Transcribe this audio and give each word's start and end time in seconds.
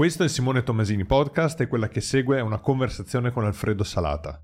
Questo 0.00 0.24
è 0.24 0.28
Simone 0.28 0.62
Tomasini 0.62 1.04
Podcast 1.04 1.60
e 1.60 1.66
quella 1.66 1.88
che 1.88 2.00
segue 2.00 2.38
è 2.38 2.40
una 2.40 2.58
conversazione 2.58 3.30
con 3.32 3.44
Alfredo 3.44 3.84
Salata. 3.84 4.40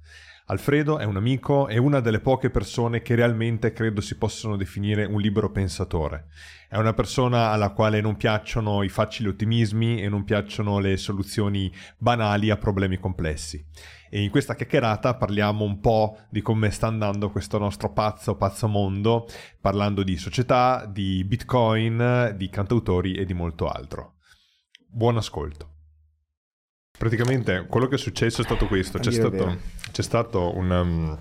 Alfredo 0.48 0.98
è 0.98 1.04
un 1.04 1.16
amico 1.16 1.66
e 1.66 1.78
una 1.78 2.00
delle 2.00 2.20
poche 2.20 2.50
persone 2.50 3.00
che 3.00 3.14
realmente 3.14 3.72
credo 3.72 4.02
si 4.02 4.18
possono 4.18 4.58
definire 4.58 5.06
un 5.06 5.18
libero 5.18 5.50
pensatore. 5.50 6.26
È 6.68 6.76
una 6.76 6.92
persona 6.92 7.52
alla 7.52 7.70
quale 7.70 8.02
non 8.02 8.16
piacciono 8.16 8.82
i 8.82 8.90
facili 8.90 9.30
ottimismi 9.30 10.02
e 10.02 10.10
non 10.10 10.24
piacciono 10.24 10.78
le 10.78 10.98
soluzioni 10.98 11.72
banali 11.96 12.50
a 12.50 12.58
problemi 12.58 12.98
complessi. 12.98 13.64
E 14.10 14.20
in 14.20 14.28
questa 14.28 14.54
chiacchierata 14.54 15.14
parliamo 15.14 15.64
un 15.64 15.80
po' 15.80 16.18
di 16.28 16.42
come 16.42 16.70
sta 16.70 16.88
andando 16.88 17.30
questo 17.30 17.56
nostro 17.56 17.94
pazzo, 17.94 18.36
pazzo 18.36 18.68
mondo, 18.68 19.26
parlando 19.58 20.02
di 20.02 20.18
società, 20.18 20.84
di 20.84 21.24
bitcoin, 21.24 22.34
di 22.36 22.50
cantautori 22.50 23.14
e 23.14 23.24
di 23.24 23.32
molto 23.32 23.68
altro. 23.68 24.15
Buon 24.96 25.18
ascolto. 25.18 25.68
Praticamente 26.98 27.66
quello 27.68 27.86
che 27.86 27.96
è 27.96 27.98
successo 27.98 28.40
è 28.40 28.44
stato 28.44 28.66
questo, 28.66 28.98
c'è 28.98 29.12
stato, 29.12 29.58
c'è 29.92 30.00
stato 30.00 30.56
un... 30.56 30.70
Um, 30.70 31.18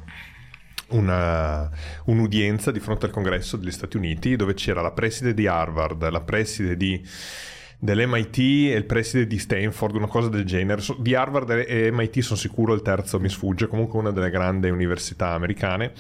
una, 0.88 1.70
un'udienza 2.06 2.70
di 2.70 2.80
fronte 2.80 3.08
al 3.08 3.12
congresso 3.12 3.58
degli 3.58 3.72
Stati 3.72 3.98
Uniti 3.98 4.36
dove 4.36 4.54
c'era 4.54 4.82
la 4.82 4.92
preside 4.92 5.34
di 5.34 5.48
Harvard, 5.48 6.08
la 6.10 6.22
preside 6.22 6.78
di, 6.78 7.04
dell'MIT 7.80 8.38
e 8.38 8.76
il 8.76 8.86
preside 8.86 9.26
di 9.26 9.40
Stanford, 9.40 9.96
una 9.96 10.08
cosa 10.08 10.30
del 10.30 10.46
genere. 10.46 10.82
Di 11.00 11.16
Harvard 11.16 11.50
e 11.68 11.90
MIT 11.92 12.20
sono 12.20 12.38
sicuro, 12.38 12.74
il 12.76 12.84
terzo 12.84 13.20
mi 13.20 13.30
sfugge, 13.30 13.68
comunque 13.68 14.00
una 14.00 14.12
delle 14.12 14.30
grandi 14.30 14.70
università 14.70 15.32
americane 15.32 15.92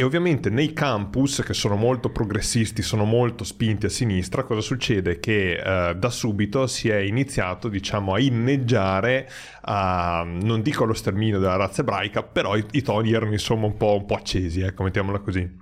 e 0.00 0.02
ovviamente 0.02 0.48
nei 0.48 0.72
campus, 0.72 1.42
che 1.44 1.52
sono 1.52 1.76
molto 1.76 2.08
progressisti, 2.08 2.80
sono 2.80 3.04
molto 3.04 3.44
spinti 3.44 3.84
a 3.84 3.90
sinistra, 3.90 4.44
cosa 4.44 4.62
succede? 4.62 5.20
Che 5.20 5.58
eh, 5.90 5.94
da 5.94 6.08
subito 6.08 6.66
si 6.66 6.88
è 6.88 6.96
iniziato, 6.96 7.68
diciamo, 7.68 8.14
a 8.14 8.18
inneggiare, 8.18 9.28
a, 9.60 10.22
non 10.24 10.62
dico 10.62 10.84
allo 10.84 10.94
sterminio 10.94 11.38
della 11.38 11.56
razza 11.56 11.82
ebraica, 11.82 12.22
però 12.22 12.56
i, 12.56 12.64
i 12.70 12.80
toni 12.80 13.12
erano 13.12 13.32
insomma 13.32 13.66
un 13.66 13.76
po', 13.76 13.96
un 13.96 14.06
po 14.06 14.14
accesi, 14.14 14.62
ecco, 14.62 14.84
mettiamola 14.84 15.18
così. 15.18 15.59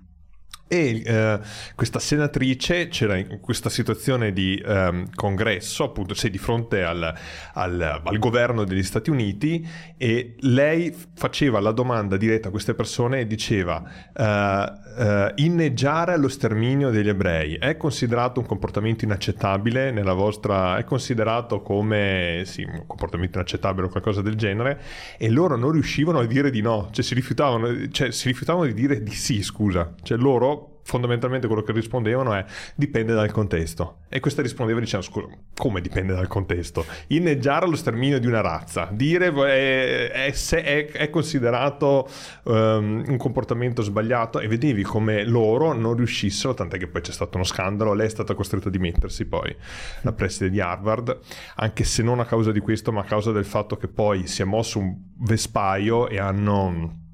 E 0.68 1.02
eh, 1.04 1.40
questa 1.74 1.98
senatrice 1.98 2.88
c'era 2.88 3.16
in 3.16 3.40
questa 3.40 3.70
situazione 3.70 4.32
di 4.32 4.56
eh, 4.56 5.06
congresso, 5.14 5.84
appunto, 5.84 6.12
sei 6.12 6.30
di 6.30 6.36
fronte 6.38 6.82
al, 6.82 7.14
al, 7.54 8.02
al, 8.04 8.18
governo 8.18 8.64
degli 8.64 8.82
Stati 8.82 9.08
Uniti 9.08 9.66
e 9.96 10.34
lei 10.40 10.94
faceva 11.14 11.58
la 11.60 11.72
domanda 11.72 12.18
diretta 12.18 12.48
a 12.48 12.50
queste 12.50 12.74
persone 12.74 13.20
e 13.20 13.26
diceva 13.26 13.82
eh, 14.14 14.87
eh 14.98 15.32
inneggiare 15.36 16.12
allo 16.12 16.28
sterminio 16.28 16.90
degli 16.90 17.08
ebrei. 17.08 17.54
È 17.54 17.76
considerato 17.76 18.40
un 18.40 18.46
comportamento 18.46 19.04
inaccettabile 19.04 19.90
nella 19.92 20.12
vostra... 20.12 20.76
è 20.76 20.84
considerato 20.84 21.60
come 21.62 22.42
sì, 22.44 22.62
un 22.62 22.84
comportamento 22.86 23.38
inaccettabile 23.38 23.86
o 23.86 23.90
qualcosa 23.90 24.22
del 24.22 24.34
genere 24.34 24.80
e 25.16 25.30
loro 25.30 25.56
non 25.56 25.70
riuscivano 25.70 26.18
a 26.18 26.26
dire 26.26 26.50
di 26.50 26.60
no, 26.60 26.88
cioè 26.90 27.04
si 27.04 27.14
rifiutavano, 27.14 27.88
cioè, 27.90 28.10
si 28.10 28.28
rifiutavano 28.28 28.66
di 28.66 28.74
dire 28.74 29.02
di 29.02 29.14
sì, 29.14 29.42
scusa, 29.42 29.94
cioè 30.02 30.18
loro 30.18 30.77
fondamentalmente 30.88 31.46
quello 31.46 31.62
che 31.62 31.72
rispondevano 31.72 32.32
è 32.32 32.42
dipende 32.74 33.12
dal 33.12 33.30
contesto. 33.30 33.98
E 34.08 34.20
questa 34.20 34.40
rispondeva 34.40 34.80
dicendo 34.80 35.04
scusa, 35.04 35.26
come 35.54 35.82
dipende 35.82 36.14
dal 36.14 36.28
contesto? 36.28 36.86
Inneggiare 37.08 37.66
allo 37.66 37.76
sterminio 37.76 38.18
di 38.18 38.26
una 38.26 38.40
razza, 38.40 38.88
dire 38.90 39.26
è, 39.26 40.10
è, 40.10 40.32
è, 40.32 40.90
è 40.90 41.10
considerato 41.10 42.08
um, 42.44 43.04
un 43.06 43.16
comportamento 43.18 43.82
sbagliato 43.82 44.40
e 44.40 44.48
vedevi 44.48 44.82
come 44.82 45.24
loro 45.24 45.74
non 45.74 45.94
riuscissero, 45.94 46.54
tant'è 46.54 46.78
che 46.78 46.86
poi 46.86 47.02
c'è 47.02 47.12
stato 47.12 47.36
uno 47.36 47.44
scandalo, 47.44 47.92
lei 47.92 48.06
è 48.06 48.10
stata 48.10 48.32
costretta 48.32 48.68
a 48.68 48.70
dimettersi 48.70 49.26
poi, 49.26 49.54
la 50.00 50.12
preside 50.14 50.48
di 50.48 50.58
Harvard, 50.58 51.18
anche 51.56 51.84
se 51.84 52.02
non 52.02 52.18
a 52.18 52.24
causa 52.24 52.50
di 52.50 52.60
questo 52.60 52.92
ma 52.92 53.02
a 53.02 53.04
causa 53.04 53.30
del 53.30 53.44
fatto 53.44 53.76
che 53.76 53.88
poi 53.88 54.26
si 54.26 54.40
è 54.40 54.46
mosso 54.46 54.78
un 54.78 54.96
vespaio 55.18 56.08
e 56.08 56.18
hanno 56.18 57.06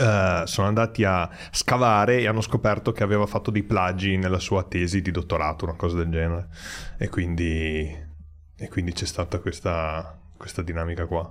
Uh, 0.00 0.46
sono 0.46 0.66
andati 0.66 1.04
a 1.04 1.28
scavare 1.50 2.20
e 2.20 2.26
hanno 2.26 2.40
scoperto 2.40 2.90
che 2.90 3.02
aveva 3.02 3.26
fatto 3.26 3.50
dei 3.50 3.64
plagi 3.64 4.16
nella 4.16 4.38
sua 4.38 4.62
tesi 4.62 5.02
di 5.02 5.10
dottorato, 5.10 5.66
una 5.66 5.74
cosa 5.74 5.98
del 5.98 6.08
genere. 6.08 6.48
E 6.96 7.10
quindi, 7.10 7.94
e 8.56 8.68
quindi 8.68 8.92
c'è 8.92 9.04
stata 9.04 9.40
questa, 9.40 10.18
questa 10.38 10.62
dinamica 10.62 11.04
qua, 11.04 11.30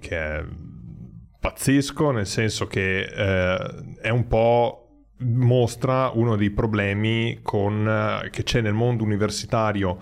che 0.00 0.18
è 0.18 0.44
pazzesco, 1.38 2.12
nel 2.12 2.26
senso 2.26 2.66
che 2.66 3.06
uh, 3.10 4.00
è 4.00 4.08
un 4.08 4.26
po' 4.26 4.84
mostra 5.18 6.10
uno 6.14 6.36
dei 6.36 6.50
problemi 6.50 7.40
con, 7.42 7.86
uh, 7.86 8.30
che 8.30 8.42
c'è 8.42 8.62
nel 8.62 8.72
mondo 8.72 9.04
universitario 9.04 9.98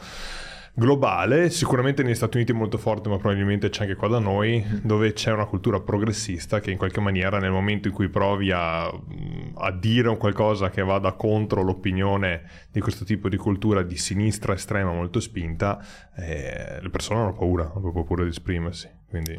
globale, 0.74 1.50
sicuramente 1.50 2.02
negli 2.02 2.14
Stati 2.14 2.36
Uniti 2.36 2.52
è 2.52 2.54
molto 2.54 2.78
forte, 2.78 3.08
ma 3.08 3.18
probabilmente 3.18 3.68
c'è 3.68 3.82
anche 3.82 3.94
qua 3.94 4.08
da 4.08 4.18
noi, 4.18 4.64
dove 4.82 5.12
c'è 5.12 5.30
una 5.32 5.44
cultura 5.44 5.80
progressista 5.80 6.60
che 6.60 6.70
in 6.70 6.78
qualche 6.78 7.00
maniera 7.00 7.38
nel 7.38 7.50
momento 7.50 7.88
in 7.88 7.94
cui 7.94 8.08
provi 8.08 8.50
a, 8.50 8.84
a 8.84 9.70
dire 9.72 10.08
un 10.08 10.16
qualcosa 10.16 10.70
che 10.70 10.82
vada 10.82 11.12
contro 11.12 11.62
l'opinione 11.62 12.42
di 12.70 12.80
questo 12.80 13.04
tipo 13.04 13.28
di 13.28 13.36
cultura 13.36 13.82
di 13.82 13.96
sinistra 13.96 14.54
estrema 14.54 14.92
molto 14.92 15.20
spinta, 15.20 15.84
eh, 16.16 16.78
le 16.80 16.90
persone 16.90 17.20
hanno 17.20 17.34
paura, 17.34 17.64
hanno 17.64 17.80
proprio 17.80 18.04
paura 18.04 18.22
di 18.24 18.30
esprimersi. 18.30 18.88
Quindi... 19.08 19.38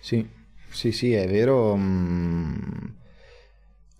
Sì, 0.00 0.28
sì, 0.68 0.92
sì, 0.92 1.12
è 1.14 1.26
vero. 1.26 1.76
Mm 1.76 3.02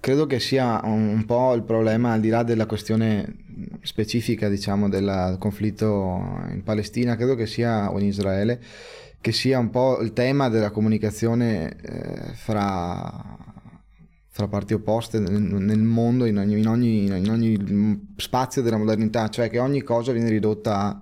credo 0.04 0.26
che 0.26 0.38
sia 0.38 0.82
un, 0.84 1.24
po' 1.24 1.54
il 1.54 1.62
problema, 1.62 2.12
al 2.12 2.20
di 2.20 2.28
là 2.28 2.42
della 2.42 2.66
questione 2.66 3.36
specifica, 3.80 4.50
diciamo, 4.50 4.90
del 4.90 5.36
conflitto 5.38 6.44
in 6.50 6.60
Palestina, 6.62 7.16
credo 7.16 7.34
che 7.34 7.46
sia, 7.46 7.90
o 7.90 7.98
in 7.98 8.04
Israele, 8.04 8.60
che 9.18 9.32
sia 9.32 9.58
un 9.58 9.70
po' 9.70 10.02
il 10.02 10.12
tema 10.12 10.50
della 10.50 10.70
comunicazione 10.72 11.74
eh, 11.80 12.34
fra, 12.34 13.38
fra, 14.28 14.46
parti 14.46 14.74
opposte 14.74 15.20
nel, 15.20 15.40
nel 15.40 15.80
mondo, 15.80 16.26
in 16.26 16.36
ogni, 16.36 16.58
in, 16.58 16.68
ogni, 16.68 17.04
in 17.06 17.30
ogni, 17.30 18.12
spazio 18.16 18.60
della 18.60 18.76
modernità, 18.76 19.30
cioè 19.30 19.48
che 19.48 19.58
ogni 19.58 19.80
cosa 19.80 20.12
viene 20.12 20.28
ridotta 20.28 21.00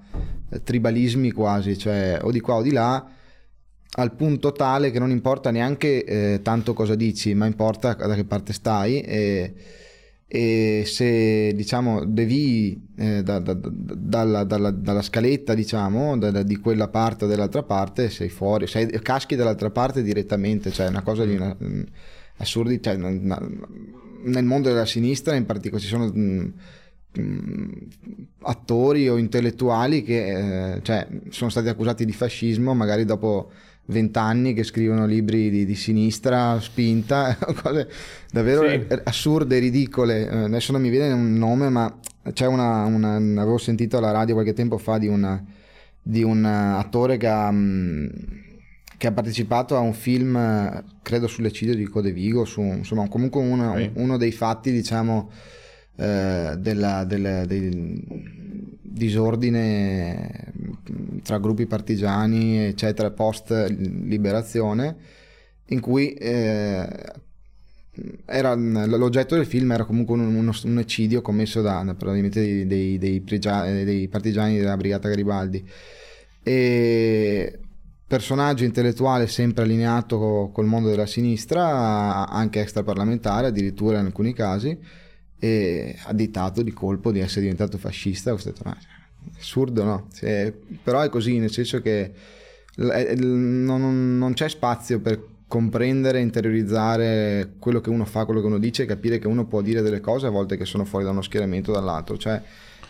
a 0.49 0.59
tribalismi 0.61 1.33
quasi, 1.33 1.77
cioè 1.77 2.21
o 2.23 2.31
di 2.31 2.39
qua 2.39 2.55
o 2.55 2.63
di 2.63 2.71
là 2.71 3.05
al 3.95 4.15
punto 4.15 4.53
tale 4.53 4.91
che 4.91 4.99
non 4.99 5.11
importa 5.11 5.51
neanche 5.51 6.05
eh, 6.05 6.41
tanto 6.43 6.73
cosa 6.73 6.95
dici, 6.95 7.35
ma 7.35 7.47
importa 7.47 7.95
da 7.95 8.15
che 8.15 8.25
parte 8.25 8.53
stai 8.53 9.01
e, 9.03 9.55
e 10.27 10.85
se 10.87 11.53
diciamo 11.55 12.05
devi 12.07 12.89
eh, 12.97 13.23
da, 13.23 13.39
da, 13.39 13.53
dalla, 13.55 14.45
dalla, 14.45 14.71
dalla, 14.71 15.03
scaletta 15.03 15.53
diciamo 15.53 16.17
da, 16.17 16.43
di 16.43 16.57
quella 16.57 16.89
parte 16.89 17.27
o 17.27 17.29
dell'altra 17.29 17.63
parte 17.65 18.09
sei 18.09 18.31
fuori, 18.31 18.67
sei, 18.67 18.89
caschi 19.03 19.37
dall'altra 19.37 19.71
parte 19.71 20.03
direttamente, 20.03 20.71
cioè 20.71 20.89
una 20.89 21.03
cosa 21.03 21.27
di 21.27 21.35
una, 21.35 21.55
mm, 21.63 21.83
assurdi, 22.39 22.81
cioè, 22.81 22.95
una, 22.95 23.39
nel 24.25 24.45
mondo 24.45 24.71
della 24.71 24.87
sinistra 24.87 25.35
in 25.35 25.45
particolare 25.45 25.83
ci 25.83 25.91
sono 25.91 26.07
mh, 26.07 26.53
mm, 27.19 27.23
mm, 27.23 27.71
attori 28.41 29.07
o 29.07 29.19
intellettuali 29.19 30.03
che 30.03 30.77
eh, 30.77 30.83
cioè, 30.83 31.07
sono 31.29 31.51
stati 31.51 31.69
accusati 31.69 32.07
di 32.07 32.13
fascismo 32.13 32.73
magari 32.73 33.05
dopo 33.05 33.51
vent'anni 33.87 34.55
che 34.55 34.63
scrivono 34.63 35.07
libri 35.07 35.51
di, 35.51 35.65
di 35.65 35.75
sinistra 35.75 36.61
spinta, 36.61 37.37
cose 37.63 37.89
davvero 38.31 38.69
sì. 38.69 38.87
assurde, 39.05 39.59
ridicole. 39.59 40.29
Eh, 40.29 40.37
adesso 40.45 40.73
non 40.73 40.81
mi 40.81 40.91
viene 40.91 41.13
un 41.13 41.35
nome, 41.35 41.69
ma 41.69 41.95
c'è 42.33 42.47
una, 42.47 42.85
una 42.85 43.17
avevo 43.17 43.59
sentito 43.59 43.97
alla 43.99 44.13
radio 44.13 44.35
qualche 44.35 44.53
tempo 44.53 44.79
fa 44.79 44.99
di, 44.99 45.09
una, 45.09 45.43
di 46.01 46.23
un 46.23 46.45
attore 46.45 47.17
che 47.17 47.27
ha, 47.27 47.51
mm, 47.51 48.07
che 48.97 49.07
ha, 49.09 49.13
partecipato 49.13 49.77
a 49.77 49.81
un 49.81 49.95
film, 49.95 50.85
credo 51.03 51.27
sull'eccidio 51.27 51.75
di 51.75 51.85
Codevigo, 51.85 52.45
su, 52.45 52.61
insomma 52.61 53.09
comunque 53.09 53.41
uno, 53.41 53.77
sì. 53.77 53.91
uno 53.95 54.17
dei 54.17 54.33
fatti, 54.33 54.71
diciamo, 54.71 55.31
eh, 55.97 56.55
della, 56.59 57.05
della, 57.05 57.45
del, 57.45 58.03
disordine 58.93 60.53
tra 61.23 61.39
gruppi 61.39 61.67
partigiani, 61.67 62.59
eccetera, 62.59 63.11
post 63.11 63.51
liberazione, 63.69 64.97
in 65.67 65.81
cui 65.81 66.13
eh, 66.13 66.87
era, 68.25 68.55
l'oggetto 68.55 69.35
del 69.35 69.47
film 69.47 69.73
era 69.73 69.85
comunque 69.85 70.15
un, 70.15 70.35
uno, 70.35 70.53
un 70.65 70.79
eccidio 70.79 71.23
commesso 71.23 71.61
da, 71.61 71.83
probabilmente 71.97 72.41
dei, 72.41 72.67
dei, 72.67 72.99
dei, 72.99 73.21
pregia, 73.21 73.65
dei, 73.65 74.09
partigiani 74.09 74.59
della 74.59 74.77
Brigata 74.77 75.09
Garibaldi. 75.09 75.67
E 76.43 77.59
personaggio 78.07 78.65
intellettuale 78.65 79.27
sempre 79.27 79.63
allineato 79.63 80.51
col 80.53 80.67
mondo 80.67 80.89
della 80.89 81.07
sinistra, 81.07 82.29
anche 82.29 82.61
extraparlamentare 82.61 83.47
addirittura 83.47 84.01
in 84.01 84.07
alcuni 84.07 84.35
casi, 84.35 84.79
e 85.45 85.97
additato 86.05 86.63
di 86.63 86.73
colpo 86.73 87.11
di 87.11 87.19
essere 87.19 87.41
diventato 87.41 87.77
fascista. 87.77 88.33
Ho 88.33 88.39
detto, 88.41 88.63
ma 88.65 88.77
assurdo, 89.37 89.83
no? 89.83 90.07
Cioè, 90.15 90.55
però 90.81 91.01
è 91.01 91.09
così, 91.09 91.39
nel 91.39 91.51
senso 91.51 91.81
che 91.81 92.13
non, 92.77 94.19
non 94.19 94.33
c'è 94.35 94.49
spazio 94.49 95.01
per 95.01 95.21
comprendere, 95.49 96.21
interiorizzare 96.21 97.55
quello 97.59 97.81
che 97.81 97.91
uno 97.91 98.05
fa, 98.05 98.25
quello 98.25 98.41
che 98.41 98.47
uno 98.47 98.59
dice, 98.59 98.87
capire 98.87 99.19
che 99.19 99.27
uno 99.27 99.45
può 99.45 99.63
dire 99.63 99.83
delle 99.83 99.99
cose 99.99 100.29
a 100.29 100.31
volte 100.31 100.57
che 100.57 100.65
sono 100.65 100.85
fuori 100.85 101.05
da 101.05 101.11
uno 101.11 101.23
schieramento 101.23 101.73
o 101.73 101.75
dall'altro. 101.75 102.17
Cioè, 102.17 102.41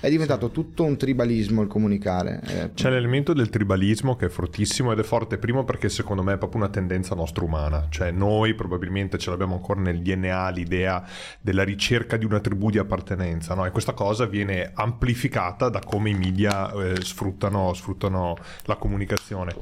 è 0.02 0.10
diventato 0.10 0.50
tutto 0.50 0.82
un 0.82 0.96
tribalismo 0.96 1.62
il 1.62 1.68
comunicare. 1.68 2.40
Eh, 2.44 2.70
C'è 2.74 2.90
l'elemento 2.90 3.32
del 3.32 3.50
tribalismo 3.50 4.16
che 4.16 4.26
è 4.26 4.28
fortissimo 4.28 4.90
ed 4.90 4.98
è 4.98 5.04
forte 5.04 5.38
primo 5.38 5.62
perché 5.62 5.88
secondo 5.88 6.24
me 6.24 6.32
è 6.32 6.38
proprio 6.38 6.62
una 6.62 6.70
tendenza 6.70 7.14
nostra 7.14 7.44
umana, 7.44 7.86
cioè 7.88 8.10
noi 8.10 8.54
probabilmente 8.54 9.16
ce 9.16 9.30
l'abbiamo 9.30 9.54
ancora 9.54 9.80
nel 9.80 10.02
DNA 10.02 10.48
l'idea 10.48 11.06
della 11.40 11.62
ricerca 11.62 12.16
di 12.16 12.24
una 12.24 12.40
tribù 12.40 12.70
di 12.70 12.78
appartenenza 12.78 13.54
no? 13.54 13.64
e 13.64 13.70
questa 13.70 13.92
cosa 13.92 14.26
viene 14.26 14.72
amplificata 14.74 15.68
da 15.68 15.78
come 15.78 16.10
i 16.10 16.14
media 16.14 16.72
eh, 16.72 17.00
sfruttano, 17.00 17.72
sfruttano 17.72 18.36
la 18.64 18.74
comunicazione. 18.74 19.54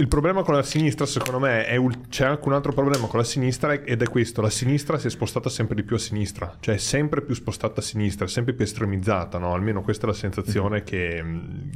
Il 0.00 0.08
problema 0.08 0.42
con 0.42 0.54
la 0.54 0.62
sinistra, 0.62 1.04
secondo 1.04 1.38
me, 1.38 1.66
è 1.66 1.76
un... 1.76 2.08
c'è 2.08 2.24
anche 2.24 2.48
un 2.48 2.54
altro 2.54 2.72
problema 2.72 3.06
con 3.06 3.18
la 3.18 3.24
sinistra 3.24 3.74
ed 3.74 4.00
è 4.00 4.08
questo: 4.08 4.40
la 4.40 4.48
sinistra 4.48 4.96
si 4.98 5.08
è 5.08 5.10
spostata 5.10 5.50
sempre 5.50 5.74
di 5.74 5.82
più 5.82 5.96
a 5.96 5.98
sinistra, 5.98 6.56
cioè 6.58 6.78
sempre 6.78 7.20
più 7.20 7.34
spostata 7.34 7.80
a 7.80 7.82
sinistra, 7.82 8.26
sempre 8.26 8.54
più 8.54 8.64
estremizzata, 8.64 9.36
no? 9.36 9.52
Almeno 9.52 9.82
questa 9.82 10.04
è 10.04 10.08
la 10.08 10.14
sensazione 10.14 10.76
mm-hmm. 10.76 10.84
che, 10.86 11.24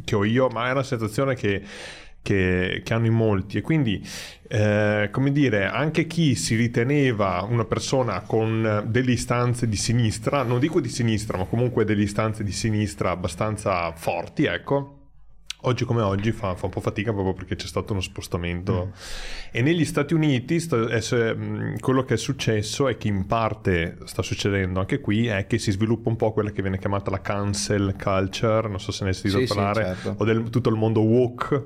che, 0.04 0.14
ho 0.14 0.24
io, 0.24 0.48
ma 0.48 0.68
è 0.68 0.70
una 0.70 0.82
sensazione 0.82 1.34
che, 1.34 1.60
che, 2.22 2.80
che 2.82 2.94
hanno 2.94 3.04
in 3.04 3.12
molti. 3.12 3.58
E 3.58 3.60
quindi, 3.60 4.02
eh, 4.48 5.10
come 5.12 5.30
dire, 5.30 5.66
anche 5.66 6.06
chi 6.06 6.34
si 6.34 6.56
riteneva 6.56 7.46
una 7.46 7.66
persona 7.66 8.22
con 8.22 8.84
delle 8.86 9.12
istanze 9.12 9.68
di 9.68 9.76
sinistra, 9.76 10.42
non 10.44 10.60
dico 10.60 10.80
di 10.80 10.88
sinistra, 10.88 11.36
ma 11.36 11.44
comunque 11.44 11.84
delle 11.84 12.04
istanze 12.04 12.42
di 12.42 12.52
sinistra 12.52 13.10
abbastanza 13.10 13.92
forti, 13.92 14.46
ecco 14.46 15.00
oggi 15.64 15.84
come 15.84 16.02
oggi 16.02 16.32
fa, 16.32 16.54
fa, 16.54 16.66
un 16.66 16.72
po' 16.72 16.80
fatica 16.80 17.12
proprio 17.12 17.34
perché 17.34 17.56
c'è 17.56 17.66
stato 17.66 17.92
uno 17.92 18.00
spostamento. 18.00 18.86
Mm. 18.86 18.90
E 19.52 19.62
negli 19.62 19.84
Stati 19.84 20.14
Uniti 20.14 20.60
sta, 20.60 20.88
è, 20.88 21.00
mm, 21.34 21.76
quello 21.78 22.04
che 22.04 22.14
è 22.14 22.16
successo 22.16 22.88
e 22.88 22.96
che 22.96 23.08
in 23.08 23.26
parte 23.26 23.98
sta 24.04 24.22
succedendo 24.22 24.80
anche 24.80 25.00
qui 25.00 25.26
è 25.26 25.46
che 25.46 25.58
si 25.58 25.70
sviluppa 25.70 26.08
un 26.08 26.16
po' 26.16 26.32
quella 26.32 26.50
che 26.50 26.62
viene 26.62 26.78
chiamata 26.78 27.10
la 27.10 27.20
cancel 27.20 27.94
culture, 28.00 28.68
non 28.68 28.80
so 28.80 28.92
se 28.92 29.04
ne 29.04 29.10
hai 29.10 29.16
sentito 29.16 29.40
sì, 29.46 29.46
parlare, 29.46 29.94
sì, 29.94 30.02
certo. 30.02 30.22
o 30.22 30.24
del 30.24 30.50
tutto 30.50 30.68
il 30.68 30.76
mondo 30.76 31.00
woke, 31.00 31.64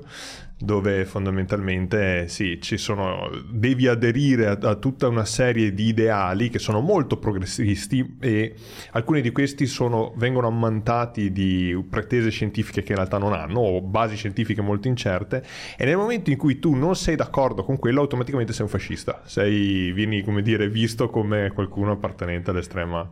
dove 0.61 1.05
fondamentalmente 1.05 2.27
sì, 2.27 2.59
ci 2.61 2.77
sono, 2.77 3.29
devi 3.49 3.87
aderire 3.87 4.47
a, 4.47 4.57
a, 4.61 4.75
tutta 4.75 5.07
una 5.07 5.23
serie 5.23 5.73
di 5.73 5.87
ideali 5.87 6.49
che 6.49 6.59
sono 6.59 6.81
molto 6.81 7.17
progressisti 7.17 8.17
e 8.19 8.55
alcuni 8.91 9.21
di 9.21 9.31
questi 9.31 9.65
sono, 9.65 10.13
vengono 10.17 10.47
ammantati 10.47 11.31
di 11.31 11.81
pretese 11.89 12.29
scientifiche 12.29 12.83
che 12.83 12.91
in 12.91 12.97
realtà 12.97 13.17
non 13.17 13.33
hanno 13.33 13.59
o 13.61 13.81
basi 13.89 14.15
scientifiche 14.15 14.61
molto 14.61 14.87
incerte 14.87 15.43
e 15.77 15.85
nel 15.85 15.97
momento 15.97 16.29
in 16.29 16.37
cui 16.37 16.59
tu 16.59 16.75
non 16.75 16.95
sei 16.95 17.15
d'accordo 17.15 17.63
con 17.63 17.77
quello 17.77 18.01
automaticamente 18.01 18.53
sei 18.53 18.63
un 18.63 18.69
fascista, 18.69 19.21
sei, 19.25 19.91
vieni 19.91 20.23
come 20.23 20.41
dire 20.41 20.69
visto 20.69 21.09
come 21.09 21.51
qualcuno 21.53 21.91
appartenente 21.91 22.51
all'estrema, 22.51 23.09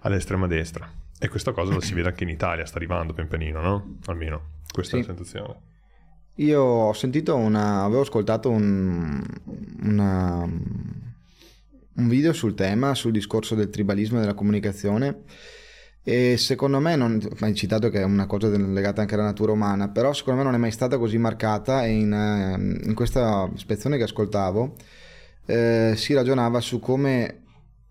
all'estrema 0.00 0.46
destra 0.46 0.90
e 1.18 1.28
questa 1.28 1.52
cosa 1.52 1.74
la 1.74 1.80
si 1.80 1.94
vede 1.94 2.08
anche 2.08 2.24
in 2.24 2.30
Italia, 2.30 2.64
sta 2.64 2.76
arrivando 2.76 3.12
pian 3.12 3.28
pianino, 3.28 3.60
no? 3.60 3.98
Almeno 4.06 4.58
questa 4.72 4.96
sì. 4.96 5.02
è 5.02 5.06
la 5.06 5.14
sensazione. 5.14 5.60
Io 6.36 6.62
ho 6.62 6.92
sentito 6.94 7.36
una, 7.36 7.84
avevo 7.84 8.00
ascoltato 8.00 8.48
un, 8.48 9.22
una, 9.82 10.42
un 10.42 12.08
video 12.08 12.32
sul 12.32 12.54
tema, 12.54 12.94
sul 12.94 13.12
discorso 13.12 13.54
del 13.54 13.68
tribalismo 13.68 14.16
e 14.16 14.20
della 14.20 14.34
comunicazione 14.34 15.24
e 16.02 16.36
secondo 16.38 16.80
me, 16.80 16.96
non, 16.96 17.20
hai 17.40 17.54
citato 17.54 17.90
che 17.90 18.00
è 18.00 18.04
una 18.04 18.26
cosa 18.26 18.48
legata 18.48 19.02
anche 19.02 19.14
alla 19.14 19.24
natura 19.24 19.52
umana, 19.52 19.88
però 19.88 20.12
secondo 20.12 20.40
me 20.40 20.46
non 20.46 20.54
è 20.54 20.58
mai 20.58 20.70
stata 20.70 20.96
così 20.96 21.18
marcata 21.18 21.84
e 21.84 21.90
in, 21.90 22.12
ehm, 22.12 22.80
in 22.84 22.94
questa 22.94 23.48
spezzone 23.54 23.96
che 23.98 24.04
ascoltavo 24.04 24.76
eh, 25.46 25.94
si 25.96 26.14
ragionava 26.14 26.60
su 26.60 26.78
come 26.78 27.42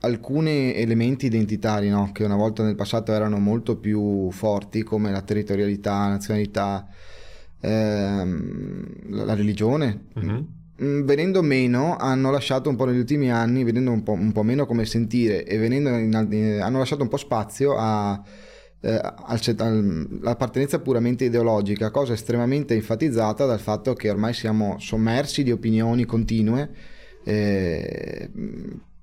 alcuni 0.02 0.74
elementi 0.74 1.26
identitari 1.26 1.90
no? 1.90 2.12
che 2.14 2.24
una 2.24 2.38
volta 2.38 2.64
nel 2.64 2.76
passato 2.76 3.12
erano 3.12 3.38
molto 3.38 3.78
più 3.78 4.32
forti 4.32 4.82
come 4.84 5.12
la 5.12 5.22
territorialità, 5.22 6.00
la 6.00 6.08
nazionalità, 6.08 6.88
ehm, 7.60 9.10
la, 9.10 9.36
religione, 9.36 10.06
uh-huh. 10.16 10.48
Venendo 10.80 11.42
meno 11.42 11.98
hanno 11.98 12.32
lasciato 12.32 12.70
un 12.70 12.76
po' 12.76 12.86
negli 12.86 13.00
ultimi 13.00 13.32
anni, 13.32 13.64
venendo 13.64 13.92
un 13.92 14.04
po', 14.04 14.14
un 14.14 14.32
po 14.32 14.44
meno 14.44 14.66
come 14.66 14.86
sentire 14.86 15.46
e 15.46 15.58
venendo 15.58 15.90
in, 15.90 16.60
hanno 16.62 16.78
lasciato 16.78 17.04
un 17.04 17.10
po' 17.10 17.18
spazio 17.18 17.76
a, 17.78 18.22
eh, 18.82 19.02
all'appartenenza 19.58 20.80
puramente 20.80 21.26
ideologica, 21.26 21.92
cosa 21.92 22.14
estremamente 22.14 22.76
enfatizzata 22.76 23.46
dal 23.46 23.60
fatto 23.60 23.94
che 23.94 24.10
ormai 24.10 24.34
siamo 24.34 24.78
sommersi 24.80 25.44
di 25.44 25.52
opinioni 25.52 26.06
continue. 26.06 26.70
Eh, 27.24 28.30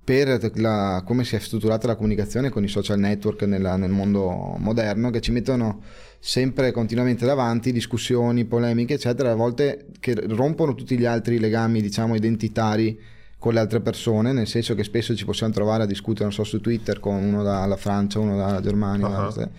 per 0.06 0.52
la, 0.55 1.02
come 1.05 1.25
si 1.25 1.34
è 1.34 1.40
strutturata 1.40 1.88
la 1.88 1.96
comunicazione 1.96 2.49
con 2.49 2.62
i 2.62 2.69
social 2.69 2.96
network 2.96 3.43
nella, 3.43 3.76
nel 3.76 3.90
mondo 3.90 4.55
moderno 4.56 5.11
che 5.11 5.20
ci 5.20 5.32
mettono 5.32 5.82
sempre 6.18 6.72
continuamente 6.72 7.24
davanti 7.24 7.72
discussioni, 7.72 8.44
polemiche 8.44 8.94
eccetera 8.94 9.30
a 9.30 9.34
volte 9.34 9.86
che 10.00 10.14
rompono 10.14 10.74
tutti 10.74 10.98
gli 10.98 11.04
altri 11.04 11.38
legami 11.38 11.80
diciamo 11.80 12.14
identitari 12.14 12.98
con 13.38 13.52
le 13.52 13.60
altre 13.60 13.80
persone 13.80 14.32
nel 14.32 14.46
senso 14.46 14.74
che 14.74 14.82
spesso 14.82 15.14
ci 15.14 15.24
possiamo 15.24 15.52
trovare 15.52 15.84
a 15.84 15.86
discutere 15.86 16.24
non 16.24 16.32
so 16.32 16.44
su 16.44 16.60
Twitter 16.60 17.00
con 17.00 17.22
uno 17.22 17.42
dalla 17.42 17.76
Francia 17.76 18.18
uno 18.18 18.36
dalla 18.36 18.60
Germania 18.60 19.28
uh-huh. 19.28 19.50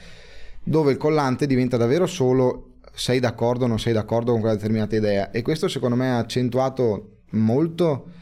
dove 0.64 0.92
il 0.92 0.98
collante 0.98 1.46
diventa 1.48 1.78
davvero 1.78 2.06
solo 2.06 2.74
sei 2.94 3.20
d'accordo 3.20 3.66
o 3.66 3.68
non 3.68 3.80
sei 3.80 3.94
d'accordo 3.94 4.32
con 4.32 4.42
quella 4.42 4.56
determinata 4.56 4.96
idea 4.96 5.32
e 5.32 5.42
questo 5.42 5.68
secondo 5.68 5.96
me 5.96 6.10
ha 6.10 6.18
accentuato 6.18 7.18
molto 7.32 8.16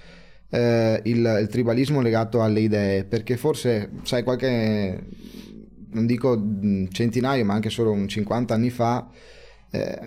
eh, 0.49 1.01
il, 1.03 1.37
il, 1.41 1.47
tribalismo 1.49 2.01
legato 2.01 2.41
alle 2.41 2.61
idee, 2.61 3.03
perché 3.03 3.37
forse, 3.37 3.89
sai, 4.03 4.23
qualche, 4.23 5.03
non 5.95 6.05
dico 6.05 6.39
centinaio, 6.91 7.43
ma 7.45 7.53
anche 7.53 7.69
solo 7.69 7.91
un 7.91 8.07
50 8.07 8.53
anni 8.53 8.69
fa, 8.69 9.09
eh, 9.71 9.99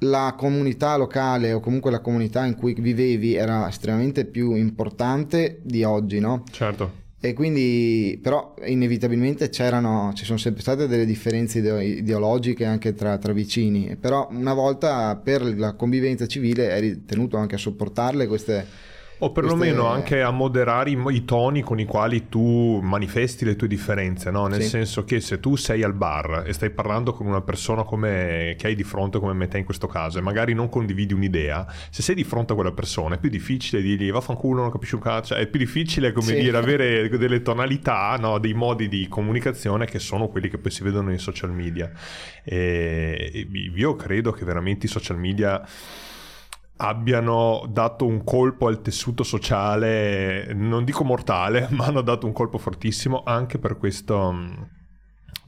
la 0.00 0.34
comunità 0.36 0.96
locale 0.96 1.52
o 1.52 1.60
comunque 1.60 1.90
la 1.90 2.00
comunità 2.00 2.44
in 2.44 2.54
cui 2.54 2.74
vivevi 2.74 3.34
era 3.34 3.66
estremamente 3.68 4.26
più 4.26 4.54
importante 4.54 5.60
di 5.62 5.82
oggi, 5.82 6.20
no? 6.20 6.44
Certo. 6.50 7.02
E 7.20 7.32
quindi, 7.32 8.20
però, 8.22 8.54
inevitabilmente 8.66 9.48
c'erano, 9.48 10.12
ci 10.14 10.26
sono 10.26 10.36
sempre 10.36 10.60
state 10.60 10.86
delle 10.86 11.06
differenze 11.06 11.58
ideologiche 11.58 12.66
anche 12.66 12.92
tra, 12.92 13.16
tra, 13.16 13.32
vicini, 13.32 13.96
però 13.98 14.28
una 14.30 14.52
volta 14.52 15.16
per 15.16 15.42
la 15.56 15.72
convivenza 15.72 16.26
civile 16.26 16.68
eri 16.68 17.06
tenuto 17.06 17.38
anche 17.38 17.54
a 17.54 17.58
sopportarle 17.58 18.26
queste 18.26 18.66
o 19.18 19.32
perlomeno 19.32 19.82
queste... 19.82 19.96
anche 19.96 20.22
a 20.22 20.30
moderare 20.30 20.90
i, 20.90 20.98
i, 21.08 21.24
toni 21.24 21.62
con 21.62 21.78
i 21.78 21.84
quali 21.84 22.28
tu 22.28 22.80
manifesti 22.82 23.44
le 23.44 23.56
tue 23.56 23.68
differenze, 23.68 24.30
no? 24.30 24.46
nel 24.46 24.62
sì. 24.62 24.68
senso 24.68 25.04
che 25.04 25.20
se 25.20 25.40
tu 25.40 25.56
sei 25.56 25.82
al 25.82 25.94
bar 25.94 26.44
e 26.46 26.52
stai 26.52 26.70
parlando 26.70 27.12
con 27.12 27.26
una 27.26 27.40
persona 27.40 27.84
come, 27.84 28.54
che 28.58 28.66
hai 28.66 28.74
di 28.74 28.82
fronte 28.82 29.18
come 29.18 29.32
me 29.32 29.48
te 29.48 29.58
in 29.58 29.64
questo 29.64 29.86
caso 29.86 30.18
e 30.18 30.20
magari 30.20 30.54
non 30.54 30.68
condividi 30.68 31.14
un'idea, 31.14 31.66
se 31.90 32.02
sei 32.02 32.14
di 32.14 32.24
fronte 32.24 32.52
a 32.52 32.54
quella 32.54 32.72
persona 32.72 33.14
è 33.14 33.18
più 33.18 33.30
difficile 33.30 33.80
dirgli 33.80 34.10
vaffanculo, 34.10 34.62
non 34.62 34.70
capisci 34.70 34.94
un 34.94 35.00
cazzo, 35.00 35.34
è 35.34 35.46
più 35.46 35.58
difficile 35.58 36.12
come 36.12 36.28
sì. 36.28 36.40
dire 36.40 36.56
avere 36.56 37.08
delle 37.16 37.42
tonalità, 37.42 38.16
no? 38.18 38.38
dei 38.38 38.54
modi 38.54 38.88
di 38.88 39.06
comunicazione 39.08 39.86
che 39.86 39.98
sono 39.98 40.28
quelli 40.28 40.48
che 40.48 40.58
poi 40.58 40.70
si 40.70 40.82
vedono 40.82 41.08
nei 41.08 41.18
social 41.18 41.52
media. 41.52 41.90
E 42.42 43.48
io 43.74 43.96
credo 43.96 44.32
che 44.32 44.44
veramente 44.44 44.86
i 44.86 44.88
social 44.88 45.18
media 45.18 45.66
abbiano 46.86 47.64
dato 47.68 48.06
un 48.06 48.24
colpo 48.24 48.66
al 48.66 48.82
tessuto 48.82 49.22
sociale, 49.22 50.52
non 50.54 50.84
dico 50.84 51.04
mortale, 51.04 51.68
ma 51.72 51.86
hanno 51.86 52.02
dato 52.02 52.26
un 52.26 52.32
colpo 52.32 52.58
fortissimo 52.58 53.22
anche 53.24 53.58
per 53.58 53.76
questo 53.78 54.72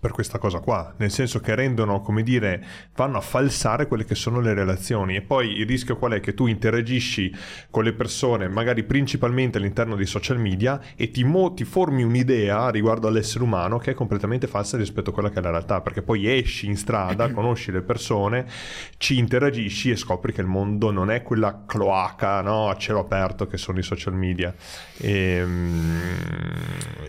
per 0.06 0.14
questa 0.14 0.38
cosa 0.38 0.60
qua, 0.60 0.94
nel 0.98 1.10
senso 1.10 1.40
che 1.40 1.56
rendono, 1.56 2.00
come 2.00 2.22
dire, 2.22 2.64
vanno 2.94 3.18
a 3.18 3.20
falsare 3.20 3.88
quelle 3.88 4.04
che 4.04 4.14
sono 4.14 4.38
le 4.38 4.54
relazioni 4.54 5.16
e 5.16 5.20
poi 5.20 5.58
il 5.58 5.66
rischio 5.66 5.96
qual 5.96 6.12
è? 6.12 6.20
Che 6.20 6.32
tu 6.32 6.46
interagisci 6.46 7.34
con 7.72 7.82
le 7.82 7.92
persone, 7.92 8.46
magari 8.46 8.84
principalmente 8.84 9.58
all'interno 9.58 9.96
dei 9.96 10.06
social 10.06 10.38
media 10.38 10.80
e 10.94 11.10
ti, 11.10 11.24
mo- 11.24 11.54
ti 11.54 11.64
formi 11.64 12.04
un'idea 12.04 12.68
riguardo 12.70 13.08
all'essere 13.08 13.42
umano 13.42 13.78
che 13.78 13.90
è 13.90 13.94
completamente 13.94 14.46
falsa 14.46 14.76
rispetto 14.76 15.10
a 15.10 15.12
quella 15.12 15.28
che 15.28 15.40
è 15.40 15.42
la 15.42 15.50
realtà, 15.50 15.80
perché 15.80 16.02
poi 16.02 16.32
esci 16.32 16.66
in 16.66 16.76
strada, 16.76 17.28
conosci 17.34 17.72
le 17.72 17.82
persone, 17.82 18.46
ci 18.98 19.18
interagisci 19.18 19.90
e 19.90 19.96
scopri 19.96 20.32
che 20.32 20.40
il 20.40 20.46
mondo 20.46 20.92
non 20.92 21.10
è 21.10 21.22
quella 21.22 21.64
cloaca 21.66 22.42
no? 22.42 22.68
a 22.68 22.76
cielo 22.76 23.00
aperto 23.00 23.48
che 23.48 23.56
sono 23.56 23.80
i 23.80 23.82
social 23.82 24.14
media. 24.14 24.54
E, 24.98 25.10
ehm, 25.10 26.00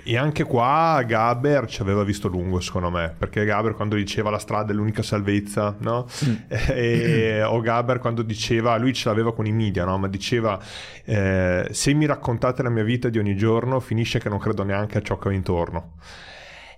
e 0.03 0.17
anche 0.17 0.45
qua 0.45 1.03
Gaber 1.05 1.67
ci 1.67 1.81
aveva 1.81 2.03
visto 2.03 2.27
lungo, 2.27 2.59
secondo 2.59 2.86
secondo 2.87 2.97
me, 2.97 3.13
perché 3.17 3.45
Gaber 3.45 3.73
quando 3.73 3.95
diceva 3.95 4.29
la 4.29 4.39
strada 4.39 4.71
è 4.71 4.75
l'unica 4.75 5.03
salvezza, 5.03 5.75
no? 5.79 6.05
E, 6.49 7.43
o 7.43 7.59
Gaber 7.59 7.99
quando 7.99 8.21
diceva, 8.21 8.77
lui 8.77 8.93
ce 8.93 9.09
l'aveva 9.09 9.33
con 9.33 9.45
i 9.45 9.51
media, 9.51 9.85
no? 9.85 9.97
Ma 9.97 10.07
diceva, 10.07 10.59
eh, 11.03 11.67
se 11.71 11.93
mi 11.93 12.05
raccontate 12.05 12.63
la 12.63 12.69
mia 12.69 12.83
vita 12.83 13.09
di 13.09 13.19
ogni 13.19 13.35
giorno, 13.35 13.79
finisce 13.79 14.19
che 14.19 14.29
non 14.29 14.39
credo 14.39 14.63
neanche 14.63 14.97
a 14.97 15.01
ciò 15.01 15.17
che 15.17 15.27
ho 15.27 15.31
intorno. 15.31 15.93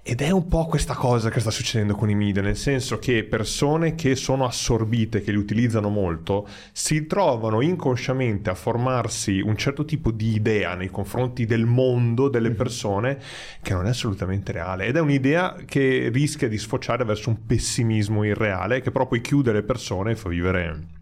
Ed 0.10 0.22
è 0.22 0.32
un 0.32 0.48
po' 0.48 0.66
questa 0.66 0.96
cosa 0.96 1.30
che 1.30 1.40
sta 1.40 1.52
succedendo 1.52 1.94
con 1.94 2.10
i 2.10 2.16
media, 2.16 2.42
nel 2.42 2.58
senso 2.58 2.98
che 2.98 3.24
persone 3.24 3.94
che 3.94 4.16
sono 4.16 4.44
assorbite, 4.44 5.22
che 5.22 5.30
li 5.30 5.38
utilizzano 5.38 5.90
molto, 5.90 6.48
si 6.72 7.06
trovano 7.06 7.62
inconsciamente 7.62 8.50
a 8.50 8.56
formarsi 8.56 9.40
un 9.40 9.56
certo 9.56 9.86
tipo 9.86 10.10
di 10.10 10.34
idea 10.34 10.74
nei 10.74 10.90
confronti 10.90 11.46
del 11.46 11.68
mondo, 11.68 12.28
delle 12.28 12.50
mhm. 12.50 12.56
persone, 12.56 13.20
che 13.62 13.74
non 13.74 13.86
è 13.86 13.90
assolutamente 13.90 14.52
reale. 14.52 14.88
Ed 14.88 14.96
è 14.96 15.00
un'idea 15.00 15.58
che 15.64 16.10
rischia 16.12 16.48
di 16.48 16.58
sfociare 16.58 17.06
verso 17.06 17.30
un 17.30 17.46
pessimismo 17.46 18.24
irreale, 18.24 18.82
che 18.82 18.90
però 18.90 19.06
poi 19.06 19.22
chiude 19.22 19.52
le 19.52 19.62
persone 19.62 20.14
e 20.14 20.16
fa 20.16 20.30
vivere 20.30 20.98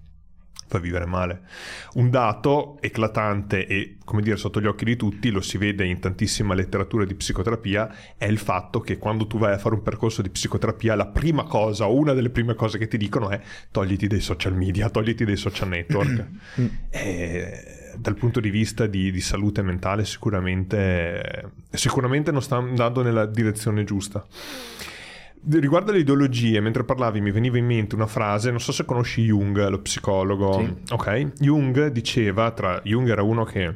fa 0.68 0.80
vivere 0.80 1.06
male. 1.06 1.42
Un 1.94 2.10
dato 2.10 2.78
eclatante 2.82 3.66
e, 3.66 3.98
come 4.04 4.22
dire, 4.22 4.38
sotto 4.38 4.62
gli 4.62 4.68
occhi 4.68 4.86
di 4.86 4.96
tutti, 4.96 5.30
lo 5.30 5.42
si 5.42 5.58
vede 5.58 5.86
in 5.86 6.00
tantissima 6.00 6.54
letteratura 6.54 7.06
di 7.06 7.16
psicoterapia, 7.16 7.94
è 8.18 8.26
il 8.26 8.38
fatto 8.38 8.80
che 8.82 8.98
quando 8.98 9.26
tu 9.28 9.38
vai 9.38 9.54
a 9.54 9.58
fare 9.58 9.76
un 9.76 9.82
percorso 9.82 10.22
di 10.22 10.30
psicoterapia, 10.30 10.96
la 10.96 11.08
prima 11.08 11.44
cosa 11.44 11.88
o 11.88 11.96
una 11.96 12.14
delle 12.14 12.30
prime 12.30 12.54
cose 12.54 12.78
che 12.78 12.88
ti 12.88 12.98
dicono 12.98 13.30
è 13.30 13.40
togliti 13.72 14.08
dai 14.08 14.22
social 14.22 14.56
media, 14.56 14.90
togliti 14.90 15.26
dai 15.26 15.38
social 15.38 15.70
network. 15.70 16.26
e, 16.90 17.78
dal 17.98 18.16
punto 18.16 18.40
di 18.40 18.50
vista 18.50 18.86
di, 18.86 19.12
di 19.12 19.22
salute 19.22 19.62
mentale 19.62 20.06
sicuramente, 20.06 21.52
sicuramente 21.72 22.32
non 22.32 22.42
sta 22.42 22.58
andando 22.58 23.02
nella 23.02 23.26
direzione 23.26 23.84
giusta. 23.84 24.26
Riguardo 25.50 25.92
alle 25.92 26.02
ideologie, 26.02 26.60
mentre 26.60 26.84
parlavi 26.84 27.22
mi 27.22 27.32
veniva 27.32 27.58
in 27.58 27.66
mente 27.66 27.96
una 27.96 28.08
frase, 28.08 28.50
non 28.50 28.60
so 28.60 28.74
se 28.74 28.84
conosci 28.84 29.24
Jung, 29.24 29.68
lo 29.70 29.80
psicologo. 29.80 30.60
Sì. 30.60 30.94
Ok, 30.94 31.32
Jung 31.40 31.88
diceva, 31.88 32.52
tra 32.52 32.82
Jung 32.84 33.10
era 33.10 33.24
uno 33.24 33.46
che 33.46 33.76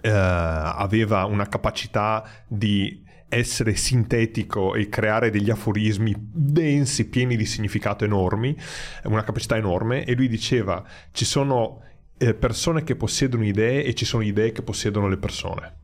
eh, 0.00 0.10
aveva 0.10 1.24
una 1.24 1.48
capacità 1.48 2.22
di 2.46 3.02
essere 3.28 3.74
sintetico 3.74 4.74
e 4.74 4.88
creare 4.88 5.30
degli 5.30 5.50
aforismi 5.50 6.14
densi, 6.16 7.08
pieni 7.08 7.36
di 7.36 7.46
significato 7.46 8.04
enormi, 8.04 8.56
una 9.04 9.24
capacità 9.24 9.56
enorme, 9.56 10.04
e 10.04 10.14
lui 10.14 10.28
diceva 10.28 10.84
ci 11.12 11.24
sono 11.24 11.80
eh, 12.18 12.34
persone 12.34 12.84
che 12.84 12.94
possiedono 12.94 13.44
idee 13.44 13.84
e 13.84 13.94
ci 13.94 14.04
sono 14.04 14.22
idee 14.22 14.52
che 14.52 14.62
possiedono 14.62 15.08
le 15.08 15.16
persone. 15.16 15.74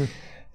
Mm 0.00 0.04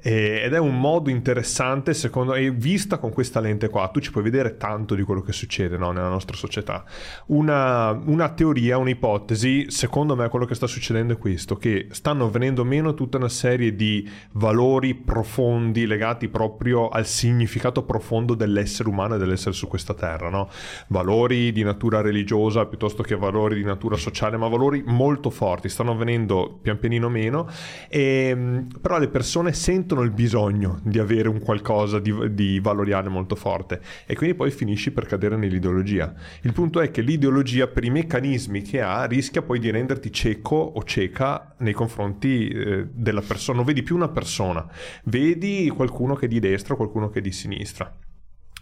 ed 0.07 0.53
è 0.53 0.59
un 0.59 0.79
modo 0.79 1.09
interessante 1.09 1.95
secondo 1.95 2.33
me 2.33 2.51
vista 2.51 2.99
con 2.99 3.11
questa 3.11 3.39
lente 3.39 3.69
qua 3.69 3.87
tu 3.87 3.99
ci 3.99 4.11
puoi 4.11 4.23
vedere 4.23 4.55
tanto 4.55 4.93
di 4.93 5.01
quello 5.01 5.21
che 5.21 5.31
succede 5.31 5.77
no, 5.77 5.89
nella 5.91 6.09
nostra 6.09 6.35
società 6.35 6.83
una, 7.27 7.89
una, 7.89 8.29
teoria 8.29 8.77
un'ipotesi 8.77 9.71
secondo 9.71 10.15
me 10.15 10.29
quello 10.29 10.45
che 10.45 10.53
sta 10.53 10.67
succedendo 10.67 11.13
è 11.13 11.17
questo 11.17 11.55
che 11.55 11.87
stanno 11.89 12.29
venendo 12.29 12.63
meno 12.63 12.93
tutta 12.93 13.17
una 13.17 13.29
serie 13.29 13.75
di 13.75 14.07
valori 14.33 14.93
profondi 14.93 15.87
legati 15.87 16.27
proprio 16.27 16.89
al 16.89 17.07
significato 17.07 17.81
profondo 17.81 18.35
dell'essere 18.35 18.89
umano 18.89 19.15
e 19.15 19.17
dell'essere 19.17 19.55
su 19.55 19.67
questa 19.67 19.95
terra 19.95 20.29
no? 20.29 20.49
valori 20.89 21.51
di 21.51 21.63
natura 21.63 22.01
religiosa 22.01 22.67
piuttosto 22.67 23.01
che 23.01 23.15
valori 23.15 23.55
di 23.55 23.63
natura 23.63 23.95
sociale 23.95 24.37
ma 24.37 24.47
valori 24.49 24.83
molto 24.85 25.31
forti 25.31 25.67
stanno 25.67 25.97
venendo 25.97 26.59
pian 26.61 26.77
pianino 26.77 27.09
meno 27.09 27.49
e, 27.89 28.67
però 28.79 28.99
le 28.99 29.07
persone 29.07 29.51
sentono 29.51 29.93
sentono 29.95 30.01
il 30.01 30.11
bisogno 30.11 30.79
di 30.83 30.99
avere 30.99 31.29
un 31.29 31.39
qualcosa 31.39 31.99
di, 31.99 32.33
di 32.33 32.59
valoriale 32.59 33.07
molto 33.09 33.35
forte 33.35 33.81
e 34.05 34.15
quindi 34.15 34.35
poi 34.35 34.51
finisci 34.51 34.91
per 34.91 35.05
cadere 35.05 35.37
nell'ideologia. 35.37 36.13
Il 36.41 36.51
punto 36.51 36.81
è 36.81 36.91
che 36.91 37.01
l'ideologia 37.01 37.67
per 37.67 37.85
i 37.85 37.89
meccanismi 37.89 38.61
che 38.61 38.81
ha 38.81 39.05
rischia 39.05 39.41
poi 39.41 39.59
di 39.59 39.71
renderti 39.71 40.11
cieco 40.11 40.55
o 40.55 40.83
cieca 40.83 41.55
nei 41.59 41.73
confronti 41.73 42.47
eh, 42.49 42.87
della 42.91 43.21
persona, 43.21 43.57
non 43.57 43.65
vedi 43.65 43.83
più 43.83 43.95
una 43.95 44.09
persona, 44.09 44.67
vedi 45.05 45.69
qualcuno 45.69 46.15
che 46.15 46.25
è 46.25 46.29
di 46.29 46.39
destra 46.39 46.75
qualcuno 46.75 47.09
che 47.09 47.19
è 47.19 47.21
di 47.21 47.31
sinistra. 47.31 47.93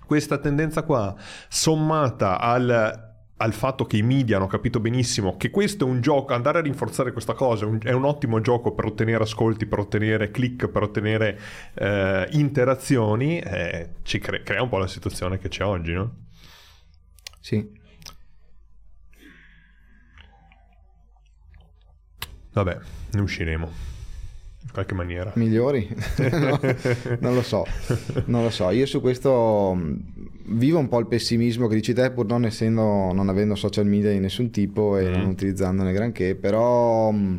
Questa 0.05 0.37
tendenza 0.37 0.83
qua, 0.83 1.15
sommata 1.47 2.39
al 2.39 3.11
al 3.37 3.53
fatto 3.53 3.85
che 3.85 3.97
i 3.97 4.03
media 4.03 4.37
hanno 4.37 4.47
capito 4.47 4.79
benissimo 4.79 5.37
che 5.37 5.49
questo 5.49 5.85
è 5.85 5.89
un 5.89 6.01
gioco, 6.01 6.33
andare 6.33 6.59
a 6.59 6.61
rinforzare 6.61 7.11
questa 7.11 7.33
cosa 7.33 7.67
è 7.81 7.91
un, 7.91 8.05
ottimo 8.05 8.39
gioco 8.41 8.73
per 8.73 8.85
ottenere 8.85 9.23
ascolti, 9.23 9.65
per 9.65 9.79
ottenere 9.79 10.31
click, 10.31 10.67
per 10.67 10.83
ottenere 10.83 11.39
eh, 11.73 12.27
interazioni, 12.31 13.39
eh, 13.39 13.95
ci 14.03 14.19
cre- 14.19 14.43
crea 14.43 14.61
un 14.61 14.69
po' 14.69 14.77
la 14.77 14.87
situazione 14.87 15.39
che 15.39 15.49
c'è 15.49 15.63
oggi, 15.63 15.93
no? 15.93 16.15
Sì. 17.39 17.81
Vabbè, 22.53 22.77
ne 23.11 23.21
usciremo 23.21 23.93
qualche 24.73 24.95
maniera. 24.95 25.31
Migliori? 25.35 25.87
no, 26.31 26.59
non 27.19 27.35
lo 27.35 27.41
so, 27.43 27.65
non 28.25 28.43
lo 28.43 28.49
so. 28.49 28.71
Io 28.71 28.85
su 28.85 28.99
questo 28.99 29.73
mm, 29.75 29.95
vivo 30.47 30.79
un 30.79 30.89
po' 30.89 30.99
il 30.99 31.07
pessimismo 31.07 31.67
che 31.67 31.75
dici 31.75 31.93
te, 31.93 32.11
pur 32.11 32.25
non 32.25 32.43
essendo, 32.43 33.13
non 33.13 33.29
avendo 33.29 33.55
social 33.55 33.85
media 33.85 34.11
di 34.11 34.19
nessun 34.19 34.49
tipo 34.49 34.97
e 34.97 35.07
mm. 35.07 35.13
non 35.13 35.25
utilizzandone 35.27 35.93
granché, 35.93 36.35
però 36.35 37.11
mm, 37.11 37.35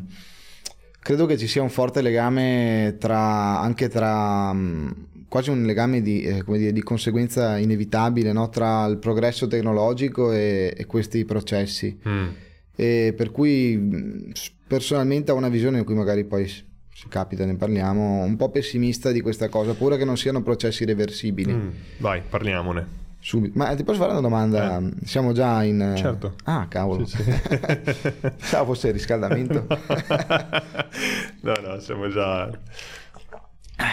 credo 1.01 1.27
che 1.27 1.37
ci 1.37 1.49
sia 1.49 1.61
un 1.61 1.69
forte 1.69 2.01
legame 2.01 2.97
tra, 2.99 3.61
anche 3.61 3.89
tra 3.89 4.53
mm, 4.53 4.91
quasi 5.29 5.51
un 5.51 5.65
legame 5.65 6.01
di, 6.01 6.23
eh, 6.23 6.45
dire, 6.47 6.73
di 6.73 6.83
conseguenza 6.83 7.59
inevitabile 7.59 8.33
no? 8.33 8.49
tra 8.49 8.87
il 8.87 8.99
progresso 8.99 9.49
tecnologico 9.49 10.31
e, 10.31 10.73
e 10.77 10.87
questi 10.87 11.25
processi. 11.25 11.99
Mm. 12.09 12.29
E 12.77 13.15
per 13.17 13.31
cui 13.31 14.33
personalmente 14.67 15.31
ho 15.31 15.37
una 15.37 15.49
visione 15.49 15.79
in 15.79 15.85
cui 15.85 15.95
magari 15.95 16.25
poi 16.25 16.73
capita 17.09 17.45
ne 17.45 17.57
parliamo, 17.57 18.23
un 18.23 18.37
po' 18.37 18.51
pessimista 18.51 19.11
di 19.11 19.21
questa 19.21 19.49
cosa, 19.49 19.75
pure 19.75 19.97
che 19.97 20.05
non 20.05 20.17
siano 20.17 20.43
processi 20.43 20.85
reversibili. 20.85 21.53
Mm, 21.53 21.69
vai, 21.99 22.23
parliamone. 22.29 23.03
Subito. 23.25 23.57
Ma 23.57 23.75
ti 23.75 23.85
posso 23.85 24.01
fare 24.01 24.13
una 24.13 24.21
domanda? 24.21 24.79
Eh. 24.79 25.07
Siamo 25.07 25.33
già 25.33 25.63
in... 25.63 25.95
Certo. 25.97 26.35
Ah, 26.45 26.67
cavolo. 26.69 27.07
Sì, 27.07 27.23
sì. 27.23 27.33
Pensavo 28.21 28.67
fosse 28.67 28.89
il 28.89 28.93
riscaldamento. 28.93 29.67
no, 31.41 31.55
no, 31.63 31.79
siamo 31.81 32.09
già... 32.09 32.51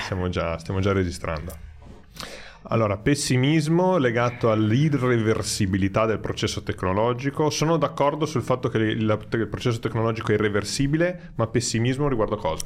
Siamo 0.06 0.28
già... 0.28 0.58
Stiamo 0.58 0.82
già 0.82 0.92
registrando. 0.92 1.70
Allora, 2.66 2.98
pessimismo 2.98 3.98
legato 3.98 4.52
all'irreversibilità 4.52 6.06
del 6.06 6.20
processo 6.20 6.62
tecnologico. 6.62 7.50
Sono 7.50 7.78
d'accordo 7.78 8.28
sul 8.28 8.44
fatto 8.44 8.70
che 8.70 8.78
il, 8.78 9.28
il 9.32 9.48
processo 9.48 9.80
tecnologico 9.80 10.32
è 10.32 10.36
irreversibile, 10.36 11.32
ma 11.36 11.48
pessimismo 11.48 12.08
riguardo 12.08 12.38
cosa? 12.38 12.66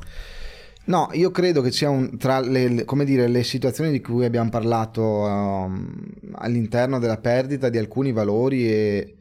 No, 0.88 1.10
io 1.14 1.32
credo 1.32 1.62
che 1.62 1.72
sia 1.72 1.90
un, 1.90 2.18
tra 2.18 2.40
le, 2.42 2.86
dire, 3.06 3.28
le, 3.28 3.44
situazioni 3.44 3.90
di 3.90 4.02
cui 4.02 4.25
abbiamo 4.25 4.50
parlato 4.50 5.02
um, 5.02 5.98
all'interno 6.34 7.00
della 7.00 7.18
perdita 7.18 7.70
di 7.70 7.80
alcuni 7.80 8.12
valori 8.12 8.70
e, 8.70 9.16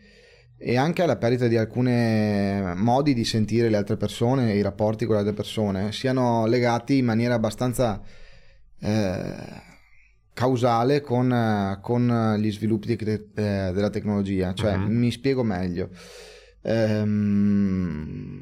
e 0.59 0.77
anche 0.77 1.03
alla 1.03 1.17
perdita 1.17 1.47
di 1.47 1.57
alcuni 1.57 2.75
modi 2.75 3.15
di 3.15 3.25
sentire 3.25 3.71
le 3.71 3.79
altre 3.79 3.97
persone 3.97 4.53
i 4.53 4.61
rapporti 4.61 5.07
con 5.07 5.15
le 5.15 5.21
altre 5.21 5.35
persone 5.35 5.93
siano 5.93 6.45
legati 6.45 6.99
in 6.99 7.07
maniera 7.07 7.33
abbastanza 7.33 7.99
eh, 8.81 9.73
causale 10.35 11.01
con, 11.01 11.79
con 11.81 12.37
gli 12.39 12.53
sviluppi 12.53 12.97
di, 12.97 13.03
eh, 13.05 13.21
della 13.35 13.91
tecnologia. 13.91 14.53
Cioè, 14.53 14.75
uh-huh. 14.75 14.91
mi 14.91 15.11
spiego 15.11 15.43
meglio. 15.43 15.89
Ehm, 16.63 18.35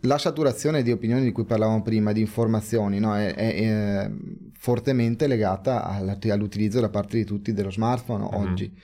la 0.00 0.18
saturazione 0.18 0.82
di 0.82 0.90
opinioni 0.90 1.22
di 1.22 1.32
cui 1.32 1.44
parlavamo 1.44 1.82
prima, 1.82 2.12
di 2.12 2.20
informazioni, 2.20 2.98
no? 2.98 3.16
è, 3.16 3.34
è, 3.34 3.54
è, 3.54 4.10
fortemente 4.58 5.26
legata 5.26 5.84
all'utilizzo 5.84 6.80
da 6.80 6.88
parte 6.88 7.16
di 7.16 7.24
tutti 7.24 7.52
dello 7.52 7.70
smartphone 7.70 8.24
uh-huh. 8.24 8.40
oggi. 8.40 8.76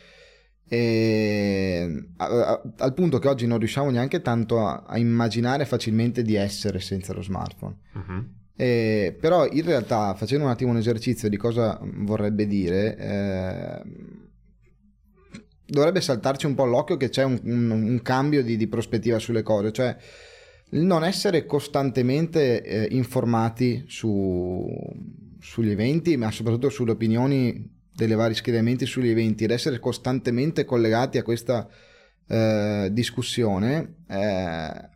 E, 0.69 2.07
a, 2.17 2.27
a, 2.27 2.63
al 2.79 2.95
punto 2.95 3.19
che 3.19 3.29
oggi 3.29 3.47
non 3.47 3.59
riusciamo 3.59 3.91
neanche 3.91 4.23
tanto 4.23 4.67
a, 4.67 4.85
a 4.87 4.97
immaginare 4.99 5.67
facilmente 5.67 6.23
di 6.23 6.35
essere 6.35 6.81
senza 6.81 7.13
lo 7.13 7.23
smartphone. 7.23 7.77
Uh-huh. 7.95 8.41
Eh, 8.63 9.17
però 9.19 9.49
in 9.51 9.65
realtà 9.65 10.15
facendo 10.15 10.45
un 10.45 10.51
attimo 10.53 10.71
un 10.71 10.77
esercizio 10.77 11.29
di 11.29 11.37
cosa 11.37 11.81
vorrebbe 11.83 12.47
dire, 12.47 12.97
eh, 12.97 13.83
dovrebbe 15.67 16.01
saltarci 16.01 16.47
un 16.47 16.55
po' 16.55 16.65
l'occhio 16.65 16.97
che 16.97 17.09
c'è 17.09 17.25
un, 17.25 17.41
un, 17.43 17.71
un 17.73 18.03
cambio 18.03 18.41
di, 18.45 18.57
di, 18.57 18.69
prospettiva 18.69 19.19
sulle 19.19 19.43
cose, 19.43 19.73
cioè 19.73 19.97
non 20.71 21.03
essere 21.03 21.45
costantemente 21.45 22.63
eh, 22.63 22.87
informati 22.95 23.83
su, 23.89 24.65
sugli 25.41 25.71
eventi, 25.71 26.17
ma 26.17 26.31
soprattutto 26.31 26.69
sulle 26.69 26.93
opinioni 26.93 27.69
delle 27.93 28.15
vari 28.15 28.35
schieramenti 28.35 28.87
sugli 28.87 29.09
eventi, 29.09 29.43
ed 29.43 29.51
essere 29.51 29.81
costantemente 29.81 30.65
collegati 30.65 31.19
a 31.19 31.25
questa 31.25 31.69
eh, 32.29 32.91
discussione 32.93 34.05
eh, 34.09 34.91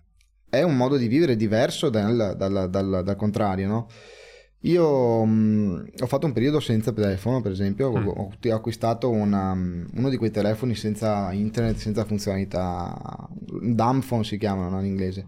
è 0.48 0.62
un 0.62 0.76
modo 0.76 0.96
di 0.96 1.08
vivere 1.08 1.36
diverso 1.36 1.90
dal, 1.90 2.34
dal, 2.36 2.70
dal, 2.70 3.02
dal 3.04 3.16
contrario, 3.16 3.66
no? 3.66 3.88
Io 4.60 5.24
mh, 5.24 5.90
ho 6.00 6.06
fatto 6.06 6.26
un 6.26 6.32
periodo 6.32 6.60
senza 6.60 6.92
telefono, 6.92 7.40
per 7.40 7.52
esempio, 7.52 7.90
mm. 7.90 8.06
ho, 8.06 8.32
ho, 8.42 8.54
acquistato 8.54 9.10
una, 9.10 9.52
uno 9.52 10.08
di 10.08 10.16
quei 10.16 10.30
telefoni 10.30 10.74
senza 10.74 11.30
internet, 11.32 11.76
senza 11.76 12.04
funzionalità, 12.04 13.28
dumb 13.30 14.02
phone 14.02 14.24
si 14.24 14.38
chiamano 14.38 14.70
no, 14.70 14.80
in 14.80 14.86
inglese. 14.86 15.26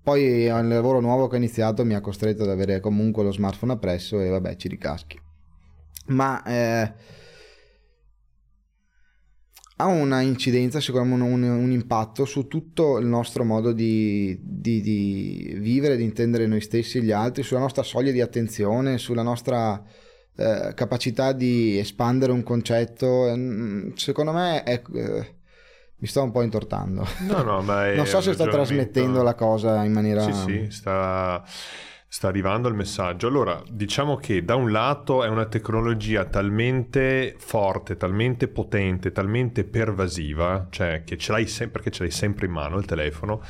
Poi 0.00 0.44
il 0.44 0.68
lavoro 0.68 1.00
nuovo 1.00 1.26
che 1.26 1.34
ho 1.34 1.38
iniziato 1.38 1.84
mi 1.84 1.94
ha 1.94 2.00
costretto 2.00 2.44
ad 2.44 2.50
avere 2.50 2.80
comunque 2.80 3.24
lo 3.24 3.32
smartphone 3.32 3.72
appresso 3.72 4.20
e 4.20 4.28
vabbè 4.28 4.56
ci 4.56 4.68
ricaschi. 4.68 5.20
ma 6.06 6.42
eh, 6.44 6.92
ha 9.80 9.86
una 9.86 10.20
incidenza, 10.22 10.80
secondo 10.80 11.14
me 11.14 11.22
un, 11.22 11.42
un, 11.42 11.70
impatto 11.70 12.24
su 12.24 12.48
tutto 12.48 12.98
il 12.98 13.06
nostro 13.06 13.44
modo 13.44 13.72
di, 13.72 14.36
di, 14.42 14.80
di, 14.80 15.54
vivere, 15.58 15.96
di 15.96 16.02
intendere 16.02 16.46
noi 16.46 16.60
stessi 16.60 16.98
e 16.98 17.02
gli 17.02 17.12
altri, 17.12 17.44
sulla 17.44 17.60
nostra 17.60 17.84
soglia 17.84 18.10
di 18.10 18.20
attenzione, 18.20 18.98
sulla 18.98 19.22
nostra 19.22 19.80
eh, 20.36 20.72
capacità 20.74 21.32
di 21.32 21.78
espandere 21.78 22.32
un 22.32 22.42
concetto. 22.42 23.32
Mm, 23.36 23.92
secondo 23.94 24.32
me 24.32 24.64
è... 24.64 24.82
Eh, 24.94 25.36
mi 26.00 26.06
sto 26.06 26.22
un 26.22 26.32
po' 26.32 26.42
intortando. 26.42 27.06
No, 27.26 27.42
no, 27.42 27.62
ma 27.62 27.90
non 27.94 28.06
so 28.06 28.20
se 28.20 28.32
sto 28.32 28.48
trasmettendo 28.48 29.22
la 29.22 29.34
cosa 29.34 29.84
in 29.84 29.92
maniera... 29.92 30.22
Sì, 30.22 30.32
sì, 30.32 30.66
sta 30.70 31.44
sta 32.08 32.28
arrivando 32.28 32.68
il 32.68 32.74
messaggio. 32.74 33.26
Allora, 33.26 33.62
diciamo 33.70 34.16
che 34.16 34.42
da 34.42 34.54
un 34.54 34.72
lato 34.72 35.22
è 35.22 35.28
una 35.28 35.44
tecnologia 35.44 36.24
talmente 36.24 37.36
forte, 37.38 37.98
talmente 37.98 38.48
potente, 38.48 39.12
talmente 39.12 39.64
pervasiva, 39.64 40.66
cioè 40.70 41.02
che 41.04 41.18
ce 41.18 41.32
l'hai 41.32 41.46
sempre, 41.46 41.80
perché 41.80 41.90
ce 41.90 42.04
l'hai 42.04 42.12
sempre 42.12 42.46
in 42.46 42.52
mano 42.52 42.78
il 42.78 42.86
telefono, 42.86 43.42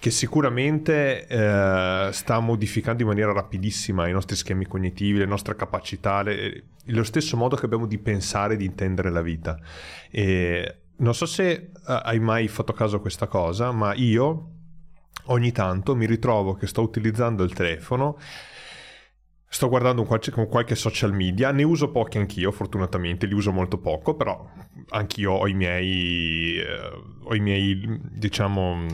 che 0.00 0.10
sicuramente 0.10 1.28
eh, 1.28 2.08
sta 2.10 2.40
modificando 2.40 3.02
in 3.02 3.08
maniera 3.08 3.32
rapidissima 3.32 4.08
i 4.08 4.12
nostri 4.12 4.34
schemi 4.34 4.66
cognitivi, 4.66 5.18
le 5.18 5.26
nostre 5.26 5.54
capacità, 5.54 6.22
le, 6.22 6.64
lo 6.86 7.04
stesso 7.04 7.36
modo 7.36 7.54
che 7.54 7.66
abbiamo 7.66 7.86
di 7.86 7.98
pensare 7.98 8.54
e 8.54 8.56
di 8.56 8.64
intendere 8.64 9.10
la 9.10 9.22
vita. 9.22 9.56
E 10.10 10.76
non 10.96 11.14
so 11.14 11.24
se 11.24 11.70
uh, 11.72 12.00
hai 12.02 12.18
mai 12.18 12.48
fatto 12.48 12.72
caso 12.72 12.96
a 12.96 13.00
questa 13.00 13.28
cosa, 13.28 13.70
ma 13.70 13.94
io 13.94 14.51
ogni 15.26 15.52
tanto 15.52 15.94
mi 15.94 16.06
ritrovo 16.06 16.54
che 16.54 16.66
sto 16.66 16.82
utilizzando 16.82 17.42
il 17.42 17.52
telefono 17.52 18.18
sto 19.52 19.68
guardando 19.68 20.04
qualche, 20.04 20.30
qualche, 20.30 20.74
social 20.74 21.12
media, 21.12 21.50
ne 21.52 21.62
uso 21.62 21.90
pochi 21.90 22.16
anch'io, 22.16 22.50
fortunatamente, 22.52 23.26
li 23.26 23.34
uso 23.34 23.52
molto 23.52 23.76
poco, 23.76 24.14
però 24.14 24.48
anch'io 24.88 25.32
ho 25.32 25.46
i 25.46 25.52
miei, 25.52 26.56
eh, 26.56 26.90
ho 27.22 27.34
i 27.34 27.40
miei 27.40 28.00
diciamo, 28.12 28.86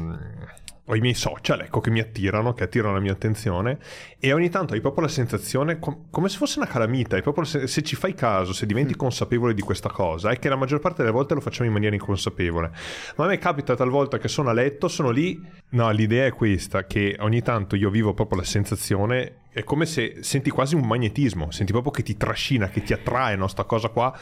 ho 0.90 0.96
i 0.96 1.00
miei 1.00 1.14
social, 1.14 1.60
ecco, 1.60 1.80
che 1.80 1.90
mi 1.90 2.00
attirano, 2.00 2.54
che 2.54 2.64
attirano 2.64 2.94
la 2.94 3.00
mia 3.00 3.12
attenzione 3.12 3.78
e 4.18 4.32
ogni 4.32 4.48
tanto 4.48 4.72
hai 4.72 4.80
proprio 4.80 5.02
la 5.02 5.10
sensazione 5.10 5.78
com- 5.78 6.06
come 6.10 6.30
se 6.30 6.38
fosse 6.38 6.58
una 6.58 6.66
calamita, 6.66 7.16
è 7.16 7.22
proprio 7.22 7.44
se, 7.44 7.66
se, 7.66 7.82
ci 7.82 7.94
fai 7.94 8.14
caso, 8.14 8.54
se 8.54 8.64
diventi 8.64 8.94
mm. 8.94 8.98
consapevole 8.98 9.52
di 9.52 9.60
questa 9.60 9.90
cosa, 9.90 10.30
è 10.30 10.38
che 10.38 10.48
la 10.48 10.56
maggior 10.56 10.80
parte 10.80 11.02
delle 11.02 11.12
volte 11.12 11.34
lo 11.34 11.40
facciamo 11.40 11.66
in 11.66 11.74
maniera 11.74 11.94
inconsapevole. 11.94 12.70
Ma 13.16 13.24
a 13.24 13.28
me 13.28 13.38
capita 13.38 13.76
talvolta 13.76 14.18
che 14.18 14.28
sono 14.28 14.48
a 14.48 14.54
letto, 14.54 14.88
sono 14.88 15.10
lì, 15.10 15.38
no, 15.70 15.90
l'idea 15.90 16.24
è 16.24 16.32
questa, 16.32 16.86
che 16.86 17.16
ogni 17.20 17.42
tanto 17.42 17.76
io 17.76 17.90
vivo 17.90 18.14
proprio 18.14 18.38
la 18.38 18.44
sensazione 18.44 19.46
è 19.50 19.64
come 19.64 19.86
se 19.86 20.18
senti 20.20 20.50
quasi 20.50 20.74
un 20.74 20.86
magnetismo, 20.86 21.50
senti 21.50 21.72
proprio 21.72 21.92
che 21.92 22.02
ti 22.02 22.16
trascina, 22.16 22.68
che 22.68 22.82
ti 22.82 22.92
attrae, 22.92 23.36
no, 23.36 23.48
sta 23.48 23.64
cosa 23.64 23.88
qua. 23.88 24.16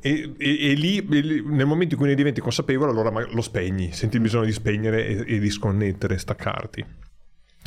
E, 0.00 0.34
e, 0.36 0.70
e 0.70 0.74
lì, 0.74 1.04
nel 1.08 1.66
momento 1.66 1.94
in 1.94 2.00
cui 2.00 2.08
ne 2.08 2.14
diventi 2.14 2.40
consapevole, 2.40 2.90
allora 2.90 3.26
lo 3.28 3.42
spegni, 3.42 3.92
senti 3.92 4.16
il 4.16 4.22
bisogno 4.22 4.44
di 4.44 4.52
spegnere 4.52 5.06
e, 5.06 5.34
e 5.34 5.38
di 5.38 5.50
sconnettere, 5.50 6.18
staccarti. 6.18 6.84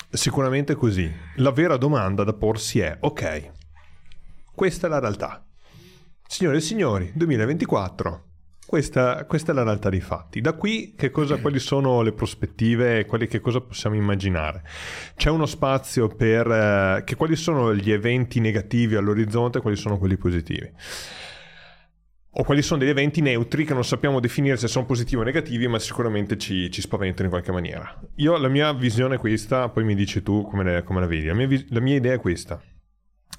Sicuramente 0.09 0.73
è 0.73 0.75
così. 0.75 1.11
La 1.37 1.51
vera 1.51 1.77
domanda 1.77 2.23
da 2.23 2.33
porsi 2.33 2.79
è, 2.79 2.97
ok, 2.99 3.51
questa 4.53 4.87
è 4.87 4.89
la 4.89 4.99
realtà. 4.99 5.45
Signore 6.27 6.57
e 6.57 6.61
signori, 6.61 7.11
2024, 7.13 8.24
questa, 8.65 9.25
questa, 9.25 9.51
è 9.51 9.55
la 9.55 9.63
realtà 9.63 9.89
dei 9.89 10.01
fatti. 10.01 10.41
Da 10.41 10.53
qui 10.53 10.95
cosa, 11.11 11.37
quali 11.37 11.59
sono 11.59 12.01
le 12.01 12.13
prospettive, 12.13 13.05
quali, 13.05 13.27
che 13.27 13.39
cosa 13.39 13.61
possiamo 13.61 13.95
immaginare? 13.95 14.63
C'è 15.15 15.29
uno 15.29 15.45
spazio 15.45 16.07
per 16.07 16.49
eh, 16.49 17.03
che 17.05 17.15
quali 17.15 17.35
sono 17.35 17.73
gli 17.73 17.91
eventi 17.91 18.39
negativi 18.39 18.95
all'orizzonte 18.95 19.59
e 19.59 19.61
quali 19.61 19.77
sono 19.77 19.97
quelli 19.97 20.17
positivi? 20.17 20.71
O 22.37 22.43
quali 22.43 22.61
sono 22.61 22.79
degli 22.79 22.89
eventi 22.89 23.21
neutri 23.21 23.63
che 23.63 23.73
non 23.73 23.85
sappiamo 23.85 24.19
definire 24.19 24.57
se 24.57 24.67
sono 24.67 24.85
positivi 24.85 25.21
o 25.21 25.23
negativi, 25.23 25.67
ma 25.67 25.79
sicuramente 25.79 26.37
ci, 26.37 26.69
ci 26.69 26.81
spaventano 26.81 27.23
in 27.25 27.29
qualche 27.29 27.53
maniera. 27.53 27.97
Io 28.15 28.37
la 28.37 28.49
mia 28.49 28.73
visione 28.73 29.15
è 29.15 29.17
questa, 29.19 29.69
poi 29.69 29.85
mi 29.85 29.95
dici 29.95 30.21
tu 30.21 30.41
come, 30.41 30.63
le, 30.63 30.83
come 30.83 30.99
la 30.99 31.05
vedi. 31.05 31.27
La 31.27 31.33
mia, 31.33 31.47
la 31.69 31.79
mia 31.79 31.95
idea 31.95 32.13
è 32.13 32.19
questa. 32.19 32.61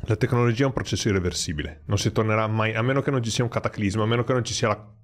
La 0.07 0.17
tecnologia 0.17 0.63
è 0.63 0.67
un 0.67 0.73
processo 0.73 1.09
irreversibile, 1.09 1.83
non 1.87 1.99
si 1.99 2.13
tornerà 2.13 2.47
mai, 2.47 2.75
a 2.75 2.83
meno 2.83 3.01
che 3.01 3.11
non 3.11 3.23
ci 3.23 3.31
sia 3.31 3.45
un 3.45 3.51
cataclisma, 3.51 4.03
a 4.03 4.07
meno 4.07 4.25
che 4.25 4.33
non 4.35 4.45
ci 4.45 4.53
sia 4.53 4.69
la 4.69 4.95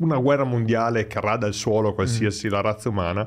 una 0.00 0.16
guerra 0.18 0.44
mondiale 0.44 1.06
che 1.06 1.20
rada 1.20 1.46
il 1.46 1.54
suolo 1.54 1.94
qualsiasi 1.94 2.46
mm. 2.46 2.50
la 2.50 2.60
razza 2.60 2.88
umana, 2.88 3.26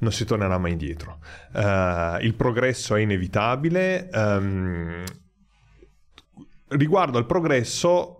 non 0.00 0.12
si 0.12 0.24
tornerà 0.24 0.56
mai 0.58 0.72
indietro. 0.72 1.18
Uh, 1.52 2.22
il 2.22 2.34
progresso 2.36 2.94
è 2.94 3.00
inevitabile. 3.00 4.08
Um, 4.12 5.04
riguardo 6.68 7.18
al 7.18 7.26
progresso, 7.26 8.16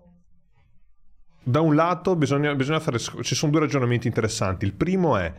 da 1.42 1.60
un 1.60 1.74
lato 1.74 2.16
bisogna, 2.16 2.54
bisogna 2.54 2.80
fare, 2.80 2.98
ci 2.98 3.34
sono 3.34 3.52
due 3.52 3.60
ragionamenti 3.60 4.06
interessanti. 4.06 4.64
Il 4.64 4.74
primo 4.74 5.16
è 5.16 5.32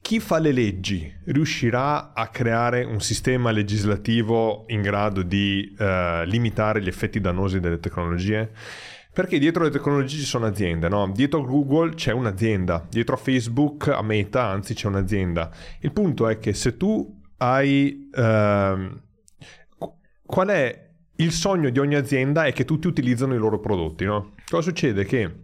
chi 0.00 0.20
fa 0.20 0.38
le 0.38 0.52
leggi 0.52 1.12
riuscirà 1.26 2.12
a 2.14 2.28
creare 2.28 2.82
un 2.84 3.00
sistema 3.00 3.50
legislativo 3.50 4.64
in 4.68 4.80
grado 4.80 5.22
di 5.22 5.74
uh, 5.78 6.22
limitare 6.24 6.80
gli 6.80 6.88
effetti 6.88 7.20
dannosi 7.20 7.60
delle 7.60 7.78
tecnologie? 7.78 8.50
Perché 9.18 9.40
dietro 9.40 9.64
le 9.64 9.70
tecnologie 9.70 10.16
ci 10.16 10.24
sono 10.24 10.46
aziende, 10.46 10.88
no? 10.88 11.10
Dietro 11.12 11.42
Google 11.42 11.94
c'è 11.94 12.12
un'azienda, 12.12 12.86
dietro 12.88 13.16
Facebook, 13.16 13.88
a 13.88 14.00
Meta, 14.00 14.44
anzi 14.44 14.74
c'è 14.74 14.86
un'azienda. 14.86 15.50
Il 15.80 15.90
punto 15.90 16.28
è 16.28 16.38
che 16.38 16.54
se 16.54 16.76
tu 16.76 17.20
hai... 17.38 18.08
Uh, 18.14 18.96
qual 20.24 20.48
è 20.50 20.90
il 21.16 21.32
sogno 21.32 21.68
di 21.70 21.80
ogni 21.80 21.96
azienda 21.96 22.44
è 22.44 22.52
che 22.52 22.64
tutti 22.64 22.86
utilizzano 22.86 23.34
i 23.34 23.38
loro 23.38 23.58
prodotti, 23.58 24.04
no? 24.04 24.34
Cosa 24.48 24.68
succede? 24.68 25.04
Che 25.04 25.34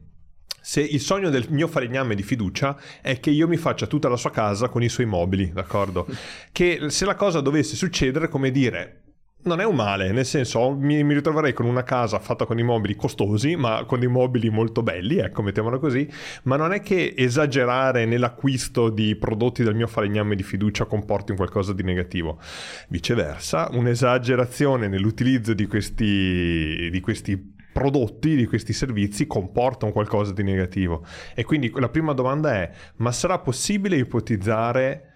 se 0.60 0.80
il 0.80 1.00
sogno 1.00 1.28
del 1.28 1.46
mio 1.48 1.66
falegname 1.66 2.14
di 2.14 2.22
fiducia 2.22 2.78
è 3.02 3.18
che 3.18 3.30
io 3.30 3.48
mi 3.48 3.56
faccia 3.56 3.88
tutta 3.88 4.08
la 4.08 4.16
sua 4.16 4.30
casa 4.30 4.68
con 4.68 4.84
i 4.84 4.88
suoi 4.88 5.06
mobili, 5.06 5.50
d'accordo? 5.52 6.06
Che 6.52 6.90
se 6.90 7.04
la 7.04 7.16
cosa 7.16 7.40
dovesse 7.40 7.74
succedere, 7.74 8.28
come 8.28 8.52
dire, 8.52 9.03
non 9.44 9.61
è 9.61 9.64
un 9.64 9.74
male, 9.74 10.11
nel 10.12 10.24
senso 10.24 10.74
mi, 10.74 11.02
mi, 11.02 11.14
ritroverei 11.14 11.52
con 11.52 11.66
una 11.66 11.83
casa 11.83 12.18
fatta 12.18 12.46
con 12.46 12.59
i 12.59 12.62
mobili 12.62 12.96
costosi, 12.96 13.57
ma 13.57 13.85
con 13.85 14.00
dei 14.00 14.09
mobili 14.09 14.48
molto 14.48 14.83
belli, 14.83 15.18
ecco, 15.18 15.42
mettiamola 15.42 15.78
così, 15.78 16.09
ma 16.44 16.57
non 16.57 16.72
è 16.72 16.80
che 16.80 17.14
esagerare 17.16 18.07
nell'acquisto 18.07 18.88
di 18.88 19.16
prodotti 19.16 19.62
del 19.62 19.74
mio 19.74 19.87
falegname 19.87 20.35
di 20.35 20.42
fiducia 20.42 20.87
comporti 20.87 21.33
un 21.33 21.37
qualcosa 21.37 21.72
di 21.72 21.83
negativo. 21.83 22.40
Viceversa, 22.88 23.68
un'esagerazione 23.72 24.88
nell'utilizzo 24.88 25.52
di 25.52 25.66
questi, 25.66 26.88
di 26.90 27.00
questi 27.00 27.52
prodotti, 27.72 28.37
di 28.37 28.46
questi 28.46 28.72
servizi, 28.72 29.26
comporta 29.26 29.85
un 29.85 29.92
qualcosa 29.92 30.33
di 30.33 30.42
negativo. 30.42 31.04
E 31.35 31.44
quindi 31.44 31.70
la 31.74 31.88
prima 31.88 32.12
domanda 32.12 32.54
è, 32.54 32.70
ma 32.96 33.12
sarà 33.12 33.38
possibile 33.40 33.96
ipotizzare 33.96 35.12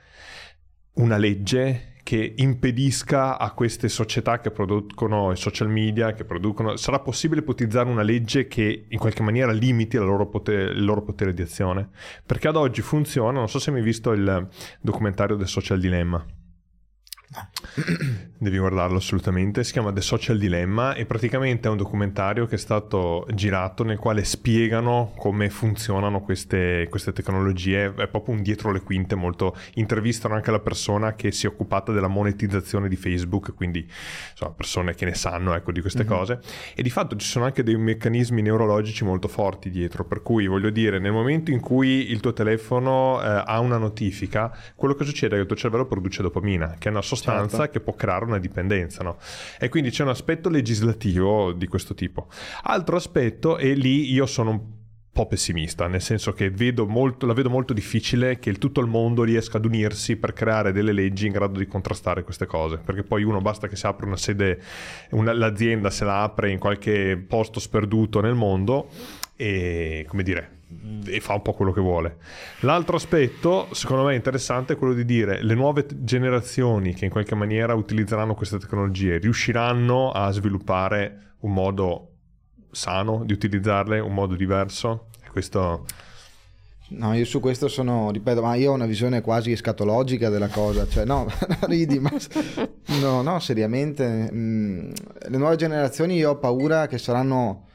una 0.95 1.17
legge 1.17 1.95
che 2.09 2.33
impedisca 2.37 3.37
a 3.37 3.51
queste 3.51 3.91
società 3.91 4.41
che 4.41 4.51
producono 4.51 5.31
i 5.31 5.37
social 5.37 5.69
media, 5.69 6.15
che 6.15 6.25
producono... 6.25 6.77
Sarà 6.77 7.01
possibile 7.01 7.43
ipotizzare 7.43 7.87
una 7.91 8.01
legge 8.01 8.49
che 8.49 8.87
in 8.89 8.99
qualche 8.99 9.23
maniera 9.23 9.53
limiti 9.53 9.99
loro 9.99 10.27
potere, 10.27 10.71
il 10.71 10.87
loro 10.87 11.03
potere 11.03 11.35
di 11.35 11.43
azione? 11.43 11.91
Perché 12.25 12.49
ad 12.49 12.57
oggi 12.57 12.81
funziona, 12.81 13.41
non 13.41 13.49
so 13.51 13.59
se 13.59 13.71
mi 13.73 13.81
hai 13.81 13.85
visto 13.85 14.13
il 14.13 14.49
documentario 14.81 15.37
del 15.37 15.49
Social 15.49 15.79
Dilemma. 15.79 16.25
Devi 18.39 18.57
guardarlo 18.57 18.97
assolutamente, 18.97 19.65
si 19.65 19.73
chiama 19.73 19.93
The 19.93 20.01
Social 20.01 20.39
Dilemma 20.39 20.95
e 20.95 21.05
praticamente 21.05 21.69
è 21.69 21.71
un 21.71 21.77
documentario 21.77 22.47
che 22.47 22.55
è 22.55 22.59
stato 22.59 23.27
girato 23.35 23.85
nel 23.85 23.99
quale 23.99 24.25
spiegano 24.25 25.13
come 25.17 25.51
funzionano 25.51 26.21
queste, 26.21 26.87
queste 26.89 27.13
tecnologie, 27.13 27.93
è 27.95 28.07
proprio 28.09 28.35
un 28.35 28.43
dietro 28.43 28.73
le 28.73 28.81
quinte 28.81 29.15
molto, 29.15 29.57
intervistano 29.75 30.35
anche 30.35 30.51
la 30.51 30.61
persona 30.61 31.15
che 31.15 31.31
si 31.33 31.47
è 31.47 31.49
occupata 31.49 31.93
della 31.93 32.09
monetizzazione 32.09 32.89
di 32.89 32.97
Facebook, 32.97 33.55
quindi 33.55 33.87
insomma, 34.31 34.53
persone 34.53 34.95
che 34.95 35.05
ne 35.05 35.15
sanno 35.15 35.55
ecco, 35.55 35.73
di 35.73 35.81
queste 35.81 36.05
mm-hmm. 36.05 36.13
cose. 36.13 36.41
E 36.75 36.83
di 36.83 36.91
fatto 36.91 37.17
ci 37.17 37.27
sono 37.27 37.45
anche 37.45 37.63
dei 37.63 37.77
meccanismi 37.77 38.41
neurologici 38.41 39.05
molto 39.05 39.29
forti 39.29 39.69
dietro, 39.69 40.05
per 40.05 40.23
cui 40.23 40.47
voglio 40.47 40.71
dire 40.71 40.99
nel 40.99 41.13
momento 41.13 41.51
in 41.51 41.61
cui 41.61 42.11
il 42.11 42.21
tuo 42.21 42.33
telefono 42.33 43.21
eh, 43.21 43.43
ha 43.45 43.59
una 43.59 43.77
notifica, 43.77 44.57
quello 44.75 44.95
che 44.95 45.05
succede 45.05 45.35
è 45.35 45.37
che 45.37 45.43
il 45.43 45.47
tuo 45.47 45.57
cervello 45.57 45.87
produce 45.87 46.23
dopamina, 46.23 46.77
che 46.79 46.89
è 46.89 46.91
una 46.91 47.01
sostanza 47.01 47.17
sostanza 47.19 47.59
certo. 47.59 47.73
che 47.73 47.81
può 47.81 47.95
creare 47.95 48.25
una 48.25 48.39
dipendenza. 48.39 49.03
No? 49.03 49.19
E 49.59 49.69
quindi 49.69 49.91
c'è 49.91 50.03
un 50.03 50.11
aspetto 50.11 50.49
legislativo 50.49 51.53
di 51.53 51.67
questo 51.67 51.95
tipo. 51.95 52.29
Altro 52.63 52.97
aspetto, 52.97 53.59
e 53.59 53.75
lì 53.75 54.13
io 54.13 54.27
sono 54.27 54.51
un 54.51 54.61
po' 55.19 55.27
pessimista, 55.27 55.89
nel 55.89 56.01
senso 56.01 56.33
che 56.33 56.49
vedo 56.49 56.87
molto, 56.87 57.27
la 57.27 57.33
vedo 57.33 57.51
molto 57.51 57.73
difficile 57.73 58.39
che 58.39 58.51
il, 58.51 58.59
tutto 58.59 58.81
il 58.81 58.87
mondo 58.87 59.25
riesca 59.25 59.57
ad 59.57 59.65
unirsi 59.65 60.17
per 60.17 60.33
creare 60.33 60.71
delle 60.71 60.93
leggi 60.93 61.27
in 61.27 61.33
grado 61.33 61.59
di 61.59 61.67
contrastare 61.67 62.23
queste 62.23 62.47
cose, 62.47 62.79
perché 62.79 63.03
poi 63.03 63.25
uno 63.25 63.41
basta 63.41 63.67
che 63.67 63.75
si 63.75 63.85
apra 63.85 64.07
una 64.07 64.17
sede, 64.17 64.61
una, 65.11 65.33
l'azienda 65.33 65.91
se 65.91 66.05
la 66.05 66.23
apre 66.23 66.53
in 66.53 66.61
qualche 66.61 67.17
posto 67.17 67.59
sperduto 67.59 68.21
nel 68.21 68.35
mondo 68.35 68.91
e, 69.35 70.05
come 70.07 70.23
dire, 70.23 70.58
e 71.07 71.21
fa 71.21 71.35
un 71.35 71.43
po' 71.43 71.53
quello 71.53 71.73
che 71.73 71.81
vuole. 71.81 72.19
L'altro 72.61 72.97
aspetto, 72.97 73.69
secondo 73.73 74.05
me 74.05 74.15
interessante, 74.15 74.75
è 74.75 74.77
quello 74.77 74.95
di 74.95 75.05
dire 75.05 75.43
le 75.43 75.55
nuove 75.55 75.87
generazioni 75.89 76.95
che 76.95 77.07
in 77.07 77.11
qualche 77.11 77.35
maniera 77.35 77.75
utilizzeranno 77.75 78.35
queste 78.35 78.59
tecnologie 78.59 79.19
riusciranno 79.19 80.11
a 80.11 80.31
sviluppare 80.31 81.35
un 81.41 81.53
modo 81.53 82.13
sano 82.71 83.25
di 83.25 83.33
utilizzarle, 83.33 83.99
un 84.01 84.13
modo 84.13 84.35
diverso. 84.35 85.07
Questo 85.31 85.85
No, 86.91 87.13
io 87.13 87.27
su 87.27 87.39
questo 87.39 87.69
sono, 87.69 88.11
ripeto, 88.11 88.41
ma 88.41 88.55
io 88.55 88.71
ho 88.71 88.75
una 88.75 88.87
visione 88.87 89.21
quasi 89.21 89.53
escatologica 89.53 90.31
della 90.31 90.49
cosa, 90.49 90.89
cioè 90.89 91.05
no, 91.05 91.27
ridi, 91.69 91.99
ma 91.99 92.11
no, 93.01 93.21
no, 93.21 93.39
seriamente, 93.41 94.31
mh, 94.33 94.39
mm, 94.39 94.91
le 95.29 95.37
nuove 95.37 95.57
generazioni 95.57 96.17
io 96.17 96.31
ho 96.31 96.39
paura 96.39 96.87
che 96.87 96.97
saranno 96.97 97.68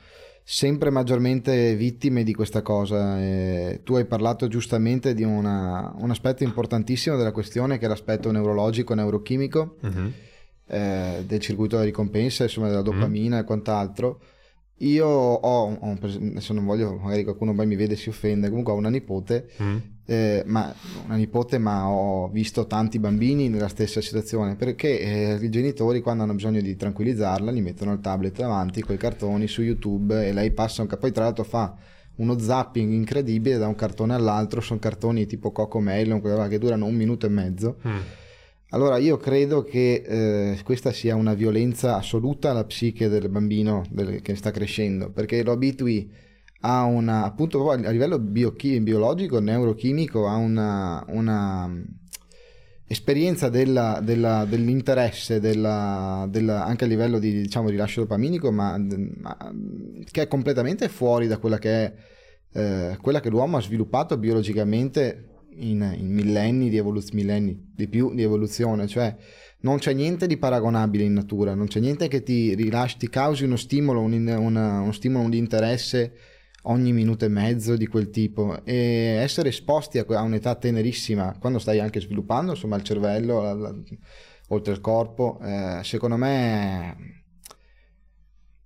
sempre 0.44 0.90
maggiormente 0.90 1.76
vittime 1.76 2.24
di 2.24 2.34
questa 2.34 2.62
cosa. 2.62 3.22
E 3.22 3.82
tu 3.84 3.96
hai 3.96 4.06
parlato 4.06 4.48
giustamente 4.48 5.14
di 5.14 5.24
una, 5.24 5.94
un 5.98 6.10
aspetto 6.10 6.44
importantissimo 6.44 7.16
della 7.16 7.32
questione 7.32 7.78
che 7.78 7.86
è 7.86 7.88
l'aspetto 7.88 8.32
neurologico, 8.32 8.94
neurochimico, 8.94 9.78
uh-huh. 9.82 10.12
eh, 10.68 11.24
del 11.26 11.40
circuito 11.40 11.76
della 11.76 11.88
ricompensa, 11.88 12.44
insomma 12.44 12.68
della 12.68 12.82
dopamina 12.82 13.38
uh-huh. 13.38 13.42
e 13.42 13.46
quant'altro 13.46 14.20
io 14.78 15.08
ho, 15.08 15.78
ho, 15.80 15.98
adesso 16.02 16.54
non 16.54 16.66
voglio, 16.66 17.00
magari 17.02 17.24
qualcuno 17.24 17.54
poi 17.54 17.66
mi 17.66 17.76
vede 17.76 17.94
e 17.94 17.98
si 17.98 18.10
offende, 18.10 18.50
comunque 18.50 18.74
ho 18.74 18.76
una 18.76 18.90
nipote, 18.90 19.50
mm. 19.62 19.78
eh, 20.06 20.44
ma, 20.46 20.74
una 21.06 21.16
nipote, 21.16 21.58
ma 21.58 21.88
ho 21.88 22.28
visto 22.30 22.68
tanti 22.68 23.00
bambini 23.00 23.50
nella 23.50 23.68
stessa 23.68 24.02
situazione, 24.02 24.56
perché 24.56 25.00
eh, 25.00 25.40
i 25.42 25.50
genitori 25.50 26.02
quando 26.02 26.24
hanno 26.24 26.34
bisogno 26.34 26.60
di 26.60 26.76
tranquillizzarla 26.76 27.52
gli 27.52 27.62
mettono 27.62 27.94
il 27.94 28.00
tablet 28.00 28.38
davanti, 28.38 28.82
quei 28.82 28.98
cartoni 28.98 29.48
su 29.48 29.62
YouTube 29.62 30.28
e 30.28 30.34
lei 30.34 30.52
passa 30.52 30.82
un 30.82 30.88
poi 30.88 31.12
tra 31.12 31.24
l'altro 31.24 31.44
fa 31.44 31.76
uno 32.16 32.38
zapping 32.38 32.92
incredibile 32.92 33.58
da 33.58 33.68
un 33.68 33.76
cartone 33.76 34.14
all'altro, 34.14 34.60
sono 34.62 34.80
cartoni 34.80 35.26
tipo 35.26 35.52
Coco 35.52 35.80
Melon, 35.80 36.22
che 36.50 36.60
durano 36.60 36.86
un 36.86 36.96
minuto 36.96 37.26
e 37.26 37.30
mezzo. 37.30 37.78
Mm 37.88 38.22
allora 38.74 38.98
io 38.98 39.18
credo 39.18 39.64
che 39.64 40.04
eh, 40.04 40.60
questa 40.64 40.92
sia 40.92 41.16
una 41.16 41.36
violenza 41.36 41.96
assoluta 41.96 42.50
alla 42.50 42.66
psiche 42.66 43.08
del 43.08 43.30
bambino 43.30 43.84
del, 43.90 44.22
che 44.22 44.36
sta 44.36 44.50
crescendo, 44.50 45.12
perché 45.12 45.44
lo 45.44 45.52
abitui 45.52 46.12
a 46.62 46.84
una, 46.84 47.24
appunto 47.24 47.70
a 47.70 47.76
livello 47.76 48.18
biochi- 48.18 48.80
biologico, 48.82 49.40
neurochimico, 49.40 50.28
a 50.28 50.38
una, 50.38 51.06
una 51.10 51.68
mm, 51.68 51.84
esperienza 52.88 53.50
della, 53.50 54.00
della, 54.02 54.46
dell'interesse 54.46 55.40
della, 55.40 56.28
anche 56.66 56.86
a 56.86 56.88
livello 56.88 57.20
di 57.20 57.32
diciamo, 57.32 57.70
rilascio 57.70 58.02
dopaminico, 58.02 58.52
ma, 58.52 58.76
ma, 58.78 59.38
che 60.10 60.24
è 60.24 60.28
completamente 60.28 60.90
fuori 60.90 61.28
da 61.28 61.38
quella 61.38 61.60
che 61.60 61.86
è 61.86 61.94
eh, 62.54 62.98
quella 63.00 63.20
che 63.20 63.30
l'uomo 63.30 63.58
ha 63.58 63.62
sviluppato 63.62 64.18
biologicamente 64.18 65.28
in, 65.58 65.96
in 65.98 66.12
millenni 66.12 66.70
di 66.70 66.78
evoluzione, 66.78 67.22
millenni 67.22 67.72
di 67.76 67.88
più 67.88 68.14
di 68.14 68.22
evoluzione, 68.22 68.88
cioè 68.88 69.16
non 69.62 69.78
c'è 69.78 69.94
niente 69.94 70.28
di 70.28 70.38
paragonabile 70.38 71.04
in 71.04 71.14
natura, 71.14 71.54
non 71.54 71.68
c'è 71.68 71.80
niente 71.80 72.08
che 72.08 72.22
ti 72.24 72.54
rilasci, 72.54 72.98
ti 72.98 73.10
causi 73.10 73.46
uno 73.46 73.56
stimolo, 73.56 74.02
un, 74.02 74.14
una, 74.14 74.82
uno 74.82 74.92
stimolo 74.92 75.30
di 75.30 75.38
interesse 75.38 76.14
ogni 76.64 76.92
minuto 76.94 77.26
e 77.26 77.30
mezzo 77.30 77.76
di 77.76 77.88
quel 77.88 78.10
tipo. 78.10 78.64
E 78.66 78.76
essere 79.22 79.50
esposti 79.50 80.00
a, 80.00 80.06
a 80.08 80.22
un'età 80.22 80.56
tenerissima, 80.56 81.38
quando 81.40 81.60
stai 81.60 81.80
anche 81.80 82.02
sviluppando 82.02 82.52
insomma 82.52 82.76
il 82.76 82.84
cervello, 82.84 83.42
la, 83.42 83.54
la, 83.54 83.76
oltre 84.50 84.74
il 84.74 84.82
corpo, 84.82 85.40
eh, 85.42 85.80
secondo 85.84 86.18
me 86.18 87.23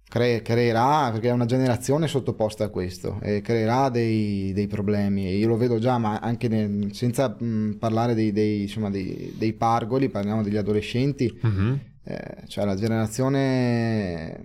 cre- 0.08 0.42
creerà, 0.42 1.10
perché 1.12 1.30
è 1.30 1.32
una 1.32 1.46
generazione 1.46 2.08
sottoposta 2.08 2.66
a 2.66 2.70
questo, 2.70 3.20
e 3.22 3.42
creerà 3.42 3.90
dei, 3.90 4.52
dei 4.54 4.68
problemi. 4.68 5.36
Io 5.36 5.48
lo 5.48 5.58
vedo 5.58 5.80
già, 5.80 5.98
ma 5.98 6.20
anche 6.20 6.48
nel, 6.48 6.94
senza 6.94 7.36
mh, 7.38 7.78
parlare 7.80 8.14
dei, 8.14 8.32
dei, 8.32 8.62
insomma, 8.62 8.90
dei, 8.90 9.54
pargoli, 9.58 10.10
parliamo 10.10 10.44
degli 10.44 10.58
adolescenti, 10.58 11.38
uh-huh. 11.42 11.80
eh, 12.04 12.48
cioè 12.48 12.66
la 12.66 12.76
generazione 12.76 14.42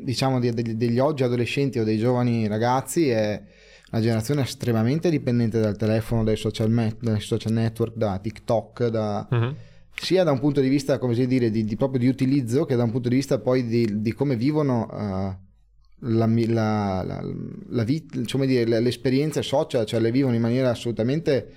diciamo 0.00 0.40
di, 0.40 0.50
degli, 0.50 0.74
degli 0.74 0.98
oggi 0.98 1.24
adolescenti 1.24 1.78
o 1.78 1.84
dei 1.84 1.98
giovani 1.98 2.46
ragazzi 2.46 3.10
è 3.10 3.42
una 3.90 4.00
generazione 4.00 4.40
estremamente 4.40 5.10
dipendente 5.10 5.60
dal 5.60 5.76
telefono, 5.76 6.24
dai 6.24 6.36
social, 6.36 6.70
met- 6.70 7.02
dai 7.02 7.20
social 7.20 7.52
network, 7.52 7.96
da 7.96 8.18
TikTok, 8.18 8.86
da... 8.86 9.28
Uh-huh 9.30 9.56
sia 9.94 10.24
da 10.24 10.32
un 10.32 10.40
punto 10.40 10.60
di 10.60 10.68
vista, 10.68 10.98
come 10.98 11.14
si 11.14 11.26
dire, 11.26 11.50
di, 11.50 11.64
di, 11.64 11.76
proprio 11.76 12.00
di 12.00 12.08
utilizzo, 12.08 12.64
che 12.64 12.76
da 12.76 12.84
un 12.84 12.90
punto 12.90 13.08
di 13.08 13.16
vista 13.16 13.38
poi 13.38 13.66
di, 13.66 14.00
di 14.00 14.12
come 14.12 14.36
vivono 14.36 14.88
uh, 14.90 16.08
la, 16.08 16.26
la, 16.26 17.02
la, 17.02 17.22
la 17.68 17.84
vita, 17.84 18.18
diciamo 18.18 18.44
dire, 18.44 18.64
le, 18.64 18.80
le, 18.80 18.88
esperienze 18.88 19.42
social, 19.42 19.86
cioè 19.86 20.00
le 20.00 20.10
vivono 20.10 20.34
in 20.34 20.42
maniera 20.42 20.70
assolutamente 20.70 21.52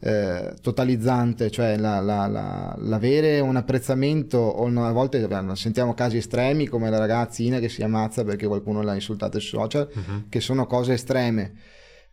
eh, 0.00 0.54
totalizzante, 0.62 1.50
cioè 1.50 1.76
l'avere 1.76 3.40
un 3.40 3.56
apprezzamento, 3.56 4.38
o 4.38 4.66
a 4.66 4.92
volte 4.92 5.28
sentiamo 5.54 5.92
casi 5.92 6.16
estremi 6.16 6.66
come 6.68 6.88
la 6.88 6.98
ragazzina 6.98 7.58
che 7.58 7.68
si 7.68 7.82
ammazza 7.82 8.24
perché 8.24 8.46
qualcuno 8.46 8.82
l'ha 8.82 8.94
insultata 8.94 9.38
sui 9.38 9.58
social, 9.58 9.88
uh-huh. 9.92 10.28
che 10.28 10.40
sono 10.40 10.66
cose 10.66 10.94
estreme 10.94 11.52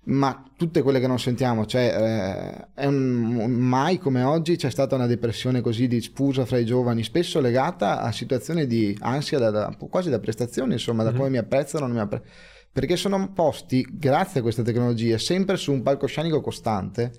ma 0.08 0.44
tutte 0.56 0.82
quelle 0.82 1.00
che 1.00 1.08
non 1.08 1.20
sentiamo, 1.20 1.66
cioè 1.66 2.68
eh, 2.76 2.88
un, 2.88 3.52
mai 3.52 3.98
come 3.98 4.24
oggi 4.24 4.56
c'è 4.56 4.70
stata 4.70 4.96
una 4.96 5.06
depressione 5.06 5.62
così 5.62 5.88
diffusa 5.88 6.46
fra 6.46 6.58
i 6.58 6.66
giovani, 6.66 7.04
spesso 7.04 7.40
legata 7.40 8.02
a 8.02 8.12
situazioni 8.12 8.66
di 8.68 8.96
ansia, 9.02 9.38
da, 9.38 9.50
da, 9.50 9.78
quasi 9.90 10.10
da 10.10 10.20
prestazione, 10.20 10.74
insomma, 10.74 11.04
da 11.04 11.10
mm-hmm. 11.10 11.18
come 11.18 11.30
mi 11.30 11.38
apprezzano, 11.38 11.86
non 11.86 11.96
mi 11.96 12.02
apprezzano, 12.02 12.32
perché 12.72 12.96
sono 12.96 13.32
posti, 13.34 13.86
grazie 13.92 14.40
a 14.40 14.44
questa 14.44 14.64
tecnologia, 14.64 15.18
sempre 15.18 15.58
su 15.58 15.74
un 15.74 15.82
palcoscenico 15.82 16.42
costante 16.42 17.12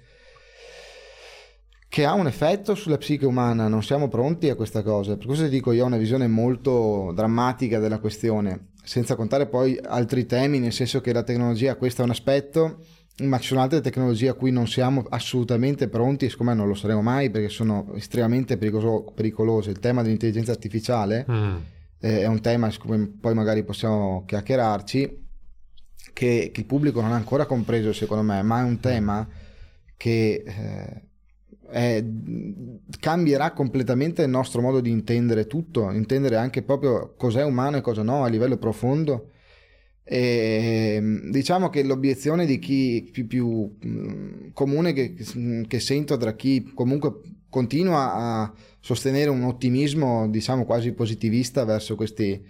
che 1.88 2.04
ha 2.04 2.12
un 2.12 2.26
effetto 2.26 2.74
sulla 2.74 2.98
psiche 2.98 3.24
umana, 3.24 3.66
non 3.68 3.82
siamo 3.82 4.08
pronti 4.08 4.50
a 4.50 4.54
questa 4.54 4.82
cosa, 4.82 5.16
per 5.16 5.26
questo 5.26 5.46
dico 5.48 5.72
io 5.72 5.84
ho 5.84 5.86
una 5.86 5.96
visione 5.96 6.26
molto 6.26 7.12
drammatica 7.14 7.78
della 7.78 7.98
questione 7.98 8.68
senza 8.88 9.16
contare 9.16 9.46
poi 9.46 9.78
altri 9.82 10.24
temi, 10.24 10.58
nel 10.58 10.72
senso 10.72 11.02
che 11.02 11.12
la 11.12 11.22
tecnologia, 11.22 11.76
questo 11.76 12.00
è 12.00 12.04
un 12.04 12.10
aspetto, 12.10 12.78
ma 13.18 13.38
ci 13.38 13.48
sono 13.48 13.60
altre 13.60 13.82
tecnologie 13.82 14.28
a 14.28 14.34
cui 14.34 14.50
non 14.50 14.66
siamo 14.66 15.04
assolutamente 15.10 15.88
pronti 15.88 16.24
e 16.24 16.30
siccome 16.30 16.54
non 16.54 16.68
lo 16.68 16.74
saremo 16.74 17.02
mai 17.02 17.28
perché 17.28 17.50
sono 17.50 17.92
estremamente 17.96 18.56
pericoloso, 18.56 19.12
pericolose. 19.12 19.70
Il 19.70 19.78
tema 19.78 20.00
dell'intelligenza 20.00 20.52
artificiale 20.52 21.26
mm. 21.30 21.56
eh, 22.00 22.20
è 22.20 22.26
un 22.26 22.40
tema 22.40 22.70
su 22.70 22.80
cui 22.80 23.06
poi 23.08 23.34
magari 23.34 23.62
possiamo 23.62 24.24
chiacchierarci, 24.24 25.26
che, 26.14 26.50
che, 26.50 26.60
il 26.60 26.66
pubblico 26.66 27.02
non 27.02 27.12
ha 27.12 27.16
ancora 27.16 27.44
compreso 27.44 27.92
secondo 27.92 28.22
me, 28.22 28.40
ma 28.42 28.60
è 28.60 28.64
un 28.64 28.80
tema 28.80 29.28
che... 29.98 30.42
Eh, 30.46 31.06
è, 31.70 32.04
cambierà 32.98 33.52
completamente 33.52 34.22
il 34.22 34.30
nostro 34.30 34.60
modo 34.60 34.80
di 34.80 34.90
intendere 34.90 35.46
tutto, 35.46 35.90
intendere 35.90 36.36
anche 36.36 36.62
proprio 36.62 37.14
cos'è 37.16 37.44
umano 37.44 37.76
e 37.76 37.80
cosa 37.80 38.02
no 38.02 38.24
a 38.24 38.28
livello 38.28 38.56
profondo. 38.56 39.30
E 40.02 41.20
diciamo 41.30 41.68
che 41.68 41.82
l'obiezione 41.82 42.46
di 42.46 42.58
chi 42.58 43.06
più, 43.12 43.26
più 43.26 43.76
comune 44.54 44.94
che, 44.94 45.14
che, 45.66 45.80
sento 45.80 46.16
tra 46.16 46.34
chi 46.34 46.70
comunque 46.74 47.20
continua 47.50 48.14
a 48.14 48.52
sostenere 48.80 49.28
un 49.28 49.42
ottimismo, 49.42 50.26
diciamo 50.30 50.64
quasi 50.64 50.92
positivista 50.92 51.64
verso 51.64 51.94
questi 51.94 52.42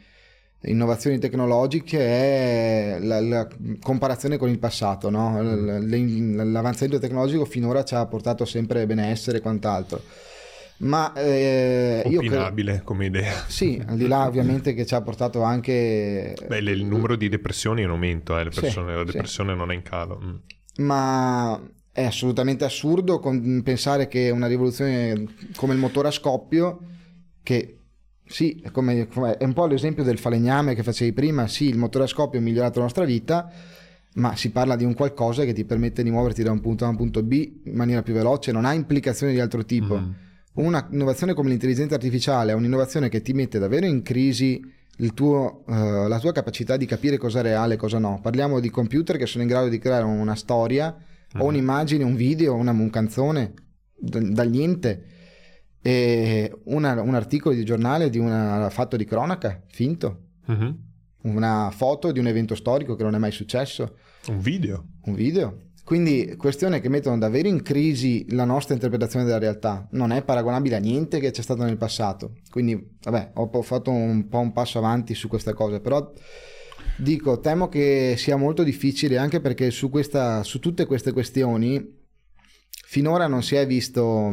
innovazioni 0.63 1.19
tecnologiche 1.19 1.99
è 1.99 2.99
la, 3.01 3.21
la 3.21 3.49
comparazione 3.81 4.37
con 4.37 4.49
il 4.49 4.59
passato, 4.59 5.09
no? 5.11 5.41
l'avanzamento 5.41 6.99
tecnologico 6.99 7.45
finora 7.45 7.85
ci 7.85 7.95
ha 7.95 8.05
portato 8.07 8.45
sempre 8.45 8.87
benessere 8.87 9.39
e 9.39 9.41
quant'altro. 9.41 10.03
Ma 10.79 11.13
eh, 11.15 12.03
Opinabile 12.05 12.71
credo... 12.71 12.85
come 12.85 13.07
idea. 13.07 13.45
Sì, 13.49 13.83
al 13.85 13.97
di 13.97 14.07
là 14.07 14.27
ovviamente 14.27 14.75
che 14.75 14.87
ci 14.87 14.95
ha 14.95 15.03
portato 15.03 15.43
anche... 15.43 16.37
Beh, 16.47 16.59
il 16.59 16.85
numero 16.85 17.17
di 17.17 17.29
depressioni 17.29 17.81
è 17.81 17.85
in 17.85 17.91
aumento, 17.91 18.39
eh, 18.39 18.45
persone, 18.45 18.93
sì, 18.93 18.97
la 18.97 19.05
depressione 19.05 19.53
sì. 19.53 19.59
non 19.59 19.73
è 19.73 19.75
in 19.75 19.83
calo. 19.83 20.21
Mm. 20.23 20.85
Ma 20.85 21.61
è 21.91 22.05
assolutamente 22.05 22.65
assurdo 22.65 23.19
pensare 23.65 24.07
che 24.07 24.31
una 24.31 24.47
rivoluzione 24.47 25.27
come 25.57 25.73
il 25.73 25.81
motore 25.81 26.09
a 26.09 26.13
scoppio, 26.13 26.79
che 27.43 27.78
sì, 28.29 28.61
è, 28.63 28.71
come, 28.71 29.09
è 29.39 29.45
un 29.45 29.53
po' 29.55 29.67
l'esempio 29.67 30.05
del 30.05 30.19
falegname 30.19 30.75
che 30.75 30.83
facevi 30.83 31.13
prima, 31.13 31.47
sì, 31.49 31.69
il 31.69 31.79
motore 31.79 32.05
a 32.05 32.07
scoppio 32.07 32.39
ha 32.39 32.43
migliorato 32.43 32.79
la 32.79 32.85
nostra 32.85 33.05
vita, 33.05 33.51
ma 34.15 34.37
si 34.37 34.51
parla 34.51 34.77
di 34.77 34.85
un 34.85 34.95
qualcosa 34.95 35.45
che 35.45 35.53
ti 35.53 35.65
permette 35.65 36.03
di 36.03 36.11
muoverti 36.11 36.43
da 36.43 36.51
un 36.51 36.61
punto 36.61 36.85
A 36.85 36.89
a 36.89 36.91
un 36.91 36.97
punto 36.97 37.23
B 37.23 37.61
in 37.65 37.75
maniera 37.75 38.03
più 38.03 38.13
veloce, 38.13 38.53
non 38.53 38.65
ha 38.65 38.73
implicazioni 38.73 39.33
di 39.33 39.41
altro 39.41 39.65
tipo. 39.65 39.99
Mm. 39.99 40.11
Una 40.55 40.89
innovazione 40.91 41.35
come 41.35 41.51
l'intelligenza 41.51 41.95
artificiale 41.95 42.53
è 42.53 42.55
un'innovazione 42.55 43.09
che 43.09 43.23
ti 43.23 43.33
mette 43.33 43.59
davvero 43.59 43.87
in 43.87 44.03
crisi 44.03 44.61
tuo, 45.15 45.63
uh, 45.67 46.09
la 46.09 46.19
tua 46.19 46.33
capacità 46.33 46.77
di 46.77 46.85
capire 46.85 47.17
cosa 47.17 47.39
è 47.39 47.43
reale 47.43 47.75
e 47.75 47.77
cosa 47.77 47.99
no. 47.99 48.19
Parliamo 48.21 48.59
di 48.59 48.69
computer 48.69 49.17
che 49.17 49.27
sono 49.27 49.45
in 49.45 49.49
grado 49.49 49.69
di 49.69 49.79
creare 49.79 50.05
una 50.05 50.35
storia 50.35 50.95
mm. 50.95 51.41
o 51.41 51.45
un'immagine, 51.45 52.03
un 52.03 52.17
video, 52.17 52.55
una, 52.55 52.73
un 52.73 52.91
canzone 52.91 53.53
da, 53.97 54.19
da 54.21 54.43
niente 54.43 55.05
e 55.81 56.53
una, 56.65 57.01
un 57.01 57.15
articolo 57.15 57.55
di 57.55 57.65
giornale 57.65 58.11
di 58.11 58.19
un 58.19 58.67
fatto 58.71 58.97
di 58.97 59.05
cronaca 59.05 59.63
finto, 59.69 60.23
uh-huh. 60.47 60.77
una 61.23 61.71
foto 61.73 62.13
di 62.13 62.19
un 62.19 62.27
evento 62.27 62.55
storico 62.55 62.95
che 62.97 63.03
non 63.03 63.15
è 63.15 63.19
mai 63.19 63.33
successo. 63.33 63.97
Un 64.29 64.41
video? 64.41 64.85
Un 65.05 65.15
video. 65.15 65.63
Quindi 65.89 66.35
questioni 66.37 66.81
che 66.81 66.91
mettono 66.91 67.17
davvero 67.17 67.49
in 67.49 67.63
crisi 67.63 68.27
la 68.35 68.45
nostra 68.45 68.75
interpretazione 68.75 69.25
della 69.25 69.39
realtà. 69.39 69.89
Non 69.93 70.11
è 70.11 70.23
paragonabile 70.23 70.77
a 70.77 70.81
niente 70.81 71.19
che 71.19 71.31
c'è 71.31 71.41
stato 71.41 71.63
nel 71.63 71.79
passato. 71.79 72.35
Quindi, 72.51 72.97
vabbè, 73.03 73.31
ho 73.33 73.63
fatto 73.63 73.91
un 73.91 74.29
po' 74.29 74.41
un 74.41 74.53
passo 74.53 74.77
avanti 74.77 75.15
su 75.15 75.29
questa 75.29 75.55
cosa, 75.55 75.81
però 75.81 76.13
dico, 76.99 77.41
temo 77.41 77.71
che 77.71 78.17
sia 78.19 78.37
molto 78.37 78.65
difficile 78.65 79.17
anche 79.17 79.41
perché 79.41 79.71
su, 79.71 79.89
questa, 79.89 80.43
su 80.43 80.59
tutte 80.59 80.85
queste 80.85 81.13
questioni 81.13 81.83
finora 82.85 83.27
non 83.27 83.43
si 83.43 83.55
è 83.55 83.67
visto 83.67 84.31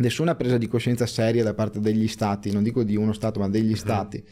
nessuna 0.00 0.34
presa 0.34 0.58
di 0.58 0.66
coscienza 0.66 1.06
seria 1.06 1.42
da 1.42 1.54
parte 1.54 1.80
degli 1.80 2.08
stati, 2.08 2.52
non 2.52 2.62
dico 2.62 2.82
di 2.82 2.96
uno 2.96 3.12
stato, 3.12 3.40
ma 3.40 3.48
degli 3.48 3.66
mm-hmm. 3.66 3.74
stati 3.74 4.24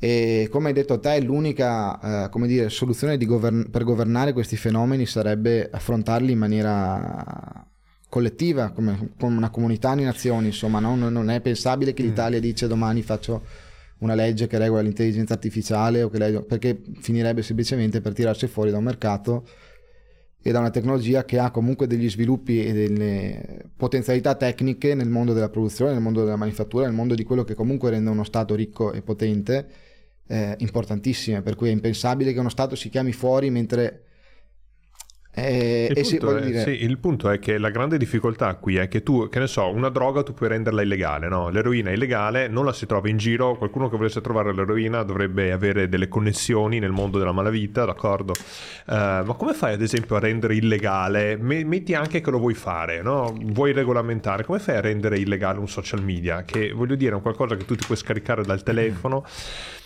e 0.00 0.48
come 0.50 0.68
hai 0.68 0.74
detto 0.74 1.00
te 1.00 1.20
l'unica 1.20 2.26
eh, 2.26 2.28
come 2.28 2.46
dire, 2.46 2.68
soluzione 2.68 3.18
govern- 3.18 3.68
per 3.68 3.82
governare 3.82 4.32
questi 4.32 4.56
fenomeni 4.56 5.06
sarebbe 5.06 5.68
affrontarli 5.70 6.30
in 6.30 6.38
maniera 6.38 7.66
collettiva 8.08 8.70
come, 8.70 9.10
come 9.18 9.36
una 9.36 9.50
comunità 9.50 9.96
di 9.96 10.04
nazioni 10.04 10.46
insomma 10.46 10.78
no? 10.78 10.94
non 10.94 11.30
è 11.30 11.40
pensabile 11.40 11.94
che 11.94 12.04
mm. 12.04 12.06
l'Italia 12.06 12.40
dice 12.40 12.68
domani 12.68 13.02
faccio 13.02 13.42
una 13.98 14.14
legge 14.14 14.46
che 14.46 14.56
regola 14.56 14.82
l'intelligenza 14.82 15.34
artificiale 15.34 16.04
o 16.04 16.08
che 16.08 16.18
legge, 16.18 16.42
perché 16.42 16.80
finirebbe 17.00 17.42
semplicemente 17.42 18.00
per 18.00 18.12
tirarsi 18.12 18.46
fuori 18.46 18.70
da 18.70 18.78
un 18.78 18.84
mercato 18.84 19.48
e 20.48 20.52
da 20.52 20.60
una 20.60 20.70
tecnologia 20.70 21.26
che 21.26 21.38
ha 21.38 21.50
comunque 21.50 21.86
degli 21.86 22.08
sviluppi 22.08 22.64
e 22.64 22.72
delle 22.72 23.66
potenzialità 23.76 24.34
tecniche 24.34 24.94
nel 24.94 25.10
mondo 25.10 25.34
della 25.34 25.50
produzione, 25.50 25.92
nel 25.92 26.00
mondo 26.00 26.24
della 26.24 26.36
manifattura, 26.36 26.86
nel 26.86 26.94
mondo 26.94 27.14
di 27.14 27.22
quello 27.22 27.44
che 27.44 27.54
comunque 27.54 27.90
rende 27.90 28.08
uno 28.08 28.24
Stato 28.24 28.54
ricco 28.54 28.92
e 28.92 29.02
potente 29.02 29.68
eh, 30.26 30.54
importantissime, 30.56 31.42
per 31.42 31.54
cui 31.54 31.68
è 31.68 31.72
impensabile 31.72 32.32
che 32.32 32.38
uno 32.38 32.48
Stato 32.48 32.76
si 32.76 32.88
chiami 32.88 33.12
fuori 33.12 33.50
mentre 33.50 34.04
eh, 35.38 35.92
il, 35.94 36.18
punto 36.18 36.36
è, 36.36 36.40
dire... 36.42 36.62
sì, 36.62 36.84
il, 36.84 36.98
punto 36.98 37.30
è, 37.30 37.38
che 37.38 37.58
la 37.58 37.70
grande 37.70 37.98
difficoltà 37.98 38.54
qui 38.54 38.76
è 38.76 38.88
che 38.88 39.02
tu, 39.02 39.28
che 39.28 39.38
ne 39.38 39.46
so, 39.46 39.68
una 39.68 39.88
droga 39.88 40.22
tu 40.22 40.34
puoi 40.34 40.48
renderla 40.48 40.82
illegale, 40.82 41.28
no? 41.28 41.48
L'eroina 41.48 41.90
è 41.90 41.94
illegale, 41.94 42.48
non 42.48 42.64
la 42.64 42.72
si 42.72 42.86
trova 42.86 43.08
in 43.08 43.16
giro, 43.16 43.56
qualcuno 43.56 43.88
che 43.88 43.96
volesse 43.96 44.20
trovare 44.20 44.52
l'eroina 44.52 45.02
dovrebbe 45.02 45.52
avere 45.52 45.88
delle 45.88 46.08
connessioni 46.08 46.78
nel 46.78 46.90
mondo 46.90 47.18
della 47.18 47.32
malavita, 47.32 47.84
d'accordo? 47.84 48.32
Uh, 48.86 49.24
ma 49.24 49.34
come 49.36 49.54
fai 49.54 49.74
ad 49.74 49.82
esempio 49.82 50.16
a 50.16 50.20
rendere 50.20 50.54
illegale? 50.54 51.36
metti 51.36 51.94
anche 51.94 52.20
che 52.20 52.30
lo 52.30 52.38
vuoi 52.38 52.54
fare, 52.54 53.02
no? 53.02 53.34
Vuoi 53.40 53.72
regolamentare, 53.72 54.44
come 54.44 54.58
fai 54.58 54.76
a 54.76 54.80
rendere 54.80 55.18
illegale 55.18 55.58
un 55.58 55.68
social 55.68 56.02
media? 56.02 56.42
Che 56.42 56.72
voglio 56.72 56.94
dire 56.94 57.12
è 57.12 57.14
un 57.14 57.22
qualcosa 57.22 57.56
che 57.56 57.64
tu 57.64 57.74
ti 57.74 57.84
puoi 57.84 57.96
scaricare 57.98 58.42
dal 58.42 58.62
telefono. 58.62 59.24
Mm 59.26 59.77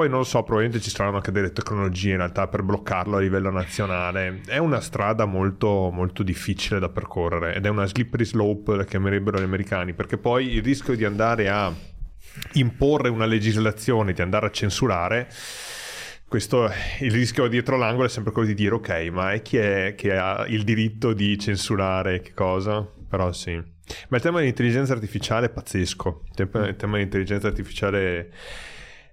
poi 0.00 0.08
non 0.08 0.20
lo 0.20 0.24
so, 0.24 0.42
probabilmente 0.42 0.82
ci 0.82 0.88
saranno 0.88 1.16
anche 1.16 1.30
delle 1.30 1.52
tecnologie 1.52 2.12
in 2.12 2.16
realtà 2.16 2.48
per 2.48 2.62
bloccarlo 2.62 3.18
a 3.18 3.20
livello 3.20 3.50
nazionale. 3.50 4.40
È 4.46 4.56
una 4.56 4.80
strada 4.80 5.26
molto, 5.26 5.90
molto 5.92 6.22
difficile 6.22 6.80
da 6.80 6.88
percorrere 6.88 7.54
ed 7.54 7.66
è 7.66 7.68
una 7.68 7.84
slippery 7.84 8.24
slope, 8.24 8.76
la 8.76 8.86
chiamerebbero 8.86 9.38
gli 9.38 9.42
americani, 9.42 9.92
perché 9.92 10.16
poi 10.16 10.54
il 10.54 10.62
rischio 10.62 10.96
di 10.96 11.04
andare 11.04 11.50
a 11.50 11.70
imporre 12.54 13.10
una 13.10 13.26
legislazione, 13.26 14.14
di 14.14 14.22
andare 14.22 14.46
a 14.46 14.50
censurare, 14.50 15.28
questo 16.26 16.70
il 17.00 17.10
rischio 17.10 17.46
dietro 17.46 17.76
l'angolo 17.76 18.06
è 18.06 18.08
sempre 18.08 18.32
quello 18.32 18.48
di 18.48 18.54
dire 18.54 18.76
ok, 18.76 19.10
ma 19.12 19.32
è 19.32 19.42
chi 19.42 19.58
è 19.58 19.92
che 19.98 20.16
ha 20.16 20.46
il 20.48 20.64
diritto 20.64 21.12
di 21.12 21.38
censurare 21.38 22.22
che 22.22 22.32
cosa? 22.32 22.88
Però 23.06 23.30
sì. 23.32 23.52
Ma 24.08 24.16
il 24.16 24.22
tema 24.22 24.38
dell'intelligenza 24.38 24.94
artificiale 24.94 25.48
è 25.48 25.50
pazzesco. 25.50 26.22
Il 26.24 26.76
tema, 26.76 26.96
dell'intelligenza 26.96 27.48
artificiale 27.48 28.30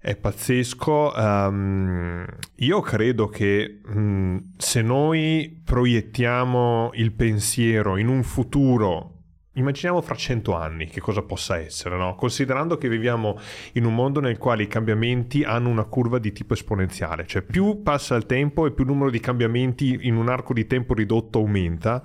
è 0.07 0.15
pazzesco. 0.15 1.11
Um, 1.17 2.25
io 2.55 2.79
credo 2.79 3.27
che 3.27 3.81
um, 3.87 4.53
se 4.55 4.81
noi 4.81 5.61
proiettiamo 5.61 6.91
il 6.93 7.11
pensiero 7.11 7.97
in 7.97 8.07
un 8.07 8.23
futuro 8.23 9.16
Immaginiamo 9.57 10.01
fra 10.01 10.13
cento 10.13 10.55
anni 10.55 10.87
che 10.87 11.01
cosa 11.01 11.23
possa 11.23 11.57
essere, 11.57 11.97
no? 11.97 12.13
considerando 12.13 12.77
che 12.77 12.87
viviamo 12.87 13.39
in 13.73 13.85
un 13.85 13.95
mondo 13.95 14.19
nel 14.19 14.37
quale 14.37 14.63
i 14.63 14.67
cambiamenti 14.67 15.43
hanno 15.43 15.69
una 15.69 15.85
curva 15.85 16.19
di 16.19 16.31
tipo 16.31 16.53
esponenziale, 16.53 17.25
cioè 17.25 17.41
più 17.41 17.81
passa 17.81 18.15
il 18.15 18.27
tempo 18.27 18.67
e 18.67 18.71
più 18.71 18.83
il 18.83 18.91
numero 18.91 19.09
di 19.09 19.19
cambiamenti 19.19 19.97
in 20.01 20.15
un 20.15 20.29
arco 20.29 20.53
di 20.53 20.67
tempo 20.67 20.93
ridotto 20.93 21.39
aumenta, 21.39 22.03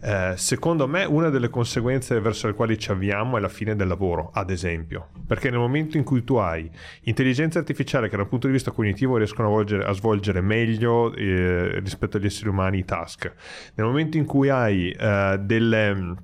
eh, 0.00 0.32
secondo 0.36 0.88
me 0.88 1.04
una 1.04 1.28
delle 1.28 1.50
conseguenze 1.50 2.18
verso 2.18 2.46
le 2.46 2.54
quali 2.54 2.78
ci 2.78 2.90
avviamo 2.90 3.36
è 3.36 3.40
la 3.40 3.48
fine 3.50 3.76
del 3.76 3.88
lavoro, 3.88 4.30
ad 4.32 4.48
esempio, 4.48 5.08
perché 5.26 5.50
nel 5.50 5.58
momento 5.58 5.98
in 5.98 6.02
cui 6.02 6.24
tu 6.24 6.36
hai 6.36 6.70
intelligenza 7.02 7.58
artificiale 7.58 8.08
che 8.08 8.16
dal 8.16 8.26
punto 8.28 8.46
di 8.46 8.54
vista 8.54 8.70
cognitivo 8.70 9.18
riescono 9.18 9.48
a 9.48 9.50
svolgere, 9.50 9.84
a 9.84 9.92
svolgere 9.92 10.40
meglio 10.40 11.12
eh, 11.14 11.78
rispetto 11.80 12.16
agli 12.16 12.26
esseri 12.26 12.48
umani 12.48 12.78
i 12.78 12.84
task, 12.86 13.30
nel 13.74 13.86
momento 13.86 14.16
in 14.16 14.24
cui 14.24 14.48
hai 14.48 14.90
eh, 14.90 15.38
delle 15.42 16.14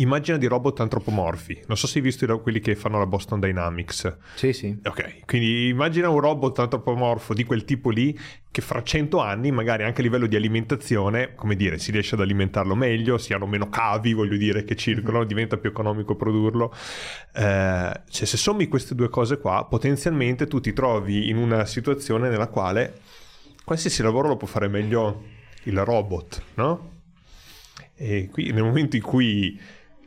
Immagina 0.00 0.38
di 0.38 0.46
robot 0.46 0.80
antropomorfi. 0.80 1.64
Non 1.66 1.76
so 1.76 1.86
se 1.86 1.98
hai 1.98 2.04
visto 2.04 2.40
quelli 2.40 2.60
che 2.60 2.74
fanno 2.74 2.98
la 2.98 3.06
Boston 3.06 3.38
Dynamics. 3.38 4.16
Sì, 4.34 4.52
sì. 4.54 4.78
Ok, 4.82 5.26
quindi 5.26 5.68
immagina 5.68 6.08
un 6.08 6.20
robot 6.20 6.58
antropomorfo 6.58 7.34
di 7.34 7.44
quel 7.44 7.64
tipo 7.64 7.90
lì 7.90 8.18
che 8.50 8.62
fra 8.62 8.82
cento 8.82 9.20
anni, 9.20 9.50
magari 9.50 9.84
anche 9.84 10.00
a 10.00 10.04
livello 10.04 10.26
di 10.26 10.36
alimentazione, 10.36 11.34
come 11.34 11.54
dire, 11.54 11.78
si 11.78 11.92
riesce 11.92 12.14
ad 12.14 12.22
alimentarlo 12.22 12.74
meglio, 12.74 13.18
si 13.18 13.34
hanno 13.34 13.46
meno 13.46 13.68
cavi, 13.68 14.14
voglio 14.14 14.36
dire, 14.36 14.64
che 14.64 14.74
circolano, 14.74 15.18
mm-hmm. 15.18 15.28
diventa 15.28 15.56
più 15.58 15.68
economico 15.68 16.16
produrlo. 16.16 16.74
Eh, 17.34 18.00
cioè, 18.08 18.26
se 18.26 18.36
sommi 18.36 18.68
queste 18.68 18.94
due 18.94 19.10
cose 19.10 19.38
qua, 19.38 19.66
potenzialmente 19.66 20.46
tu 20.46 20.60
ti 20.60 20.72
trovi 20.72 21.28
in 21.28 21.36
una 21.36 21.66
situazione 21.66 22.30
nella 22.30 22.48
quale 22.48 23.00
qualsiasi 23.64 24.02
lavoro 24.02 24.28
lo 24.28 24.36
può 24.36 24.48
fare 24.48 24.66
meglio 24.66 25.24
il 25.64 25.84
robot, 25.84 26.42
no? 26.54 26.92
E 27.94 28.28
qui 28.32 28.50
nel 28.50 28.62
momento 28.62 28.96
in 28.96 29.02
cui 29.02 29.60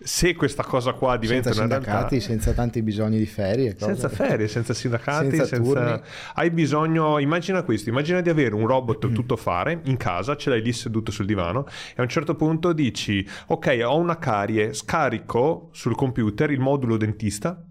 se 0.04 0.36
questa 0.36 0.63
cosa 0.63 0.94
qua 0.94 1.18
diventa 1.18 1.52
senza 1.52 1.63
una 1.63 1.76
sindacati, 1.76 2.16
realtà, 2.16 2.28
senza 2.32 2.54
tanti 2.54 2.82
bisogni 2.82 3.18
di 3.18 3.26
ferie, 3.26 3.74
cose. 3.74 3.86
senza 3.86 4.10
ferie, 4.10 4.48
senza 4.48 4.74
sindacati, 4.74 5.38
senza 5.38 5.46
senza... 5.46 6.02
hai 6.36 6.52
bisogno, 6.52 7.20
immagina 7.20 7.63
questo, 7.63 7.89
immagina 7.89 8.22
di 8.22 8.30
avere 8.30 8.54
un 8.54 8.68
robot 8.68 9.08
mm. 9.08 9.13
tutto 9.13 9.36
fare 9.36 9.80
in 9.86 9.98
casa, 9.98 10.36
ce 10.36 10.50
l'hai 10.50 10.62
lì 10.62 10.74
seduto 10.74 11.12
sul 11.12 11.26
divano 11.26 11.66
e 11.68 11.96
a 11.98 12.02
un 12.02 12.10
certo 12.10 12.36
punto 12.36 12.74
dici 12.74 13.26
ok 13.48 13.82
ho 13.84 13.98
una 13.98 14.18
carie, 14.18 14.74
scarico 14.74 15.70
sul 15.72 15.96
computer 15.96 16.52
il 16.52 16.60
modulo 16.60 16.98
dentista 16.98 17.66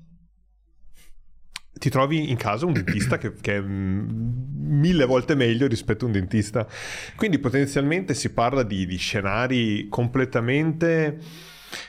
ti 1.82 1.90
trovi 1.90 2.30
in 2.30 2.36
casa 2.36 2.64
un 2.64 2.72
dentista 2.74 3.18
che, 3.18 3.32
che, 3.40 3.56
è 3.56 3.60
mille 3.60 5.04
volte 5.04 5.34
meglio 5.34 5.66
rispetto 5.66 6.04
a 6.04 6.06
un 6.06 6.12
dentista. 6.12 6.64
Quindi 7.16 7.40
potenzialmente 7.40 8.14
si 8.14 8.30
parla 8.30 8.62
di, 8.62 8.86
di 8.86 8.96
scenari 8.96 9.88
completamente 9.88 11.18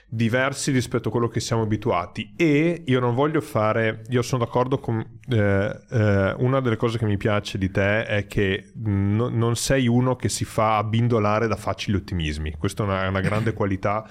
diversi 0.07 0.71
rispetto 0.71 1.09
a 1.09 1.11
quello 1.11 1.27
che 1.27 1.39
siamo 1.39 1.63
abituati 1.63 2.33
e 2.35 2.83
io 2.85 2.99
non 2.99 3.15
voglio 3.15 3.41
fare 3.41 4.03
io 4.09 4.21
sono 4.21 4.43
d'accordo 4.43 4.79
con 4.79 5.19
eh, 5.29 5.79
eh, 5.89 6.35
una 6.37 6.59
delle 6.59 6.75
cose 6.75 6.97
che 6.97 7.05
mi 7.05 7.17
piace 7.17 7.57
di 7.57 7.71
te 7.71 8.05
è 8.05 8.27
che 8.27 8.71
no, 8.75 9.29
non 9.29 9.55
sei 9.55 9.87
uno 9.87 10.15
che 10.15 10.29
si 10.29 10.45
fa 10.45 10.77
abbindolare 10.77 11.47
da 11.47 11.55
facili 11.55 11.97
ottimismi 11.97 12.55
questa 12.57 12.83
è 12.83 12.85
una, 12.85 13.07
una 13.07 13.21
grande 13.21 13.53
qualità 13.53 14.07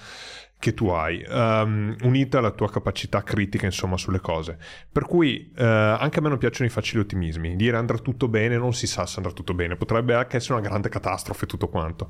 che 0.63 0.75
tu 0.75 0.91
hai, 0.91 1.25
um, 1.29 1.93
unita 2.03 2.39
alla 2.39 2.53
tua 2.53 2.71
capacità 2.71 3.25
critica, 3.25 3.67
insomma, 3.67 3.97
sulle 3.97 4.21
cose. 4.21 4.57
Per 4.93 5.07
cui 5.07 5.51
uh, 5.57 5.61
anche 5.61 6.21
a 6.21 6.23
me 6.23 6.29
non 6.29 6.39
piacciono 6.39 6.69
i 6.69 6.71
facili 6.71 7.01
ottimismi. 7.01 7.57
Dire 7.57 7.77
andrà 7.77 7.99
tutto 7.99 8.29
bene, 8.29 8.57
non 8.57 8.73
si 8.73 8.87
sa 8.87 9.05
se 9.05 9.17
andrà 9.17 9.33
tutto 9.33 9.55
bene, 9.55 9.75
potrebbe 9.75 10.15
anche 10.15 10.37
essere 10.37 10.61
una 10.61 10.69
grande 10.69 10.89
catastrofe 10.89 11.47
tutto 11.47 11.69
quanto. 11.69 12.09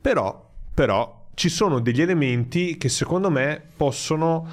Però, 0.00 0.48
però 0.72 1.17
ci 1.38 1.48
sono 1.48 1.78
degli 1.78 2.02
elementi 2.02 2.76
che 2.76 2.88
secondo 2.88 3.30
me 3.30 3.62
possono 3.76 4.48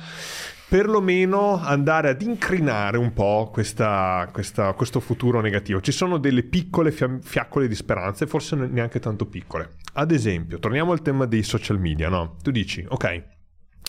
perlomeno 0.69 1.59
andare 1.59 2.09
ad 2.09 2.21
incrinare 2.21 2.99
un 2.99 3.11
po' 3.11 3.49
questa, 3.51 4.29
questa, 4.31 4.73
questo 4.73 4.99
futuro 4.99 5.41
negativo. 5.41 5.81
Ci 5.81 5.91
sono 5.91 6.19
delle 6.19 6.43
piccole 6.43 6.91
fiaccole 6.91 7.67
di 7.67 7.73
speranza 7.73 8.23
e 8.23 8.27
forse 8.27 8.55
neanche 8.55 8.99
tanto 8.99 9.25
piccole. 9.25 9.77
Ad 9.93 10.11
esempio, 10.11 10.59
torniamo 10.59 10.91
al 10.91 11.01
tema 11.01 11.25
dei 11.25 11.41
social 11.41 11.79
media, 11.79 12.07
no? 12.07 12.37
Tu 12.43 12.51
dici, 12.51 12.85
ok, 12.87 13.33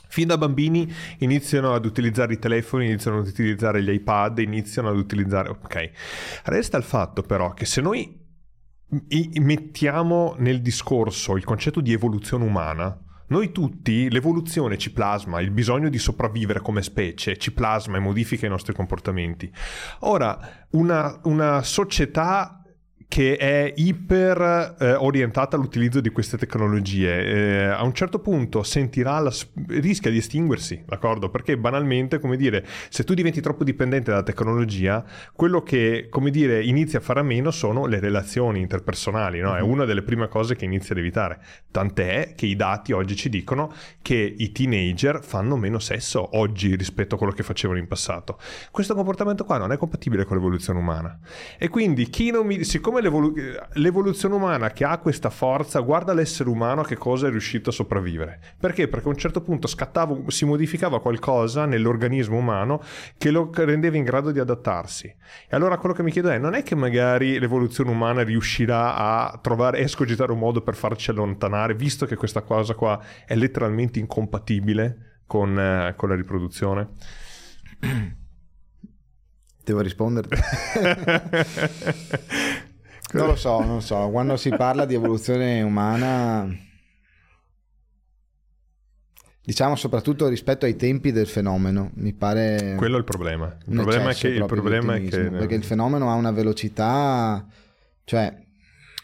Fin 0.08 0.28
da 0.28 0.38
bambini 0.38 0.90
iniziano 1.18 1.74
ad 1.74 1.84
utilizzare 1.84 2.32
i 2.32 2.38
telefoni, 2.38 2.86
iniziano 2.86 3.18
ad 3.18 3.26
utilizzare 3.26 3.82
gli 3.82 3.90
iPad, 3.90 4.38
iniziano 4.38 4.88
ad 4.88 4.96
utilizzare... 4.96 5.50
Ok. 5.50 5.90
Resta 6.44 6.78
il 6.78 6.84
fatto 6.84 7.22
però 7.22 7.52
che 7.52 7.66
se 7.66 7.82
noi 7.82 8.25
mettiamo 9.40 10.34
nel 10.38 10.62
discorso 10.62 11.36
il 11.36 11.44
concetto 11.44 11.80
di 11.80 11.92
evoluzione 11.92 12.44
umana, 12.44 12.98
noi 13.28 13.50
tutti, 13.50 14.08
l'evoluzione 14.08 14.78
ci 14.78 14.92
plasma, 14.92 15.40
il 15.40 15.50
bisogno 15.50 15.88
di 15.88 15.98
sopravvivere 15.98 16.60
come 16.60 16.82
specie 16.82 17.36
ci 17.36 17.52
plasma 17.52 17.96
e 17.96 18.00
modifica 18.00 18.46
i 18.46 18.50
nostri 18.50 18.72
comportamenti. 18.72 19.52
Ora, 20.00 20.66
una, 20.70 21.18
una 21.24 21.62
società 21.62 22.62
che 23.08 23.36
è 23.36 23.72
iper 23.76 24.76
eh, 24.78 24.92
orientata 24.94 25.56
all'utilizzo 25.56 26.00
di 26.00 26.10
queste 26.10 26.36
tecnologie, 26.36 27.24
eh, 27.24 27.64
a 27.66 27.82
un 27.84 27.94
certo 27.94 28.18
punto 28.18 28.62
sentirà 28.62 29.18
la, 29.20 29.32
rischia 29.68 30.10
di 30.10 30.18
estinguersi, 30.18 30.82
d'accordo? 30.86 31.30
Perché 31.30 31.56
banalmente, 31.56 32.18
come 32.18 32.36
dire, 32.36 32.66
se 32.88 33.04
tu 33.04 33.14
diventi 33.14 33.40
troppo 33.40 33.64
dipendente 33.64 34.10
dalla 34.10 34.22
tecnologia, 34.22 35.04
quello 35.32 35.62
che, 35.62 36.08
come 36.10 36.30
dire, 36.30 36.62
inizia 36.62 36.98
a 36.98 37.02
fare 37.02 37.20
a 37.20 37.22
meno 37.22 37.50
sono 37.50 37.86
le 37.86 38.00
relazioni 38.00 38.60
interpersonali, 38.60 39.40
no? 39.40 39.54
È 39.54 39.60
mm-hmm. 39.60 39.70
una 39.70 39.84
delle 39.84 40.02
prime 40.02 40.28
cose 40.28 40.56
che 40.56 40.64
inizia 40.64 40.94
ad 40.94 41.00
evitare. 41.00 41.40
Tant'è 41.70 42.34
che 42.34 42.46
i 42.46 42.56
dati 42.56 42.92
oggi 42.92 43.14
ci 43.14 43.28
dicono 43.28 43.72
che 44.02 44.34
i 44.36 44.52
teenager 44.52 45.22
fanno 45.22 45.56
meno 45.56 45.78
sesso 45.78 46.36
oggi 46.36 46.74
rispetto 46.74 47.14
a 47.14 47.18
quello 47.18 47.32
che 47.32 47.42
facevano 47.42 47.78
in 47.78 47.86
passato. 47.86 48.38
Questo 48.70 48.94
comportamento 48.94 49.44
qua 49.44 49.58
non 49.58 49.72
è 49.72 49.76
compatibile 49.76 50.24
con 50.24 50.36
l'evoluzione 50.36 50.78
umana. 50.78 51.18
E 51.58 51.68
quindi 51.68 52.08
chi 52.08 52.30
non 52.30 52.46
mi... 52.46 52.64
siccome 52.64 52.95
siccome 52.96 53.02
l'evolu- 53.02 53.34
l'evoluzione 53.74 54.34
umana 54.34 54.70
che 54.70 54.84
ha 54.84 54.98
questa 54.98 55.30
forza, 55.30 55.80
guarda 55.80 56.14
l'essere 56.14 56.48
umano 56.48 56.82
a 56.82 56.84
che 56.84 56.96
cosa 56.96 57.26
è 57.26 57.30
riuscito 57.30 57.70
a 57.70 57.72
sopravvivere. 57.72 58.40
Perché? 58.58 58.88
Perché 58.88 59.06
a 59.06 59.10
un 59.10 59.16
certo 59.16 59.40
punto 59.40 59.66
scattava, 59.66 60.16
si 60.28 60.44
modificava 60.44 61.00
qualcosa 61.00 61.66
nell'organismo 61.66 62.38
umano 62.38 62.82
che 63.18 63.30
lo 63.30 63.50
rendeva 63.52 63.96
in 63.96 64.04
grado 64.04 64.30
di 64.30 64.38
adattarsi. 64.38 65.06
E 65.06 65.56
allora 65.56 65.78
quello 65.78 65.94
che 65.94 66.02
mi 66.02 66.10
chiedo 66.10 66.30
è, 66.30 66.38
non 66.38 66.54
è 66.54 66.62
che 66.62 66.74
magari 66.74 67.38
l'evoluzione 67.38 67.90
umana 67.90 68.22
riuscirà 68.22 68.94
a 68.94 69.38
trovare 69.42 69.80
escogitare 69.80 70.32
un 70.32 70.38
modo 70.38 70.62
per 70.62 70.74
farci 70.74 71.10
allontanare, 71.10 71.74
visto 71.74 72.06
che 72.06 72.16
questa 72.16 72.42
cosa 72.42 72.74
qua 72.74 73.00
è 73.24 73.34
letteralmente 73.34 73.98
incompatibile 73.98 75.20
con, 75.26 75.58
eh, 75.58 75.94
con 75.96 76.08
la 76.08 76.14
riproduzione? 76.14 76.88
Devo 79.64 79.80
rispondere. 79.80 80.28
Non 83.12 83.26
lo 83.26 83.36
so, 83.36 83.62
non 83.64 83.80
so. 83.82 84.08
Quando 84.10 84.36
si 84.36 84.50
parla 84.50 84.84
di 84.84 84.94
evoluzione 84.94 85.62
umana, 85.62 86.48
diciamo 89.42 89.76
soprattutto 89.76 90.26
rispetto 90.28 90.66
ai 90.66 90.76
tempi 90.76 91.12
del 91.12 91.28
fenomeno, 91.28 91.92
mi 91.94 92.12
pare... 92.12 92.74
Quello 92.76 92.96
è 92.96 92.98
il 92.98 93.04
problema. 93.04 93.56
Il 93.66 93.74
problema 93.74 94.10
è 94.10 94.14
che... 94.14 94.28
Il 94.28 94.44
problema 94.46 94.96
è 94.96 95.04
che... 95.04 95.30
Perché 95.30 95.54
il 95.54 95.64
fenomeno 95.64 96.10
ha 96.10 96.14
una 96.14 96.32
velocità... 96.32 97.46
Cioè... 98.04 98.44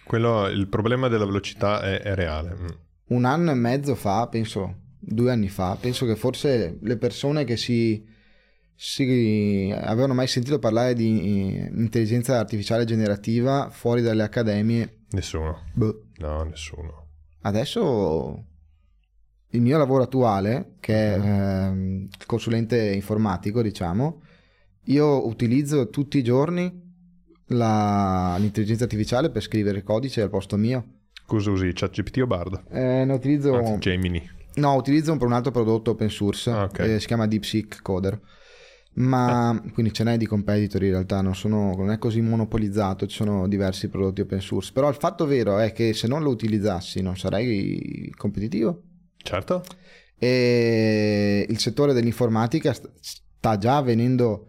Quello, 0.04 0.48
il 0.48 0.68
problema 0.68 1.08
della 1.08 1.24
velocità 1.24 1.80
è, 1.80 2.00
è 2.00 2.14
reale. 2.14 2.56
Mm. 2.60 2.66
Un 3.08 3.24
anno 3.24 3.50
e 3.50 3.54
mezzo 3.54 3.94
fa, 3.94 4.26
penso, 4.26 4.80
due 4.98 5.30
anni 5.30 5.48
fa, 5.48 5.76
penso 5.80 6.06
che 6.06 6.16
forse 6.16 6.78
le 6.80 6.96
persone 6.96 7.44
che 7.44 7.56
si 7.56 8.04
si 8.74 9.72
avevano 9.74 10.14
mai 10.14 10.26
sentito 10.26 10.58
parlare 10.58 10.94
di 10.94 11.56
eh, 11.56 11.70
intelligenza 11.74 12.38
artificiale 12.38 12.85
generativa 12.85 13.70
fuori 13.70 14.02
dalle 14.02 14.22
accademie? 14.22 15.02
Nessuno. 15.11 15.66
Boh. 15.74 16.06
No, 16.18 16.42
nessuno. 16.42 17.06
Adesso 17.42 18.44
il 19.50 19.61
mio 19.61 19.78
lavoro 19.78 20.04
attuale, 20.04 20.76
che 20.80 21.14
è 21.14 21.20
eh, 21.20 22.08
consulente 22.26 22.92
informatico, 22.92 23.62
diciamo, 23.62 24.22
io 24.87 25.26
utilizzo 25.26 25.88
tutti 25.90 26.18
i 26.18 26.22
giorni 26.22 26.90
la, 27.48 28.37
l'intelligenza 28.38 28.85
artificiale 28.85 29.30
per 29.30 29.42
scrivere 29.42 29.82
codice 29.82 30.22
al 30.22 30.30
posto 30.30 30.56
mio. 30.56 31.00
Cosa 31.26 31.50
usi? 31.50 31.72
ChatGPT 31.72 32.18
o 32.18 32.26
Bard? 32.26 32.64
Eh, 32.70 33.04
ne 33.04 33.12
utilizzo... 33.12 33.54
Anzi, 33.54 33.78
Gemini. 33.78 34.28
No, 34.54 34.74
utilizzo 34.74 35.16
per 35.16 35.26
un 35.26 35.32
altro 35.32 35.50
prodotto 35.50 35.92
open 35.92 36.11
source, 36.11 36.50
ah, 36.50 36.64
okay. 36.64 36.94
eh, 36.94 37.00
si 37.00 37.06
chiama 37.06 37.26
DeepSeek 37.26 37.80
Coder 37.80 38.20
ma 38.94 39.59
eh. 39.64 39.70
quindi 39.70 39.92
ce 39.92 40.05
n'è 40.05 40.16
di 40.16 40.26
competitor 40.26 40.83
in 40.83 40.90
realtà, 40.90 41.20
non, 41.22 41.35
sono, 41.35 41.74
non, 41.74 41.90
è 41.90 41.98
così 41.98 42.20
monopolizzato, 42.20 43.07
ci 43.07 43.16
sono 43.16 43.48
diversi 43.48 43.88
prodotti 43.88 44.20
open 44.20 44.40
source, 44.40 44.70
però 44.72 44.88
il 44.88 44.96
fatto 44.96 45.26
vero 45.26 45.59
è 45.59 45.72
che 45.72 45.94
se 45.94 46.07
non 46.07 46.22
lo 46.22 46.31
utilizzassi 46.31 47.00
non 47.00 47.16
sarei 47.16 48.12
competitivo. 48.16 48.83
Certo. 49.16 49.62
E 50.18 51.46
il 51.48 51.59
settore 51.59 51.92
dell'informatica 51.94 52.72
sta 52.72 53.57
già 53.57 53.78
avvenendo, 53.78 54.48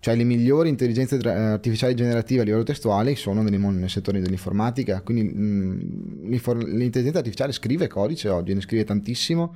cioè 0.00 0.16
le 0.16 0.24
migliori 0.24 0.68
intelligenze 0.68 1.16
artificiali 1.16 1.94
generative 1.94 2.40
a 2.40 2.44
livello 2.44 2.64
testuale 2.64 3.14
sono 3.14 3.42
nel, 3.42 3.58
nel 3.58 3.90
settore 3.90 4.20
dell'informatica, 4.20 5.02
quindi 5.02 5.24
mh, 5.24 6.28
l'intelligenza 6.30 7.18
artificiale 7.18 7.52
scrive 7.52 7.88
codice 7.88 8.28
oggi, 8.30 8.54
ne 8.54 8.62
scrive 8.62 8.84
tantissimo. 8.84 9.54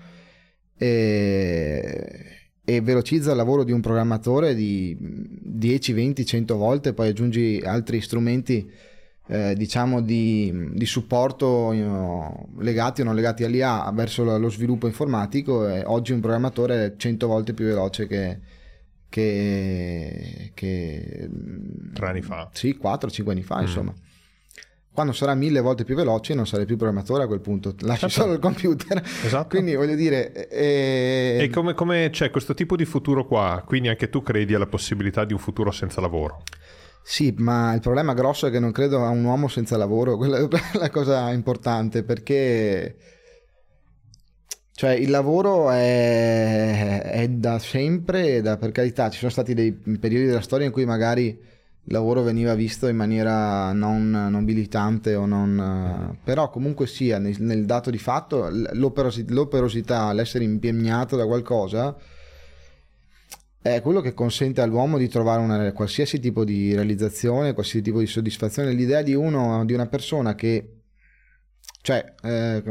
E 0.79 2.46
e 2.69 2.81
velocizza 2.81 3.31
il 3.31 3.37
lavoro 3.37 3.63
di 3.63 3.71
un 3.71 3.81
programmatore 3.81 4.53
di 4.53 4.97
10, 4.99 5.93
20, 5.93 6.27
100 6.27 6.57
volte, 6.57 6.95
poi 6.95 7.09
aggiungi 7.09 7.63
altri 7.65 8.01
strumenti 8.01 8.69
eh, 9.29 9.55
diciamo 9.55 10.03
di, 10.03 10.71
di 10.73 10.85
supporto 10.85 11.73
you 11.73 11.87
know, 11.87 12.49
legati 12.59 13.03
o 13.03 13.05
non 13.05 13.15
legati 13.15 13.45
all'IA 13.45 13.89
verso 13.95 14.25
lo 14.37 14.51
sviluppo 14.51 14.89
informatico 14.89 15.69
e 15.69 15.85
oggi 15.85 16.13
un 16.13 16.19
programmatore 16.19 16.87
è 16.87 16.97
100 16.97 17.27
volte 17.29 17.55
più 17.55 17.67
veloce 17.67 18.09
che, 18.09 18.41
che, 19.09 20.51
che 20.53 21.31
tre 21.93 22.07
anni 22.09 22.23
fa. 22.23 22.51
Sì, 22.53 22.77
4-5 22.83 23.31
anni 23.31 23.43
fa, 23.45 23.59
mm. 23.59 23.63
insomma 23.63 23.95
quando 24.97 25.13
sarà 25.13 25.35
mille 25.35 25.61
volte 25.61 25.85
più 25.85 25.95
veloce 25.95 26.33
non 26.33 26.47
sarai 26.47 26.65
più 26.65 26.77
programmatore 26.77 27.25
a 27.25 27.27
quel 27.27 27.41
punto, 27.41 27.75
lasci 27.81 28.07
esatto. 28.07 28.23
solo 28.23 28.33
il 28.33 28.39
computer. 28.39 29.03
Esatto. 29.25 29.49
Quindi 29.49 29.75
voglio 29.75 29.95
dire... 29.95 30.49
Eh... 30.49 31.37
E 31.43 31.51
come, 31.51 31.75
come 31.75 32.09
c'è 32.11 32.31
questo 32.31 32.55
tipo 32.55 32.77
di 32.77 32.87
futuro 32.87 33.27
qua, 33.27 33.63
quindi 33.67 33.89
anche 33.89 34.09
tu 34.09 34.23
credi 34.23 34.55
alla 34.55 34.67
possibilità 34.67 35.27
di 35.27 35.35
un 35.35 35.39
futuro 35.39 35.71
senza 35.71 36.01
lavoro? 36.01 36.45
Sì, 37.03 37.35
ma 37.37 37.75
il 37.75 37.81
problema 37.81 38.15
grosso 38.15 38.47
è 38.47 38.51
che 38.51 38.59
non 38.59 38.73
credo 38.73 39.05
a 39.05 39.11
un 39.11 39.23
uomo 39.23 39.49
senza 39.49 39.77
lavoro, 39.77 40.17
quella 40.19 40.39
è 40.39 40.49
la 40.79 40.89
cosa 40.89 41.31
importante 41.31 42.03
perché... 42.03 42.97
Cioè 44.73 44.93
il 44.93 45.11
lavoro 45.11 45.71
è, 45.71 47.03
è 47.03 47.29
da 47.29 47.59
sempre, 47.59 48.41
da, 48.41 48.57
per 48.57 48.73
carità, 48.73 49.11
ci 49.11 49.19
sono 49.19 49.31
stati 49.31 49.53
dei 49.53 49.73
periodi 49.73 50.25
della 50.25 50.41
storia 50.41 50.65
in 50.65 50.73
cui 50.73 50.87
magari 50.87 51.39
il 51.89 51.93
lavoro 51.93 52.23
veniva 52.23 52.55
visto 52.55 52.89
in 52.89 52.97
maniera 52.97 53.73
non 53.73 54.11
nobilitante 54.11 55.15
o 55.15 55.25
non... 55.25 56.19
però 56.25 56.51
comunque 56.51 56.89
sia 56.89 57.19
nel, 57.19 57.37
nel 57.39 57.65
dato 57.65 57.91
di 57.91 57.99
fatto 57.99 58.49
l'operosi, 58.51 59.25
l'operosità, 59.29 60.13
l'essere 60.13 60.43
impegnato 60.43 61.15
da 61.15 61.27
qualcosa 61.27 61.97
è 63.63 63.81
quello 63.83 64.01
che 64.01 64.15
consente 64.15 64.61
all'uomo 64.61 64.99
di 64.99 65.09
trovare 65.09 65.41
una, 65.41 65.73
qualsiasi 65.73 66.19
tipo 66.19 66.45
di 66.45 66.75
realizzazione, 66.75 67.53
qualsiasi 67.53 67.83
tipo 67.83 67.99
di 67.99 68.07
soddisfazione. 68.07 68.73
L'idea 68.73 69.03
di, 69.03 69.15
uno, 69.15 69.65
di 69.65 69.73
una 69.73 69.87
persona 69.87 70.35
che 70.35 70.76
cioè, 71.87 72.05
eh, 72.21 72.65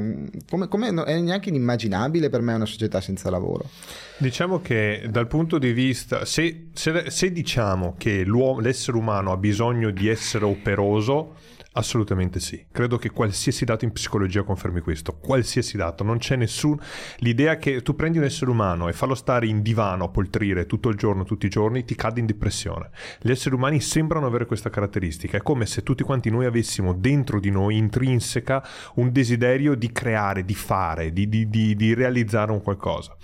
come, 0.49 0.67
come 0.67 0.89
è 1.05 1.19
neanche 1.21 1.47
inimmaginabile 1.47 2.27
per 2.27 2.41
me 2.41 2.53
una 2.53 2.65
società 2.65 2.99
senza 2.99 3.29
lavoro. 3.29 3.69
Diciamo 4.17 4.59
che 4.59 5.07
dal 5.09 5.27
punto 5.27 5.57
di 5.57 5.71
vista, 5.71 6.25
se, 6.25 6.67
se, 6.73 7.09
se 7.09 7.31
diciamo 7.31 7.95
che 7.97 8.25
l'essere 8.25 8.97
umano 8.97 9.31
ha 9.31 9.37
bisogno 9.37 9.91
di 9.91 10.09
essere 10.09 10.43
operoso, 10.43 11.35
Assolutamente 11.77 12.39
sì. 12.39 12.67
Credo 12.71 12.97
che 12.97 13.09
qualsiasi 13.09 13.65
dato 13.65 13.83
in 13.83 13.91
psicologia 13.91 14.43
confermi 14.43 14.79
questo. 14.79 15.17
Qualsiasi 15.17 15.75
dato. 15.75 16.05
Non 16.05 16.19
c'è 16.19 16.37
nessun... 16.37 16.79
L'idea 17.17 17.57
che 17.57 17.81
tu 17.81 17.95
prendi 17.95 18.17
un 18.17 18.23
essere 18.23 18.49
umano 18.49 18.87
e 18.87 18.93
fallo 18.93 19.13
stare 19.13 19.47
in 19.47 19.61
divano 19.61 20.05
a 20.05 20.09
poltrire 20.09 20.67
tutto 20.67 20.87
il 20.87 20.95
giorno, 20.95 21.25
tutti 21.25 21.47
i 21.47 21.49
giorni, 21.49 21.83
ti 21.83 21.95
cade 21.95 22.21
in 22.21 22.27
depressione. 22.27 22.91
Gli 23.19 23.29
esseri 23.29 23.55
umani 23.55 23.81
sembrano 23.81 24.25
avere 24.25 24.45
questa 24.45 24.69
caratteristica. 24.69 25.37
È 25.37 25.41
come 25.41 25.65
se 25.65 25.83
tutti 25.83 26.03
quanti 26.03 26.29
noi 26.29 26.45
avessimo 26.45 26.93
dentro 26.93 27.41
di 27.41 27.49
noi, 27.49 27.75
intrinseca, 27.75 28.65
un 28.95 29.11
desiderio 29.11 29.75
di 29.75 29.91
creare, 29.91 30.45
di 30.45 30.55
fare, 30.55 31.11
di, 31.11 31.27
di, 31.27 31.49
di, 31.49 31.75
di 31.75 31.93
realizzare 31.93 32.53
un 32.53 32.61
qualcosa. 32.61 33.17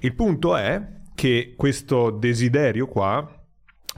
Il 0.00 0.14
punto 0.14 0.56
è 0.56 0.96
che 1.14 1.54
questo 1.56 2.10
desiderio 2.10 2.86
qua 2.86 3.37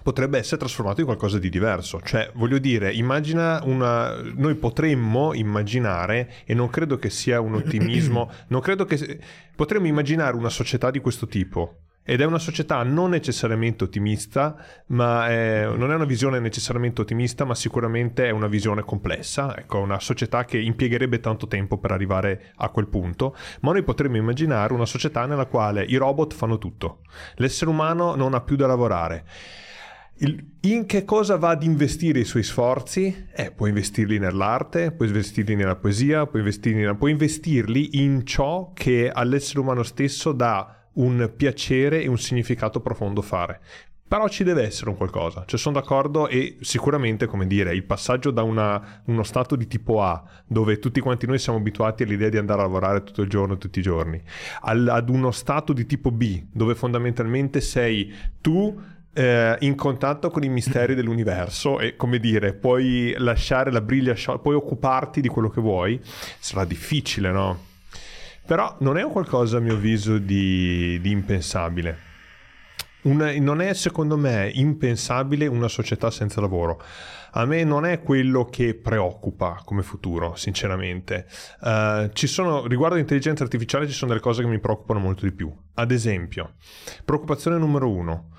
potrebbe 0.02 0.38
essere 0.38 0.58
trasformato 0.58 1.00
in 1.00 1.06
qualcosa 1.06 1.38
di 1.38 1.48
diverso. 1.48 2.00
Cioè, 2.02 2.30
voglio 2.34 2.58
dire, 2.58 2.92
immagina 2.92 3.60
una... 3.64 4.20
Noi 4.22 4.54
potremmo 4.54 5.34
immaginare, 5.34 6.32
e 6.44 6.54
non 6.54 6.70
credo 6.70 6.96
che 6.96 7.10
sia 7.10 7.40
un 7.40 7.54
ottimismo, 7.54 8.30
non 8.48 8.60
credo 8.60 8.84
che... 8.84 9.18
Potremmo 9.54 9.86
immaginare 9.86 10.36
una 10.36 10.48
società 10.48 10.90
di 10.90 11.00
questo 11.00 11.26
tipo. 11.26 11.82
Ed 12.02 12.22
è 12.22 12.24
una 12.24 12.38
società 12.38 12.82
non 12.82 13.10
necessariamente 13.10 13.84
ottimista, 13.84 14.56
ma 14.86 15.28
è, 15.28 15.66
non 15.66 15.92
è 15.92 15.94
una 15.94 16.06
visione 16.06 16.40
necessariamente 16.40 17.02
ottimista, 17.02 17.44
ma 17.44 17.54
sicuramente 17.54 18.26
è 18.26 18.30
una 18.30 18.46
visione 18.46 18.82
complessa. 18.82 19.54
Ecco, 19.56 19.80
una 19.80 20.00
società 20.00 20.46
che 20.46 20.58
impiegherebbe 20.58 21.20
tanto 21.20 21.46
tempo 21.46 21.76
per 21.76 21.92
arrivare 21.92 22.52
a 22.56 22.70
quel 22.70 22.88
punto. 22.88 23.36
Ma 23.60 23.72
noi 23.72 23.82
potremmo 23.82 24.16
immaginare 24.16 24.72
una 24.72 24.86
società 24.86 25.26
nella 25.26 25.44
quale 25.44 25.84
i 25.84 25.96
robot 25.96 26.32
fanno 26.32 26.56
tutto. 26.56 27.02
L'essere 27.34 27.70
umano 27.70 28.14
non 28.14 28.32
ha 28.32 28.40
più 28.40 28.56
da 28.56 28.66
lavorare 28.66 29.24
in 30.22 30.84
che 30.84 31.04
cosa 31.06 31.36
va 31.36 31.50
ad 31.50 31.62
investire 31.62 32.20
i 32.20 32.24
suoi 32.24 32.42
sforzi? 32.42 33.28
Eh, 33.32 33.52
può 33.52 33.66
investirli 33.66 34.18
nell'arte, 34.18 34.92
può 34.92 35.06
investirli 35.06 35.54
nella 35.54 35.76
poesia, 35.76 36.26
può 36.26 36.38
investirli, 36.38 36.94
può 36.94 37.08
investirli 37.08 38.02
in 38.02 38.26
ciò 38.26 38.72
che 38.74 39.10
all'essere 39.10 39.60
umano 39.60 39.82
stesso 39.82 40.32
dà 40.32 40.88
un 40.94 41.32
piacere 41.34 42.02
e 42.02 42.08
un 42.08 42.18
significato 42.18 42.80
profondo 42.80 43.22
fare. 43.22 43.60
Però 44.06 44.28
ci 44.28 44.42
deve 44.42 44.64
essere 44.64 44.90
un 44.90 44.96
qualcosa, 44.96 45.44
cioè 45.46 45.58
sono 45.58 45.78
d'accordo 45.78 46.26
e 46.28 46.56
sicuramente, 46.60 47.26
come 47.26 47.46
dire, 47.46 47.72
il 47.72 47.84
passaggio 47.84 48.32
da 48.32 48.42
una, 48.42 49.02
uno 49.04 49.22
stato 49.22 49.54
di 49.54 49.68
tipo 49.68 50.02
A, 50.02 50.22
dove 50.44 50.80
tutti 50.80 51.00
quanti 51.00 51.26
noi 51.26 51.38
siamo 51.38 51.60
abituati 51.60 52.02
all'idea 52.02 52.28
di 52.28 52.36
andare 52.36 52.60
a 52.60 52.64
lavorare 52.64 53.04
tutto 53.04 53.22
il 53.22 53.28
giorno, 53.28 53.56
tutti 53.56 53.78
i 53.78 53.82
giorni, 53.82 54.20
al, 54.62 54.86
ad 54.88 55.08
uno 55.08 55.30
stato 55.30 55.72
di 55.72 55.86
tipo 55.86 56.10
B, 56.10 56.42
dove 56.52 56.74
fondamentalmente 56.74 57.60
sei 57.60 58.12
tu 58.40 58.98
eh, 59.20 59.56
in 59.60 59.74
contatto 59.74 60.30
con 60.30 60.42
i 60.42 60.48
misteri 60.48 60.94
dell'universo 60.94 61.78
e 61.78 61.94
come 61.96 62.18
dire, 62.18 62.54
puoi 62.54 63.14
lasciare 63.18 63.70
la 63.70 63.82
briglia, 63.82 64.14
puoi 64.38 64.54
occuparti 64.54 65.20
di 65.20 65.28
quello 65.28 65.50
che 65.50 65.60
vuoi, 65.60 66.00
sarà 66.38 66.64
difficile, 66.64 67.30
no? 67.30 67.66
Però 68.46 68.76
non 68.80 68.96
è 68.96 69.02
un 69.02 69.12
qualcosa, 69.12 69.58
a 69.58 69.60
mio 69.60 69.74
avviso, 69.74 70.18
di, 70.18 70.98
di 71.00 71.10
impensabile 71.10 72.08
una, 73.02 73.32
non 73.38 73.60
è 73.62 73.72
secondo 73.72 74.16
me 74.16 74.50
impensabile 74.52 75.46
una 75.46 75.68
società 75.68 76.10
senza 76.10 76.40
lavoro. 76.40 76.82
A 77.32 77.44
me 77.44 77.62
non 77.62 77.86
è 77.86 78.02
quello 78.02 78.44
che 78.46 78.74
preoccupa 78.74 79.62
come 79.64 79.82
futuro, 79.82 80.34
sinceramente. 80.34 81.26
Uh, 81.60 82.10
sono, 82.12 82.66
riguardo 82.66 82.96
all'intelligenza 82.96 83.44
artificiale 83.44 83.86
ci 83.86 83.92
sono 83.92 84.10
delle 84.10 84.22
cose 84.22 84.42
che 84.42 84.48
mi 84.48 84.58
preoccupano 84.58 84.98
molto 84.98 85.24
di 85.24 85.32
più. 85.32 85.50
Ad 85.74 85.92
esempio, 85.92 86.54
preoccupazione 87.04 87.56
numero 87.56 87.88
uno. 87.88 88.30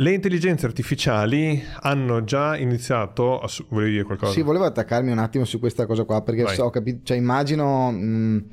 Le 0.00 0.12
intelligenze 0.12 0.64
artificiali 0.64 1.62
hanno 1.80 2.24
già 2.24 2.56
iniziato 2.56 3.40
a... 3.40 3.48
Volevi 3.68 3.90
dire 3.92 4.04
qualcosa? 4.04 4.32
Sì, 4.32 4.42
volevo 4.42 4.64
attaccarmi 4.64 5.10
un 5.10 5.18
attimo 5.18 5.44
su 5.44 5.58
questa 5.58 5.86
cosa 5.86 6.04
qua, 6.04 6.22
perché 6.22 6.46
so, 6.54 6.64
ho 6.64 6.70
capito, 6.70 7.00
cioè 7.04 7.16
immagino... 7.16 7.90
Mh 7.90 8.44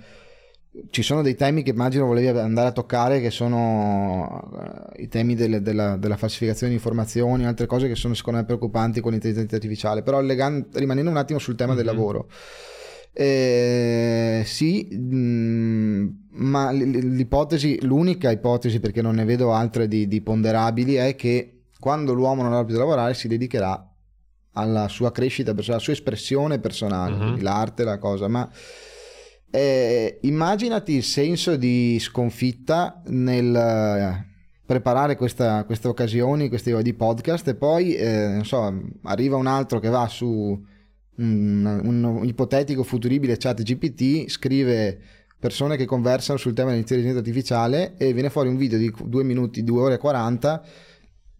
ci 0.89 1.03
sono 1.03 1.21
dei 1.21 1.35
temi 1.35 1.63
che 1.63 1.71
immagino 1.71 2.05
volevi 2.05 2.27
andare 2.37 2.67
a 2.67 2.71
toccare 2.71 3.21
che 3.21 3.31
sono 3.31 4.49
uh, 4.51 5.01
i 5.01 5.07
temi 5.07 5.35
delle, 5.35 5.61
della, 5.61 5.95
della, 5.95 6.17
falsificazione 6.17 6.71
di 6.71 6.77
informazioni, 6.77 7.45
altre 7.45 7.65
cose 7.65 7.87
che 7.87 7.95
sono 7.95 8.13
secondo 8.13 8.39
me 8.39 8.45
preoccupanti 8.45 8.99
con 8.99 9.11
l'intelligenza 9.11 9.55
artificiale, 9.55 10.03
però 10.03 10.19
legan- 10.19 10.67
rimanendo 10.73 11.09
un 11.09 11.17
attimo 11.17 11.39
sul 11.39 11.55
tema 11.55 11.73
mm-hmm. 11.73 11.77
del 11.77 11.85
lavoro. 11.85 12.27
Eh, 13.13 14.43
sì, 14.45 14.87
mh, 14.91 15.15
mm, 15.15 16.07
ma 16.35 16.71
l'ipotesi, 16.71 17.79
l'unica 17.85 18.31
ipotesi, 18.31 18.79
perché 18.79 19.01
non 19.01 19.15
ne 19.15 19.25
vedo 19.25 19.53
altre 19.53 19.87
di, 19.87 20.07
di 20.07 20.21
ponderabili, 20.21 20.95
è 20.95 21.15
che 21.15 21.63
quando 21.79 22.13
l'uomo 22.13 22.41
non 22.41 22.53
avrà 22.53 22.65
più 22.65 22.73
da 22.73 22.81
lavorare 22.81 23.13
si 23.13 23.27
dedicherà 23.27 23.91
alla 24.53 24.87
sua 24.87 25.11
crescita, 25.11 25.51
alla 25.51 25.79
sua 25.79 25.93
espressione 25.93 26.59
personale, 26.59 27.15
mm-hmm. 27.15 27.41
l'arte, 27.41 27.83
la 27.83 27.97
cosa, 27.97 28.27
ma 28.27 28.49
eh, 29.51 30.19
immaginati 30.23 30.93
il 30.93 31.03
senso 31.03 31.55
di 31.55 31.97
sconfitta 31.99 33.01
nel 33.07 33.55
eh, 33.55 34.25
preparare 34.65 35.15
questa, 35.15 35.63
queste 35.63 35.87
occasioni, 35.87 36.49
questi 36.49 36.75
di 36.81 36.93
podcast 36.93 37.47
e 37.47 37.55
poi, 37.55 37.95
eh, 37.95 38.27
non 38.27 38.45
so, 38.45 38.81
arriva 39.03 39.37
un 39.37 39.47
altro 39.47 39.79
che 39.79 39.89
va 39.89 40.07
su 40.07 40.27
un, 41.17 41.81
un 41.83 42.25
ipotetico 42.25 42.83
futuribile 42.83 43.37
chat 43.37 43.61
GPT, 43.61 44.27
scrive 44.27 44.99
persone 45.45 45.77
che 45.77 45.85
conversano 45.85 46.39
sul 46.39 46.53
tema 46.53 46.71
dell'intelligenza 46.71 47.19
artificiale 47.19 47.93
e 47.97 48.13
viene 48.13 48.31
fuori 48.31 48.49
un 48.49 48.57
video 48.57 48.79
di 48.79 48.91
2 48.99 49.23
minuti, 49.23 49.63
2 49.63 49.79
ore 49.79 49.93
e 49.93 49.97
40 49.99 50.63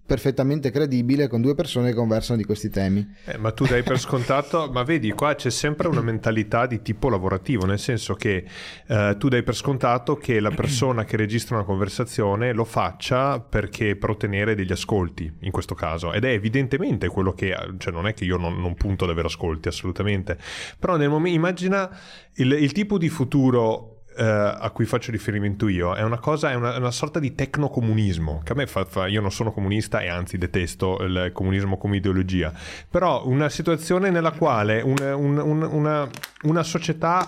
perfettamente 0.06 0.70
credibile 0.70 1.28
con 1.28 1.42
due 1.42 1.56
persone 1.56 1.90
che 1.90 1.96
conversano 1.96 2.38
di 2.38 2.44
questi 2.44 2.70
temi. 2.70 3.16
Eh, 3.26 3.38
ma 3.38 3.52
tu 3.52 3.66
dai 3.66 3.82
per 3.82 4.00
scontato, 4.00 4.70
ma 4.72 4.84
vedi 4.84 5.12
qua 5.12 5.34
c'è 5.34 5.50
sempre 5.50 5.88
una 5.88 6.02
mentalità 6.02 6.68
di 6.68 6.82
tipo 6.82 7.10
lavorativo, 7.10 7.66
nel 7.66 7.80
senso 7.80 8.14
che 8.14 8.46
eh, 8.88 9.16
tu 9.18 9.28
dai 9.30 9.42
per 9.42 9.56
scontato 9.56 10.16
che 10.16 10.40
la 10.40 10.52
persona 10.52 11.04
che 11.06 11.18
registra 11.18 11.56
una 11.56 11.66
conversazione 11.66 12.54
lo 12.54 12.66
faccia 12.66 13.40
perché 13.40 13.96
per 13.96 14.12
ottenere 14.12 14.54
degli 14.54 14.72
ascolti, 14.72 15.32
in 15.40 15.52
questo 15.52 15.74
caso, 15.74 16.14
ed 16.14 16.24
è 16.24 16.30
evidentemente 16.30 17.08
quello 17.08 17.34
che, 17.34 17.56
cioè 17.80 17.92
non 17.92 18.06
è 18.06 18.14
che 18.14 18.26
io 18.26 18.38
non, 18.38 18.60
non 18.60 18.76
punto 18.76 19.06
ad 19.06 19.10
avere 19.10 19.28
ascolti 19.28 19.68
assolutamente, 19.68 20.38
però 20.78 20.98
nel 20.98 21.10
momento, 21.10 21.36
immagina 21.36 21.90
il, 22.36 22.52
il 22.52 22.72
tipo 22.74 23.00
di 23.00 23.10
futuro 23.10 23.95
Uh, 24.18 24.24
a 24.24 24.70
cui 24.74 24.86
faccio 24.86 25.12
riferimento 25.12 25.68
io 25.68 25.94
è 25.94 26.02
una 26.02 26.20
cosa, 26.20 26.50
è 26.50 26.54
una, 26.54 26.78
una 26.78 26.92
sorta 26.92 27.20
di 27.20 27.36
tecnocomunismo 27.36 28.40
che 28.46 28.54
a 28.54 28.56
me 28.56 28.66
fa, 28.66 28.86
fa, 28.86 29.08
io 29.08 29.20
non 29.20 29.30
sono 29.30 29.52
comunista 29.52 30.00
e 30.00 30.08
anzi 30.08 30.38
detesto 30.38 31.04
il 31.04 31.32
comunismo 31.34 31.78
come 31.78 31.98
ideologia, 31.98 32.54
però 32.90 33.28
una 33.28 33.50
situazione 33.50 34.12
nella 34.12 34.32
quale 34.32 34.80
un, 34.80 34.96
un, 35.00 35.38
un, 35.38 35.62
una, 35.64 36.10
una 36.44 36.64
società 36.64 37.26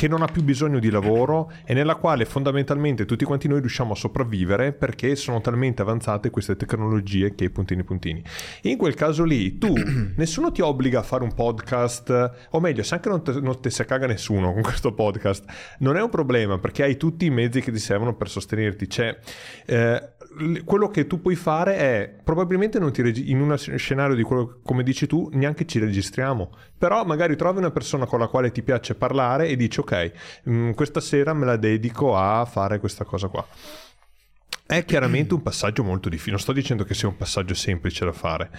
che 0.00 0.08
non 0.08 0.22
ha 0.22 0.28
più 0.28 0.42
bisogno 0.42 0.78
di 0.78 0.88
lavoro 0.88 1.52
e 1.62 1.74
nella 1.74 1.96
quale 1.96 2.24
fondamentalmente 2.24 3.04
tutti 3.04 3.26
quanti 3.26 3.48
noi 3.48 3.60
riusciamo 3.60 3.92
a 3.92 3.94
sopravvivere 3.94 4.72
perché 4.72 5.14
sono 5.14 5.42
talmente 5.42 5.82
avanzate 5.82 6.30
queste 6.30 6.56
tecnologie 6.56 7.34
che 7.34 7.50
puntini 7.50 7.84
puntini. 7.84 8.24
In 8.62 8.78
quel 8.78 8.94
caso 8.94 9.24
lì 9.24 9.58
tu 9.58 9.74
nessuno 10.16 10.52
ti 10.52 10.62
obbliga 10.62 11.00
a 11.00 11.02
fare 11.02 11.22
un 11.22 11.34
podcast, 11.34 12.32
o 12.48 12.60
meglio, 12.60 12.82
se 12.82 12.94
anche 12.94 13.10
non 13.10 13.22
te, 13.22 13.40
non 13.42 13.60
te 13.60 13.68
se 13.68 13.84
caga 13.84 14.06
nessuno 14.06 14.54
con 14.54 14.62
questo 14.62 14.94
podcast, 14.94 15.44
non 15.80 15.98
è 15.98 16.00
un 16.02 16.08
problema 16.08 16.56
perché 16.56 16.82
hai 16.82 16.96
tutti 16.96 17.26
i 17.26 17.30
mezzi 17.30 17.60
che 17.60 17.70
ti 17.70 17.78
servono 17.78 18.14
per 18.14 18.30
sostenerti. 18.30 18.88
Cioè, 18.88 19.18
eh, 19.66 20.12
quello 20.64 20.88
che 20.88 21.06
tu 21.06 21.20
puoi 21.20 21.34
fare 21.34 21.76
è 21.76 22.14
probabilmente 22.22 22.78
non 22.78 22.92
ti 22.92 23.02
regi- 23.02 23.30
in 23.30 23.40
un 23.40 23.56
scenario 23.58 24.14
di 24.14 24.22
quello 24.22 24.60
come 24.62 24.84
dici 24.84 25.06
tu 25.08 25.28
neanche 25.32 25.66
ci 25.66 25.80
registriamo 25.80 26.52
però 26.78 27.04
magari 27.04 27.34
trovi 27.34 27.58
una 27.58 27.72
persona 27.72 28.06
con 28.06 28.20
la 28.20 28.28
quale 28.28 28.52
ti 28.52 28.62
piace 28.62 28.94
parlare 28.94 29.48
e 29.48 29.56
dici 29.56 29.80
ok 29.80 29.89
mh, 29.96 30.52
mm, 30.52 30.70
questa 30.72 31.00
sera 31.00 31.32
me 31.32 31.46
la 31.46 31.56
dedico 31.56 32.16
a 32.16 32.44
fare 32.44 32.78
questa 32.78 33.04
cosa 33.04 33.28
qua 33.28 33.46
è 34.70 34.84
chiaramente 34.84 35.34
un 35.34 35.42
passaggio 35.42 35.82
molto 35.82 36.08
difficile, 36.08 36.34
non 36.34 36.40
sto 36.40 36.52
dicendo 36.52 36.84
che 36.84 36.94
sia 36.94 37.08
un 37.08 37.16
passaggio 37.16 37.54
semplice 37.54 38.04
da 38.04 38.12
fare, 38.12 38.50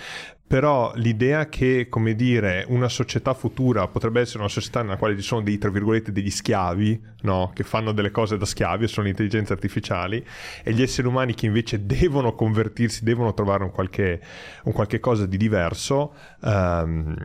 però 0.46 0.92
l'idea 0.96 1.48
che, 1.48 1.88
come 1.88 2.16
dire, 2.16 2.66
una 2.68 2.90
società 2.90 3.34
futura 3.34 3.88
potrebbe 3.88 4.20
essere 4.20 4.40
una 4.40 4.50
società 4.50 4.82
nella 4.82 4.98
quale 4.98 5.16
ci 5.16 5.22
sono 5.22 5.42
dei, 5.42 5.58
tra 5.58 5.70
virgolette, 5.70 6.12
degli 6.12 6.30
schiavi, 6.30 7.02
no? 7.22 7.52
che 7.56 7.64
fanno 7.64 7.94
delle 7.94 8.12
cose 8.12 8.38
da 8.38 8.44
schiavi, 8.44 8.90
sono 8.90 9.08
intelligenze 9.08 9.54
artificiali, 9.54 10.22
e 10.64 10.74
gli 10.74 10.82
esseri 10.82 11.08
umani 11.08 11.34
che 11.34 11.46
invece 11.46 11.86
devono 11.86 12.36
convertirsi, 12.36 13.06
devono 13.06 13.34
trovare 13.34 13.64
un 13.64 13.72
qualche, 13.72 14.20
un 14.64 14.74
qualche 14.74 15.00
cosa 15.00 15.26
di 15.26 15.38
diverso, 15.38 16.14
um, 16.42 17.16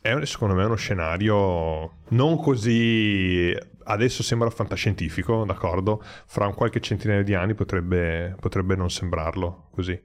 è 0.00 0.24
secondo 0.24 0.54
me 0.54 0.64
uno 0.64 0.76
scenario 0.76 1.98
non 2.08 2.38
così 2.38 3.54
adesso 3.84 4.22
sembra 4.22 4.48
fantascientifico, 4.50 5.44
d'accordo? 5.44 6.02
Fra 6.26 6.46
un 6.46 6.54
qualche 6.54 6.80
centinaio 6.80 7.24
di 7.24 7.34
anni 7.34 7.54
potrebbe, 7.54 8.36
potrebbe 8.40 8.76
non 8.76 8.90
sembrarlo 8.90 9.68
così. 9.72 10.00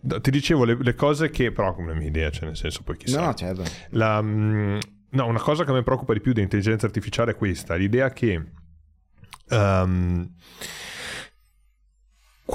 Ti 0.00 0.30
dicevo 0.30 0.64
le, 0.64 0.76
le, 0.80 0.94
cose 0.94 1.30
che, 1.30 1.52
però 1.52 1.74
come 1.74 1.94
mia 1.94 2.06
idea, 2.06 2.30
cioè 2.30 2.46
nel 2.46 2.56
senso 2.56 2.82
poi 2.82 2.96
chissà. 2.96 3.24
No, 3.24 3.34
certo. 3.34 3.64
La, 3.90 4.22
mm, 4.22 4.78
no, 5.10 5.26
una 5.26 5.40
cosa 5.40 5.64
che 5.64 5.72
mi 5.72 5.82
preoccupa 5.82 6.12
di 6.12 6.20
più 6.20 6.32
dell'intelligenza 6.32 6.86
artificiale 6.86 7.32
è 7.32 7.36
questa, 7.36 7.74
l'idea 7.74 8.10
che... 8.12 8.42
Um, 9.48 10.34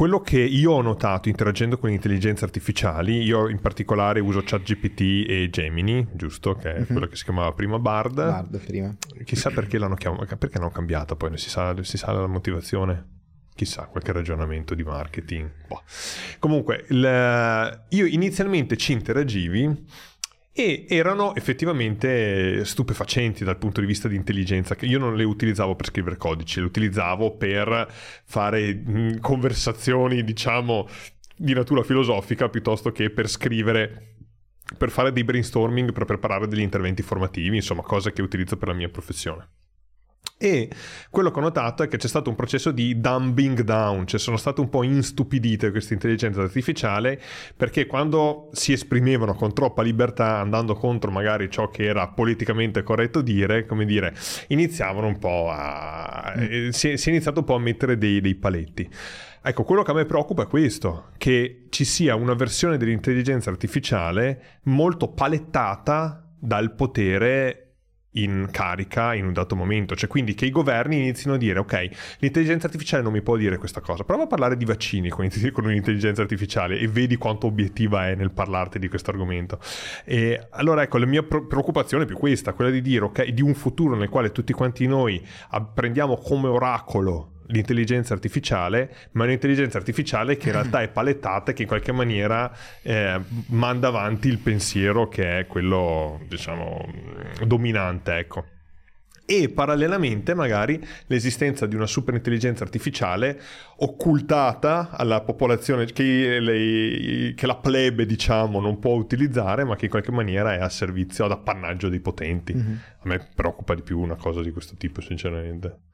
quello 0.02 0.20
che 0.20 0.40
io 0.40 0.72
ho 0.72 0.82
notato 0.82 1.30
interagendo 1.30 1.78
con 1.78 1.90
le 1.90 1.94
intelligenze 1.94 2.44
artificiali, 2.44 3.22
io 3.22 3.48
in 3.48 3.60
particolare 3.60 4.20
uso 4.20 4.42
ChatGPT 4.44 5.30
e 5.30 5.50
Gemini, 5.52 6.08
giusto? 6.14 6.56
Che 6.56 6.72
è 6.72 6.74
mm-hmm. 6.74 6.86
quello 6.86 7.06
che 7.06 7.16
si 7.16 7.24
chiamava 7.24 7.52
prima 7.52 7.78
Bard. 7.78 8.16
Bard 8.16 8.66
prima. 8.66 8.96
Chissà 9.24 9.52
perché 9.52 9.78
l'hanno 9.78 9.94
chiamato, 9.94 10.26
perché 10.38 10.58
l'hanno 10.58 10.72
cambiato, 10.72 11.16
poi 11.16 11.30
non 11.30 11.38
si 11.38 11.52
sa, 11.52 11.76
si 11.84 11.98
sa 11.98 12.14
la 12.14 12.26
motivazione. 12.26 13.10
Chissà, 13.54 13.84
qualche 13.84 14.12
ragionamento 14.12 14.74
di 14.74 14.82
marketing. 14.82 15.52
Boh. 15.68 15.84
Comunque, 16.40 16.84
il, 16.90 17.84
io 17.90 18.06
inizialmente 18.08 18.78
ci 18.78 18.94
interagivi 18.94 19.86
e 20.54 20.86
erano 20.90 21.34
effettivamente 21.36 22.66
stupefacenti 22.66 23.46
dal 23.46 23.58
punto 23.58 23.80
di 23.80 23.88
vista 23.88 24.10
di 24.10 24.16
intelligenza 24.16 24.76
io 24.86 25.00
non 25.00 25.16
le 25.16 25.24
utilizzavo 25.24 25.76
per 25.76 25.88
scrivere 25.88 26.18
codici, 26.18 26.60
le 26.60 26.66
utilizzavo 26.66 27.38
per 27.38 27.88
fare 28.26 28.76
mm, 28.76 29.18
conversazioni 29.20 30.24
diciamo 30.24 30.88
di 31.38 31.54
natura 31.54 31.84
filosofica 31.84 32.50
piuttosto 32.50 32.92
che 32.92 33.10
per 33.10 33.30
scrivere 33.30 34.08
per 34.78 34.90
fare 34.90 35.12
dei 35.12 35.24
brainstorming 35.24 35.92
per 35.92 36.06
preparare 36.06 36.48
degli 36.48 36.62
interventi 36.62 37.02
formativi, 37.02 37.58
insomma 37.58 37.82
cose 37.82 38.14
che 38.14 38.22
utilizzo 38.22 38.58
per 38.58 38.70
la 38.70 38.74
mia 38.74 38.90
professione. 38.90 39.48
E 40.42 40.70
quello 41.12 41.30
che 41.30 41.38
ho 41.38 41.42
notato 41.44 41.84
è 41.84 41.88
che 41.88 41.98
c'è 41.98 42.08
stato 42.08 42.32
un 42.32 42.36
processo 42.36 42.72
di 42.72 43.00
dumbing 43.00 43.62
down, 43.62 44.08
cioè 44.08 44.20
sono 44.20 44.38
state 44.38 44.60
un 44.60 44.70
po' 44.70 44.82
instupidite 44.82 45.70
queste 45.70 45.94
intelligenze 45.94 46.42
artificiali 46.42 47.16
perché 47.56 47.86
quando 47.86 48.50
si 48.52 48.74
esprimevano 48.74 49.36
con 49.36 49.54
troppa 49.54 49.84
libertà, 49.84 50.40
andando 50.40 50.74
contro 50.74 51.12
magari 51.12 51.48
ciò 51.52 51.70
che 51.70 51.84
era 51.84 52.08
politicamente 52.08 52.82
corretto 52.82 53.22
dire, 53.22 53.68
come 53.68 53.86
dire, 53.86 54.16
iniziavano 54.48 55.06
un 55.06 55.20
po' 55.20 55.50
a... 55.52 56.34
Mm. 56.36 56.70
Si, 56.70 56.98
si, 56.98 57.10
è 57.10 57.12
iniziato 57.12 57.42
un 57.42 57.46
po' 57.46 57.56
a 57.56 57.60
mettere 57.60 58.00
dei, 58.00 58.20
dei 58.20 58.34
paletti. 58.34 58.90
Ecco, 59.44 59.64
quello 59.64 59.84
che 59.84 59.92
a 59.92 59.94
me 59.94 60.06
preoccupa 60.06 60.44
è 60.44 60.48
questo, 60.48 61.10
che 61.18 61.68
ci 61.70 61.86
sia 61.86 62.16
una 62.16 62.34
versione 62.34 62.78
dell'intelligenza 62.78 63.52
artificiale 63.52 64.60
molto 64.64 65.10
palettata 65.10 66.28
dal 66.40 66.74
potere 66.74 67.71
in 68.14 68.50
carica 68.52 69.14
in 69.14 69.26
un 69.26 69.34
dato 69.34 69.56
momento, 69.56 69.96
cioè 69.96 70.10
quindi 70.10 70.34
che 70.34 70.46
i 70.46 70.50
governi 70.50 70.98
inizino 70.98 71.36
a 71.36 71.38
dire 71.38 71.60
ok, 71.60 71.90
l'intelligenza 72.20 72.66
artificiale 72.66 73.04
non 73.04 73.14
mi 73.14 73.22
può 73.22 73.38
dire 73.38 73.58
questa 73.58 73.80
cosa, 73.80 74.04
prova 74.04 74.24
a 74.24 74.28
parlare 74.28 74.58
di 74.58 74.66
vaccini 74.66 75.10
con, 75.10 75.28
con 75.54 75.66
un'intelligenza 75.66 76.22
artificiale 76.22 76.78
e 76.78 76.88
vedi 76.88 77.16
quanto 77.16 77.48
obiettiva 77.48 78.10
è 78.10 78.16
nel 78.16 78.32
parlarti 78.32 78.80
di 78.80 78.90
questo 78.90 79.12
argomento. 79.12 79.60
E 80.04 80.48
allora 80.52 80.84
ecco, 80.84 80.98
la 80.98 81.06
mia 81.06 81.24
preoccupazione 81.24 82.04
è 82.04 82.08
più 82.08 82.18
questa, 82.18 82.54
quella 82.54 82.72
di 82.72 82.82
dire 82.82 83.06
ok, 83.06 83.26
di 83.30 83.42
un 83.42 83.54
futuro 83.54 83.96
nel 83.96 84.10
quale 84.10 84.32
tutti 84.32 84.54
quanti 84.54 84.88
noi 84.88 85.26
prendiamo 85.74 86.18
come 86.18 86.48
oracolo 86.48 87.31
l'intelligenza 87.52 88.14
artificiale, 88.14 88.94
ma 89.12 89.24
un'intelligenza 89.24 89.78
artificiale 89.78 90.38
che 90.38 90.48
in 90.48 90.54
realtà 90.54 90.82
è 90.82 90.90
palettata 90.90 91.52
e 91.52 91.54
che 91.54 91.64
in 91.64 91.68
qualche 91.68 91.92
maniera 91.92 92.52
eh, 92.82 93.20
manda 93.48 93.88
avanti 93.88 94.28
il 94.28 94.40
pensiero 94.40 95.08
che 95.08 95.40
è 95.40 95.48
quello, 95.48 96.20
diciamo, 96.28 96.86
dominante, 97.46 98.18
ecco. 98.18 98.46
E 99.24 99.48
parallelamente 99.50 100.34
magari 100.34 100.84
l'esistenza 101.06 101.66
di 101.66 101.76
una 101.76 101.86
superintelligenza 101.86 102.66
artificiale 102.66 103.40
occultata 103.78 104.90
alla 104.92 105.22
popolazione 105.22 105.86
che, 105.86 106.40
le, 106.40 107.34
che, 107.34 107.46
la 107.46 107.56
plebe 107.56 108.06
diciamo 108.06 108.60
non 108.60 108.80
può 108.80 108.96
utilizzare 108.96 109.64
ma 109.64 109.78
che 109.78 109.86
in 109.86 109.92
qualche 109.92 110.12
maniera 110.12 110.54
è 110.56 110.60
a 110.60 110.68
servizio 110.68 111.24
ad 111.24 111.32
appannaggio 111.32 111.88
dei 111.88 112.02
potenti. 112.02 112.54
Mm-hmm. 112.54 112.74
a 112.74 113.08
me 113.08 113.28
preoccupa 113.34 113.74
di 113.74 113.84
più 113.84 114.00
una 114.00 114.16
cosa 114.16 114.42
di 114.42 114.52
questo 114.52 114.76
tipo 114.76 115.00
sinceramente 115.00 115.91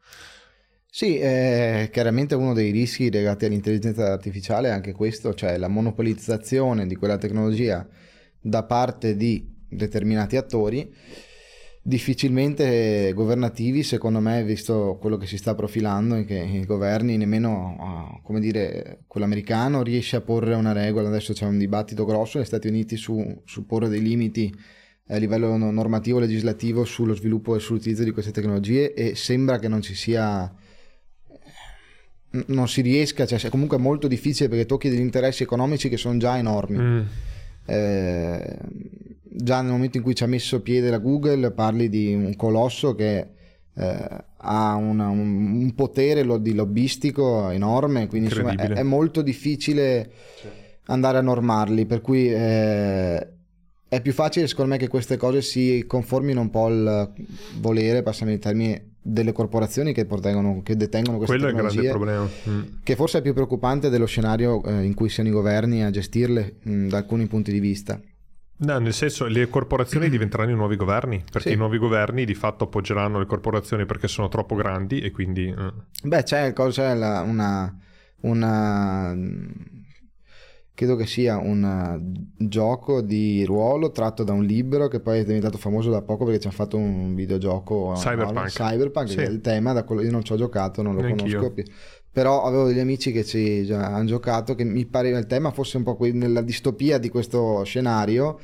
sì, 0.89 1.17
eh, 1.17 1.89
chiaramente 1.91 2.35
uno 2.35 2.53
dei 2.53 2.71
rischi 2.71 3.11
legati 3.11 3.45
all'intelligenza 3.45 4.11
artificiale 4.11 4.69
è 4.69 4.71
anche 4.71 4.93
questo, 4.93 5.33
cioè 5.33 5.57
la 5.57 5.67
monopolizzazione 5.67 6.87
di 6.87 6.95
quella 6.95 7.17
tecnologia 7.17 7.87
da 8.39 8.63
parte 8.63 9.15
di 9.15 9.55
determinati 9.69 10.37
attori 10.37 10.93
difficilmente 11.87 13.13
governativi, 13.13 13.81
secondo 13.81 14.19
me, 14.19 14.43
visto 14.43 14.97
quello 14.99 15.15
che 15.15 15.25
si 15.25 15.37
sta 15.37 15.55
profilando, 15.55 16.21
che 16.25 16.35
i 16.37 16.65
governi, 16.65 17.15
nemmeno, 17.15 18.19
come 18.23 18.41
dire, 18.41 19.03
quello 19.07 19.25
americano 19.25 19.83
riesce 19.83 20.17
a 20.17 20.21
porre 20.21 20.53
una 20.53 20.73
regola, 20.73 21.07
adesso 21.07 21.31
c'è 21.31 21.45
un 21.45 21.57
dibattito 21.57 22.03
grosso 22.03 22.37
negli 22.37 22.47
Stati 22.47 22.67
Uniti 22.67 22.97
su, 22.97 23.41
su 23.45 23.65
porre 23.65 23.87
dei 23.87 24.01
limiti 24.01 24.53
a 25.07 25.15
livello 25.15 25.55
normativo 25.55 26.19
legislativo 26.19 26.83
sullo 26.83 27.15
sviluppo 27.15 27.55
e 27.55 27.59
sull'utilizzo 27.59 28.03
di 28.03 28.11
queste 28.11 28.31
tecnologie 28.31 28.93
e 28.93 29.15
sembra 29.15 29.57
che 29.57 29.69
non 29.69 29.81
ci 29.81 29.95
sia 29.95 30.53
non 32.29 32.67
si 32.67 32.81
riesca, 32.81 33.25
cioè 33.25 33.39
è 33.39 33.49
comunque 33.49 33.77
molto 33.77 34.07
difficile 34.07 34.49
perché 34.49 34.65
tocchi 34.65 34.89
degli 34.89 34.99
interessi 34.99 35.43
economici 35.43 35.89
che 35.89 35.97
sono 35.97 36.17
già 36.17 36.37
enormi. 36.37 36.77
Mm. 36.77 37.01
Eh, 37.65 38.57
già 39.23 39.61
nel 39.61 39.71
momento 39.71 39.97
in 39.97 40.03
cui 40.03 40.15
ci 40.15 40.23
ha 40.23 40.27
messo 40.27 40.61
piede 40.61 40.89
la 40.89 40.97
Google 40.97 41.51
parli 41.51 41.89
di 41.89 42.13
un 42.13 42.35
colosso 42.35 42.95
che 42.95 43.27
eh, 43.73 44.07
ha 44.37 44.75
una, 44.75 45.07
un, 45.09 45.61
un, 45.61 45.75
potere 45.75 46.25
di 46.41 46.53
lobbistico 46.53 47.49
enorme, 47.49 48.07
quindi 48.07 48.29
insomma 48.29 48.55
è, 48.55 48.69
è, 48.69 48.83
molto 48.83 49.21
difficile 49.21 50.11
cioè. 50.39 50.51
andare 50.85 51.17
a 51.19 51.21
normarli, 51.21 51.85
per 51.85 52.01
cui 52.01 52.31
eh, 52.31 53.27
è 53.87 54.01
più 54.01 54.13
facile 54.13 54.47
secondo 54.47 54.71
me 54.71 54.77
che 54.77 54.87
queste 54.87 55.17
cose 55.17 55.41
si 55.41 55.85
conformino 55.87 56.41
un 56.41 56.49
po' 56.49 56.65
al 56.65 57.13
volere, 57.59 58.01
passami 58.01 58.33
il 58.33 58.39
termine, 58.39 58.95
delle 59.07 59.31
corporazioni 59.31 59.93
che, 59.93 60.05
che 60.05 60.75
detengono 60.75 61.17
queste 61.17 61.37
Quello 61.37 61.47
tecnologie. 61.47 61.55
Quello 61.55 61.55
è 61.55 61.55
il 61.55 61.55
grande 61.55 61.89
problema. 61.89 62.29
Mm. 62.49 62.63
Che 62.83 62.95
forse 62.95 63.19
è 63.19 63.21
più 63.21 63.33
preoccupante 63.33 63.89
dello 63.89 64.05
scenario 64.05 64.61
eh, 64.63 64.83
in 64.83 64.93
cui 64.93 65.09
siano 65.09 65.29
i 65.29 65.31
governi 65.31 65.83
a 65.83 65.89
gestirle 65.89 66.57
mh, 66.61 66.71
mm, 66.71 66.87
da 66.89 66.97
alcuni 66.97 67.25
punti 67.27 67.51
di 67.51 67.59
vista. 67.59 67.99
No, 68.59 68.79
nel 68.79 68.93
senso, 68.93 69.25
le 69.27 69.47
corporazioni 69.47 70.09
diventeranno 70.11 70.51
i 70.51 70.55
nuovi 70.55 70.75
governi, 70.75 71.23
perché 71.31 71.49
sì. 71.49 71.55
i 71.55 71.57
nuovi 71.57 71.77
governi 71.77 72.25
di 72.25 72.33
fatto 72.33 72.65
appoggeranno 72.65 73.19
le 73.19 73.25
corporazioni 73.25 73.85
perché 73.85 74.07
sono 74.07 74.27
troppo 74.27 74.55
grandi 74.55 74.99
e 74.99 75.11
quindi... 75.11 75.47
Eh. 75.47 75.73
Beh, 76.03 76.23
c'è, 76.23 76.51
c'è 76.53 76.93
la, 76.95 77.21
una, 77.21 77.73
una 78.21 79.15
credo 80.77 80.95
che 80.95 81.07
sia 81.07 81.37
un 81.37 81.63
uh, 81.63 82.47
gioco 82.47 83.01
di 83.01 83.43
ruolo 83.45 83.89
tratto 83.89 84.23
da 84.23 84.33
un 84.33 84.43
libro 84.43 84.87
che 84.87 84.99
poi 84.99 85.21
è 85.21 85.25
diventato 85.25 85.57
famoso 85.57 85.89
da 85.89 86.03
poco 86.03 86.23
perché 86.23 86.39
ci 86.39 86.45
hanno 86.45 86.55
fatto 86.55 86.77
un 86.77 87.15
videogioco 87.15 87.93
Cyberpunk, 87.95 88.35
no? 88.35 88.43
Cyberpunk 88.43 89.09
sì. 89.09 89.21
il 89.21 89.41
tema 89.41 89.73
da 89.73 89.83
quello 89.83 90.03
io 90.03 90.11
non 90.11 90.23
ci 90.23 90.33
ho 90.33 90.35
giocato 90.35 90.83
non 90.83 90.93
lo 90.93 91.01
Neanch'io. 91.01 91.39
conosco 91.39 91.63
però 92.11 92.43
avevo 92.43 92.67
degli 92.67 92.77
amici 92.77 93.11
che 93.11 93.23
ci 93.23 93.65
già 93.65 93.87
hanno 93.87 94.05
giocato 94.05 94.53
che 94.53 94.65
mi 94.65 94.85
pareva 94.85 95.17
il 95.17 95.25
tema 95.25 95.49
fosse 95.49 95.77
un 95.77 95.83
po' 95.83 95.95
que- 95.95 96.11
nella 96.11 96.41
distopia 96.41 96.99
di 96.99 97.09
questo 97.09 97.63
scenario 97.63 98.39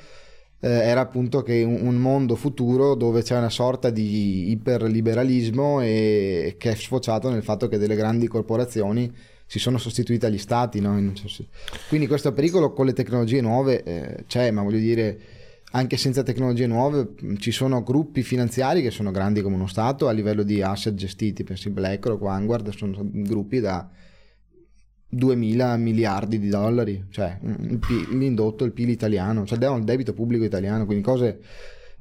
eh, 0.59 0.69
era 0.69 1.01
appunto 1.01 1.43
che 1.43 1.61
un, 1.61 1.86
un, 1.86 1.97
mondo 1.97 2.36
futuro 2.36 2.95
dove 2.95 3.21
c'è 3.21 3.38
una 3.38 3.51
sorta 3.51 3.91
di 3.91 4.49
iperliberalismo 4.49 5.81
e 5.81 6.55
che 6.57 6.71
è 6.71 6.75
sfociato 6.75 7.29
nel 7.29 7.43
fatto 7.43 7.67
che 7.67 7.77
delle 7.77 7.95
grandi 7.95 8.27
corporazioni 8.27 9.13
si 9.54 9.60
sono 9.60 9.78
sostituiti 9.78 10.26
agli 10.26 10.39
stati. 10.39 10.80
No? 10.80 10.99
Quindi 11.88 12.08
questo 12.08 12.34
pericolo 12.34 12.74
con 12.74 12.88
le 12.88 12.93
tecnologie 12.93 13.39
nuove 13.39 13.84
eh, 13.84 14.24
c'è, 14.26 14.49
ma 14.49 14.64
voglio 14.64 14.80
dire, 14.80 15.20
anche 15.74 15.95
senza 15.95 16.24
tecnologie 16.24 16.66
nuove 16.66 17.14
ci 17.38 17.51
sono 17.51 17.84
gruppi 17.84 18.24
finanziari 18.24 18.82
che 18.82 18.89
sono 18.89 19.12
grandi 19.12 19.43
come 19.43 19.54
uno 19.54 19.68
Stato 19.68 20.08
a 20.08 20.12
livello 20.12 20.41
di 20.41 20.64
asset 20.64 20.95
gestiti, 20.95 21.43
pensi 21.43 21.70
BlackRock, 21.70 22.24
Vanguard, 22.24 22.70
sono 22.70 22.97
gruppi 22.99 23.60
da 23.60 23.88
2000 25.10 25.78
miliardi 25.78 26.39
di 26.39 26.49
dollari, 26.49 27.06
cioè 27.12 27.38
P, 27.39 28.08
l'indotto, 28.10 28.64
il 28.64 28.72
PIL 28.72 28.89
italiano, 28.89 29.45
cioè 29.45 29.64
il 29.64 29.84
debito 29.84 30.14
pubblico 30.14 30.43
italiano, 30.43 30.86
quindi 30.86 31.04
cose 31.04 31.39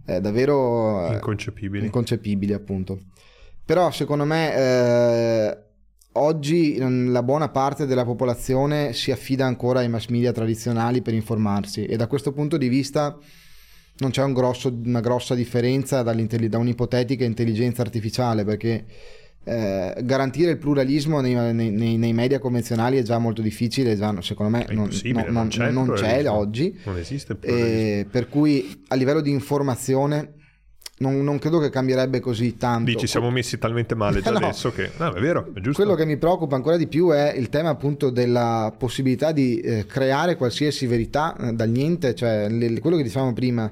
eh, 0.06 0.22
davvero 0.22 1.06
eh, 1.10 1.14
inconcepibili. 1.16 1.84
inconcepibili 1.84 2.54
appunto. 2.54 2.98
Però 3.62 3.90
secondo 3.90 4.24
me... 4.24 4.54
Eh, 4.56 5.58
Oggi 6.14 6.76
la 6.78 7.22
buona 7.22 7.48
parte 7.48 7.86
della 7.86 8.04
popolazione 8.04 8.92
si 8.92 9.10
affida 9.10 9.46
ancora 9.46 9.80
ai 9.80 9.88
mass 9.88 10.08
media 10.08 10.30
tradizionali 10.30 11.00
per 11.00 11.14
informarsi 11.14 11.86
e 11.86 11.96
da 11.96 12.06
questo 12.06 12.32
punto 12.32 12.58
di 12.58 12.68
vista 12.68 13.16
non 13.96 14.10
c'è 14.10 14.22
un 14.22 14.34
grosso, 14.34 14.70
una 14.84 15.00
grossa 15.00 15.34
differenza 15.34 16.02
da 16.02 16.12
un'ipotetica 16.12 17.24
intelligenza 17.24 17.80
artificiale 17.80 18.44
perché 18.44 18.84
eh, 19.44 19.94
garantire 20.02 20.50
il 20.50 20.58
pluralismo 20.58 21.20
nei, 21.20 21.34
nei, 21.54 21.96
nei, 21.96 22.12
media 22.12 22.38
convenzionali 22.38 22.98
è 22.98 23.02
già 23.02 23.18
molto 23.18 23.40
difficile, 23.40 23.96
già, 23.96 24.14
secondo 24.20 24.56
me 24.56 24.66
non, 24.70 24.90
non, 25.02 25.24
non, 25.28 25.48
c'è, 25.48 25.70
non 25.70 25.92
c'è 25.92 26.28
oggi. 26.28 26.78
Non 26.84 26.98
esiste. 26.98 27.36
Eh, 27.40 28.06
per 28.08 28.28
cui 28.28 28.84
a 28.88 28.94
livello 28.94 29.20
di 29.20 29.30
informazione 29.30 30.34
non, 31.02 31.22
non, 31.22 31.38
credo 31.38 31.58
che 31.58 31.68
cambierebbe 31.68 32.20
così 32.20 32.56
tanto. 32.56 32.90
Dici, 32.90 33.06
siamo 33.06 33.30
messi 33.30 33.58
talmente 33.58 33.94
male 33.94 34.22
già 34.22 34.30
no. 34.32 34.38
adesso 34.38 34.72
che... 34.72 34.90
No, 34.96 35.12
è 35.12 35.20
vero, 35.20 35.50
è 35.54 35.60
giusto. 35.60 35.82
Quello 35.82 35.96
che 35.96 36.06
mi 36.06 36.16
preoccupa 36.16 36.56
ancora 36.56 36.76
di 36.76 36.86
più 36.86 37.10
è 37.10 37.34
il 37.36 37.48
tema 37.48 37.70
appunto 37.70 38.10
della 38.10 38.72
possibilità 38.76 39.32
di 39.32 39.60
eh, 39.60 39.84
creare 39.86 40.36
qualsiasi 40.36 40.86
verità 40.86 41.36
eh, 41.36 41.52
dal 41.52 41.68
niente, 41.68 42.14
cioè 42.14 42.48
le, 42.48 42.78
quello 42.80 42.96
che 42.96 43.02
dicevamo 43.02 43.32
prima. 43.32 43.70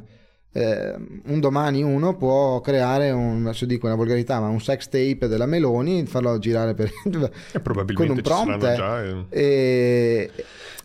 Eh, 0.53 0.95
un 1.27 1.39
domani 1.39 1.81
uno 1.81 2.17
può 2.17 2.61
creare 2.61 3.13
un, 3.13 3.47
adesso 3.47 3.67
dico 3.67 3.87
una 3.87 3.95
volgarità, 3.95 4.41
ma 4.41 4.49
un 4.49 4.61
sex 4.61 4.89
tape 4.89 5.29
della 5.29 5.47
Meloni, 5.47 6.05
farlo 6.07 6.37
girare 6.41 6.75
per, 6.75 6.91
e 7.53 7.61
probabilmente 7.61 7.95
con 7.95 8.17
un 8.17 8.21
prompt 8.21 8.75
già, 8.75 9.03
eh. 9.03 9.25
e, 9.31 10.31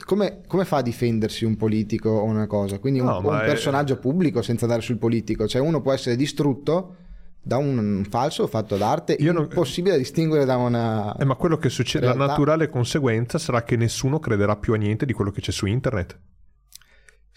come, 0.06 0.42
come, 0.48 0.66
fa 0.66 0.78
a 0.78 0.82
difendersi 0.82 1.46
un 1.46 1.58
politico 1.58 2.10
o 2.10 2.24
una 2.24 2.48
cosa? 2.48 2.80
Quindi 2.80 3.00
un, 3.00 3.08
no, 3.08 3.18
un 3.18 3.42
personaggio 3.46 3.96
è... 3.96 3.98
pubblico 3.98 4.42
senza 4.42 4.66
andare 4.66 4.82
sul 4.82 4.98
politico, 4.98 5.48
cioè 5.48 5.62
uno 5.62 5.82
può 5.82 5.92
essere 5.92 6.16
distrutto 6.16 6.96
da 7.42 7.58
un 7.58 8.04
falso 8.10 8.48
fatto 8.48 8.76
d'arte 8.76 9.16
Io 9.20 9.32
impossibile 9.32 9.94
non... 9.94 9.98
da 9.98 10.04
distinguere 10.04 10.46
da 10.46 10.58
una 10.58 11.16
eh, 11.16 11.26
ma 11.26 11.36
quello 11.36 11.58
che 11.58 11.70
succede 11.70 12.06
realtà... 12.06 12.24
la 12.24 12.30
naturale 12.32 12.70
conseguenza 12.70 13.38
sarà 13.38 13.62
che 13.62 13.76
nessuno 13.76 14.18
crederà 14.18 14.56
più 14.56 14.74
a 14.74 14.78
niente 14.78 15.06
di 15.06 15.14
quello 15.14 15.30
che 15.30 15.42
c'è 15.42 15.52
su 15.52 15.68
internet 15.68 16.20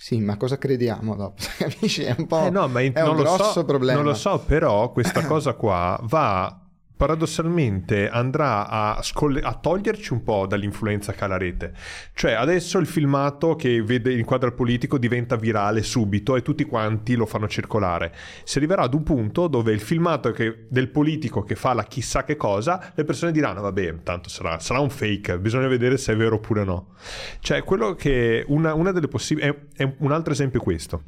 sì, 0.00 0.20
ma 0.20 0.36
cosa 0.36 0.58
crediamo 0.58 1.16
dopo? 1.16 1.42
Capisci? 1.58 2.04
È 2.04 2.14
un 2.16 2.28
po' 2.28 2.46
eh 2.46 2.50
no, 2.50 2.68
ma 2.68 2.80
in, 2.82 2.92
è 2.94 3.02
un 3.02 3.16
grosso 3.16 3.50
so, 3.50 3.64
problema. 3.64 4.00
Non 4.00 4.08
lo 4.08 4.14
so, 4.14 4.38
però 4.46 4.92
questa 4.92 5.26
cosa 5.26 5.54
qua 5.54 5.98
va 6.04 6.67
paradossalmente 6.98 8.10
andrà 8.10 8.68
a, 8.68 9.00
scolle- 9.02 9.40
a, 9.40 9.54
toglierci 9.54 10.12
un 10.12 10.24
po' 10.24 10.46
dall'influenza 10.48 11.12
che 11.12 11.22
ha 11.22 11.28
la 11.28 11.38
rete. 11.38 11.72
Cioè 12.12 12.32
adesso 12.32 12.78
il 12.78 12.86
filmato 12.86 13.54
che 13.54 13.80
vede 13.82 14.12
il 14.12 14.24
quadro 14.24 14.52
politico 14.52 14.98
diventa 14.98 15.36
virale 15.36 15.82
subito 15.84 16.34
e 16.34 16.42
tutti 16.42 16.64
quanti 16.64 17.14
lo 17.14 17.24
fanno 17.24 17.46
circolare. 17.46 18.12
Si 18.42 18.58
arriverà 18.58 18.82
ad 18.82 18.94
un 18.94 19.04
punto 19.04 19.46
dove 19.46 19.72
il 19.72 19.80
filmato 19.80 20.32
che, 20.32 20.66
del 20.68 20.88
politico 20.88 21.44
che 21.44 21.54
fa 21.54 21.72
la 21.72 21.84
chissà 21.84 22.24
che 22.24 22.34
cosa, 22.34 22.92
le 22.94 23.04
persone 23.04 23.30
diranno 23.30 23.60
vabbè, 23.60 24.02
tanto 24.02 24.28
sarà, 24.28 24.58
sarà 24.58 24.80
un 24.80 24.90
fake, 24.90 25.38
bisogna 25.38 25.68
vedere 25.68 25.98
se 25.98 26.14
è 26.14 26.16
vero 26.16 26.34
oppure 26.34 26.64
no. 26.64 26.94
Cioè 27.38 27.62
quello 27.62 27.94
che 27.94 28.44
una, 28.48 28.74
una 28.74 28.90
delle 28.90 29.06
possibili... 29.06 29.46
È, 29.46 29.56
è 29.76 29.94
un 29.98 30.10
altro 30.10 30.32
esempio 30.32 30.58
questo. 30.60 31.04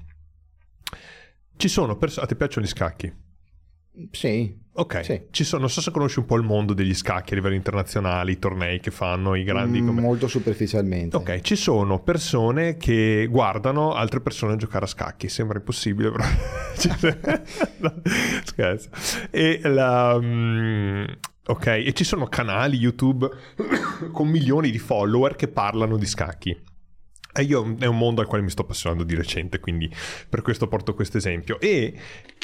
Ci 1.56 1.66
sono 1.66 1.96
persone... 1.96 2.26
A 2.26 2.28
te 2.28 2.36
piacciono 2.36 2.64
gli 2.64 2.68
scacchi? 2.68 3.28
Sì. 4.10 4.56
Ok, 4.72 5.04
Sì. 5.04 5.20
Ci 5.30 5.44
sono, 5.44 5.62
non 5.62 5.70
so 5.70 5.80
se 5.80 5.90
conosci 5.90 6.20
un 6.20 6.24
po' 6.24 6.36
il 6.36 6.44
mondo 6.44 6.72
degli 6.72 6.94
scacchi 6.94 7.32
a 7.32 7.36
livello 7.36 7.56
internazionale, 7.56 8.30
i 8.30 8.38
tornei 8.38 8.80
che 8.80 8.90
fanno, 8.90 9.34
i 9.34 9.42
grandi... 9.42 9.82
Mm, 9.82 9.86
come- 9.86 10.00
Molto 10.00 10.26
superficialmente. 10.28 11.16
Ok, 11.16 11.40
ci 11.40 11.56
sono 11.56 11.98
persone 12.00 12.76
che 12.76 13.26
guardano 13.28 13.92
altre 13.92 14.20
persone 14.20 14.56
giocare 14.56 14.84
a 14.84 14.88
scacchi, 14.88 15.28
sembra 15.28 15.58
impossibile, 15.58 16.10
però. 16.12 16.24
No, 17.78 17.94
scherzo. 18.44 18.88
E 19.30 19.60
la. 19.64 20.18
mm, 20.18 21.04
ok, 21.46 21.66
e 21.66 21.92
ci 21.92 22.04
sono 22.04 22.26
canali 22.26 22.76
YouTube 22.76 23.28
con 24.12 24.28
milioni 24.28 24.70
di 24.70 24.78
follower 24.78 25.34
che 25.36 25.48
parlano 25.48 25.96
di 25.96 26.06
scacchi. 26.06 26.58
E 27.32 27.42
io 27.42 27.76
è 27.78 27.86
un 27.86 27.96
mondo 27.96 28.20
al 28.20 28.26
quale 28.26 28.42
mi 28.42 28.50
sto 28.50 28.62
appassionando 28.62 29.04
di 29.04 29.14
recente, 29.14 29.60
quindi 29.60 29.92
per 30.28 30.42
questo 30.42 30.66
porto 30.66 30.94
questo 30.94 31.16
esempio. 31.16 31.60
E 31.60 31.94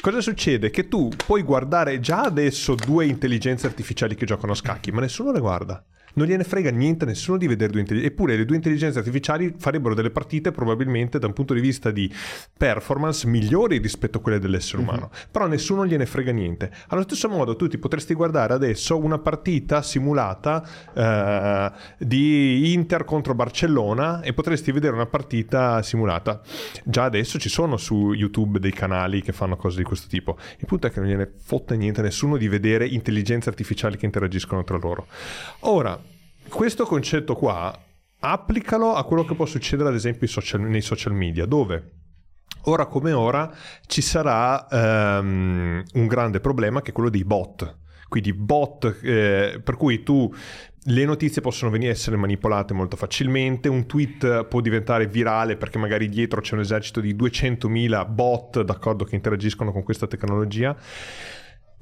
cosa 0.01 0.21
succede? 0.21 0.69
Che 0.69 0.87
tu 0.87 1.09
puoi 1.25 1.41
guardare 1.41 1.99
già 1.99 2.21
adesso 2.21 2.75
due 2.75 3.05
intelligenze 3.05 3.67
artificiali 3.67 4.15
che 4.15 4.25
giocano 4.25 4.53
a 4.53 4.55
scacchi, 4.55 4.91
ma 4.91 5.01
nessuno 5.01 5.31
le 5.31 5.39
guarda. 5.39 5.83
Non 6.17 6.25
gliene 6.25 6.43
frega 6.43 6.71
niente 6.71 7.03
a 7.03 7.07
nessuno 7.07 7.37
di 7.37 7.47
vedere 7.47 7.71
due 7.71 7.81
intelligenze. 7.81 8.13
Eppure 8.13 8.35
le 8.35 8.45
due 8.45 8.55
intelligenze 8.55 8.97
artificiali 8.97 9.53
farebbero 9.57 9.93
delle 9.93 10.09
partite 10.09 10.51
probabilmente 10.51 11.19
da 11.19 11.27
un 11.27 11.33
punto 11.33 11.53
di 11.53 11.61
vista 11.61 11.91
di 11.91 12.11
performance 12.57 13.27
migliori 13.27 13.77
rispetto 13.77 14.17
a 14.17 14.21
quelle 14.21 14.39
dell'essere 14.39 14.81
umano. 14.81 15.11
Però 15.29 15.45
a 15.45 15.47
nessuno 15.47 15.85
gliene 15.85 16.07
frega 16.07 16.31
niente. 16.31 16.71
Allo 16.87 17.03
stesso 17.03 17.29
modo 17.29 17.55
tu 17.55 17.67
ti 17.67 17.77
potresti 17.77 18.15
guardare 18.15 18.53
adesso 18.53 18.97
una 18.97 19.19
partita 19.19 19.83
simulata 19.83 20.67
eh, 20.93 21.71
di 21.99 22.73
Inter 22.73 23.05
contro 23.05 23.35
Barcellona 23.35 24.21
e 24.21 24.33
potresti 24.33 24.71
vedere 24.71 24.95
una 24.95 25.05
partita 25.05 25.83
simulata. 25.83 26.41
Già 26.83 27.03
adesso 27.03 27.37
ci 27.37 27.49
sono 27.49 27.77
su 27.77 28.13
YouTube 28.13 28.57
dei 28.59 28.73
canali 28.73 29.21
che 29.21 29.33
fanno 29.33 29.55
cose 29.55 29.77
di 29.77 29.83
questo 29.83 30.07
tipo. 30.07 30.35
Il 30.57 30.65
punto 30.65 30.87
è 30.87 30.91
che 30.91 30.99
non 30.99 31.09
gliene 31.09 31.31
fotte 31.37 31.77
niente 31.77 31.99
a 31.99 32.03
nessuno 32.03 32.37
di 32.37 32.47
vedere 32.47 32.87
intelligenze 32.87 33.49
artificiali 33.49 33.97
che 33.97 34.05
interagiscono 34.05 34.63
tra 34.63 34.77
loro. 34.77 35.05
Ora, 35.59 36.06
questo 36.49 36.85
concetto 36.85 37.35
qua 37.35 37.77
applicalo 38.19 38.95
a 38.95 39.03
quello 39.03 39.25
che 39.25 39.35
può 39.35 39.45
succedere 39.45 39.89
ad 39.89 39.95
esempio 39.95 40.27
social- 40.27 40.61
nei 40.61 40.81
social 40.81 41.13
media, 41.13 41.45
dove 41.45 41.91
ora 42.63 42.85
come 42.85 43.11
ora 43.11 43.51
ci 43.85 44.01
sarà 44.01 44.67
ehm, 44.67 45.83
un 45.93 46.07
grande 46.07 46.39
problema 46.39 46.81
che 46.81 46.91
è 46.91 46.93
quello 46.93 47.09
dei 47.09 47.23
bot. 47.23 47.77
Quindi 48.07 48.33
bot 48.33 48.99
eh, 49.03 49.59
per 49.61 49.75
cui 49.75 50.01
tu 50.01 50.33
le 50.89 51.05
notizie 51.05 51.41
possono 51.41 51.69
venire 51.69 51.91
a 51.91 51.93
essere 51.93 52.15
manipolate 52.15 52.73
molto 52.73 52.95
facilmente, 52.95 53.67
un 53.67 53.85
tweet 53.85 54.45
può 54.45 54.61
diventare 54.61 55.07
virale 55.07 55.57
perché 55.57 55.77
magari 55.77 56.07
dietro 56.07 56.39
c'è 56.39 56.53
un 56.53 56.61
esercito 56.61 57.01
di 57.01 57.13
200.000 57.13 58.07
bot 58.09 58.61
d'accordo 58.61 59.03
che 59.03 59.15
interagiscono 59.15 59.73
con 59.73 59.83
questa 59.83 60.07
tecnologia. 60.07 60.75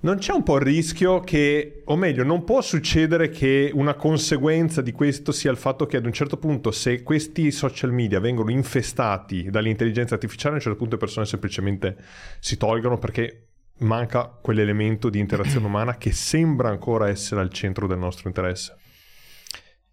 Non 0.06 0.18
c'è 0.18 0.34
un 0.34 0.44
po' 0.44 0.58
il 0.58 0.62
rischio 0.62 1.22
che, 1.22 1.82
o 1.84 1.96
meglio, 1.96 2.24
non 2.24 2.44
può 2.44 2.62
succedere 2.62 3.30
che 3.30 3.72
una 3.74 3.96
conseguenza 3.96 4.84
di 4.84 4.92
questo 4.92 5.32
sia 5.32 5.50
il 5.50 5.58
fatto 5.58 5.88
che 5.88 5.98
ad 5.98 6.06
un 6.06 6.14
certo 6.14 6.38
punto, 6.38 6.70
se 6.70 7.02
questi 7.02 7.50
social 7.50 7.92
media 7.92 8.20
vengono 8.20 8.52
infestati 8.52 9.50
dall'intelligenza 9.50 10.14
artificiale, 10.14 10.54
a 10.54 10.58
un 10.58 10.62
certo 10.62 10.78
punto 10.78 10.94
le 10.94 11.02
persone 11.02 11.26
semplicemente 11.26 11.98
si 12.40 12.56
tolgono 12.56 13.00
perché 13.00 13.48
manca 13.80 14.28
quell'elemento 14.28 15.10
di 15.10 15.18
interazione 15.18 15.66
umana 15.66 15.98
che 15.98 16.12
sembra 16.12 16.70
ancora 16.70 17.10
essere 17.10 17.42
al 17.42 17.50
centro 17.50 17.88
del 17.88 17.98
nostro 17.98 18.28
interesse. 18.28 18.78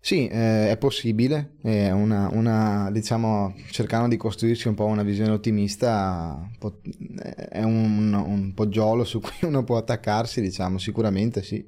Sì, 0.05 0.27
eh, 0.27 0.69
è 0.69 0.77
possibile, 0.79 1.53
è 1.63 1.93
una, 1.93 2.29
una, 2.33 2.91
diciamo, 2.91 3.55
cercando 3.71 4.09
di 4.09 4.17
costruirsi 4.17 4.67
un 4.67 4.75
po' 4.75 4.87
una 4.87 5.05
visione 5.05 5.31
ottimista, 5.31 6.51
è 7.49 7.63
un, 7.63 8.13
un 8.13 8.53
poggiolo 8.53 9.05
su 9.05 9.21
cui 9.21 9.31
uno 9.47 9.63
può 9.63 9.77
attaccarsi, 9.77 10.41
diciamo, 10.41 10.79
sicuramente 10.79 11.45
sì. 11.45 11.65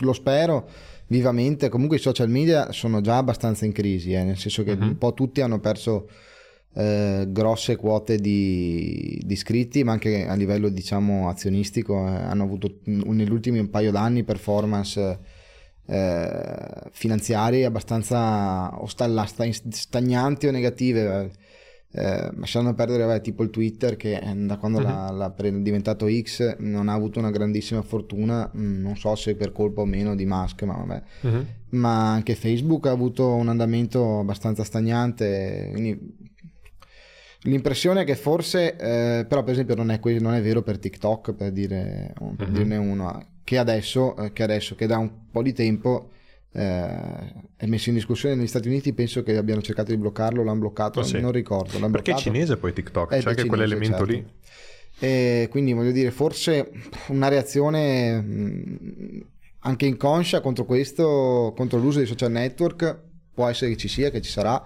Lo 0.00 0.12
spero 0.12 0.68
vivamente, 1.06 1.68
comunque 1.68 1.98
i 1.98 2.00
social 2.00 2.28
media 2.28 2.72
sono 2.72 3.00
già 3.00 3.18
abbastanza 3.18 3.64
in 3.66 3.70
crisi, 3.72 4.12
eh, 4.14 4.24
nel 4.24 4.36
senso 4.36 4.64
che 4.64 4.74
Mhm. 4.74 4.82
un 4.88 4.98
po' 4.98 5.14
tutti 5.14 5.40
hanno 5.40 5.60
perso 5.60 6.08
eh, 6.74 7.24
grosse 7.28 7.76
quote 7.76 8.16
di, 8.16 9.22
di 9.24 9.32
iscritti, 9.32 9.84
ma 9.84 9.92
anche 9.92 10.26
a 10.26 10.34
livello, 10.34 10.68
diciamo, 10.70 11.28
azionistico, 11.28 12.04
eh, 12.04 12.10
hanno 12.10 12.42
avuto 12.42 12.80
negli 12.86 13.30
ultimi 13.30 13.60
un 13.60 13.70
paio 13.70 13.92
d'anni 13.92 14.24
performance 14.24 15.18
eh, 15.86 16.90
finanziarie 16.90 17.64
abbastanza 17.64 18.78
o 18.80 18.86
stagnanti 18.86 20.46
o 20.46 20.50
negative. 20.50 21.30
Eh, 21.92 22.30
lasciando 22.36 22.74
perdere 22.74 23.04
vabbè, 23.04 23.22
tipo 23.22 23.42
il 23.42 23.48
Twitter 23.48 23.96
che 23.96 24.16
eh, 24.18 24.34
da 24.34 24.58
quando 24.58 24.80
l'ha, 24.80 25.10
l'ha 25.10 25.30
pre- 25.30 25.62
diventato 25.62 26.06
X 26.10 26.56
non 26.58 26.88
ha 26.88 26.92
avuto 26.92 27.18
una 27.18 27.30
grandissima 27.30 27.80
fortuna, 27.80 28.50
mm, 28.54 28.82
non 28.82 28.96
so 28.96 29.14
se 29.14 29.34
per 29.34 29.52
colpa 29.52 29.80
o 29.80 29.86
meno 29.86 30.14
di 30.14 30.26
Musk, 30.26 30.62
ma 30.64 30.74
vabbè. 30.74 31.02
Ma 31.70 32.12
anche 32.12 32.34
Facebook 32.34 32.86
ha 32.86 32.90
avuto 32.90 33.28
un 33.34 33.48
andamento 33.48 34.18
abbastanza 34.18 34.62
stagnante, 34.62 35.68
quindi 35.72 35.98
l'impressione 37.42 38.02
è 38.02 38.04
che 38.04 38.16
forse, 38.16 38.76
eh, 38.76 39.24
però 39.26 39.42
per 39.42 39.52
esempio 39.52 39.74
non 39.74 39.90
è, 39.90 39.98
non 40.20 40.34
è 40.34 40.42
vero 40.42 40.62
per 40.62 40.78
TikTok, 40.78 41.32
per, 41.32 41.50
dire, 41.52 42.12
per 42.36 42.48
Mhm. 42.48 42.54
dirne 42.54 42.76
uno, 42.76 43.26
che 43.46 43.58
adesso, 43.58 44.16
eh, 44.16 44.32
che 44.32 44.42
adesso, 44.42 44.74
che 44.74 44.86
da 44.88 44.98
un 44.98 45.30
po' 45.30 45.40
di 45.42 45.52
tempo 45.52 46.10
eh, 46.52 47.32
è 47.56 47.66
messo 47.66 47.90
in 47.90 47.94
discussione 47.94 48.34
negli 48.34 48.48
Stati 48.48 48.66
Uniti, 48.66 48.92
penso 48.92 49.22
che 49.22 49.36
abbiano 49.36 49.62
cercato 49.62 49.92
di 49.92 49.96
bloccarlo, 49.98 50.42
l'hanno 50.42 50.58
bloccato, 50.58 50.98
Oh, 51.00 51.02
sì. 51.04 51.20
non 51.20 51.30
ricordo. 51.30 51.78
L'hanno 51.78 51.92
Perché 51.92 52.10
è 52.10 52.14
bloccato. 52.14 52.32
cinese 52.34 52.56
poi 52.56 52.72
TikTok, 52.72 53.12
Eh, 53.12 53.18
c'è 53.20 53.28
anche 53.28 53.46
quell'elemento 53.46 53.98
certo. 53.98 54.12
lì. 54.12 54.26
E 54.98 55.46
quindi 55.50 55.72
voglio 55.74 55.92
dire, 55.92 56.10
forse 56.10 56.70
una 57.08 57.28
reazione 57.28 58.20
mh, 58.20 59.26
anche 59.60 59.86
inconscia 59.86 60.40
contro 60.40 60.64
questo, 60.64 61.52
contro 61.56 61.78
l'uso 61.78 61.98
dei 61.98 62.06
social 62.06 62.32
network, 62.32 62.98
può 63.32 63.46
essere 63.46 63.70
che 63.70 63.76
ci 63.76 63.88
sia, 63.88 64.10
che 64.10 64.20
ci 64.22 64.30
sarà. 64.30 64.64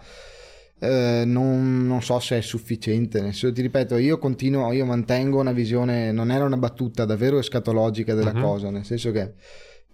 Eh, 0.83 1.25
non, 1.27 1.87
non 1.87 2.01
so 2.03 2.19
se 2.21 2.39
è 2.39 2.41
sufficiente. 2.41 3.21
Nel 3.21 3.33
senso, 3.35 3.53
ti 3.55 3.61
ripeto, 3.63 3.97
io 3.99 4.19
continuo, 4.19 4.73
io 4.73 4.87
mantengo 4.87 5.39
una 5.39 5.53
visione, 5.53 6.11
non 6.11 6.31
era 6.31 6.45
una 6.45 6.57
battuta 6.57 7.05
davvero 7.05 7.39
escatologica 7.39 8.15
della 8.15 8.33
Mhm. 8.33 8.41
cosa, 8.41 8.71
nel 8.71 8.85
senso 8.85 9.11
che 9.13 9.35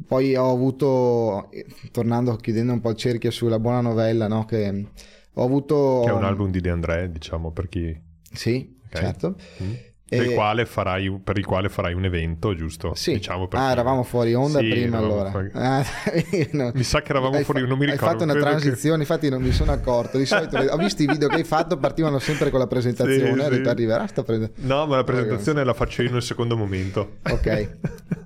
poi 0.06 0.36
ho 0.36 0.50
avuto, 0.50 1.50
tornando, 1.90 2.36
chiudendo 2.36 2.72
un 2.72 2.80
po' 2.80 2.90
il 2.90 2.96
cerchio 2.96 3.30
sulla 3.30 3.58
buona 3.58 3.80
novella, 3.80 4.28
no? 4.28 4.44
Che 4.44 4.86
ho 5.32 5.42
avuto... 5.44 6.02
Che 6.04 6.10
è 6.10 6.12
un 6.12 6.22
album 6.24 6.50
di 6.50 6.60
De 6.60 6.70
André, 6.70 7.10
diciamo, 7.10 7.50
per 7.50 7.68
chi... 7.68 7.98
Sì, 8.32 8.74
Ok. 8.86 8.96
certo. 8.96 9.36
Mm. 9.62 9.72
E- 10.08 10.34
quale 10.34 10.66
farai, 10.66 11.18
per 11.22 11.36
il 11.36 11.44
quale 11.44 11.68
farai 11.68 11.92
un 11.92 12.04
evento, 12.04 12.54
giusto? 12.54 12.94
Sì. 12.94 13.14
Diciamo 13.14 13.48
per 13.48 13.58
ah, 13.58 13.70
eravamo 13.72 14.04
fuori 14.04 14.34
onda 14.34 14.60
Sì, 14.60 14.68
prima 14.68 14.98
allora. 14.98 15.30
fuori- 15.30 15.50
Ah, 15.52 15.84
no. 16.52 16.70
Mi 16.74 16.82
sa 16.84 17.02
che 17.02 17.10
eravamo 17.10 17.36
Hai 17.36 17.42
fuori, 17.44 17.62
fa- 17.62 17.66
non 17.66 17.76
mi 17.78 17.86
ricordo. 17.86 18.04
Hai 18.06 18.10
fatto 18.12 18.22
una 18.24 18.32
credo 18.34 18.46
che- 18.48 18.52
transizione, 18.60 19.00
infatti 19.00 19.28
non 19.28 19.42
mi 19.42 19.50
sono 19.52 19.72
accorto. 19.72 20.16
Di 20.18 20.26
solito 20.26 20.58
ho 20.58 20.76
visto 20.76 21.02
i 21.02 21.06
video 21.06 21.26
che 21.28 21.34
hai 21.36 21.44
fatto, 21.44 21.76
partivano 21.76 22.18
sempre 22.20 22.50
con 22.50 22.60
la 22.60 22.66
presentazione. 22.68 23.32
Sì, 23.34 23.40
ho 23.40 23.48
detto 23.48 23.64
sì. 23.64 23.68
arriverà 23.68 24.06
sta 24.06 24.22
presa- 24.22 24.48
No, 24.56 24.86
ma 24.86 24.96
la 24.96 25.04
presentazione 25.04 25.64
la 25.64 25.74
faccio 25.74 26.02
io 26.02 26.12
nel 26.12 26.22
secondo 26.22 26.56
momento. 26.56 27.16
Ok. 27.28 27.68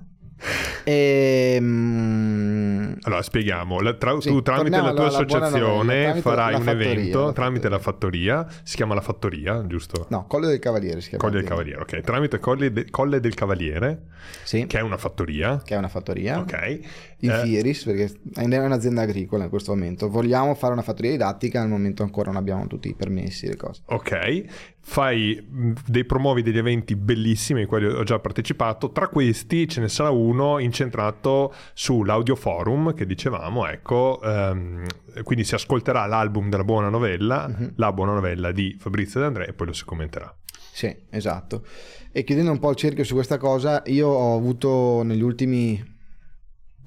Ehm, 1.71 2.97
Allora, 3.03 3.21
spieghiamo. 3.21 3.79
La- 3.81 3.93
tra- 3.93 4.19
Sì, 4.19 4.29
tu 4.29 4.41
tramite 4.41 4.81
la 4.81 4.93
tua 4.93 5.07
associazione 5.07 5.59
novella, 5.59 6.15
farai 6.21 6.53
un 6.55 6.61
fattoria, 6.61 6.89
evento 6.91 7.31
tramite 7.33 7.69
la 7.69 7.79
fattoria. 7.79 8.45
Si 8.63 8.75
chiama 8.75 8.93
la 8.93 9.01
fattoria, 9.01 9.65
giusto? 9.67 10.05
No, 10.09 10.25
Colle 10.27 10.47
del 10.47 10.59
Cavaliere 10.59 11.01
si 11.01 11.09
chiama. 11.09 11.23
Colle 11.23 11.37
del 11.39 11.47
Cavaliere, 11.47 11.81
ok. 11.81 12.01
Tramite 12.01 12.39
Colle, 12.39 12.71
de- 12.71 12.89
Colle 12.89 13.19
del 13.19 13.33
Cavaliere, 13.33 14.01
Sì, 14.43 14.65
che 14.67 14.79
è 14.79 14.81
una 14.81 14.97
fattoria. 14.97 15.61
che 15.63 15.75
è 15.75 15.77
una 15.77 15.87
fattoria. 15.87 16.39
Ok. 16.39 16.79
In 17.23 17.29
Eh, 17.29 17.41
Fieris, 17.43 17.83
perché 17.83 18.11
è 18.33 18.57
un'azienda 18.57 19.01
agricola 19.01 19.43
in 19.43 19.49
questo 19.49 19.73
momento. 19.73 20.09
Vogliamo 20.09 20.55
fare 20.55 20.73
una 20.73 20.81
fattoria 20.81 21.11
didattica, 21.11 21.61
al 21.61 21.69
momento 21.69 22.01
ancora 22.03 22.31
non 22.31 22.39
abbiamo 22.39 22.65
tutti 22.67 22.87
i 22.89 22.95
permessi 22.95 23.47
le 23.47 23.55
cose. 23.55 23.81
Ok, 23.85 24.43
fai 24.79 25.39
mh, 25.47 25.73
dei 25.85 26.03
promuovi 26.05 26.41
degli 26.41 26.57
eventi 26.57 26.95
bellissimi 26.95 27.59
ai 27.61 27.65
quali 27.67 27.85
ho 27.85 28.03
già 28.03 28.17
partecipato. 28.19 28.91
Tra 28.91 29.07
questi 29.07 29.67
ce 29.67 29.81
ne 29.81 29.87
sarà 29.89 30.09
uno 30.09 30.57
incentrato 30.59 31.53
sull'audio 31.73 32.35
forum 32.35 32.93
che 32.95 33.05
dicevamo, 33.05 33.67
ecco, 33.67 34.19
ehm, 34.23 34.85
quindi 35.23 35.43
si 35.43 35.53
ascolterà 35.53 36.05
l'album 36.07 36.49
della 36.49 36.63
buona 36.63 36.89
novella, 36.89 37.47
Mhm. 37.47 37.73
la 37.75 37.91
buona 37.93 38.13
novella 38.13 38.51
di 38.51 38.75
Fabrizio 38.79 39.19
De 39.19 39.25
André 39.27 39.47
e 39.47 39.53
poi 39.53 39.67
lo 39.67 39.73
si 39.73 39.85
commenterà. 39.85 40.35
Sì, 40.73 40.91
esatto. 41.11 41.65
E 42.11 42.23
chiudendo 42.23 42.49
un 42.51 42.59
po' 42.59 42.69
il 42.71 42.75
cerchio 42.77 43.03
su 43.03 43.13
questa 43.13 43.37
cosa, 43.37 43.83
io 43.85 44.07
ho 44.07 44.35
avuto 44.35 45.03
negli 45.03 45.21
ultimi, 45.21 45.99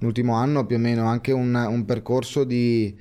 l'ultimo 0.05 0.35
anno 0.35 0.67
più 0.67 0.77
o 0.77 0.79
meno 0.79 1.07
anche 1.07 1.33
un, 1.33 1.55
un 1.55 1.85
percorso 1.85 2.45
di, 2.45 2.95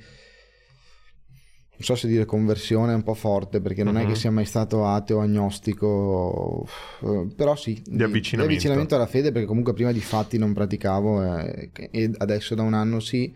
non 1.76 1.80
so 1.80 1.94
se 1.96 2.08
dire 2.08 2.24
conversione 2.24 2.92
è 2.92 2.94
un 2.94 3.02
po' 3.02 3.14
forte, 3.14 3.60
perché 3.60 3.82
non 3.84 3.96
è 3.98 4.02
Mhm. 4.02 4.08
che 4.08 4.14
sia 4.14 4.30
mai 4.30 4.44
stato 4.44 4.86
ateo, 4.86 5.20
agnostico, 5.20 6.66
eh, 7.02 7.26
però 7.36 7.54
sì, 7.56 7.74
Di 7.84 8.02
avvicinamento. 8.02 8.36
di 8.36 8.42
avvicinamento 8.42 8.94
alla 8.94 9.06
fede, 9.06 9.32
perché 9.32 9.46
comunque 9.46 9.72
prima 9.74 9.92
di 9.92 10.00
fatti 10.00 10.38
non 10.38 10.52
praticavo 10.52 11.38
eh, 11.40 11.70
e 11.90 12.10
adesso 12.18 12.54
da 12.54 12.62
un 12.62 12.74
anno 12.74 13.00
sì. 13.00 13.34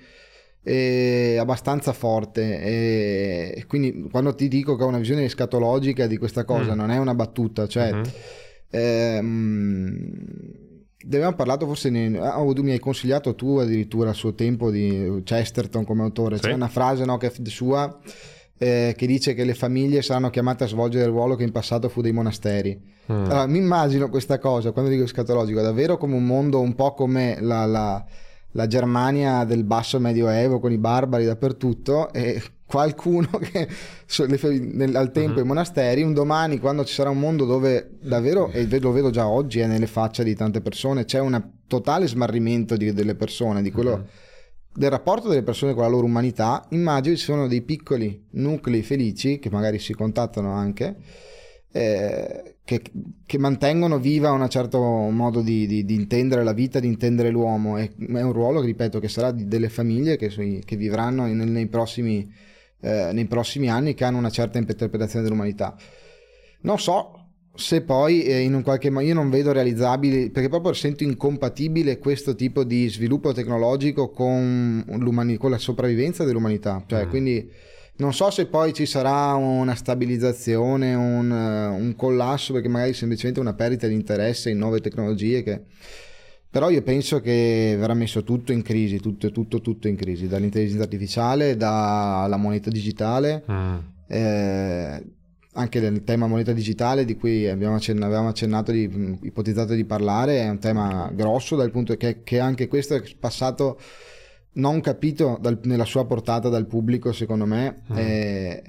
È 0.61 1.37
abbastanza 1.39 1.93
forte 1.95 2.61
e 3.55 3.65
quindi 3.67 4.07
quando 4.11 4.35
ti 4.35 4.49
dico 4.49 4.77
che 4.77 4.83
ho 4.83 4.87
una 4.89 4.99
visione 4.99 5.25
escatologica 5.25 6.07
di 6.07 6.19
questa 6.19 6.45
cosa 6.45 6.75
Mm. 6.75 6.77
non 6.77 6.91
è 6.91 6.99
una 6.99 7.15
battuta 7.15 7.67
cioè 7.67 7.93
Mhm. 7.95 8.03
ehm, 8.71 10.13
ne 11.01 11.17
abbiamo 11.17 11.37
parlato 11.37 11.67
forse, 11.67 11.91
ne, 11.91 12.19
oh, 12.19 12.53
tu 12.53 12.63
mi 12.63 12.73
hai 12.73 12.79
consigliato 12.79 13.35
tu 13.35 13.57
addirittura 13.57 14.11
a 14.11 14.15
suo 14.15 14.35
tempo 14.35 14.71
di 14.71 15.21
Chesterton 15.25 15.85
come 15.85 16.03
autore, 16.03 16.37
sì. 16.37 16.43
c'è 16.43 16.53
una 16.53 16.69
frase 16.69 17.05
no, 17.05 17.17
che 17.17 17.29
è 17.29 17.49
sua 17.49 17.99
eh, 18.59 18.95
che 18.97 19.07
dice 19.07 19.35
che 19.35 19.45
le 19.45 19.55
famiglie 19.55 20.03
saranno 20.03 20.31
chiamate 20.31 20.65
a 20.65 20.67
svolgere 20.67 21.05
il 21.05 21.11
ruolo 21.11 21.37
che 21.37 21.45
in 21.45 21.53
passato 21.53 21.89
fu 21.89 22.01
dei 22.03 22.13
monasteri. 22.13 22.79
Mm. 23.11 23.25
Allora, 23.25 23.47
mi 23.47 23.59
immagino 23.59 24.11
questa 24.11 24.39
cosa, 24.39 24.73
quando 24.73 24.91
dico 24.91 25.07
scatologico, 25.07 25.61
davvero 25.61 25.97
come 25.97 26.17
un 26.17 26.25
mondo 26.25 26.61
un 26.61 26.75
po' 26.75 26.93
come 26.93 27.39
la, 27.41 27.65
la, 27.65 28.05
la 28.53 28.67
Germania 28.67 29.45
del 29.45 29.65
basso 29.65 30.01
medioevo 30.01 30.59
con 30.59 30.73
i 30.73 30.79
barbari 30.79 31.25
dappertutto 31.25 32.13
e 32.13 32.43
qualcuno 32.69 33.29
che 33.41 33.67
nel, 34.29 34.95
al 34.95 35.11
tempo 35.11 35.39
uh-huh. 35.39 35.45
i 35.45 35.49
monasteri, 35.49 36.03
un 36.03 36.13
domani 36.13 36.61
quando 36.61 36.85
ci 36.85 36.95
sarà 36.95 37.11
un 37.11 37.19
mondo 37.19 37.45
dove 37.45 37.97
davvero, 38.01 38.51
e 38.51 38.69
lo 38.79 38.93
vedo 38.93 39.11
già 39.11 39.27
oggi, 39.27 39.61
è 39.61 39.67
nelle 39.67 39.87
facce 39.89 40.23
di 40.23 40.35
tante 40.37 40.61
persone, 40.61 41.05
c'è 41.05 41.19
un 41.19 41.43
totale 41.67 42.07
smarrimento 42.07 42.77
di, 42.77 42.93
delle 42.93 43.15
persone, 43.15 43.63
di 43.63 43.73
quello... 43.73 43.93
Uh-huh 43.93 44.07
del 44.79 44.91
rapporto 44.91 45.29
delle 45.29 45.43
persone 45.43 45.75
con 45.75 45.83
la 45.83 45.89
loro 45.89 46.07
umanità, 46.07 46.65
immagino 46.71 47.17
ci 47.17 47.25
sono 47.25 47.49
dei 47.49 47.63
piccoli 47.63 48.27
nuclei 48.33 48.83
felici 48.83 49.41
che 49.41 49.51
magari 49.51 49.81
si 49.81 49.93
contattano 49.93 50.53
anche, 50.53 50.95
eh, 51.73 52.57
che, 52.65 52.83
che, 53.27 53.39
mantengono 53.39 53.99
viva 53.99 54.31
un 54.31 54.49
certo 54.49 54.79
modo 54.81 55.41
di, 55.41 55.67
di, 55.67 55.85
di, 55.85 55.95
intendere 55.95 56.45
la 56.45 56.53
vita, 56.53 56.81
di 56.81 56.87
intendere 56.87 57.31
l'uomo. 57.31 57.77
E, 57.77 57.91
è 57.97 58.21
un 58.21 58.33
ruolo, 58.33 58.61
ripeto, 58.61 59.01
che 59.01 59.09
sarà 59.09 59.33
di, 59.33 59.47
delle 59.47 59.69
famiglie 59.69 60.17
che, 60.17 60.29
che 60.65 60.77
vivranno 60.77 61.25
nei, 61.25 61.35
nei, 61.35 61.67
prossimi, 61.67 62.31
eh, 62.81 63.11
nei 63.13 63.27
prossimi 63.27 63.71
anni, 63.71 63.95
che 63.95 64.05
hanno 64.05 64.19
una 64.19 64.31
certa 64.31 64.59
interpretazione 64.59 65.25
dell'umanità. 65.25 65.77
Non 66.61 66.79
so 66.79 67.19
se 67.59 67.83
poi 67.83 68.23
eh, 68.23 68.39
in 68.39 68.55
un 68.55 68.63
qualche 68.63 68.89
modo 68.89 69.05
io 69.05 69.15
non 69.15 69.31
vedo 69.31 69.51
realizzabili 69.51 70.31
perché 70.31 70.49
proprio 70.49 70.73
sento 70.75 71.03
incompatibile 71.03 71.99
questo 71.99 72.37
tipo 72.37 72.63
di 72.63 72.89
sviluppo 72.89 73.33
tecnologico 73.33 74.11
con, 74.11 74.85
con 75.39 75.51
la 75.51 75.59
sopravvivenza 75.59 76.23
dell'umanità 76.23 76.85
cioè 76.87 77.07
mm. 77.07 77.09
quindi 77.09 77.51
non 77.97 78.15
so 78.15 78.31
se 78.31 78.47
poi 78.47 78.73
ci 78.73 78.87
sarà 78.87 79.35
una 79.35 79.75
stabilizzazione 79.75 80.95
un, 80.95 81.33
un, 81.33 81.95
collasso 81.97 82.53
perché 82.53 82.69
magari 82.69 82.93
semplicemente 82.93 83.41
una 83.41 83.55
perdita 83.55 83.89
di 83.89 83.95
interesse 83.95 84.51
in 84.51 84.59
nuove 84.59 84.81
tecnologie 84.81 85.43
che 85.43 85.63
però 86.51 86.71
io 86.71 86.83
penso 86.83 87.21
che 87.21 87.77
verrà 87.79 87.95
messo 87.95 88.23
tutto 88.23 88.53
in 88.53 88.63
crisi 88.63 89.01
tutto 89.01 89.31
tutto 89.31 89.61
tutto 89.61 89.89
in 89.89 89.97
crisi 89.97 90.27
dall'intelligenza 90.29 90.85
artificiale 90.85 91.57
dalla 91.57 92.37
moneta 92.37 92.71
digitale 92.71 93.45
mm. 93.51 93.77
eh, 94.09 95.03
anche 95.59 95.81
del 95.81 96.05
tema 96.05 96.27
moneta 96.27 96.53
digitale 96.53 97.05
di 97.05 97.17
cui 97.17 97.49
abbiamo 97.49 97.75
accennato, 97.75 98.07
avevamo 98.07 98.29
accennato 98.29 98.71
di, 98.71 99.19
ipotizzato 99.23 99.75
di 99.75 99.85
parlare, 99.85 100.43
è 100.43 100.49
un 100.49 100.61
tema 100.61 101.11
grosso 101.13 101.57
dal 101.57 101.73
punto 101.73 101.97
che, 101.97 102.23
che 102.23 102.39
anche 102.39 102.69
questo 102.69 102.95
è 102.95 103.03
passato 103.19 103.79
non 104.53 104.81
capito 104.81 105.39
dal, 105.41 105.59
nella 105.65 105.85
sua 105.85 106.07
portata 106.07 106.49
dal 106.49 106.67
pubblico, 106.67 107.13
secondo 107.13 107.45
me, 107.45 107.83
mm. 107.93 107.97
è, 107.97 108.63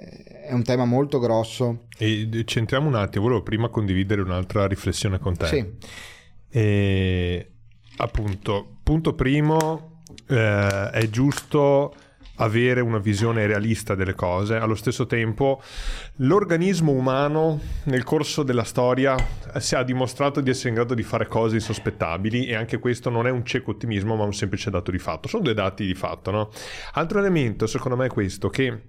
è, 0.48 0.54
un 0.54 0.64
tema 0.64 0.86
molto 0.86 1.20
grosso. 1.20 1.86
E 1.98 2.44
centriamo 2.46 2.88
un 2.88 2.96
attimo, 2.96 3.26
volevo 3.26 3.44
prima 3.44 3.70
condividere 3.70 4.22
un'altra 4.22 4.68
riflessione 4.68 5.20
con 5.20 5.36
te. 5.36 5.48
Sì. 5.48 5.66
E, 6.50 7.52
appunto, 8.00 8.78
punto 8.84 9.14
primo, 9.14 10.02
eh, 10.28 10.89
è 10.89 11.10
giusto 11.10 11.93
avere 12.36 12.80
una 12.80 13.00
visione 13.00 13.45
realista 13.45 13.95
delle 13.95 14.14
cose. 14.14 14.56
Allo 14.56 14.76
stesso 14.76 15.06
tempo, 15.06 15.62
l'organismo 16.18 16.91
umano 16.91 17.60
nel 17.86 18.04
corso 18.04 18.43
della 18.43 18.64
storia 18.64 19.16
si 19.58 19.76
ha 19.76 19.84
dimostrato 19.84 20.39
di 20.39 20.50
essere 20.50 20.70
in 20.70 20.76
grado 20.76 20.93
di 20.93 21.04
fare 21.04 21.28
cose 21.28 21.56
insospettabili 21.56 22.45
e 22.45 22.56
anche 22.56 22.80
questo 22.80 23.10
non 23.10 23.28
è 23.28 23.30
un 23.30 23.45
cieco 23.45 23.72
ottimismo, 23.72 24.16
ma 24.16 24.24
un 24.24 24.34
semplice 24.34 24.70
dato 24.70 24.91
di 24.91 25.00
fatto. 25.00 25.28
Sono 25.28 25.43
due 25.43 25.54
dati 25.54 25.86
di 25.86 25.95
fatto, 25.95 26.32
no? 26.32 26.50
Altro 26.93 27.20
elemento, 27.20 27.68
secondo 27.68 27.97
me, 27.97 28.06
è 28.06 28.10
questo 28.10 28.47
che 28.50 28.82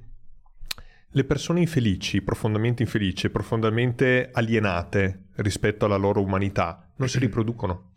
le 1.12 1.24
persone 1.24 1.58
infelici, 1.58 2.22
profondamente 2.22 2.84
infelici, 2.84 3.30
profondamente 3.30 4.30
alienate 4.32 5.24
rispetto 5.36 5.86
alla 5.86 5.96
loro 5.96 6.22
umanità, 6.22 6.88
non 6.96 7.08
si 7.08 7.18
riproducono 7.20 7.89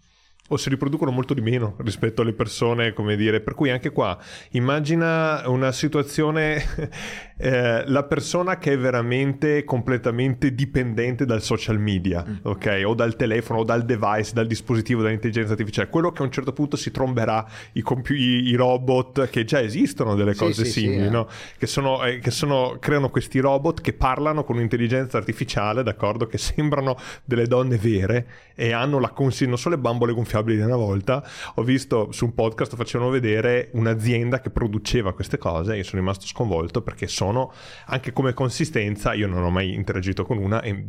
o 0.54 0.58
si 0.58 0.70
riproducono 0.70 1.12
molto 1.12 1.34
di 1.34 1.42
meno 1.42 1.76
rispetto 1.78 2.22
alle 2.22 2.34
persone, 2.34 2.94
come 2.94 3.16
dire. 3.16 3.42
Per 3.42 3.54
cui 3.54 3.70
anche 3.70 3.92
qua 3.92 4.18
immagina 4.52 5.42
una 5.48 5.72
situazione, 5.72 6.64
eh, 7.38 7.84
la 7.88 8.04
persona 8.04 8.58
che 8.58 8.74
è 8.74 8.78
veramente 8.78 9.64
completamente 9.64 10.54
dipendente 10.54 11.26
dal 11.26 11.42
social 11.42 11.80
media, 11.80 12.24
mm. 12.28 12.36
ok? 12.44 12.84
O 12.86 12.94
dal 12.94 13.16
telefono, 13.16 13.60
o 13.60 13.64
dal 13.64 13.84
device, 13.84 14.34
dal 14.34 14.48
dispositivo 14.48 15.02
dall'intelligenza 15.02 15.54
artificiale. 15.54 15.90
Quello 15.90 16.12
che 16.12 16.22
a 16.22 16.26
un 16.26 16.32
certo 16.32 16.54
punto 16.54 16.78
si 16.78 16.92
tromberà 16.92 17.46
i, 17.74 17.82
compi- 17.82 18.14
i 18.14 18.56
robot, 18.56 19.30
che 19.30 19.44
già 19.44 19.62
esistono 19.62 20.16
delle 20.16 20.36
cose 20.36 20.66
sì, 20.66 20.72
simili, 20.72 20.98
sì, 21.00 21.06
sì, 21.06 21.10
no? 21.10 21.28
eh. 21.28 21.58
che, 21.58 21.68
sono, 21.68 22.04
eh, 22.04 22.20
che 22.20 22.32
sono, 22.32 22.78
creano 22.80 23.10
questi 23.10 23.40
robot 23.40 23.82
che 23.82 23.94
parlano 23.94 24.44
con 24.44 24.58
un'intelligenza 24.58 25.18
artificiale, 25.18 25.82
d'accordo? 25.84 26.28
Che 26.28 26.38
sembrano 26.38 26.96
delle 27.26 27.48
donne 27.48 27.78
vere 27.78 28.28
e 28.56 28.72
hanno 28.72 29.00
la 29.00 29.10
consistenza, 29.10 29.50
non 29.50 29.58
solo 29.58 29.76
le 29.76 29.82
bambole 29.82 30.14
gonfiate 30.14 30.34
gonfiabili 30.34 30.43
di 30.44 30.60
una 30.60 30.76
volta, 30.76 31.24
ho 31.56 31.64
visto 31.64 32.12
su 32.12 32.26
un 32.26 32.34
podcast 32.34 32.76
facevano 32.76 33.10
vedere 33.10 33.70
un'azienda 33.74 34.42
che 34.42 34.50
produceva 34.50 35.14
queste 35.14 35.38
cose 35.38 35.78
e 35.78 35.84
sono 35.84 36.02
rimasto 36.02 36.26
sconvolto 36.26 36.82
perché 36.82 37.08
sono 37.08 37.54
anche 37.88 38.12
come 38.12 38.34
consistenza, 38.34 39.14
io 39.14 39.28
non 39.28 39.44
ho 39.44 39.50
mai 39.50 39.74
interagito 39.74 40.26
con 40.26 40.38
una 40.38 40.62
e 40.62 40.86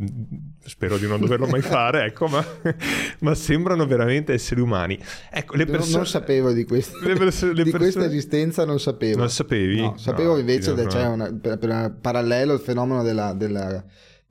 spero 0.65 0.99
di 0.99 1.07
non 1.07 1.21
doverlo 1.21 1.47
mai 1.47 1.63
fare, 1.63 2.05
ecco, 2.05 2.27
ma, 2.27 2.45
ma, 3.21 3.35
sembrano 3.35 3.87
veramente 3.87 4.33
esseri 4.33 4.61
umani. 4.61 4.99
Ecco, 5.31 5.57
le 5.57 5.67
persone... 5.67 5.97
Non 5.97 6.07
sapevo 6.07 6.53
di, 6.53 6.65
quest... 6.65 6.95
le 7.03 7.15
perso... 7.15 7.47
le 7.47 7.65
di 7.65 7.71
persone... 7.71 7.79
questa 7.79 8.05
esistenza, 8.05 8.65
non 8.65 8.81
sapevo. 8.81 9.19
Non 9.19 9.31
sapevi? 9.31 9.81
No, 9.81 9.97
sapevo 9.97 10.33
no, 10.33 10.39
invece 10.39 10.75
che 10.75 10.87
c'è 10.87 11.33
per 11.41 11.97
parallelo 12.01 12.55
il 12.55 12.61
fenomeno 12.61 13.03
della, 13.03 13.33
della 13.33 13.85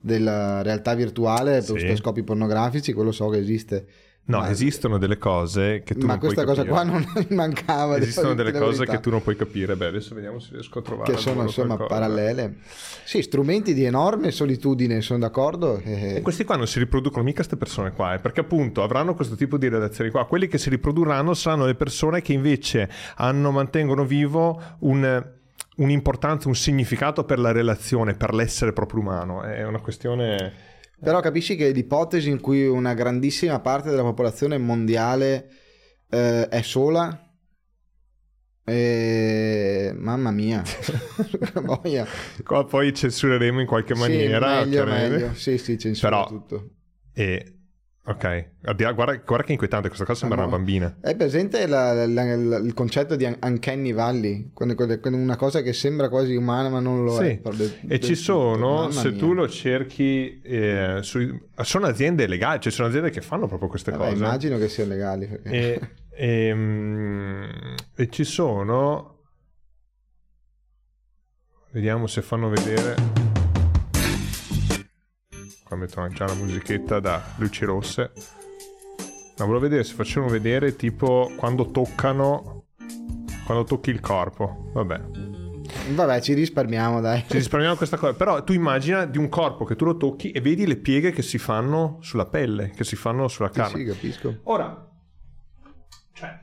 della 0.04 0.60
realtà 0.60 0.92
virtuale 0.94 1.62
per 1.62 1.80
sì. 1.80 1.96
scopi 1.96 2.22
pornografici, 2.22 2.92
quello 2.92 3.10
so 3.10 3.30
che 3.30 3.38
esiste. 3.38 3.86
No, 4.26 4.38
ma, 4.38 4.50
esistono 4.50 4.96
delle 4.96 5.18
cose 5.18 5.82
che 5.84 5.94
tu 5.94 6.06
ma 6.06 6.16
non 6.16 6.18
puoi 6.18 6.34
capire. 6.34 6.46
Ma 6.46 6.54
questa 6.54 6.64
cosa 6.64 6.64
qua 6.64 6.82
non 6.82 7.26
mancava. 7.36 7.96
Esistono 7.98 8.34
delle 8.34 8.52
cose 8.52 8.86
che 8.86 9.00
tu 9.00 9.10
non 9.10 9.22
puoi 9.22 9.36
capire. 9.36 9.76
Beh, 9.76 9.86
adesso 9.86 10.14
vediamo 10.14 10.38
se 10.38 10.52
riesco 10.52 10.78
a 10.78 10.82
trovare. 10.82 11.12
Che 11.12 11.18
sono 11.18 11.42
insomma 11.42 11.76
qualcosa. 11.76 12.00
parallele. 12.00 12.56
Sì, 13.04 13.20
strumenti 13.20 13.74
di 13.74 13.84
enorme 13.84 14.30
solitudine, 14.30 15.02
sono 15.02 15.18
d'accordo. 15.18 15.78
E 15.84 16.20
questi 16.22 16.44
qua 16.44 16.56
non 16.56 16.66
si 16.66 16.78
riproducono 16.78 17.22
mica 17.22 17.36
queste 17.36 17.56
persone 17.56 17.92
qua, 17.92 18.14
eh, 18.14 18.18
perché 18.18 18.40
appunto 18.40 18.82
avranno 18.82 19.14
questo 19.14 19.34
tipo 19.34 19.58
di 19.58 19.68
relazioni 19.68 20.08
qua. 20.08 20.24
Quelli 20.24 20.48
che 20.48 20.56
si 20.56 20.70
riprodurranno 20.70 21.34
saranno 21.34 21.66
le 21.66 21.74
persone 21.74 22.22
che 22.22 22.32
invece 22.32 22.88
hanno, 23.16 23.50
mantengono 23.50 24.04
vivo 24.04 24.60
un 24.80 25.32
un'importanza, 25.76 26.46
un 26.46 26.54
significato 26.54 27.24
per 27.24 27.40
la 27.40 27.50
relazione, 27.50 28.14
per 28.14 28.32
l'essere 28.32 28.72
proprio 28.72 29.00
umano. 29.00 29.42
È 29.42 29.64
una 29.64 29.80
questione 29.80 30.52
però 31.04 31.20
capisci 31.20 31.54
che 31.54 31.70
l'ipotesi 31.70 32.28
in 32.28 32.40
cui 32.40 32.66
una 32.66 32.94
grandissima 32.94 33.60
parte 33.60 33.90
della 33.90 34.02
popolazione 34.02 34.58
mondiale 34.58 35.48
eh, 36.10 36.48
è 36.48 36.62
sola 36.62 37.24
e... 38.64 39.92
Mamma 39.94 40.30
mia, 40.30 40.62
Qua 42.42 42.64
poi 42.64 42.94
censureremo 42.94 43.60
in 43.60 43.66
qualche 43.66 43.94
maniera. 43.94 44.62
Sì, 44.62 44.68
meglio, 44.70 44.84
meglio. 44.86 45.34
Sì, 45.34 45.58
sì, 45.58 45.78
censura 45.78 46.10
Però, 46.10 46.26
tutto. 46.26 46.70
E 47.12 47.54
Ok, 48.06 48.48
guarda, 48.60 48.92
guarda, 48.92 49.44
che 49.44 49.52
inquietante, 49.52 49.88
questa 49.88 50.04
cosa 50.04 50.18
sembra 50.18 50.42
ah, 50.42 50.42
no. 50.42 50.48
una 50.48 50.56
bambina. 50.58 50.96
È 51.00 51.16
presente 51.16 51.66
la, 51.66 52.06
la, 52.06 52.36
la, 52.36 52.56
il 52.58 52.74
concetto 52.74 53.16
di 53.16 53.24
uncanny 53.24 53.94
valley? 53.94 54.50
Quando, 54.52 54.74
quando 54.74 55.16
una 55.16 55.36
cosa 55.36 55.62
che 55.62 55.72
sembra 55.72 56.10
quasi 56.10 56.34
umana 56.34 56.68
ma 56.68 56.80
non 56.80 57.02
lo 57.02 57.14
sì. 57.14 57.24
è. 57.24 57.40
De, 57.40 57.78
e 57.88 58.00
ci 58.00 58.14
sono, 58.14 58.90
se 58.90 59.08
mia. 59.08 59.18
tu 59.18 59.32
lo 59.32 59.48
cerchi, 59.48 60.38
eh, 60.42 60.98
su, 61.00 61.18
sono 61.62 61.86
aziende 61.86 62.26
legali, 62.26 62.60
cioè 62.60 62.72
sono 62.72 62.88
aziende 62.88 63.08
che 63.08 63.22
fanno 63.22 63.46
proprio 63.46 63.70
queste 63.70 63.90
Vabbè, 63.92 64.10
cose. 64.10 64.22
Immagino 64.22 64.58
che 64.58 64.68
siano 64.68 64.90
legali. 64.90 65.26
Perché... 65.26 65.48
E, 65.50 65.80
e, 66.48 66.52
um, 66.52 67.74
e 67.96 68.08
ci 68.10 68.24
sono... 68.24 69.12
Vediamo 71.70 72.06
se 72.06 72.20
fanno 72.20 72.50
vedere 72.50 73.23
qua 75.74 75.76
mettono 75.76 76.08
già 76.08 76.26
la 76.26 76.34
musichetta 76.34 77.00
da 77.00 77.22
luci 77.36 77.64
rosse 77.64 78.12
ma 79.36 79.44
volevo 79.44 79.60
vedere 79.60 79.84
se 79.84 79.94
facevano 79.94 80.30
vedere 80.30 80.76
tipo 80.76 81.32
quando 81.36 81.70
toccano 81.70 82.66
quando 83.44 83.64
tocchi 83.64 83.90
il 83.90 84.00
corpo 84.00 84.70
vabbè 84.72 85.32
Vabbè, 85.86 86.20
ci 86.20 86.32
risparmiamo, 86.32 87.00
dai. 87.00 87.24
Ci 87.26 87.36
risparmiamo 87.36 87.76
questa 87.76 87.98
cosa. 87.98 88.14
Però 88.14 88.42
tu 88.42 88.52
immagina 88.52 89.04
di 89.04 89.18
un 89.18 89.28
corpo 89.28 89.64
che 89.64 89.76
tu 89.76 89.84
lo 89.84 89.98
tocchi 89.98 90.30
e 90.30 90.40
vedi 90.40 90.66
le 90.66 90.76
pieghe 90.76 91.10
che 91.10 91.20
si 91.20 91.36
fanno 91.36 91.98
sulla 92.00 92.24
pelle, 92.24 92.70
che 92.70 92.84
si 92.84 92.96
fanno 92.96 93.28
sulla 93.28 93.50
carne. 93.50 93.78
Sì, 93.78 93.84
sì 93.84 93.92
capisco. 93.92 94.40
Ora, 94.44 94.90
cioè, 96.12 96.38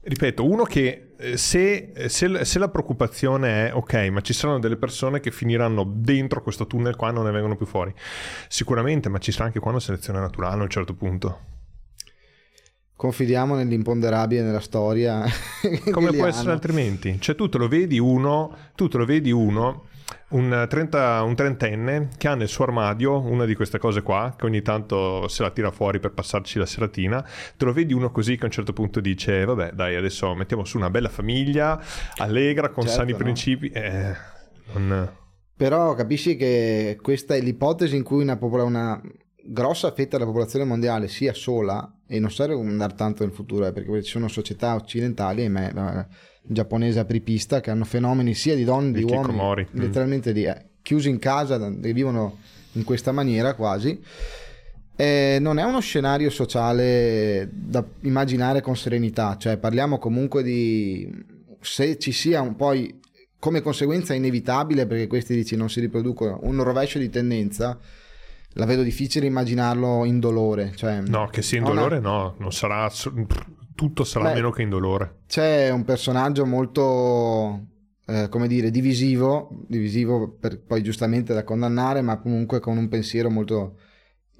ripeto, 0.00 0.48
uno 0.48 0.64
che 0.64 1.09
se, 1.34 1.92
se, 2.06 2.44
se, 2.44 2.58
la 2.58 2.68
preoccupazione 2.68 3.68
è 3.68 3.74
ok, 3.74 3.94
ma 4.10 4.20
ci 4.20 4.32
saranno 4.32 4.58
delle 4.58 4.76
persone 4.76 5.20
che 5.20 5.30
finiranno 5.30 5.84
dentro 5.84 6.42
questo 6.42 6.66
tunnel 6.66 6.96
qua 6.96 7.10
e 7.10 7.12
non 7.12 7.24
ne 7.24 7.30
vengono 7.30 7.56
più 7.56 7.66
fuori, 7.66 7.92
sicuramente, 8.48 9.08
ma 9.08 9.18
ci 9.18 9.32
sarà 9.32 9.44
anche 9.46 9.60
qua 9.60 9.70
una 9.70 9.80
selezione 9.80 10.20
naturale 10.20 10.60
a 10.60 10.62
un 10.62 10.70
certo 10.70 10.94
punto. 10.94 11.38
confidiamo 12.96 13.54
nell'imponderabile 13.54 14.42
nella 14.42 14.60
storia. 14.60 15.24
Come 15.90 16.12
può 16.12 16.26
essere 16.26 16.52
altrimenti? 16.52 17.20
Cioè 17.20 17.34
tu 17.34 17.48
te 17.48 17.58
lo 17.58 17.68
vedi 17.68 17.98
uno, 17.98 18.54
tu 18.74 18.88
te 18.88 18.98
lo 18.98 19.04
vedi 19.04 19.30
uno 19.30 19.88
un, 20.30 20.66
30, 20.68 21.22
un, 21.22 21.34
trentenne 21.34 22.08
che 22.16 22.28
ha 22.28 22.34
nel 22.34 22.48
suo 22.48 22.64
armadio 22.64 23.20
una 23.20 23.44
di 23.44 23.54
queste 23.54 23.78
cose 23.78 24.02
qua, 24.02 24.34
che 24.36 24.46
ogni 24.46 24.62
tanto 24.62 25.28
se 25.28 25.42
la 25.42 25.50
tira 25.50 25.70
fuori 25.70 25.98
per 25.98 26.12
passarci 26.12 26.58
la 26.58 26.66
seratina, 26.66 27.24
te 27.56 27.64
lo 27.64 27.72
vedi 27.72 27.92
uno 27.92 28.10
così 28.10 28.36
che 28.36 28.42
a 28.42 28.46
un 28.46 28.52
certo 28.52 28.72
punto 28.72 29.00
dice, 29.00 29.44
vabbè 29.44 29.72
dai 29.72 29.96
adesso 29.96 30.34
mettiamo 30.34 30.64
su 30.64 30.76
una 30.76 30.90
bella 30.90 31.08
famiglia, 31.08 31.80
allegra, 32.16 32.70
con 32.70 32.84
certo, 32.84 32.98
sani 32.98 33.12
no? 33.12 33.18
principi. 33.18 33.68
Eh, 33.68 34.14
non... 34.74 35.18
Però 35.56 35.94
capisci 35.94 36.36
che 36.36 36.98
questa 37.02 37.34
è 37.34 37.40
l'ipotesi 37.40 37.96
in 37.96 38.02
cui 38.02 38.22
una, 38.22 38.38
una 38.40 39.00
grossa 39.44 39.92
fetta 39.92 40.16
della 40.16 40.28
popolazione 40.28 40.64
mondiale 40.64 41.08
sia 41.08 41.34
sola, 41.34 41.92
e 42.12 42.18
non 42.18 42.32
serve 42.32 42.54
andare 42.54 42.94
tanto 42.94 43.22
nel 43.22 43.32
futuro, 43.32 43.66
eh, 43.66 43.72
perché 43.72 44.02
ci 44.02 44.10
sono 44.10 44.26
società 44.26 44.74
occidentali, 44.74 45.42
ahimè, 45.42 45.72
giapponese 46.42 46.98
apripista 46.98 47.60
che 47.60 47.70
hanno 47.70 47.84
fenomeni 47.84 48.34
sia 48.34 48.56
di 48.56 48.64
donne 48.64 48.92
che 48.92 49.04
di 49.04 49.12
uomini 49.12 49.38
mm. 49.38 49.78
letteralmente 49.78 50.32
di, 50.32 50.44
eh, 50.44 50.64
chiusi 50.82 51.08
in 51.08 51.18
casa 51.18 51.58
che 51.58 51.92
vivono 51.92 52.38
in 52.72 52.84
questa 52.84 53.12
maniera 53.12 53.54
quasi 53.54 54.00
eh, 54.96 55.38
non 55.40 55.58
è 55.58 55.62
uno 55.64 55.80
scenario 55.80 56.30
sociale 56.30 57.48
da 57.52 57.84
immaginare 58.00 58.62
con 58.62 58.76
serenità 58.76 59.36
cioè 59.36 59.58
parliamo 59.58 59.98
comunque 59.98 60.42
di 60.42 61.08
se 61.60 61.98
ci 61.98 62.10
sia 62.10 62.40
un 62.40 62.56
poi 62.56 62.98
come 63.38 63.60
conseguenza 63.60 64.14
inevitabile 64.14 64.86
perché 64.86 65.06
questi 65.06 65.34
dici 65.34 65.56
non 65.56 65.70
si 65.70 65.80
riproducono 65.80 66.40
un 66.42 66.62
rovescio 66.62 66.98
di 66.98 67.10
tendenza 67.10 67.78
la 68.54 68.64
vedo 68.64 68.82
difficile 68.82 69.26
immaginarlo 69.26 70.04
in 70.04 70.18
dolore 70.18 70.72
cioè, 70.74 71.00
no 71.02 71.28
che 71.28 71.40
sia 71.40 71.58
in 71.58 71.64
dolore 71.64 71.98
una... 71.98 72.08
no 72.08 72.34
non 72.38 72.52
sarà 72.52 72.90
tutto 73.80 74.04
sarà 74.04 74.28
Beh, 74.28 74.34
meno 74.34 74.50
che 74.50 74.60
indolore. 74.60 75.20
C'è 75.26 75.70
un 75.70 75.84
personaggio 75.86 76.44
molto, 76.44 77.64
eh, 78.04 78.28
come 78.28 78.46
dire, 78.46 78.70
divisivo, 78.70 79.48
divisivo 79.66 80.36
per, 80.38 80.60
poi 80.60 80.82
giustamente 80.82 81.32
da 81.32 81.44
condannare, 81.44 82.02
ma 82.02 82.18
comunque 82.18 82.60
con 82.60 82.76
un 82.76 82.88
pensiero 82.88 83.30
molto 83.30 83.78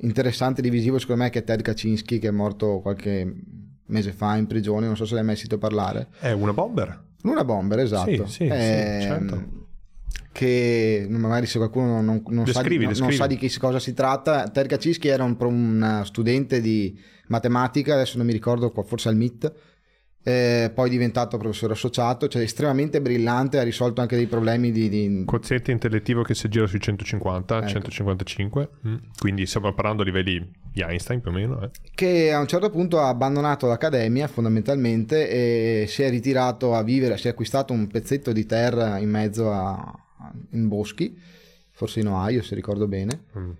interessante, 0.00 0.60
divisivo 0.60 0.98
secondo 0.98 1.22
me, 1.22 1.30
che 1.30 1.38
è 1.38 1.44
Ted 1.44 1.62
Kaczynski, 1.62 2.18
che 2.18 2.28
è 2.28 2.30
morto 2.30 2.80
qualche 2.80 3.34
mese 3.86 4.12
fa 4.12 4.36
in 4.36 4.46
prigione, 4.46 4.84
non 4.84 4.96
so 4.96 5.06
se 5.06 5.14
l'hai 5.14 5.24
mai 5.24 5.36
sentito 5.36 5.56
parlare. 5.56 6.08
È 6.18 6.32
una 6.32 6.52
bomber. 6.52 7.02
Una 7.22 7.42
bomber, 7.42 7.78
esatto. 7.78 8.26
Sì, 8.26 8.44
sì, 8.44 8.44
è, 8.44 8.98
sì 9.00 9.06
certo 9.06 9.59
che 10.32 11.06
magari 11.08 11.46
se 11.46 11.58
qualcuno 11.58 12.00
non, 12.00 12.22
non, 12.28 12.46
sa, 12.46 12.62
di, 12.62 12.78
non, 12.78 13.12
sa, 13.12 13.26
di, 13.26 13.36
che 13.36 13.52
cosa 13.58 13.78
si 13.78 13.92
tratta, 13.92 14.48
Ted 14.48 14.66
Kaczynski 14.66 15.08
era 15.08 15.24
un, 15.24 15.36
un, 15.38 16.02
studente 16.04 16.60
di 16.60 16.98
matematica, 17.26 17.94
adesso 17.94 18.16
non 18.16 18.26
mi 18.26 18.32
ricordo, 18.32 18.72
forse 18.86 19.08
al 19.08 19.16
MIT, 19.16 19.52
eh, 20.22 20.70
poi 20.74 20.88
è 20.88 20.90
diventato 20.90 21.38
professore 21.38 21.72
associato, 21.72 22.28
cioè 22.28 22.42
estremamente 22.42 23.00
brillante, 23.00 23.58
ha 23.58 23.62
risolto 23.62 24.00
anche 24.00 24.16
dei 24.16 24.26
problemi 24.26 24.70
di... 24.70 24.88
di... 24.88 25.22
Quoziente 25.24 25.72
intellettivo 25.72 26.22
che 26.22 26.34
si 26.34 26.48
gira 26.48 26.66
sui 26.66 26.80
150, 26.80 27.58
ecco. 27.58 27.66
155, 27.68 28.68
mm. 28.86 28.94
quindi 29.18 29.46
stiamo 29.46 29.72
parlando 29.72 30.02
a 30.02 30.04
livelli 30.04 30.50
di 30.72 30.82
Einstein 30.82 31.20
più 31.20 31.30
o 31.30 31.34
meno. 31.34 31.62
Eh. 31.62 31.70
Che 31.94 32.32
a 32.32 32.38
un 32.38 32.46
certo 32.46 32.68
punto 32.68 33.00
ha 33.00 33.08
abbandonato 33.08 33.66
l'accademia 33.66 34.28
fondamentalmente 34.28 35.28
e 35.28 35.86
si 35.86 36.02
è 36.02 36.10
ritirato 36.10 36.74
a 36.74 36.82
vivere, 36.82 37.16
si 37.16 37.26
è 37.26 37.30
acquistato 37.30 37.72
un 37.72 37.86
pezzetto 37.86 38.32
di 38.32 38.44
terra 38.44 38.98
in 38.98 39.08
mezzo 39.08 39.50
a, 39.50 39.92
in 40.50 40.68
boschi, 40.68 41.18
forse 41.70 42.00
in 42.00 42.08
Ohio 42.08 42.42
se 42.42 42.54
ricordo 42.54 42.86
bene, 42.86 43.24
mm. 43.38 43.50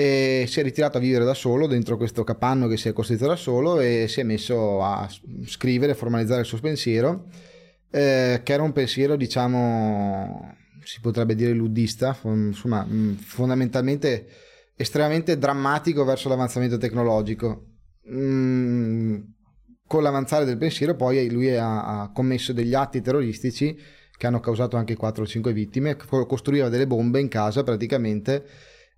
E 0.00 0.46
si 0.46 0.60
è 0.60 0.62
ritirato 0.62 0.96
a 0.96 1.00
vivere 1.00 1.26
da 1.26 1.34
solo 1.34 1.66
dentro 1.66 1.98
questo 1.98 2.24
capanno 2.24 2.68
che 2.68 2.78
si 2.78 2.88
è 2.88 2.92
costruito 2.94 3.26
da 3.26 3.36
solo 3.36 3.80
e 3.80 4.06
si 4.08 4.20
è 4.20 4.22
messo 4.22 4.82
a 4.82 5.06
scrivere, 5.44 5.94
formalizzare 5.94 6.40
il 6.40 6.46
suo 6.46 6.58
pensiero, 6.58 7.26
eh, 7.90 8.40
che 8.42 8.52
era 8.54 8.62
un 8.62 8.72
pensiero 8.72 9.14
diciamo, 9.14 10.56
si 10.82 11.00
potrebbe 11.02 11.34
dire 11.34 11.52
luddista, 11.52 12.18
insomma 12.22 12.82
mm, 12.88 13.16
fondamentalmente 13.16 14.26
estremamente 14.74 15.36
drammatico 15.36 16.02
verso 16.04 16.30
l'avanzamento 16.30 16.78
tecnologico. 16.78 17.66
Mm, 18.10 19.18
con 19.86 20.02
l'avanzare 20.02 20.46
del 20.46 20.56
pensiero 20.56 20.96
poi 20.96 21.30
lui 21.30 21.54
ha, 21.54 22.00
ha 22.00 22.10
commesso 22.10 22.54
degli 22.54 22.72
atti 22.72 23.02
terroristici 23.02 23.78
che 24.16 24.26
hanno 24.26 24.40
causato 24.40 24.78
anche 24.78 24.96
4 24.96 25.24
o 25.24 25.26
5 25.26 25.52
vittime, 25.52 25.96
costruiva 25.96 26.70
delle 26.70 26.86
bombe 26.86 27.20
in 27.20 27.28
casa 27.28 27.62
praticamente 27.62 28.46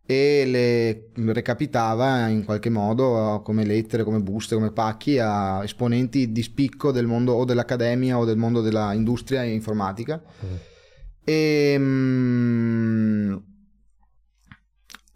e 0.04 0.44
le 0.46 1.32
recapitava 1.32 2.26
in 2.28 2.44
qualche 2.44 2.70
modo 2.70 3.40
come 3.44 3.64
lettere, 3.64 4.04
come 4.04 4.20
buste, 4.20 4.54
come 4.54 4.72
pacchi 4.72 5.18
a 5.18 5.62
esponenti 5.62 6.32
di 6.32 6.42
spicco 6.42 6.90
del 6.90 7.06
mondo 7.06 7.34
o 7.34 7.44
dell'accademia 7.44 8.18
o 8.18 8.24
del 8.24 8.36
mondo 8.36 8.60
dell'industria 8.60 9.42
informatica. 9.44 10.22
Mm. 10.44 10.54
E, 11.24 11.74
mm, 11.78 13.36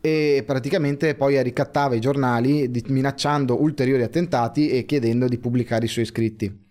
e 0.01 0.45
praticamente 0.47 1.15
poi 1.17 1.43
ricattava 1.43 1.97
i 1.97 2.01
giornali 2.01 2.71
minacciando 2.87 3.61
ulteriori 3.61 4.05
attentati 4.05 4.69
e 4.69 4.85
chiedendo 4.85 5.27
di 5.27 5.39
pubblicare 5.39 5.87
i 5.87 5.89
suoi 5.89 6.05
scritti 6.05 6.65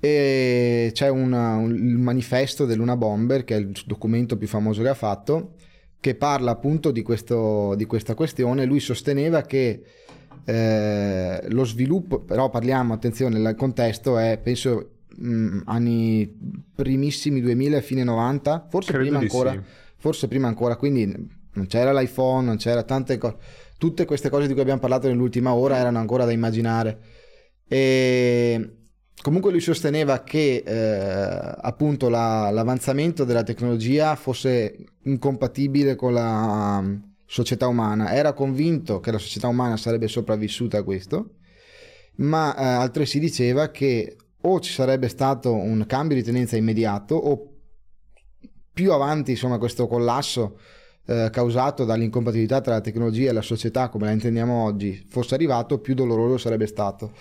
e 0.00 0.90
c'è 0.94 1.08
una, 1.08 1.56
un, 1.56 1.74
il 1.74 1.98
manifesto 1.98 2.64
dell'Una 2.64 2.96
Bomber, 2.96 3.44
che 3.44 3.54
è 3.54 3.58
il 3.58 3.78
documento 3.84 4.38
più 4.38 4.48
famoso 4.48 4.80
che 4.80 4.88
ha 4.88 4.94
fatto, 4.94 5.56
che 6.00 6.14
parla 6.14 6.52
appunto 6.52 6.90
di, 6.90 7.02
questo, 7.02 7.74
di 7.76 7.84
questa 7.84 8.14
questione. 8.14 8.64
Lui 8.64 8.80
sosteneva 8.80 9.42
che 9.42 9.82
eh, 10.44 11.40
lo 11.48 11.64
sviluppo, 11.64 12.20
però 12.20 12.48
parliamo, 12.48 12.94
attenzione, 12.94 13.38
il 13.38 13.54
contesto 13.56 14.16
è, 14.16 14.40
penso, 14.42 14.92
mh, 15.16 15.28
mm, 15.28 15.60
anni 15.66 16.36
primissimi 16.74 17.40
2000, 17.40 17.80
fine 17.82 18.02
90, 18.02 18.66
forse 18.70 18.92
Credo 18.92 19.04
prima 19.04 19.20
ancora, 19.20 19.52
sì. 19.52 19.60
forse 19.96 20.26
prima 20.26 20.48
ancora, 20.48 20.76
quindi 20.76 21.06
non 21.52 21.66
c'era 21.66 21.92
l'iPhone, 21.92 22.46
non 22.46 22.56
c'era 22.56 22.82
tante 22.82 23.18
cose, 23.18 23.36
tutte 23.76 24.06
queste 24.06 24.30
cose 24.30 24.46
di 24.46 24.52
cui 24.52 24.62
abbiamo 24.62 24.80
parlato 24.80 25.06
nell'ultima 25.06 25.52
ora 25.52 25.76
erano 25.76 25.98
ancora 25.98 26.24
da 26.24 26.32
immaginare. 26.32 26.98
E 27.68 28.79
comunque 29.22 29.50
lui 29.50 29.60
sosteneva 29.60 30.22
che 30.22 30.62
eh, 30.64 31.54
appunto 31.60 32.08
la, 32.08 32.50
l'avanzamento 32.50 33.24
della 33.24 33.42
tecnologia 33.42 34.16
fosse 34.16 34.76
incompatibile 35.02 35.94
con 35.94 36.12
la 36.12 36.78
um, 36.80 37.14
società 37.26 37.66
umana. 37.66 38.12
Era 38.12 38.32
convinto 38.32 39.00
che 39.00 39.12
la 39.12 39.18
società 39.18 39.48
umana 39.48 39.76
sarebbe 39.76 40.08
sopravvissuta 40.08 40.78
a 40.78 40.82
questo, 40.82 41.34
ma 42.16 42.56
eh, 42.56 42.64
altresì 42.64 43.18
diceva 43.18 43.70
che 43.70 44.16
o 44.42 44.60
ci 44.60 44.72
sarebbe 44.72 45.08
stato 45.08 45.52
un 45.52 45.84
cambio 45.86 46.16
di 46.16 46.22
tendenza 46.22 46.56
immediato 46.56 47.14
o 47.14 47.46
più 48.72 48.92
avanti 48.92 49.32
insomma 49.32 49.58
questo 49.58 49.86
collasso 49.86 50.58
eh, 51.06 51.28
causato 51.30 51.84
dall'incompatibilità 51.84 52.60
tra 52.60 52.74
la 52.74 52.80
tecnologia 52.80 53.30
e 53.30 53.32
la 53.34 53.42
società 53.42 53.90
come 53.90 54.06
la 54.06 54.12
intendiamo 54.12 54.64
oggi 54.64 55.04
fosse 55.08 55.34
arrivato 55.34 55.78
più 55.78 55.94
doloroso 55.94 56.38
sarebbe 56.38 56.66
stato 56.66 57.12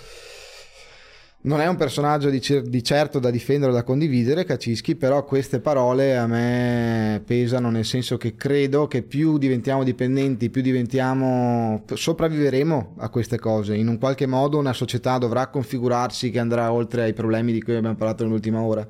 non 1.41 1.61
è 1.61 1.67
un 1.67 1.77
personaggio 1.77 2.29
di, 2.29 2.41
cer- 2.41 2.67
di, 2.67 2.83
certo 2.83 3.19
da 3.19 3.29
difendere 3.29 3.71
o 3.71 3.75
da 3.75 3.83
condividere, 3.83 4.43
Kaczynski, 4.43 4.95
però 4.95 5.23
queste 5.23 5.61
parole 5.61 6.17
a 6.17 6.27
me 6.27 7.21
pesano 7.25 7.69
nel 7.69 7.85
senso 7.85 8.17
che 8.17 8.35
credo 8.35 8.87
che 8.87 9.03
più 9.03 9.37
diventiamo 9.37 9.85
dipendenti, 9.85 10.49
più 10.49 10.61
diventiamo 10.61 11.85
sopravviveremo 11.93 12.95
a 12.97 13.09
queste 13.09 13.39
cose. 13.39 13.75
In 13.75 13.87
un 13.87 13.97
qualche 13.97 14.25
modo 14.25 14.57
una 14.57 14.73
società 14.73 15.17
dovrà 15.17 15.47
configurarsi 15.47 16.29
che 16.29 16.39
andrà 16.39 16.73
oltre 16.73 17.03
ai 17.03 17.13
problemi 17.13 17.53
di 17.53 17.61
cui 17.61 17.75
abbiamo 17.75 17.95
parlato 17.95 18.23
nell'ultima 18.23 18.59
ora. 18.59 18.85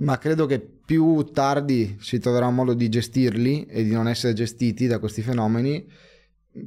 Ma 0.00 0.18
credo 0.18 0.44
che 0.44 0.60
più 0.60 1.22
tardi 1.32 1.96
si 2.00 2.18
troverà 2.18 2.46
un 2.46 2.54
modo 2.54 2.74
di 2.74 2.88
gestirli 2.88 3.64
e 3.64 3.82
di 3.82 3.92
non 3.92 4.08
essere 4.08 4.34
gestiti 4.34 4.86
da 4.86 4.98
questi 4.98 5.22
fenomeni, 5.22 5.84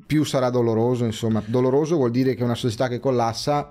più 0.06 0.24
sarà 0.24 0.50
doloroso. 0.50 1.06
Insomma, 1.06 1.44
doloroso 1.46 1.96
vuol 1.96 2.12
dire 2.12 2.34
che 2.34 2.44
una 2.44 2.56
società 2.56 2.88
che 2.88 3.00
collassa 3.00 3.70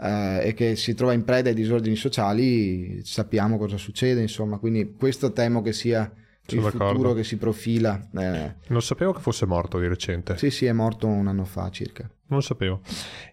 eh, 0.00 0.48
e 0.48 0.54
che 0.54 0.76
si 0.76 0.94
trova 0.94 1.12
in 1.12 1.24
preda 1.24 1.48
ai 1.48 1.54
disordini 1.54 1.96
sociali, 1.96 3.00
sappiamo 3.04 3.58
cosa 3.58 3.76
succede, 3.76 4.20
insomma, 4.20 4.58
quindi 4.58 4.94
questo 4.96 5.32
temo 5.32 5.62
che 5.62 5.72
sia 5.72 6.10
il 6.46 6.60
d'accordo. 6.60 6.88
futuro 6.88 7.12
che 7.14 7.24
si 7.24 7.36
profila. 7.36 8.08
Eh. 8.14 8.54
Non 8.68 8.82
sapevo 8.82 9.12
che 9.12 9.20
fosse 9.20 9.46
morto 9.46 9.78
di 9.78 9.88
recente. 9.88 10.36
Sì, 10.36 10.50
sì, 10.50 10.66
è 10.66 10.72
morto 10.72 11.06
un 11.06 11.26
anno 11.26 11.44
fa 11.44 11.70
circa. 11.70 12.02
Non 12.26 12.38
lo 12.38 12.44
sapevo. 12.44 12.80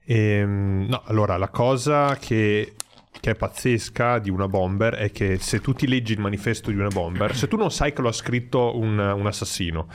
Ehm, 0.05 0.86
no, 0.89 1.01
allora, 1.05 1.38
la 1.38 1.49
cosa 1.49 2.16
che 2.18 2.74
che 3.20 3.32
è 3.32 3.36
pazzesca 3.36 4.18
di 4.20 4.32
una 4.32 4.47
bomber 4.47 4.95
è 4.95 5.12
che 5.12 5.38
se 5.38 5.59
tu 5.59 5.74
ti 5.74 5.88
leggi 5.88 6.14
il 6.14 6.20
manifesto 6.20 6.72
di 6.72 6.78
una 6.78 6.88
bomber, 6.88 7.36
se 7.36 7.47
tu 7.47 7.55
non 7.55 7.70
sai 7.70 7.93
che 7.93 8.01
lo 8.01 8.07
ha 8.07 8.14
scritto 8.14 8.78
un, 8.80 8.97
un 8.97 9.28
assassino, 9.28 9.88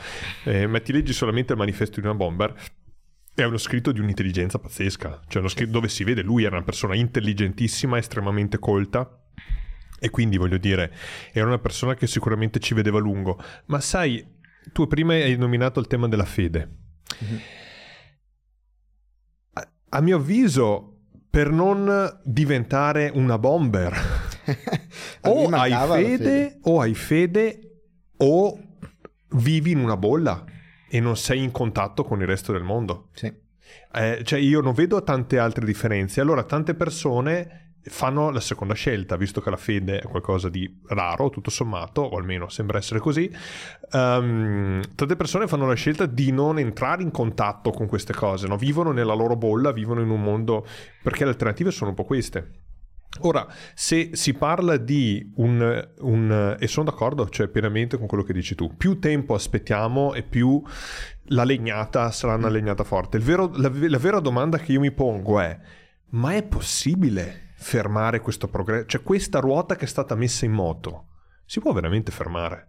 eh, 0.45 0.65
ma 0.67 0.79
ti 0.79 0.93
leggi 0.93 1.11
solamente 1.11 1.51
il 1.51 1.57
manifesto 1.57 1.99
di 1.99 2.05
una 2.05 2.15
bomber, 2.15 2.53
è 3.37 3.43
uno 3.43 3.59
scritto 3.59 3.91
di 3.91 3.99
un'intelligenza 3.99 4.57
pazzesca, 4.57 5.21
cioè 5.27 5.41
uno 5.41 5.47
scritto 5.47 5.69
dove 5.69 5.89
si 5.89 6.03
vede 6.03 6.23
lui 6.23 6.43
era 6.43 6.55
una 6.55 6.65
persona 6.65 6.95
intelligentissima, 6.95 7.99
estremamente 7.99 8.57
colta 8.57 9.27
e 9.99 10.09
quindi 10.09 10.37
voglio 10.37 10.57
dire, 10.57 10.91
era 11.31 11.45
una 11.45 11.59
persona 11.59 11.93
che 11.93 12.07
sicuramente 12.07 12.59
ci 12.59 12.73
vedeva 12.73 12.97
a 12.97 13.01
lungo, 13.01 13.39
ma 13.65 13.79
sai, 13.79 14.25
tu 14.73 14.87
prima 14.87 15.13
hai 15.13 15.37
nominato 15.37 15.79
il 15.79 15.85
tema 15.85 16.07
della 16.07 16.25
fede. 16.25 16.77
Mm-hmm. 17.23 17.37
A, 19.53 19.71
a 19.89 20.01
mio 20.01 20.17
avviso 20.17 21.01
per 21.29 21.51
non 21.51 22.19
diventare 22.23 23.11
una 23.13 23.37
bomber. 23.37 23.95
o 25.21 25.47
hai 25.49 25.71
fede, 25.71 26.17
fede, 26.17 26.59
o 26.63 26.81
hai 26.81 26.95
fede 26.95 27.81
o 28.17 28.59
vivi 29.29 29.71
in 29.71 29.77
una 29.77 29.95
bolla 29.95 30.43
e 30.89 30.99
non 30.99 31.17
sei 31.17 31.43
in 31.43 31.51
contatto 31.51 32.03
con 32.03 32.21
il 32.21 32.27
resto 32.27 32.51
del 32.51 32.63
mondo. 32.63 33.09
Sì. 33.13 33.31
Eh, 33.93 34.21
cioè 34.23 34.39
io 34.39 34.61
non 34.61 34.73
vedo 34.73 35.03
tante 35.03 35.39
altre 35.39 35.65
differenze. 35.65 36.21
Allora 36.21 36.43
tante 36.43 36.73
persone 36.73 37.67
fanno 37.89 38.29
la 38.29 38.39
seconda 38.39 38.73
scelta, 38.73 39.15
visto 39.15 39.41
che 39.41 39.49
la 39.49 39.57
fede 39.57 39.99
è 39.99 40.07
qualcosa 40.07 40.49
di 40.49 40.81
raro, 40.87 41.29
tutto 41.29 41.49
sommato, 41.49 42.01
o 42.01 42.17
almeno 42.17 42.49
sembra 42.49 42.77
essere 42.77 42.99
così. 42.99 43.31
Um, 43.91 44.81
tante 44.95 45.15
persone 45.15 45.47
fanno 45.47 45.67
la 45.67 45.73
scelta 45.73 46.05
di 46.05 46.31
non 46.31 46.59
entrare 46.59 47.03
in 47.03 47.11
contatto 47.11 47.71
con 47.71 47.87
queste 47.87 48.13
cose, 48.13 48.47
no? 48.47 48.57
vivono 48.57 48.91
nella 48.91 49.13
loro 49.13 49.35
bolla, 49.35 49.71
vivono 49.71 50.01
in 50.01 50.09
un 50.09 50.21
mondo 50.21 50.65
perché 51.01 51.23
le 51.23 51.31
alternative 51.31 51.71
sono 51.71 51.91
un 51.91 51.95
po' 51.95 52.03
queste. 52.03 52.65
Ora, 53.21 53.47
se 53.73 54.11
si 54.13 54.33
parla 54.33 54.77
di 54.77 55.31
un, 55.35 55.89
un, 55.99 56.57
e 56.59 56.67
sono 56.67 56.89
d'accordo, 56.89 57.27
cioè 57.29 57.47
pienamente 57.47 57.97
con 57.97 58.07
quello 58.07 58.23
che 58.23 58.33
dici 58.33 58.55
tu, 58.55 58.75
più 58.75 58.99
tempo 58.99 59.33
aspettiamo 59.33 60.13
e 60.13 60.23
più 60.23 60.61
la 61.29 61.43
legnata 61.43 62.11
sarà 62.11 62.35
una 62.35 62.49
legnata 62.49 62.83
forte. 62.83 63.19
Vero, 63.19 63.51
la, 63.55 63.71
la 63.73 63.97
vera 63.97 64.19
domanda 64.19 64.57
che 64.57 64.71
io 64.71 64.79
mi 64.79 64.91
pongo 64.91 65.39
è, 65.39 65.57
ma 66.09 66.33
è 66.33 66.43
possibile? 66.43 67.45
fermare 67.57 68.21
questo 68.21 68.47
progresso? 68.47 68.85
Cioè 68.85 69.03
questa 69.03 69.39
ruota 69.39 69.75
che 69.75 69.85
è 69.85 69.87
stata 69.87 70.15
messa 70.15 70.45
in 70.45 70.51
moto, 70.51 71.07
si 71.45 71.59
può 71.59 71.73
veramente 71.73 72.11
fermare? 72.11 72.66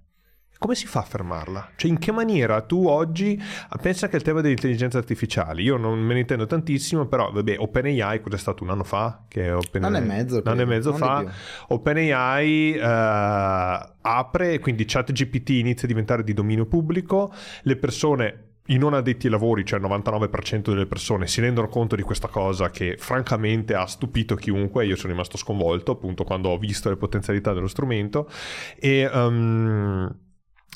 Come 0.59 0.75
si 0.75 0.87
fa 0.87 1.01
a 1.01 1.05
fermarla? 1.05 1.71
Cioè, 1.77 1.89
in 1.89 1.99
che 1.99 2.11
maniera 2.11 2.61
tu 2.63 2.87
oggi 2.89 3.41
pensa 3.81 4.09
che 4.09 4.17
il 4.17 4.23
tema 4.23 4.41
dell'intelligenza 4.41 4.99
artificiale, 4.99 5.63
io 5.63 5.77
non 5.77 6.01
me 6.01 6.15
ne 6.15 6.21
intendo 6.21 6.47
tantissimo, 6.47 7.07
però 7.07 7.31
vabbè, 7.31 7.57
OpenAI 7.59 8.21
cos'è 8.21 8.37
stato 8.37 8.65
un 8.65 8.71
anno 8.71 8.83
fa? 8.83 9.23
Che 9.29 9.53
Open... 9.53 9.85
Un 9.85 9.95
anno 9.95 10.05
e 10.05 10.07
mezzo. 10.07 10.43
Un 10.45 10.51
anno 10.51 10.63
e 10.63 10.65
mezzo 10.65 10.93
fa. 10.95 11.25
OpenAI 11.69 12.77
uh, 12.77 13.93
apre, 14.01 14.59
quindi 14.59 14.85
ChatGPT 14.85 15.51
inizia 15.51 15.85
a 15.85 15.87
diventare 15.87 16.25
di 16.25 16.35
dominio 16.35 16.67
pubblico, 16.67 17.33
le 17.63 17.77
persone 17.77 18.43
i 18.69 18.79
non 18.79 18.95
addetti 18.95 19.27
ai 19.27 19.33
lavori, 19.33 19.65
cioè 19.65 19.79
il 19.79 19.87
99% 19.87 20.71
delle 20.71 20.87
persone, 20.87 21.27
si 21.29 21.41
rendono 21.41 21.69
conto 21.69 21.95
di 21.95 22.03
questa 22.03 22.29
cosa 22.29 22.71
che 22.71 22.97
francamente 22.99 23.75
ha 23.75 23.87
stupito 23.87 24.35
chiunque, 24.35 24.85
io 24.85 24.97
sono 24.97 25.13
rimasto 25.13 25.37
sconvolto 25.37 25.93
appunto 25.93 26.25
quando 26.25 26.49
ho 26.51 26.59
visto 26.59 26.89
le 26.89 26.97
potenzialità 26.97 27.53
dello 27.53 27.69
strumento 27.69 28.29
e... 28.77 29.07
Um, 29.07 30.27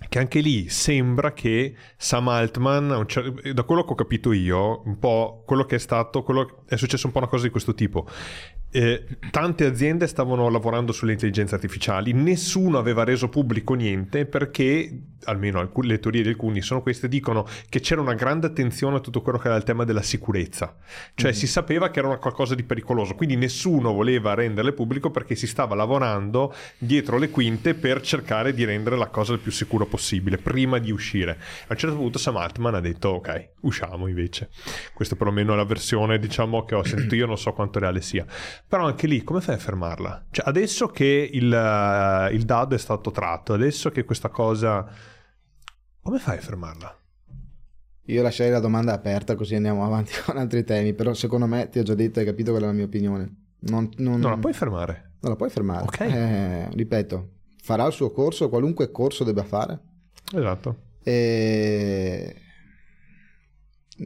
che 0.08 0.18
anche 0.18 0.40
lì 0.40 0.68
sembra 0.68 1.32
che 1.32 1.74
Sam 1.96 2.28
Altman, 2.28 3.06
da 3.52 3.62
quello 3.62 3.84
che 3.84 3.92
ho 3.92 3.94
capito 3.94 4.32
io, 4.32 4.82
un 4.84 4.98
po' 4.98 5.42
quello 5.46 5.64
che 5.64 5.76
è 5.76 5.78
stato, 5.78 6.22
quello, 6.22 6.64
è 6.66 6.76
successo 6.76 7.06
un 7.06 7.12
po' 7.12 7.18
una 7.18 7.28
cosa 7.28 7.44
di 7.44 7.50
questo 7.50 7.74
tipo 7.74 8.06
eh, 8.72 9.04
tante 9.30 9.66
aziende 9.66 10.06
stavano 10.06 10.48
lavorando 10.48 10.92
sulle 10.92 11.12
intelligenze 11.12 11.54
artificiali, 11.54 12.12
nessuno 12.12 12.78
aveva 12.78 13.04
reso 13.04 13.28
pubblico 13.28 13.74
niente 13.74 14.24
perché, 14.24 14.90
almeno 15.24 15.60
alcune, 15.60 15.88
le 15.88 16.00
teorie 16.00 16.22
di 16.22 16.30
alcuni 16.30 16.62
sono 16.62 16.80
queste, 16.80 17.06
dicono 17.06 17.46
che 17.68 17.80
c'era 17.80 18.00
una 18.00 18.14
grande 18.14 18.46
attenzione 18.46 18.96
a 18.96 19.00
tutto 19.00 19.20
quello 19.20 19.36
che 19.36 19.48
era 19.48 19.56
il 19.56 19.62
tema 19.62 19.84
della 19.84 20.00
sicurezza, 20.00 20.74
cioè 21.14 21.32
mm. 21.32 21.34
si 21.34 21.46
sapeva 21.46 21.90
che 21.90 21.98
era 21.98 22.08
una 22.08 22.16
qualcosa 22.16 22.54
di 22.54 22.62
pericoloso, 22.62 23.14
quindi 23.14 23.36
nessuno 23.36 23.92
voleva 23.92 24.32
renderle 24.32 24.72
pubblico 24.72 25.10
perché 25.10 25.34
si 25.34 25.46
stava 25.46 25.74
lavorando 25.74 26.54
dietro 26.78 27.18
le 27.18 27.28
quinte 27.28 27.74
per 27.74 28.00
cercare 28.00 28.54
di 28.54 28.64
rendere 28.64 28.96
la 28.96 29.08
cosa 29.08 29.34
il 29.34 29.40
più 29.40 29.52
sicura 29.52 29.84
possibile 29.84 30.38
prima 30.38 30.78
di 30.78 30.90
uscire. 30.90 31.32
A 31.64 31.72
un 31.72 31.76
certo 31.76 31.96
punto 31.96 32.18
Sam 32.18 32.36
Altman 32.38 32.76
ha 32.76 32.80
detto 32.80 33.10
ok, 33.10 33.50
usciamo 33.60 34.06
invece. 34.06 34.48
Questa 34.94 35.14
perlomeno 35.14 35.52
è 35.52 35.56
la 35.56 35.64
versione 35.64 36.18
diciamo 36.18 36.64
che 36.64 36.74
ho 36.74 36.82
sentito 36.82 37.14
io, 37.14 37.26
non 37.26 37.36
so 37.36 37.52
quanto 37.52 37.78
reale 37.78 38.00
sia. 38.00 38.24
Però 38.72 38.86
anche 38.86 39.06
lì, 39.06 39.22
come 39.22 39.42
fai 39.42 39.56
a 39.56 39.58
fermarla? 39.58 40.28
Cioè, 40.30 40.48
adesso 40.48 40.86
che 40.86 41.28
il, 41.30 41.44
uh, 41.44 42.32
il 42.32 42.44
DAD 42.44 42.72
è 42.72 42.78
stato 42.78 43.10
tratto, 43.10 43.52
adesso 43.52 43.90
che 43.90 44.04
questa 44.04 44.30
cosa... 44.30 44.88
Come 46.00 46.18
fai 46.18 46.38
a 46.38 46.40
fermarla? 46.40 46.98
Io 48.06 48.22
lascerei 48.22 48.50
la 48.50 48.60
domanda 48.60 48.94
aperta 48.94 49.34
così 49.34 49.56
andiamo 49.56 49.84
avanti 49.84 50.14
con 50.24 50.38
altri 50.38 50.64
temi, 50.64 50.94
però 50.94 51.12
secondo 51.12 51.44
me 51.44 51.68
ti 51.68 51.80
ho 51.80 51.82
già 51.82 51.92
detto, 51.92 52.20
hai 52.20 52.24
capito 52.24 52.52
qual 52.52 52.62
è 52.62 52.64
la 52.64 52.72
mia 52.72 52.86
opinione. 52.86 53.50
Non, 53.58 53.90
non... 53.98 54.18
non 54.20 54.30
la 54.30 54.38
puoi 54.38 54.54
fermare. 54.54 55.16
Non 55.20 55.32
la 55.32 55.36
puoi 55.36 55.50
fermare. 55.50 55.82
Ok. 55.82 56.00
Eh, 56.00 56.68
ripeto, 56.70 57.28
farà 57.62 57.84
il 57.84 57.92
suo 57.92 58.10
corso, 58.10 58.48
qualunque 58.48 58.90
corso 58.90 59.22
debba 59.22 59.44
fare. 59.44 59.78
Esatto. 60.32 60.76
E 61.02 62.36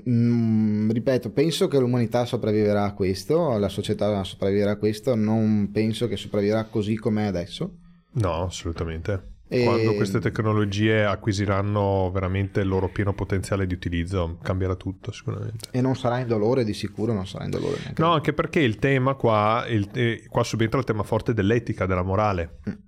Mm, 0.09 0.91
ripeto, 0.91 1.31
penso 1.31 1.69
che 1.69 1.79
l'umanità 1.79 2.25
sopravviverà 2.25 2.85
a 2.85 2.95
questo, 2.95 3.57
la 3.59 3.69
società 3.69 4.23
sopravviverà 4.25 4.73
a 4.73 4.77
questo, 4.77 5.15
non 5.15 5.71
penso 5.73 6.09
che 6.09 6.17
sopravviverà 6.17 6.65
così 6.65 6.97
come 6.97 7.25
è 7.25 7.27
adesso. 7.27 7.79
No, 8.13 8.45
assolutamente. 8.45 9.35
E... 9.49 9.63
Quando 9.63 9.95
queste 9.95 10.19
tecnologie 10.19 11.05
acquisiranno 11.05 12.11
veramente 12.13 12.61
il 12.61 12.69
loro 12.69 12.89
pieno 12.89 13.13
potenziale 13.13 13.67
di 13.67 13.75
utilizzo, 13.75 14.39
cambierà 14.43 14.75
tutto 14.75 15.13
sicuramente. 15.13 15.69
E 15.71 15.81
non 15.81 15.95
sarà 15.95 16.19
in 16.19 16.27
dolore, 16.27 16.65
di 16.65 16.75
sicuro 16.75 17.13
non 17.13 17.27
sarà 17.27 17.45
in 17.45 17.51
dolore. 17.51 17.79
No, 17.99 18.13
anche 18.13 18.33
perché 18.33 18.61
il 18.61 18.77
tema 18.79 19.15
qua, 19.15 19.65
il, 19.69 19.89
eh, 19.95 20.25
qua 20.29 20.43
subentra 20.43 20.79
il 20.79 20.85
tema 20.85 21.05
forte 21.05 21.33
dell'etica, 21.33 21.87
della 21.87 22.03
morale. 22.03 22.59
Mm 22.69 22.86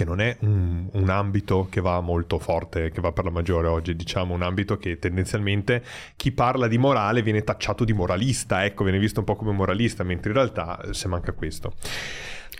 che 0.00 0.06
non 0.06 0.22
è 0.22 0.34
un, 0.40 0.88
un, 0.92 1.10
ambito 1.10 1.66
che 1.68 1.82
va 1.82 2.00
molto 2.00 2.38
forte, 2.38 2.90
che 2.90 3.02
va 3.02 3.12
per 3.12 3.24
la 3.24 3.30
maggiore 3.30 3.68
oggi, 3.68 3.94
diciamo 3.94 4.32
un 4.32 4.40
ambito 4.40 4.78
che 4.78 4.98
tendenzialmente 4.98 5.84
chi 6.16 6.32
parla 6.32 6.68
di 6.68 6.78
morale 6.78 7.20
viene 7.22 7.44
tacciato 7.44 7.84
di 7.84 7.92
moralista, 7.92 8.64
ecco, 8.64 8.82
viene 8.82 8.98
visto 8.98 9.18
un 9.20 9.26
po' 9.26 9.36
come 9.36 9.52
moralista, 9.52 10.02
mentre 10.02 10.30
in 10.30 10.36
realtà 10.36 10.80
eh, 10.80 10.94
se 10.94 11.06
manca 11.06 11.32
questo. 11.32 11.74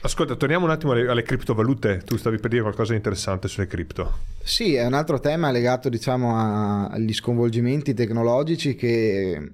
Ascolta, 0.03 0.35
torniamo 0.35 0.67
un 0.67 0.71
attimo 0.71 0.93
alle, 0.93 1.09
alle, 1.09 1.23
criptovalute. 1.23 2.03
Tu 2.05 2.19
stavi 2.19 2.37
per 2.39 2.51
dire 2.51 2.61
qualcosa 2.61 2.91
di 2.91 2.99
interessante 2.99 3.49
sulle 3.49 3.67
cripto. 3.67 4.19
Sì, 4.43 4.75
è 4.75 4.85
un 4.85 4.93
altro 4.93 5.19
tema 5.19 5.51
legato, 5.51 5.89
diciamo, 5.89 6.37
a, 6.37 6.89
agli 6.89 7.15
sconvolgimenti 7.15 7.95
tecnologici 7.95 8.75
che, 8.75 9.51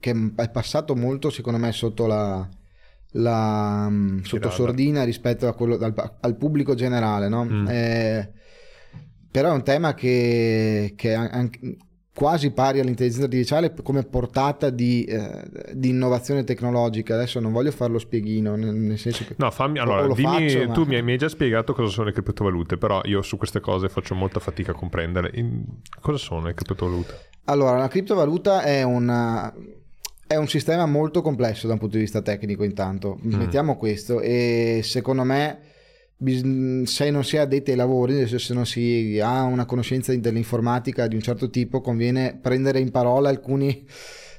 che, 0.00 0.32
è 0.34 0.50
passato 0.50 0.96
molto, 0.96 1.30
secondo 1.30 1.60
me, 1.60 1.70
sotto 1.70 2.06
la, 2.06 2.48
la, 3.16 3.88
mm, 3.88 4.20
sotto 4.20 4.50
sordina 4.50 5.04
rispetto 5.04 5.52
quello, 5.54 5.76
al, 5.76 6.16
al, 6.20 6.36
pubblico 6.36 6.74
generale, 6.74 7.28
no? 7.28 7.44
mm. 7.44 7.66
eh, 7.68 8.32
però 9.30 9.50
è 9.50 9.54
un 9.54 9.62
tema 9.62 9.94
che, 9.94 10.94
che 10.96 11.14
anche, 11.14 11.76
quasi 12.14 12.50
pari 12.50 12.80
all'intelligenza 12.80 13.26
artificiale 13.26 13.74
come 13.82 14.02
portata 14.04 14.70
di, 14.70 15.04
eh, 15.04 15.44
di, 15.74 15.90
innovazione 15.90 16.44
tecnologica. 16.44 17.14
Adesso 17.14 17.40
non 17.40 17.52
voglio 17.52 17.70
farlo 17.70 17.98
spieghino, 17.98 18.56
nel, 18.56 18.74
nel 18.74 18.98
senso 18.98 19.24
che... 19.26 19.34
No, 19.36 19.50
fammi, 19.50 19.78
allora, 19.78 20.06
dimmi, 20.14 20.48
faccio, 20.48 20.72
tu 20.72 20.84
ma... 20.84 21.02
mi 21.02 21.12
hai 21.12 21.18
già 21.18 21.28
spiegato 21.28 21.74
cosa 21.74 21.90
sono 21.90 22.06
le 22.06 22.12
criptovalute, 22.12 22.78
però 22.78 23.02
io 23.04 23.20
su 23.20 23.36
queste 23.36 23.60
cose 23.60 23.90
faccio 23.90 24.14
molta 24.14 24.40
fatica 24.40 24.70
a 24.70 24.74
comprendere. 24.74 25.30
In, 25.34 25.64
cosa 26.00 26.16
sono 26.16 26.46
le 26.46 26.54
criptovalute? 26.54 27.28
Allora, 27.44 27.76
la 27.76 27.88
criptovaluta 27.88 28.62
è 28.62 28.82
una 28.82 29.52
è 30.26 30.36
un 30.36 30.48
sistema 30.48 30.86
molto 30.86 31.22
complesso 31.22 31.66
da 31.66 31.74
un 31.74 31.78
punto 31.78 31.96
di 31.96 32.02
vista 32.02 32.22
tecnico, 32.22 32.64
intanto. 32.64 33.18
Mm. 33.24 33.34
Mettiamo 33.34 33.76
questo 33.76 34.20
e 34.20 34.80
secondo 34.82 35.22
me 35.22 35.58
se 36.84 37.10
non 37.10 37.24
si 37.24 37.36
è 37.36 37.40
addetti 37.40 37.72
ai 37.72 37.76
lavori, 37.76 38.26
se 38.26 38.54
non 38.54 38.64
si 38.64 39.20
ha 39.22 39.42
una 39.42 39.66
conoscenza 39.66 40.14
dell'informatica 40.14 41.06
di 41.06 41.14
un 41.14 41.20
certo 41.20 41.50
tipo, 41.50 41.80
conviene 41.80 42.38
prendere 42.40 42.80
in 42.80 42.90
parola 42.90 43.28
alcuni 43.28 43.86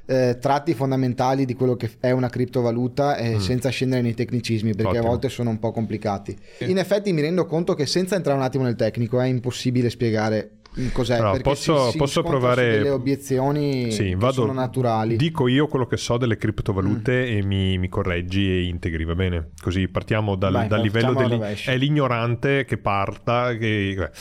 eh, 0.08 0.38
tratti 0.40 0.74
fondamentali 0.74 1.46
di 1.46 1.54
quello 1.54 1.76
che 1.76 1.92
è 2.00 2.12
una 2.12 2.30
criptovaluta 2.30 3.18
eh, 3.18 3.36
mm. 3.36 3.40
senza 3.40 3.70
scendere 3.70 4.02
nei 4.02 4.14
tecnicismi 4.14 4.74
perché 4.74 4.92
Ottimo. 4.92 5.06
a 5.06 5.08
volte 5.08 5.30
sono 5.30 5.50
un 5.50 5.60
po' 5.60 5.72
complicati. 5.72 6.36
In 6.60 6.78
effetti 6.78 7.14
mi 7.14 7.22
rendo 7.22 7.46
conto 7.46 7.76
che 7.76 7.86
senza 7.86 8.16
entrare 8.16 8.40
un 8.40 8.44
attimo 8.44 8.64
nel 8.64 8.76
tecnico 8.76 9.20
è 9.20 9.28
impossibile 9.28 9.90
spiegare 9.90 10.57
cos'è? 10.92 11.20
No, 11.20 11.38
posso, 11.42 11.86
si, 11.86 11.92
si 11.92 11.98
posso 11.98 12.24
provare 12.24 12.78
delle 12.78 12.90
obiezioni 12.90 13.92
sì, 13.92 14.14
vado, 14.16 14.34
sono 14.34 14.54
naturali. 14.54 15.16
dico 15.16 15.48
io 15.48 15.68
quello 15.68 15.86
che 15.86 15.98
so 15.98 16.18
delle 16.18 16.38
criptovalute 16.38 17.12
mm. 17.12 17.38
e 17.38 17.44
mi, 17.44 17.78
mi, 17.78 17.90
correggi 17.90 18.48
e 18.48 18.64
integri 18.64 19.04
va 19.04 19.16
bene? 19.16 19.50
Così 19.62 19.88
partiamo 19.88 20.36
dal, 20.36 20.54
Vai, 20.54 20.68
dal 20.68 20.82
livello 20.82 21.14
dell'ignorante 21.14 22.66
che 22.66 22.78
parta 22.78 23.56
che... 23.56 24.12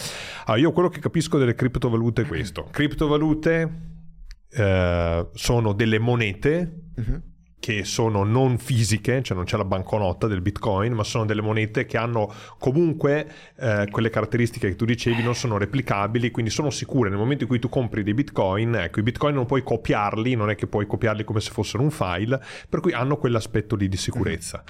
Allora, 0.47 0.61
io 0.61 0.73
quello 0.73 0.89
che 0.89 1.01
capisco 1.01 1.39
delle 1.39 1.55
criptovalute 1.55 2.23
è 2.23 2.27
questo. 2.27 2.69
Criptovalute 2.71 3.71
eh, 4.51 5.29
sono 5.33 5.73
delle 5.73 5.99
monete 5.99 6.83
mm-hmm 7.01 7.35
che 7.67 7.85
sono 7.85 8.23
non 8.23 8.59
fisiche, 8.59 9.25
cioè 9.25 9.37
non 9.37 9.45
c'è 9.45 9.57
la 9.57 9.65
banconota 9.65 10.29
del 10.29 10.41
bitcoin, 10.41 10.93
ma 10.93 11.03
sono 11.03 11.25
delle 11.25 11.43
monete 11.43 11.85
che 11.85 11.97
hanno 11.97 12.33
comunque 12.61 13.29
eh, 13.57 13.89
quelle 13.91 14.09
caratteristiche 14.09 14.69
che 14.69 14.77
tu 14.77 14.85
dicevi, 14.85 15.21
non 15.21 15.35
sono 15.35 15.59
replicabili, 15.59 16.31
quindi 16.31 16.53
sono 16.53 16.71
sicure. 16.71 17.09
Nel 17.09 17.19
momento 17.19 17.43
in 17.43 17.49
cui 17.49 17.59
tu 17.59 17.69
compri 17.69 18.05
dei 18.05 18.15
bitcoin, 18.15 18.77
ecco, 18.77 19.01
i 19.01 19.03
bitcoin 19.03 19.35
non 19.35 19.47
puoi 19.47 19.65
copiarli, 19.65 20.37
non 20.37 20.49
è 20.49 20.55
che 20.55 20.69
puoi 20.69 20.87
copiarli 20.87 21.25
come 21.25 21.41
se 21.41 21.51
fossero 21.51 21.83
un 21.83 21.91
file, 21.91 22.41
per 22.69 22.79
cui 22.79 22.93
hanno 22.93 23.17
quell'aspetto 23.17 23.75
lì 23.75 23.89
di 23.89 23.97
sicurezza. 23.97 24.63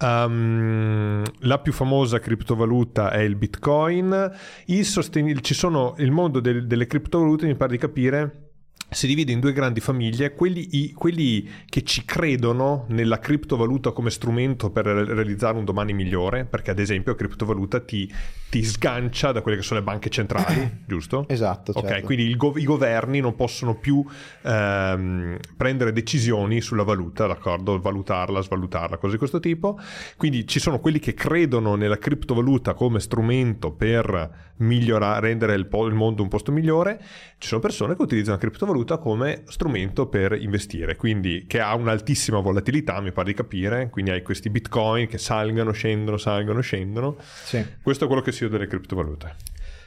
Um, 0.00 1.22
la 1.42 1.58
più 1.60 1.72
famosa 1.72 2.18
criptovaluta 2.18 3.12
è 3.12 3.20
il 3.20 3.36
bitcoin, 3.36 4.28
il 4.66 4.84
sosten- 4.84 5.40
ci 5.40 5.54
sono 5.54 5.94
il 5.98 6.10
mondo 6.10 6.40
del, 6.40 6.66
delle 6.66 6.88
criptovalute, 6.88 7.46
mi 7.46 7.54
pare 7.54 7.70
di 7.70 7.78
capire 7.78 8.49
si 8.90 9.06
divide 9.06 9.30
in 9.32 9.40
due 9.40 9.52
grandi 9.52 9.80
famiglie, 9.80 10.34
quelli, 10.34 10.68
i, 10.72 10.92
quelli, 10.92 11.48
che 11.66 11.82
ci 11.82 12.04
credono 12.04 12.86
nella 12.88 13.18
criptovaluta 13.18 13.92
come 13.92 14.10
strumento 14.10 14.70
per 14.70 14.86
realizzare 14.86 15.56
un 15.56 15.64
domani 15.64 15.92
migliore, 15.92 16.44
perché 16.44 16.72
ad 16.72 16.78
esempio 16.80 17.12
la 17.12 17.18
criptovaluta 17.18 17.80
ti, 17.80 18.12
ti 18.50 18.64
sgancia 18.64 19.30
da 19.30 19.42
quelle 19.42 19.58
che 19.58 19.62
sono 19.62 19.78
le 19.78 19.86
banche 19.86 20.10
centrali, 20.10 20.82
giusto? 20.86 21.24
Esatto. 21.28 21.72
Ok, 21.74 21.86
certo. 21.86 22.06
quindi 22.06 22.36
go- 22.36 22.54
i 22.56 22.64
governi 22.64 23.20
non 23.20 23.36
possono 23.36 23.76
più 23.76 24.04
ehm, 24.42 25.38
prendere 25.56 25.92
decisioni 25.92 26.60
sulla 26.60 26.82
valuta, 26.82 27.26
d'accordo? 27.28 27.78
Valutarla, 27.78 28.40
svalutarla, 28.40 28.96
cose 28.96 29.12
di 29.12 29.18
questo 29.18 29.38
tipo. 29.38 29.78
Quindi 30.16 30.46
ci 30.48 30.58
sono 30.58 30.80
quelli 30.80 30.98
che 30.98 31.14
credono 31.14 31.76
nella 31.76 31.98
criptovaluta 31.98 32.74
come 32.74 32.98
strumento 32.98 33.70
per 33.70 34.49
migliorare, 34.60 35.28
rendere 35.28 35.54
il, 35.54 35.66
po- 35.66 35.86
il 35.86 35.94
mondo 35.94 36.22
un 36.22 36.28
posto 36.28 36.52
migliore. 36.52 37.00
Ci 37.38 37.48
sono 37.48 37.60
persone 37.60 37.94
che 37.94 38.02
utilizzano 38.02 38.36
la 38.36 38.40
criptovaluta 38.40 38.68
valuta 38.80 38.98
come 38.98 39.42
strumento 39.46 40.06
per 40.06 40.32
investire, 40.32 40.96
quindi 40.96 41.44
che 41.46 41.60
ha 41.60 41.74
un'altissima 41.74 42.40
volatilità, 42.40 43.00
mi 43.00 43.12
pare 43.12 43.28
di 43.28 43.34
capire, 43.34 43.90
quindi 43.90 44.10
hai 44.10 44.22
questi 44.22 44.50
bitcoin 44.50 45.06
che 45.06 45.18
salgono, 45.18 45.72
scendono, 45.72 46.16
salgono, 46.16 46.60
scendono. 46.60 47.16
Sì. 47.44 47.64
Questo 47.82 48.04
è 48.04 48.06
quello 48.06 48.22
che 48.22 48.32
si 48.32 48.44
vede 48.44 48.58
delle 48.58 48.68
criptovalute. 48.68 49.36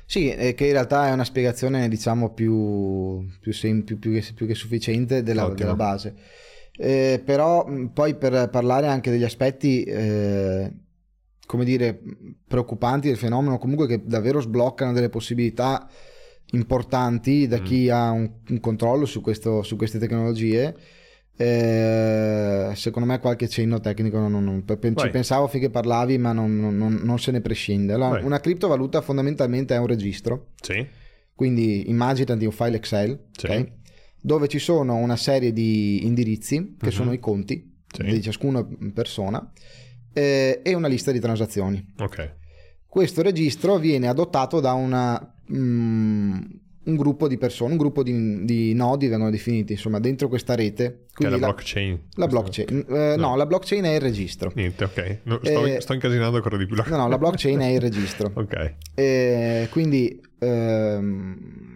Sì, 0.05 0.29
che 0.55 0.65
in 0.65 0.71
realtà 0.73 1.07
è 1.07 1.11
una 1.11 1.23
spiegazione 1.23 1.87
diciamo 1.87 2.33
più, 2.33 3.25
più, 3.39 3.53
sem- 3.53 3.83
più, 3.83 3.97
più, 3.97 4.11
che, 4.11 4.45
che, 4.45 4.53
sufficiente 4.53 5.23
della, 5.23 5.47
della 5.49 5.75
base. 5.75 6.13
Eh, 6.75 7.21
però 7.23 7.65
poi 7.93 8.15
per 8.15 8.49
parlare 8.49 8.87
anche 8.87 9.11
degli 9.11 9.23
aspetti, 9.23 9.83
eh, 9.83 10.71
come 11.45 11.65
dire, 11.65 11.99
preoccupanti 12.47 13.07
del 13.07 13.17
fenomeno, 13.17 13.57
comunque 13.57 13.87
che 13.87 14.01
davvero 14.03 14.39
sbloccano 14.39 14.93
delle 14.93 15.09
possibilità 15.09 15.87
importanti 16.51 17.47
da 17.47 17.59
mm. 17.59 17.63
chi 17.63 17.89
ha 17.89 18.11
un, 18.11 18.29
un 18.49 18.59
controllo 18.59 19.05
su, 19.05 19.21
questo, 19.21 19.63
su, 19.63 19.75
queste 19.75 19.99
tecnologie. 19.99 20.75
Eh, 21.35 22.71
secondo 22.75 23.07
me 23.07 23.19
qualche 23.19 23.47
cenno 23.47 23.79
tecnico 23.79 24.19
non, 24.19 24.31
non, 24.31 24.63
non, 24.63 24.77
ci 24.95 25.09
pensavo 25.09 25.47
finché 25.47 25.71
parlavi 25.71 26.19
ma 26.19 26.31
non, 26.31 27.17
se 27.17 27.31
ne 27.31 27.41
prescinde 27.41 27.93
allora, 27.93 28.23
una 28.23 28.39
criptovaluta 28.39 29.01
fondamentalmente 29.01 29.73
è 29.73 29.79
un 29.79 29.87
registro 29.87 30.49
sì. 30.61 30.87
quindi 31.33 31.89
immaginati 31.89 32.45
un 32.45 32.51
file 32.51 32.75
Excel 32.75 33.19
sì. 33.35 33.47
okay, 33.47 33.71
dove 34.21 34.47
ci 34.47 34.59
sono 34.59 34.93
una 34.97 35.15
serie 35.15 35.51
di 35.51 36.05
indirizzi 36.05 36.75
che 36.77 36.89
uh-huh. 36.89 36.91
sono 36.91 37.13
i 37.13 37.19
conti 37.19 37.77
sì. 37.91 38.03
di 38.03 38.21
ciascuna 38.21 38.63
persona 38.93 39.51
eh, 40.13 40.61
e 40.63 40.73
una 40.73 40.87
lista 40.87 41.11
di 41.11 41.19
transazioni 41.19 41.93
okay. 41.99 42.29
questo 42.87 43.21
registro 43.21 43.77
viene 43.77 44.07
adottato 44.07 44.59
da 44.59 44.73
una 44.73 45.33
Mm, 45.51 46.41
un 46.85 46.95
gruppo 46.95 47.27
di 47.27 47.37
persone, 47.37 47.71
un 47.71 47.77
gruppo 47.77 48.03
di, 48.03 48.43
di, 48.43 48.73
nodi 48.73 49.07
vengono 49.07 49.29
definiti 49.29 49.73
insomma 49.73 49.99
dentro 49.99 50.27
questa 50.27 50.55
rete. 50.55 51.05
Che 51.13 51.25
è 51.25 51.29
la, 51.29 51.37
la 51.37 51.47
blockchain. 51.47 51.99
La 52.15 52.27
blockchain. 52.27 52.85
Eh, 52.89 53.15
no. 53.17 53.29
no. 53.29 53.35
la 53.35 53.45
blockchain 53.45 53.83
è 53.83 53.93
il 53.93 54.01
registro. 54.01 54.51
Niente, 54.55 54.83
ok. 54.83 55.19
No, 55.23 55.39
sto, 55.41 55.65
eh, 55.65 55.81
sto, 55.81 55.93
incasinando 55.93 56.37
ancora 56.37 56.57
di 56.57 56.65
più. 56.65 56.75
No, 56.75 56.97
no, 56.97 57.07
la 57.07 57.17
blockchain 57.17 57.59
è 57.59 57.67
il 57.67 57.79
registro. 57.79 58.31
ok. 58.35 58.75
Eh, 58.95 59.67
quindi 59.69 60.21
ehm, 60.39 61.72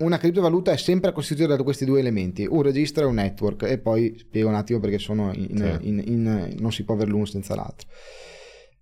una 0.00 0.18
criptovaluta 0.18 0.72
è 0.72 0.76
sempre 0.76 1.12
costituita 1.12 1.56
da 1.56 1.62
questi 1.62 1.84
due 1.84 2.00
elementi, 2.00 2.46
un 2.48 2.62
registro 2.62 3.04
e 3.04 3.06
un 3.06 3.14
network. 3.14 3.62
E 3.62 3.78
poi 3.78 4.14
spiego 4.18 4.48
un 4.48 4.54
attimo 4.54 4.80
perché 4.80 4.98
sono 4.98 5.32
in, 5.34 5.78
in, 5.82 6.02
in, 6.04 6.54
non 6.58 6.72
si 6.72 6.84
può 6.84 6.94
avere 6.94 7.10
l'uno 7.10 7.24
senza 7.24 7.54
l'altro. 7.54 7.88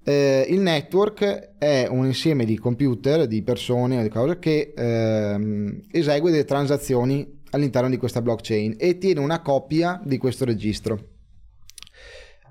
Eh, 0.04 0.46
il 0.48 0.60
network 0.60 1.56
è 1.58 1.86
un 1.90 2.06
insieme 2.06 2.44
di 2.44 2.56
computer, 2.58 3.26
di 3.26 3.42
persone, 3.42 4.02
di 4.02 4.08
cose 4.08 4.38
che 4.38 4.72
ehm, 4.74 5.82
esegue 5.90 6.30
delle 6.30 6.44
transazioni 6.44 7.40
all'interno 7.50 7.88
di 7.90 7.96
questa 7.96 8.22
blockchain 8.22 8.76
e 8.78 8.98
tiene 8.98 9.20
una 9.20 9.42
copia 9.42 10.00
di 10.04 10.16
questo 10.16 10.44
registro. 10.44 11.16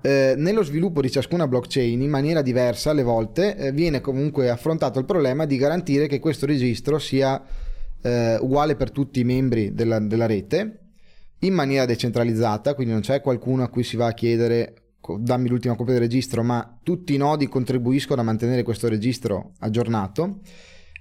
Eh, 0.00 0.34
nello 0.36 0.62
sviluppo 0.62 1.00
di 1.00 1.10
ciascuna 1.10 1.48
blockchain 1.48 2.00
in 2.00 2.10
maniera 2.10 2.40
diversa 2.42 2.90
alle 2.90 3.02
volte 3.02 3.56
eh, 3.56 3.72
viene 3.72 4.00
comunque 4.00 4.48
affrontato 4.48 5.00
il 5.00 5.04
problema 5.04 5.44
di 5.44 5.56
garantire 5.56 6.06
che 6.06 6.20
questo 6.20 6.46
registro 6.46 7.00
sia 7.00 7.42
eh, 8.02 8.36
uguale 8.40 8.76
per 8.76 8.90
tutti 8.90 9.20
i 9.20 9.24
membri 9.24 9.74
della, 9.74 9.98
della 9.98 10.26
rete 10.26 10.80
in 11.40 11.54
maniera 11.54 11.84
decentralizzata, 11.84 12.74
quindi 12.74 12.92
non 12.92 13.02
c'è 13.02 13.20
qualcuno 13.20 13.62
a 13.62 13.68
cui 13.68 13.84
si 13.84 13.96
va 13.96 14.06
a 14.06 14.14
chiedere 14.14 14.74
dammi 15.18 15.48
l'ultima 15.48 15.76
copia 15.76 15.94
del 15.94 16.02
registro, 16.02 16.42
ma 16.42 16.78
tutti 16.82 17.14
i 17.14 17.16
nodi 17.16 17.48
contribuiscono 17.48 18.20
a 18.20 18.24
mantenere 18.24 18.62
questo 18.62 18.88
registro 18.88 19.52
aggiornato 19.60 20.40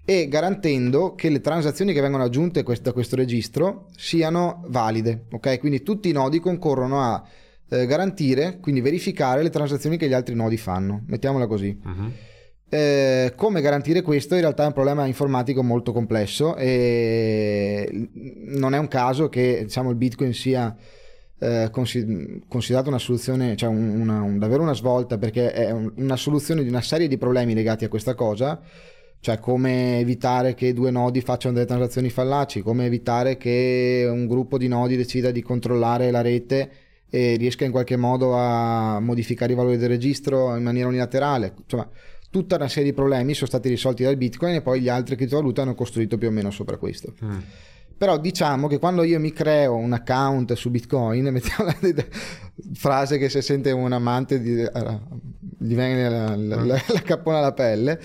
e 0.05 0.27
garantendo 0.29 1.15
che 1.15 1.29
le 1.29 1.41
transazioni 1.41 1.91
che 1.91 1.99
vengono 1.99 2.23
aggiunte 2.23 2.63
da 2.63 2.93
questo 2.93 3.15
registro 3.17 3.87
siano 3.97 4.63
valide, 4.67 5.25
ok? 5.31 5.59
Quindi 5.59 5.83
tutti 5.83 6.07
i 6.07 6.13
nodi 6.13 6.39
concorrono 6.39 7.01
a 7.01 7.21
eh, 7.69 7.85
garantire, 7.85 8.59
quindi 8.61 8.79
verificare 8.79 9.43
le 9.43 9.49
transazioni 9.49 9.97
che 9.97 10.07
gli 10.07 10.13
altri 10.13 10.33
nodi 10.33 10.55
fanno, 10.55 11.03
mettiamola 11.07 11.47
così. 11.47 11.77
Uh-huh. 11.83 12.11
Eh, 12.69 13.31
come 13.37 13.61
garantire 13.61 14.01
questo 14.01 14.35
in 14.35 14.41
realtà 14.41 14.63
è 14.63 14.67
un 14.67 14.73
problema 14.73 15.05
informatico 15.05 15.63
molto 15.63 15.93
complesso 15.93 16.57
e 16.57 18.09
non 18.13 18.73
è 18.73 18.77
un 18.77 18.89
caso 18.89 19.29
che 19.29 19.61
diciamo, 19.63 19.89
il 19.89 19.95
Bitcoin 19.95 20.33
sia 20.33 20.75
eh, 21.39 21.69
considerato 21.71 22.89
una 22.89 22.99
soluzione, 22.99 23.55
cioè 23.55 23.69
una, 23.69 24.21
un, 24.21 24.37
davvero 24.37 24.63
una 24.63 24.73
svolta 24.73 25.17
perché 25.17 25.51
è 25.53 25.71
un, 25.71 25.93
una 25.95 26.17
soluzione 26.17 26.61
di 26.63 26.67
una 26.67 26.81
serie 26.81 27.07
di 27.07 27.17
problemi 27.17 27.53
legati 27.53 27.85
a 27.85 27.89
questa 27.89 28.15
cosa, 28.15 28.59
cioè 29.21 29.39
come 29.39 29.99
evitare 29.99 30.53
che 30.53 30.73
due 30.73 30.91
nodi 30.91 31.21
facciano 31.21 31.53
delle 31.53 31.67
transazioni 31.67 32.09
fallaci, 32.09 32.61
come 32.61 32.85
evitare 32.85 33.37
che 33.37 34.05
un 34.11 34.27
gruppo 34.27 34.57
di 34.57 34.67
nodi 34.67 34.97
decida 34.97 35.31
di 35.31 35.41
controllare 35.41 36.11
la 36.11 36.21
rete 36.21 36.69
e 37.09 37.35
riesca 37.37 37.63
in 37.63 37.71
qualche 37.71 37.95
modo 37.95 38.35
a 38.35 38.99
modificare 38.99 39.53
i 39.53 39.55
valori 39.55 39.77
del 39.77 39.87
registro 39.87 40.55
in 40.55 40.63
maniera 40.63 40.89
unilaterale. 40.89 41.53
Insomma, 41.63 41.89
tutta 42.29 42.55
una 42.55 42.67
serie 42.67 42.89
di 42.89 42.95
problemi 42.95 43.33
sono 43.33 43.47
stati 43.47 43.69
risolti 43.69 44.03
dal 44.03 44.17
Bitcoin 44.17 44.55
e 44.55 44.61
poi 44.61 44.81
gli 44.81 44.89
altri 44.89 45.15
criptovalute 45.15 45.61
hanno 45.61 45.75
costruito 45.75 46.17
più 46.17 46.27
o 46.27 46.31
meno 46.31 46.51
sopra 46.51 46.77
questo. 46.77 47.13
Mm. 47.23 47.39
Però 47.97 48.19
diciamo 48.19 48.67
che 48.67 48.77
quando 48.77 49.01
io 49.01 49.19
mi 49.19 49.33
creo 49.33 49.75
un 49.75 49.91
account 49.91 50.53
su 50.53 50.69
Bitcoin, 50.69 51.29
mettiamo 51.31 51.65
la 51.65 52.05
frase 52.73 53.17
che 53.17 53.27
se 53.27 53.41
sente 53.41 53.71
un 53.71 53.91
amante 53.91 54.39
di, 54.39 54.53
gli 54.55 55.73
viene 55.73 56.09
la, 56.09 56.35
la, 56.35 56.63
la, 56.63 56.83
la 56.87 57.01
cappona 57.01 57.39
alla 57.39 57.53
pelle, 57.53 57.99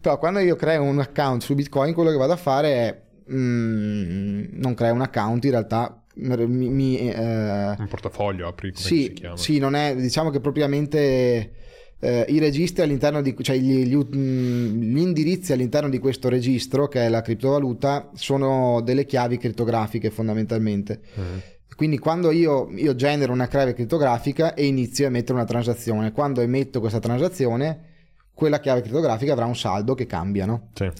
però 0.00 0.18
quando 0.18 0.40
io 0.40 0.54
creo 0.54 0.82
un 0.82 1.00
account 1.00 1.42
su 1.42 1.54
Bitcoin 1.54 1.94
quello 1.94 2.10
che 2.10 2.16
vado 2.16 2.34
a 2.34 2.36
fare 2.36 2.72
è 2.72 3.02
mm, 3.32 4.44
non 4.52 4.74
creo 4.74 4.92
un 4.92 5.00
account, 5.00 5.44
in 5.44 5.50
realtà 5.50 6.02
mi, 6.14 6.68
mi, 6.68 7.10
eh, 7.10 7.74
un 7.78 7.86
portafoglio 7.88 8.48
apri 8.48 8.72
come 8.72 8.84
sì, 8.84 9.02
si 9.04 9.12
chiama. 9.14 9.36
Sì, 9.36 9.58
non 9.58 9.74
è 9.74 9.96
diciamo 9.96 10.28
che 10.30 10.40
propriamente 10.40 11.52
eh, 12.00 12.26
i 12.28 12.38
registri 12.38 12.82
all'interno 12.82 13.20
di, 13.20 13.34
cioè 13.40 13.56
gli, 13.56 13.84
gli, 13.84 13.96
mm, 13.96 14.82
gli, 14.82 14.98
indirizzi 14.98 15.52
all'interno 15.52 15.88
di 15.88 15.98
questo 15.98 16.28
registro, 16.28 16.86
che 16.86 17.06
è 17.06 17.08
la 17.08 17.22
criptovaluta, 17.22 18.10
sono 18.14 18.80
delle 18.82 19.04
chiavi 19.04 19.36
criptografiche 19.36 20.10
fondamentalmente. 20.10 21.00
Mm. 21.18 21.38
Quindi 21.74 21.98
quando 21.98 22.30
io, 22.30 22.70
io, 22.72 22.94
genero 22.94 23.32
una 23.32 23.46
chiave 23.46 23.72
criptografica 23.72 24.54
e 24.54 24.66
inizio 24.66 25.04
a 25.04 25.08
emettere 25.08 25.34
una 25.34 25.44
transazione, 25.44 26.10
quando 26.12 26.40
emetto 26.40 26.80
questa 26.80 26.98
transazione, 26.98 27.84
quella 28.32 28.58
chiave 28.58 28.80
criptografica 28.80 29.32
avrà 29.32 29.44
un 29.44 29.56
saldo 29.56 29.94
che 29.94 30.06
cambia, 30.06 30.44
no? 30.44 30.70
Sì. 30.74 30.90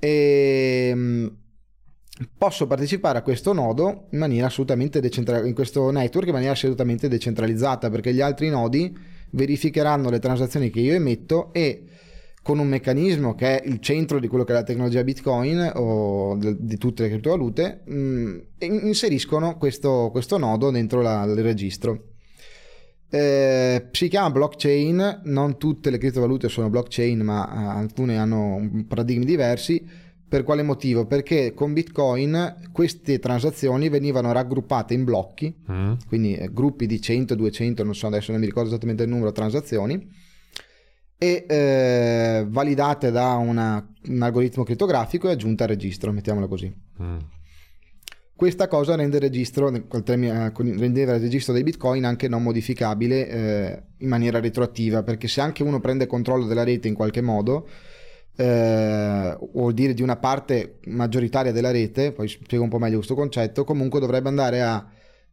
E 0.00 0.88
ehm, 0.90 1.36
posso 2.36 2.66
partecipare 2.66 3.18
a 3.18 3.22
questo 3.22 3.52
nodo 3.52 4.06
in 4.10 4.18
maniera 4.18 4.46
assolutamente 4.46 5.00
decentralizzata, 5.00 5.48
in 5.48 5.54
questo 5.54 5.90
network 5.90 6.26
in 6.26 6.32
maniera 6.32 6.52
assolutamente 6.52 7.08
decentralizzata, 7.08 7.90
perché 7.90 8.12
gli 8.12 8.20
altri 8.20 8.48
nodi 8.48 8.96
verificheranno 9.30 10.10
le 10.10 10.18
transazioni 10.18 10.70
che 10.70 10.80
io 10.80 10.94
emetto 10.94 11.52
e 11.52 11.84
con 12.42 12.58
un 12.58 12.68
meccanismo 12.68 13.34
che 13.34 13.60
è 13.60 13.68
il 13.68 13.78
centro 13.80 14.18
di 14.18 14.26
quello 14.26 14.44
che 14.44 14.52
è 14.52 14.54
la 14.54 14.62
tecnologia 14.62 15.04
Bitcoin 15.04 15.72
o 15.74 16.36
di 16.38 16.78
tutte 16.78 17.02
le 17.02 17.10
criptovalute, 17.10 17.82
mh, 17.84 17.94
mm, 17.94 18.38
inseriscono 18.58 19.58
questo, 19.58 20.08
questo, 20.10 20.38
nodo 20.38 20.70
dentro 20.70 21.02
la, 21.02 21.24
il 21.24 21.42
registro. 21.42 22.04
Eh, 23.10 23.88
si 23.90 24.08
chiama 24.08 24.30
blockchain, 24.30 25.20
non 25.24 25.58
tutte 25.58 25.90
le 25.90 25.98
criptovalute 25.98 26.48
sono 26.48 26.70
blockchain, 26.70 27.20
ma 27.20 27.48
uh, 27.50 27.78
alcune 27.78 28.16
hanno 28.16 28.84
paradigmi 28.86 29.26
diversi 29.26 29.86
per 30.28 30.44
quale 30.44 30.62
motivo? 30.62 31.06
Perché 31.06 31.54
con 31.54 31.72
Bitcoin 31.72 32.68
queste 32.70 33.18
transazioni 33.18 33.88
venivano 33.88 34.30
raggruppate 34.32 34.92
in 34.92 35.04
blocchi, 35.04 35.54
mm. 35.70 35.92
quindi 36.06 36.36
eh, 36.36 36.52
gruppi 36.52 36.86
di 36.86 37.00
100, 37.00 37.34
200, 37.34 37.82
non 37.82 37.94
so 37.94 38.06
adesso 38.06 38.30
non 38.30 38.40
mi 38.40 38.46
ricordo 38.46 38.68
esattamente 38.68 39.04
il 39.04 39.08
numero, 39.08 39.32
transazioni, 39.32 40.06
e 41.16 41.46
eh, 41.48 42.46
validate 42.46 43.10
da 43.10 43.34
una, 43.34 43.84
un 44.08 44.22
algoritmo 44.22 44.64
criptografico 44.64 45.28
e 45.28 45.32
aggiunte 45.32 45.62
al 45.62 45.70
registro, 45.70 46.12
mettiamola 46.12 46.46
così. 46.46 46.72
Mm. 47.02 47.16
Questa 48.36 48.68
cosa 48.68 48.94
rende 48.94 49.16
il, 49.16 49.22
registro, 49.22 49.68
eh, 49.68 50.52
rendeva 50.54 51.14
il 51.14 51.20
registro 51.20 51.52
dei 51.52 51.64
bitcoin 51.64 52.04
anche 52.04 52.28
non 52.28 52.44
modificabile 52.44 53.28
eh, 53.28 53.82
in 53.96 54.08
maniera 54.08 54.38
retroattiva, 54.38 55.02
perché 55.02 55.26
se 55.26 55.40
anche 55.40 55.64
uno 55.64 55.80
prende 55.80 56.06
controllo 56.06 56.46
della 56.46 56.62
rete 56.62 56.86
in 56.86 56.94
qualche 56.94 57.20
modo, 57.20 57.66
eh, 58.40 59.36
vuol 59.52 59.74
dire 59.74 59.94
di 59.94 60.02
una 60.02 60.14
parte 60.14 60.78
maggioritaria 60.84 61.50
della 61.50 61.72
rete, 61.72 62.12
poi 62.12 62.28
spiego 62.28 62.62
un 62.62 62.70
po' 62.70 62.78
meglio 62.78 62.96
questo 62.96 63.16
concetto, 63.16 63.64
comunque 63.64 63.98
dovrebbe 63.98 64.28
andare 64.28 64.62
a 64.62 64.88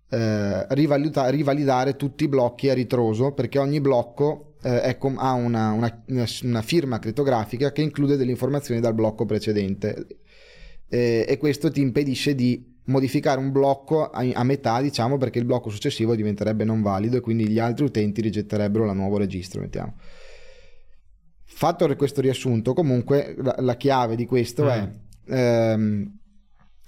eh, 0.09 0.65
rivalida- 0.69 1.29
rivalidare 1.29 1.95
tutti 1.95 2.23
i 2.23 2.27
blocchi 2.27 2.67
a 2.67 2.73
ritroso 2.73 3.31
perché 3.31 3.59
ogni 3.59 3.79
blocco 3.79 4.55
eh, 4.63 4.97
com- 4.97 5.19
ha 5.19 5.33
una, 5.33 5.71
una, 5.71 6.03
una, 6.07 6.61
firma 6.63 6.97
crittografica 6.97 7.71
che 7.71 7.83
include 7.83 8.17
delle 8.17 8.31
informazioni 8.31 8.81
dal 8.81 8.95
blocco 8.95 9.25
precedente 9.25 10.07
e 10.87 11.37
questo 11.39 11.69
ti 11.69 11.81
impedisce 11.81 12.33
di 12.33 12.73
modificare 12.85 13.39
un 13.39 13.51
blocco 13.51 14.09
a, 14.09 14.23
a, 14.33 14.43
metà 14.43 14.81
diciamo 14.81 15.17
perché 15.17 15.39
il 15.39 15.45
blocco 15.45 15.69
successivo 15.69 16.15
diventerebbe 16.15 16.63
non 16.63 16.81
valido 16.81 17.17
e 17.17 17.19
quindi 17.19 17.47
gli 17.49 17.59
altri 17.59 17.85
utenti 17.85 18.21
rigetterebbero 18.21 18.85
il 18.85 18.95
nuovo 18.95 19.17
registro 19.17 19.61
mettiamo. 19.61 19.95
Fatto 21.57 21.87
questo 21.95 22.19
riassunto, 22.19 22.73
comunque 22.73 23.33
la, 23.37 23.55
la 23.59 23.77
chiave 23.77 24.17
di 24.17 24.25
questo 24.25 24.65
mm. 24.65 24.67
è 24.67 24.89
ehm, 25.27 26.17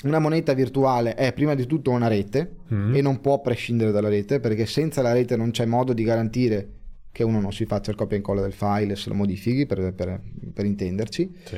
una 0.03 0.19
moneta 0.19 0.53
virtuale 0.53 1.15
è 1.15 1.31
prima 1.31 1.55
di 1.55 1.65
tutto 1.65 1.89
una 1.91 2.09
rete 2.09 2.57
mm. 2.73 2.93
e 2.93 3.01
non 3.01 3.21
può 3.21 3.39
prescindere 3.39 3.91
dalla 3.91 4.09
rete 4.09 4.41
perché 4.41 4.65
senza 4.65 5.01
la 5.01 5.13
rete 5.13 5.37
non 5.37 5.51
c'è 5.51 5.63
modo 5.63 5.93
di 5.93 6.03
garantire 6.03 6.69
che 7.13 7.23
uno 7.23 7.39
non 7.39 7.53
si 7.53 7.65
faccia 7.65 7.91
il 7.91 7.95
copia 7.95 8.17
e 8.17 8.19
incolla 8.19 8.41
del 8.41 8.51
file 8.51 8.91
e 8.91 8.95
se 8.97 9.07
lo 9.07 9.15
modifichi 9.15 9.65
per, 9.65 9.93
per, 9.93 10.21
per 10.53 10.65
intenderci. 10.65 11.33
Sì. 11.45 11.55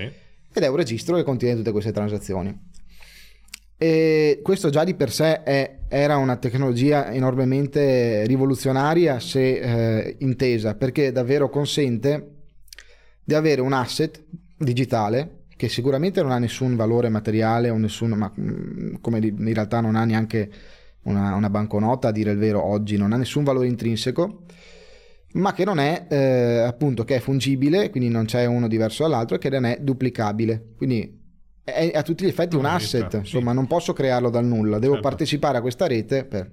Ed 0.53 0.61
è 0.61 0.67
un 0.67 0.75
registro 0.75 1.15
che 1.15 1.23
contiene 1.23 1.55
tutte 1.55 1.71
queste 1.71 1.91
transazioni. 1.91 2.55
E 3.75 4.39
questo 4.43 4.69
già 4.69 4.83
di 4.83 4.93
per 4.93 5.11
sé 5.11 5.41
è, 5.41 5.79
era 5.87 6.17
una 6.17 6.35
tecnologia 6.35 7.11
enormemente 7.11 8.23
rivoluzionaria 8.27 9.19
se 9.19 9.57
eh, 9.57 10.15
intesa 10.19 10.75
perché 10.75 11.11
davvero 11.11 11.49
consente 11.49 12.37
di 13.29 13.35
avere 13.35 13.61
un 13.61 13.73
asset 13.73 14.23
digitale 14.57 15.43
che 15.55 15.69
sicuramente 15.69 16.23
non 16.23 16.31
ha 16.31 16.39
nessun 16.39 16.75
valore 16.75 17.09
materiale 17.09 17.69
o 17.69 17.77
nessun, 17.77 18.09
ma 18.11 18.31
mm, 18.39 18.95
come 19.01 19.19
in 19.19 19.53
realtà 19.53 19.81
non 19.81 19.95
ha 19.95 20.03
neanche 20.03 20.49
una, 21.03 21.35
una 21.35 21.49
banconota 21.51 22.07
a 22.07 22.11
dire 22.11 22.31
il 22.31 22.39
vero 22.39 22.63
oggi, 22.63 22.97
non 22.97 23.13
ha 23.13 23.17
nessun 23.17 23.43
valore 23.43 23.67
intrinseco, 23.67 24.45
ma 25.33 25.53
che 25.53 25.63
non 25.63 25.77
è 25.77 26.07
eh, 26.09 26.59
appunto 26.65 27.03
che 27.03 27.17
è 27.17 27.19
fungibile, 27.19 27.91
quindi 27.91 28.09
non 28.09 28.25
c'è 28.25 28.45
uno 28.45 28.67
diverso 28.67 29.03
dall'altro 29.03 29.35
e 29.35 29.39
che 29.39 29.49
non 29.49 29.65
è 29.65 29.77
duplicabile. 29.79 30.69
Quindi 30.75 31.19
è 31.63 31.91
a 31.93 32.01
tutti 32.01 32.25
gli 32.25 32.29
effetti 32.29 32.55
un 32.55 32.65
asset, 32.65 33.13
insomma, 33.13 33.53
non 33.53 33.67
posso 33.67 33.93
crearlo 33.93 34.31
dal 34.31 34.45
nulla, 34.45 34.79
devo 34.79 34.93
certo. 34.93 35.07
partecipare 35.07 35.59
a 35.59 35.61
questa 35.61 35.85
rete 35.85 36.25
per... 36.25 36.49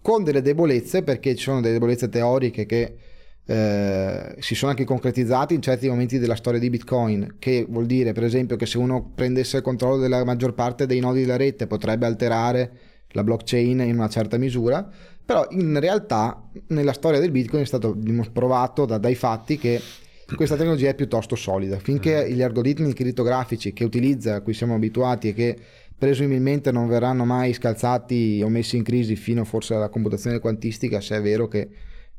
con 0.00 0.22
delle 0.22 0.40
debolezze, 0.40 1.02
perché 1.02 1.34
ci 1.34 1.42
sono 1.42 1.60
delle 1.60 1.72
debolezze 1.72 2.08
teoriche 2.08 2.64
che 2.64 2.96
eh, 3.44 4.36
si 4.38 4.54
sono 4.54 4.70
anche 4.70 4.84
concretizzati 4.84 5.54
in 5.54 5.62
certi 5.62 5.88
momenti 5.88 6.18
della 6.18 6.36
storia 6.36 6.60
di 6.60 6.70
Bitcoin, 6.70 7.36
che 7.38 7.66
vuol 7.68 7.86
dire 7.86 8.12
per 8.12 8.24
esempio 8.24 8.56
che 8.56 8.66
se 8.66 8.78
uno 8.78 9.12
prendesse 9.14 9.56
il 9.56 9.62
controllo 9.62 9.98
della 9.98 10.24
maggior 10.24 10.54
parte 10.54 10.86
dei 10.86 11.00
nodi 11.00 11.22
della 11.22 11.36
rete 11.36 11.66
potrebbe 11.66 12.06
alterare 12.06 12.70
la 13.08 13.24
blockchain 13.24 13.80
in 13.80 13.96
una 13.96 14.08
certa 14.08 14.38
misura, 14.38 14.88
però 15.24 15.46
in 15.50 15.78
realtà 15.78 16.48
nella 16.68 16.92
storia 16.92 17.20
del 17.20 17.30
Bitcoin 17.30 17.62
è 17.62 17.66
stato 17.66 17.96
provato 18.32 18.86
da, 18.86 18.98
dai 18.98 19.14
fatti 19.14 19.58
che 19.58 19.80
questa 20.34 20.56
tecnologia 20.56 20.88
è 20.88 20.94
piuttosto 20.94 21.36
solida. 21.36 21.78
Finché 21.78 22.26
mm. 22.26 22.32
gli 22.32 22.42
algoritmi 22.42 22.92
crittografici 22.94 23.72
che 23.72 23.84
utilizza, 23.84 24.36
a 24.36 24.40
cui 24.40 24.54
siamo 24.54 24.74
abituati 24.74 25.28
e 25.28 25.34
che 25.34 25.58
presumibilmente 25.96 26.72
non 26.72 26.88
verranno 26.88 27.24
mai 27.24 27.52
scalzati 27.52 28.40
o 28.42 28.48
messi 28.48 28.76
in 28.76 28.82
crisi 28.82 29.14
fino 29.14 29.44
forse 29.44 29.74
alla 29.74 29.88
computazione 29.88 30.38
quantistica, 30.38 31.00
se 31.00 31.16
è 31.16 31.22
vero 31.22 31.48
che 31.48 31.68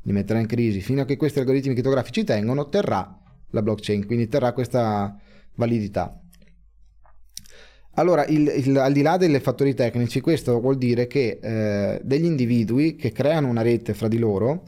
li 0.04 0.12
metterà 0.12 0.38
in 0.38 0.46
crisi, 0.46 0.80
fino 0.80 1.02
a 1.02 1.04
che 1.04 1.16
questi 1.16 1.38
algoritmi 1.38 1.72
crittografici 1.72 2.24
tengono, 2.24 2.68
terrà 2.68 3.18
la 3.50 3.62
blockchain, 3.62 4.06
quindi 4.06 4.28
terrà 4.28 4.52
questa 4.52 5.18
validità. 5.54 6.18
Allora, 7.96 8.26
il, 8.26 8.52
il, 8.56 8.76
al 8.76 8.92
di 8.92 9.02
là 9.02 9.16
dei 9.16 9.38
fattori 9.40 9.72
tecnici, 9.74 10.20
questo 10.20 10.60
vuol 10.60 10.76
dire 10.76 11.06
che 11.06 11.38
eh, 11.40 12.00
degli 12.02 12.24
individui 12.24 12.96
che 12.96 13.12
creano 13.12 13.48
una 13.48 13.62
rete 13.62 13.94
fra 13.94 14.08
di 14.08 14.18
loro 14.18 14.64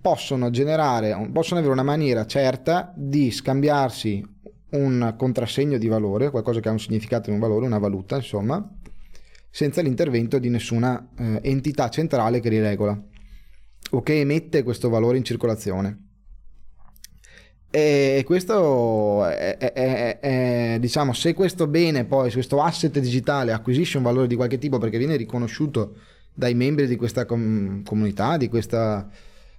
possono 0.00 0.50
generare, 0.50 1.28
possono 1.32 1.58
avere 1.58 1.74
una 1.74 1.82
maniera 1.82 2.24
certa 2.24 2.92
di 2.96 3.30
scambiarsi 3.30 4.24
un 4.70 5.14
contrassegno 5.18 5.76
di 5.76 5.86
valore, 5.86 6.30
qualcosa 6.30 6.60
che 6.60 6.68
ha 6.68 6.72
un 6.72 6.80
significato 6.80 7.30
e 7.30 7.32
un 7.32 7.40
valore, 7.40 7.66
una 7.66 7.78
valuta, 7.78 8.16
insomma, 8.16 8.64
senza 9.50 9.82
l'intervento 9.82 10.38
di 10.38 10.48
nessuna 10.48 11.10
eh, 11.18 11.40
entità 11.42 11.90
centrale 11.90 12.40
che 12.40 12.48
li 12.48 12.60
regola 12.60 13.00
o 13.92 14.02
che 14.02 14.20
emette 14.20 14.62
questo 14.62 14.88
valore 14.88 15.16
in 15.16 15.24
circolazione. 15.24 16.06
E 17.70 18.22
questo 18.26 19.24
è, 19.26 19.56
è, 19.56 20.18
è, 20.20 20.76
diciamo, 20.78 21.14
se 21.14 21.32
questo 21.32 21.66
bene 21.66 22.04
poi, 22.04 22.28
se 22.28 22.34
questo 22.34 22.60
asset 22.60 22.98
digitale 22.98 23.52
acquisisce 23.52 23.96
un 23.96 24.02
valore 24.02 24.26
di 24.26 24.36
qualche 24.36 24.58
tipo 24.58 24.76
perché 24.76 24.98
viene 24.98 25.16
riconosciuto 25.16 25.96
dai 26.34 26.54
membri 26.54 26.86
di 26.86 26.96
questa 26.96 27.24
com- 27.24 27.82
comunità, 27.82 28.36
di 28.36 28.48
questa 28.48 29.08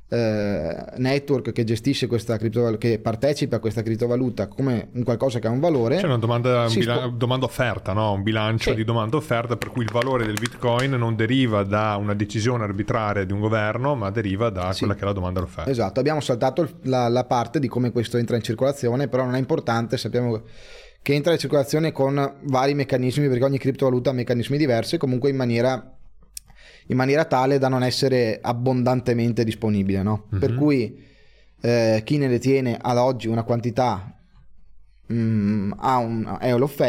network 0.10 1.52
che 1.52 1.64
gestisce 1.64 2.06
questa 2.08 2.38
criptovaluta, 2.38 2.78
che 2.78 3.00
partecipa 3.00 3.56
a 3.56 3.60
questa 3.60 3.82
criptovaluta 3.82 4.48
come 4.48 4.90
un 4.94 5.04
qualcosa 5.04 5.40
che 5.40 5.48
ha 5.48 5.50
un 5.50 5.60
valore. 5.60 5.98
C'è 5.98 6.06
una 6.06 6.18
domanda, 6.18 6.66
un 6.68 6.74
bila- 6.74 6.98
spo- 6.98 7.08
domanda 7.08 7.46
offerta, 7.46 7.94
no? 7.94 8.12
un 8.12 8.22
bilancio 8.22 8.70
sì. 8.72 8.76
di 8.76 8.84
domanda 8.84 9.18
offerta 9.18 9.58
per 9.58 9.70
cui 9.70 9.84
il 9.84 9.90
valore 9.92 10.26
del 10.26 10.38
bitcoin 10.40 10.92
non 10.92 11.16
deriva 11.16 11.64
da 11.64 11.96
una 11.96 12.14
decisione 12.14 12.64
arbitraria 12.64 13.24
di 13.24 13.34
un 13.34 13.40
governo, 13.40 13.96
ma 13.96 14.12
deriva 14.12 14.50
da 14.50 14.72
sì. 14.72 14.80
quella 14.80 14.94
che 14.94 15.02
è 15.02 15.06
la 15.06 15.14
domanda 15.14 15.42
offerta. 15.42 15.70
Esatto, 15.70 16.00
abbiamo 16.00 16.20
saltato 16.20 16.70
la, 16.84 17.08
la 17.08 17.24
parte 17.24 17.60
di 17.60 17.68
come 17.68 17.92
questo 17.92 18.18
entra 18.18 18.36
in 18.36 18.44
circolazione, 18.44 19.08
però 19.08 19.24
non 19.24 19.36
è 19.36 19.40
importante, 19.40 19.98
sappiamo 19.98 20.44
che 21.02 21.14
entra 21.14 21.34
in 21.34 21.40
circolazione 21.40 21.92
con 21.92 22.36
vari 22.44 22.76
meccanismi, 22.76 23.28
perché 23.28 23.44
ogni 23.44 23.58
criptovaluta 23.58 24.12
ha 24.12 24.14
meccanismi 24.14 24.58
diversi, 24.58 24.98
comunque 24.98 25.30
in 25.32 25.36
maniera 25.36 25.98
in 26.88 26.98
maniera 26.98 27.26
tale 27.26 27.58
da 27.58 27.68
non 27.68 27.84
essere 27.84 28.40
abbondantemente 28.42 29.44
disponibile. 29.44 30.04
No? 30.04 30.26
Mm-hmm. 30.28 30.40
Per 30.40 30.56
cui 30.56 31.04
eh, 31.62 32.02
chi 32.04 32.18
ne 32.18 32.28
detiene 32.28 32.78
ad 32.80 32.98
oggi 32.98 33.28
una 33.28 33.44
quantità 33.44 34.20
mm, 35.12 35.72
un, 35.82 36.38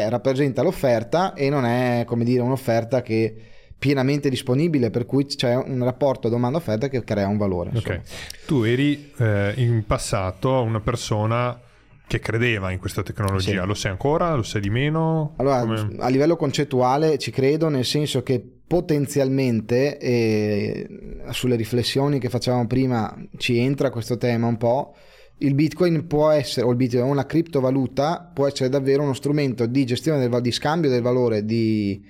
rappresenta 0.09 0.63
l'offerta 0.63 1.35
e 1.35 1.49
non 1.49 1.65
è 1.65 2.05
come 2.07 2.25
dire 2.25 2.43
un'offerta 2.43 3.03
che 3.03 3.37
pienamente 3.79 4.31
disponibile, 4.31 4.91
per 4.91 5.05
cui 5.05 5.27
c'è 5.27 5.55
un 5.55 5.85
rapporto 5.85 6.29
domanda-offerta 6.29 6.89
che 6.89 7.05
crea 7.05 7.29
un 7.29 7.37
valore. 7.37 7.71
Okay. 7.75 8.01
Tu 8.47 8.63
eri 8.63 9.13
eh, 9.19 9.53
in 9.57 9.85
passato 9.87 10.63
una 10.63 10.81
persona 10.81 11.61
che 12.07 12.19
credeva 12.19 12.71
in 12.71 12.79
questa 12.79 13.03
tecnologia, 13.03 13.63
sì. 13.63 13.67
lo 13.67 13.75
sei 13.75 13.91
ancora? 13.91 14.35
Lo 14.35 14.43
sei 14.43 14.61
di 14.61 14.71
meno? 14.71 15.35
Allora, 15.37 15.61
Come... 15.61 15.97
a 15.99 16.09
livello 16.09 16.37
concettuale 16.37 17.19
ci 17.19 17.31
credo, 17.31 17.69
nel 17.69 17.85
senso 17.85 18.23
che 18.23 18.43
potenzialmente, 18.67 19.99
eh, 19.99 20.89
sulle 21.31 21.57
riflessioni 21.57 22.19
che 22.19 22.29
facevamo 22.29 22.67
prima, 22.67 23.15
ci 23.37 23.59
entra 23.59 23.91
questo 23.91 24.17
tema 24.17 24.47
un 24.47 24.57
po'. 24.57 24.95
Il 25.39 25.55
Bitcoin 25.55 26.07
può 26.07 26.31
essere, 26.31 26.67
o 26.67 26.71
il 26.71 26.77
Bitcoin, 26.77 27.05
una 27.05 27.27
criptovaluta, 27.27 28.31
può 28.33 28.47
essere 28.47 28.69
davvero 28.69 29.03
uno 29.03 29.15
strumento 29.15 29.67
di 29.67 29.85
gestione 29.85 30.27
del, 30.27 30.41
di 30.41 30.53
scambio 30.53 30.91
del 30.91 31.03
valore, 31.03 31.45
di 31.45 32.03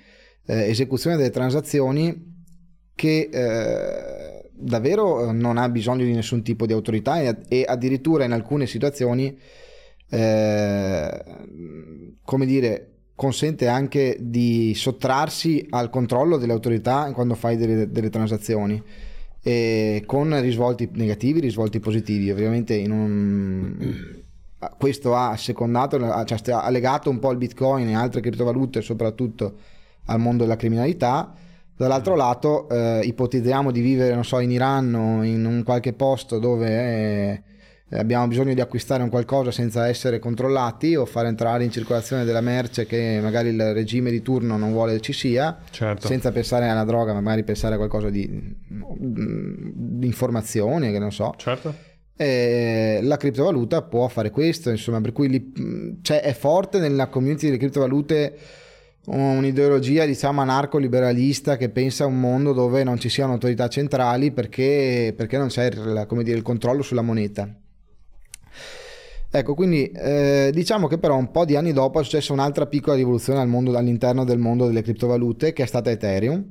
eh, 0.45 0.69
esecuzione 0.69 1.17
delle 1.17 1.31
transazioni 1.31 2.33
che 2.93 3.29
eh, 3.31 4.49
davvero 4.53 5.31
non 5.31 5.57
ha 5.57 5.67
bisogno 5.69 6.05
di 6.05 6.13
nessun 6.13 6.43
tipo 6.43 6.65
di 6.65 6.73
autorità 6.73 7.21
e, 7.21 7.37
e 7.49 7.65
addirittura 7.67 8.23
in 8.23 8.31
alcune 8.31 8.65
situazioni, 8.65 9.37
eh, 10.15 11.23
come 12.23 12.45
dire, 12.45 12.89
consente 13.15 13.67
anche 13.67 14.17
di 14.19 14.73
sottrarsi 14.73 15.65
al 15.69 15.89
controllo 15.89 16.37
delle 16.37 16.53
autorità 16.53 17.11
quando 17.13 17.35
fai 17.35 17.57
delle, 17.57 17.91
delle 17.91 18.09
transazioni 18.09 18.81
con 20.07 20.41
risvolti 20.41 20.89
negativi, 20.93 21.39
risvolti 21.39 21.79
positivi. 21.79 22.31
Ovviamente 22.31 22.83
un... 22.87 24.23
questo 24.79 25.15
ha 25.15 25.37
secondato, 25.37 25.99
cioè 26.25 26.39
ha 26.51 26.69
legato 26.71 27.11
un 27.11 27.19
po' 27.19 27.29
il 27.31 27.37
bitcoin 27.37 27.87
e 27.89 27.93
altre 27.93 28.21
criptovalute 28.21 28.81
soprattutto 28.81 29.57
al 30.05 30.19
mondo 30.19 30.43
della 30.43 30.55
criminalità. 30.55 31.31
Dall'altro 31.77 32.15
lato 32.15 32.67
eh, 32.69 33.01
ipotizziamo 33.03 33.69
di 33.69 33.81
vivere, 33.81 34.15
non 34.15 34.23
so, 34.23 34.39
in 34.39 34.49
Iran 34.49 34.93
o 34.95 35.23
in 35.23 35.45
un 35.45 35.61
qualche 35.63 35.93
posto 35.93 36.39
dove... 36.39 36.67
È, 36.67 37.31
eh, 37.31 37.53
abbiamo 37.97 38.27
bisogno 38.27 38.53
di 38.53 38.61
acquistare 38.61 39.03
un 39.03 39.09
qualcosa 39.09 39.51
senza 39.51 39.87
essere 39.87 40.19
controllati 40.19 40.95
o 40.95 41.05
far 41.05 41.25
entrare 41.25 41.63
in 41.63 41.71
circolazione 41.71 42.25
della 42.25 42.41
merce 42.41 42.85
che 42.85 43.19
magari 43.21 43.49
il 43.49 43.73
regime 43.73 44.11
di 44.11 44.21
turno 44.21 44.57
non 44.57 44.71
vuole 44.71 44.99
ci 45.01 45.13
sia, 45.13 45.57
certo. 45.69 46.07
senza 46.07 46.31
pensare 46.31 46.67
alla 46.67 46.83
droga, 46.83 47.13
ma 47.13 47.21
magari 47.21 47.43
pensare 47.43 47.75
a 47.75 47.77
qualcosa 47.77 48.09
di, 48.09 48.27
di 48.67 50.05
informazioni, 50.05 50.91
che 50.91 50.99
non 50.99 51.11
so. 51.11 51.33
Certo. 51.37 51.73
E 52.17 52.99
la 53.01 53.17
criptovaluta 53.17 53.81
può 53.81 54.07
fare 54.07 54.29
questo, 54.29 54.69
insomma, 54.69 55.01
per 55.01 55.11
cui 55.11 55.27
li, 55.27 55.99
cioè, 56.01 56.21
è 56.21 56.33
forte 56.33 56.79
nella 56.79 57.07
community 57.07 57.47
delle 57.47 57.57
criptovalute 57.57 58.37
un'ideologia 59.07 60.05
diciamo 60.05 60.41
anarco-liberalista 60.41 61.57
che 61.57 61.69
pensa 61.69 62.05
a 62.05 62.07
un 62.07 62.19
mondo 62.19 62.53
dove 62.53 62.83
non 62.83 62.99
ci 62.99 63.09
siano 63.09 63.33
autorità 63.33 63.67
centrali 63.67 64.31
perché, 64.31 65.13
perché 65.15 65.37
non 65.37 65.47
c'è 65.47 65.65
il, 65.65 66.07
dire, 66.23 66.37
il 66.37 66.41
controllo 66.41 66.81
sulla 66.81 67.03
moneta. 67.03 67.47
Ecco, 69.31 69.53
quindi 69.53 69.91
eh, 69.91 70.49
diciamo 70.53 70.87
che 70.87 70.97
però 70.97 71.17
un 71.17 71.29
po' 71.29 71.43
di 71.43 71.57
anni 71.57 71.73
dopo 71.73 71.99
è 71.99 72.03
successa 72.03 72.31
un'altra 72.31 72.67
piccola 72.67 72.95
rivoluzione 72.95 73.39
al 73.39 73.49
mondo, 73.49 73.75
all'interno 73.77 74.23
del 74.23 74.37
mondo 74.37 74.65
delle 74.65 74.81
criptovalute 74.81 75.51
che 75.51 75.63
è 75.63 75.65
stata 75.65 75.91
Ethereum, 75.91 76.43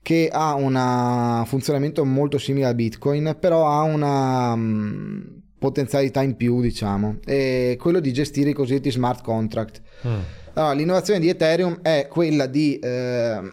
che 0.00 0.30
ha 0.32 0.54
un 0.54 1.44
funzionamento 1.44 2.04
molto 2.06 2.38
simile 2.38 2.66
a 2.66 2.72
Bitcoin, 2.72 3.36
però 3.38 3.68
ha 3.68 3.82
una 3.82 4.52
um, 4.52 5.42
potenzialità 5.58 6.22
in 6.22 6.34
più, 6.36 6.62
diciamo, 6.62 7.18
è 7.24 7.76
quello 7.78 8.00
di 8.00 8.12
gestire 8.12 8.50
i 8.50 8.54
cosiddetti 8.54 8.90
smart 8.90 9.22
contract. 9.22 9.82
Mm. 10.06 10.18
Allora, 10.54 10.72
l'innovazione 10.72 11.20
di 11.20 11.28
Ethereum 11.28 11.80
è 11.82 12.06
quella 12.08 12.46
di 12.46 12.78
eh, 12.78 13.52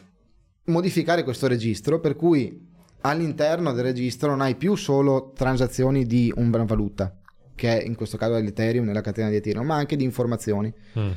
modificare 0.66 1.24
questo 1.24 1.48
registro, 1.48 2.00
per 2.00 2.16
cui 2.16 2.58
all'interno 3.02 3.74
del 3.74 3.84
registro 3.84 4.30
non 4.30 4.42
hai 4.42 4.56
più 4.56 4.76
solo 4.76 5.34
transazioni 5.36 6.06
di 6.06 6.32
una 6.36 6.64
valuta, 6.64 7.14
che 7.56 7.80
è 7.80 7.86
in 7.86 7.96
questo 7.96 8.18
caso 8.18 8.38
l'Ethereum 8.38 8.86
nella 8.86 9.02
catena 9.02 9.30
di 9.30 9.38
Ethereum, 9.38 9.66
ma 9.66 9.76
anche 9.76 9.96
di 9.96 10.04
informazioni. 10.04 10.74
Mm. 11.00 11.12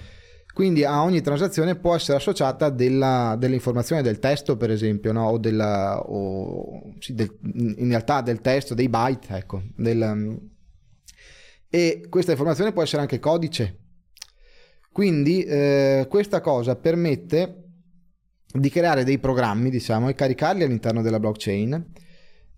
Quindi 0.58 0.84
a 0.84 1.04
ogni 1.04 1.20
transazione 1.20 1.76
può 1.76 1.94
essere 1.94 2.16
associata 2.16 2.68
della, 2.68 3.36
dell'informazione 3.38 4.02
del 4.02 4.18
testo, 4.18 4.56
per 4.56 4.70
esempio, 4.70 5.12
no? 5.12 5.28
o, 5.28 5.38
della, 5.38 6.00
o 6.00 6.94
sì, 6.98 7.14
del, 7.14 7.32
in 7.42 7.88
realtà 7.88 8.22
del 8.22 8.40
testo, 8.40 8.74
dei 8.74 8.88
byte, 8.88 9.36
ecco. 9.36 9.62
Del, 9.76 10.36
e 11.70 12.06
questa 12.08 12.32
informazione 12.32 12.72
può 12.72 12.82
essere 12.82 13.02
anche 13.02 13.20
codice. 13.20 13.78
Quindi 14.90 15.44
eh, 15.44 16.06
questa 16.08 16.40
cosa 16.40 16.74
permette 16.74 17.66
di 18.52 18.70
creare 18.70 19.04
dei 19.04 19.18
programmi, 19.18 19.70
diciamo, 19.70 20.08
e 20.08 20.14
caricarli 20.14 20.64
all'interno 20.64 21.02
della 21.02 21.20
blockchain 21.20 21.92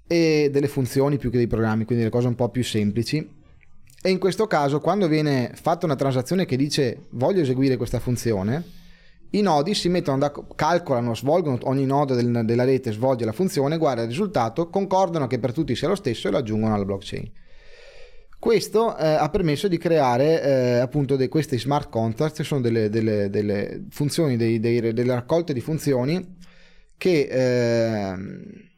e 0.06 0.48
delle 0.50 0.68
funzioni 0.68 1.18
più 1.18 1.30
che 1.30 1.36
dei 1.36 1.48
programmi, 1.48 1.84
quindi 1.84 2.04
le 2.04 2.10
cose 2.10 2.28
un 2.28 2.34
po' 2.34 2.48
più 2.48 2.64
semplici 2.64 3.39
e 4.02 4.10
in 4.10 4.18
questo 4.18 4.46
caso, 4.46 4.80
quando 4.80 5.08
viene 5.08 5.52
fatta 5.54 5.84
una 5.84 5.96
transazione 5.96 6.46
che 6.46 6.56
dice 6.56 7.06
voglio 7.10 7.42
eseguire 7.42 7.76
questa 7.76 8.00
funzione, 8.00 8.78
i 9.30 9.42
nodi 9.42 9.74
si 9.74 9.88
mettono 9.88 10.18
da, 10.18 10.32
calcolano, 10.54 11.14
svolgono, 11.14 11.58
ogni 11.64 11.84
nodo 11.84 12.14
del, 12.14 12.42
della 12.44 12.64
rete 12.64 12.92
svolge 12.92 13.24
la 13.24 13.32
funzione, 13.32 13.76
guarda 13.76 14.02
il 14.02 14.08
risultato, 14.08 14.70
concordano 14.70 15.26
che 15.26 15.38
per 15.38 15.52
tutti 15.52 15.76
sia 15.76 15.88
lo 15.88 15.94
stesso 15.94 16.28
e 16.28 16.30
lo 16.30 16.38
aggiungono 16.38 16.74
alla 16.74 16.84
blockchain. 16.84 17.30
Questo 18.38 18.96
eh, 18.96 19.06
ha 19.06 19.28
permesso 19.28 19.68
di 19.68 19.76
creare 19.76 20.42
eh, 20.42 20.78
appunto 20.78 21.14
de, 21.14 21.28
questi 21.28 21.58
smart 21.58 21.90
contracts, 21.90 22.38
che 22.38 22.44
sono 22.44 22.62
delle, 22.62 22.88
delle, 22.88 23.28
delle 23.28 23.84
funzioni, 23.90 24.38
dei, 24.38 24.58
dei, 24.58 24.94
delle 24.94 25.12
raccolte 25.12 25.52
di 25.52 25.60
funzioni 25.60 26.38
che 26.96 27.28
eh, 27.30 28.69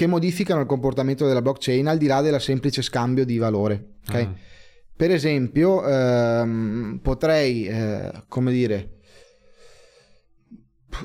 che 0.00 0.06
modificano 0.06 0.62
il 0.62 0.66
comportamento 0.66 1.26
della 1.26 1.42
blockchain 1.42 1.86
al 1.86 1.98
di 1.98 2.06
là 2.06 2.22
del 2.22 2.40
semplice 2.40 2.80
scambio 2.80 3.26
di 3.26 3.36
valore. 3.36 3.96
Okay? 4.08 4.28
Mm. 4.28 4.32
Per 4.96 5.10
esempio, 5.10 5.86
ehm, 5.86 7.00
potrei, 7.02 7.66
eh, 7.66 8.10
come 8.26 8.50
dire, 8.50 9.00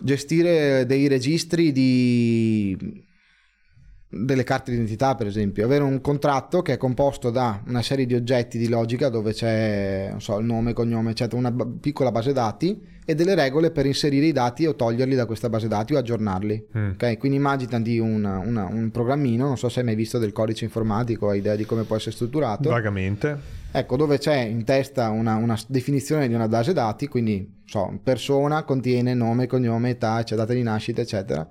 gestire 0.01 0.85
dei 0.85 1.09
registri 1.09 1.73
di 1.73 3.03
delle 4.07 4.45
carte 4.45 4.71
d'identità, 4.71 5.13
per 5.15 5.27
esempio, 5.27 5.65
avere 5.65 5.83
un 5.83 5.99
contratto 5.99 6.61
che 6.61 6.71
è 6.71 6.77
composto 6.77 7.31
da 7.31 7.61
una 7.67 7.81
serie 7.81 8.05
di 8.05 8.13
oggetti 8.13 8.57
di 8.57 8.69
logica 8.69 9.09
dove 9.09 9.33
c'è 9.33 10.13
so, 10.19 10.39
il 10.39 10.45
nome, 10.45 10.71
cognome, 10.71 11.11
eccetera, 11.11 11.35
una 11.35 11.51
b- 11.51 11.79
piccola 11.81 12.13
base 12.13 12.31
dati 12.31 12.81
e 13.05 13.15
delle 13.15 13.35
regole 13.35 13.71
per 13.71 13.85
inserire 13.85 14.25
i 14.25 14.31
dati 14.31 14.65
o 14.65 14.75
toglierli 14.75 15.15
da 15.15 15.25
questa 15.25 15.47
base 15.47 15.67
dati 15.67 15.93
o 15.93 15.97
aggiornarli. 15.97 16.67
Mm. 16.77 16.89
Okay? 16.91 17.17
Quindi 17.17 17.37
immaginati 17.37 17.99
una, 17.99 18.39
una, 18.39 18.65
un 18.65 18.89
programmino, 18.91 19.45
non 19.45 19.57
so 19.57 19.69
se 19.69 19.79
hai 19.79 19.85
mai 19.85 19.95
visto 19.95 20.17
del 20.17 20.31
codice 20.33 20.65
informatico, 20.65 21.29
hai 21.29 21.37
idea 21.37 21.55
di 21.55 21.65
come 21.65 21.83
può 21.83 21.95
essere 21.95 22.15
strutturato. 22.15 22.69
Vagamente. 22.69 23.63
Ecco, 23.71 23.95
dove 23.97 24.17
c'è 24.17 24.39
in 24.39 24.63
testa 24.63 25.09
una, 25.09 25.35
una 25.35 25.57
definizione 25.67 26.27
di 26.27 26.33
una 26.33 26.47
base 26.47 26.73
dati, 26.73 27.07
quindi 27.07 27.61
so, 27.65 27.99
persona 28.01 28.63
contiene 28.63 29.13
nome, 29.13 29.47
cognome, 29.47 29.91
età, 29.91 30.23
cioè 30.23 30.37
data 30.37 30.53
di 30.53 30.63
nascita, 30.63 31.01
eccetera 31.01 31.47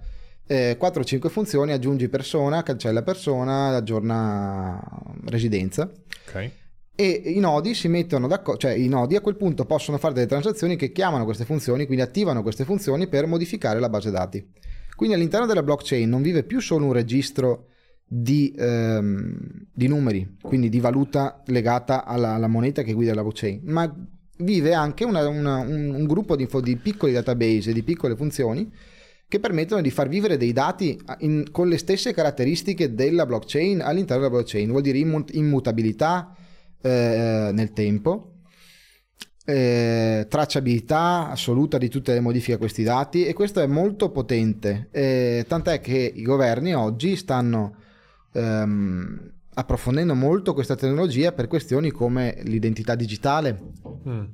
eh, 0.46 0.76
4-5 0.78 1.28
funzioni, 1.28 1.72
aggiungi 1.72 2.08
persona, 2.08 2.62
cancella 2.62 3.02
persona, 3.02 3.68
aggiorna 3.68 4.80
residenza. 5.26 5.90
Ok. 6.28 6.50
E 6.96 7.08
i 7.08 7.40
nodi 7.40 7.74
si 7.74 7.88
mettono 7.88 8.28
d'accordo, 8.28 8.60
cioè 8.60 8.72
i 8.72 8.86
nodi 8.86 9.16
a 9.16 9.20
quel 9.20 9.36
punto 9.36 9.64
possono 9.64 9.98
fare 9.98 10.14
delle 10.14 10.26
transazioni 10.26 10.76
che 10.76 10.92
chiamano 10.92 11.24
queste 11.24 11.44
funzioni, 11.44 11.86
quindi 11.86 12.04
attivano 12.04 12.42
queste 12.42 12.64
funzioni 12.64 13.08
per 13.08 13.26
modificare 13.26 13.80
la 13.80 13.88
base 13.88 14.12
dati. 14.12 14.46
Quindi 14.94 15.16
all'interno 15.16 15.46
della 15.46 15.64
blockchain 15.64 16.08
non 16.08 16.22
vive 16.22 16.44
più 16.44 16.60
solo 16.60 16.86
un 16.86 16.92
registro 16.92 17.66
di, 18.06 18.54
ehm, 18.56 19.36
di 19.72 19.88
numeri, 19.88 20.36
quindi 20.40 20.68
di 20.68 20.78
valuta 20.78 21.42
legata 21.46 22.04
alla, 22.04 22.34
alla, 22.34 22.46
moneta 22.46 22.82
che 22.82 22.92
guida 22.92 23.12
la 23.12 23.22
blockchain, 23.22 23.62
ma 23.64 23.92
vive 24.38 24.72
anche 24.72 25.04
una, 25.04 25.26
una, 25.26 25.58
un, 25.58 25.90
un, 25.90 26.06
gruppo 26.06 26.36
di, 26.36 26.48
di 26.62 26.76
piccoli 26.76 27.12
database, 27.12 27.72
di 27.72 27.82
piccole 27.82 28.14
funzioni 28.14 28.70
che 29.26 29.40
permettono 29.40 29.80
di 29.80 29.90
far 29.90 30.08
vivere 30.08 30.36
dei 30.36 30.52
dati 30.52 31.00
in, 31.20 31.50
con 31.50 31.66
le 31.68 31.78
stesse 31.78 32.12
caratteristiche 32.12 32.94
della 32.94 33.26
blockchain 33.26 33.80
all'interno 33.80 34.22
della 34.22 34.34
blockchain, 34.34 34.68
vuol 34.68 34.82
dire 34.82 34.98
immutabilità 34.98 36.36
eh, 36.84 37.50
nel 37.52 37.72
tempo, 37.72 38.40
eh, 39.46 40.26
tracciabilità 40.28 41.30
assoluta 41.30 41.78
di 41.78 41.88
tutte 41.88 42.12
le 42.12 42.20
modifiche 42.20 42.52
a 42.52 42.58
questi 42.58 42.82
dati. 42.82 43.24
E 43.24 43.32
questo 43.32 43.60
è 43.60 43.66
molto 43.66 44.10
potente, 44.10 44.88
eh, 44.90 45.46
tant'è 45.48 45.80
che 45.80 46.12
i 46.14 46.22
governi 46.22 46.74
oggi 46.74 47.16
stanno 47.16 47.76
ehm, 48.32 49.32
approfondendo 49.54 50.14
molto 50.14 50.52
questa 50.52 50.76
tecnologia 50.76 51.32
per 51.32 51.48
questioni 51.48 51.90
come 51.90 52.40
l'identità 52.42 52.94
digitale. 52.94 53.60
Mm 54.06 54.24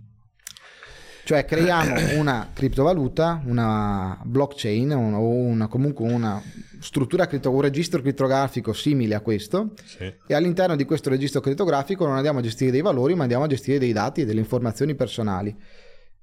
cioè 1.30 1.44
creiamo 1.44 1.94
una 2.18 2.50
criptovaluta, 2.52 3.40
una 3.44 4.18
blockchain 4.24 4.90
o 4.90 5.28
una, 5.28 5.68
comunque 5.68 6.10
una 6.10 6.42
struttura 6.80 7.28
cripto, 7.28 7.52
un 7.52 7.60
registro 7.60 8.00
criptografico 8.00 8.72
simile 8.72 9.14
a 9.14 9.20
questo 9.20 9.74
sì. 9.84 10.12
e 10.26 10.34
all'interno 10.34 10.74
di 10.74 10.84
questo 10.84 11.08
registro 11.08 11.40
criptografico 11.40 12.04
non 12.04 12.16
andiamo 12.16 12.40
a 12.40 12.42
gestire 12.42 12.72
dei 12.72 12.80
valori 12.80 13.14
ma 13.14 13.22
andiamo 13.22 13.44
a 13.44 13.46
gestire 13.46 13.78
dei 13.78 13.92
dati 13.92 14.22
e 14.22 14.24
delle 14.24 14.40
informazioni 14.40 14.96
personali. 14.96 15.56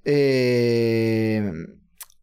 E, 0.02 1.52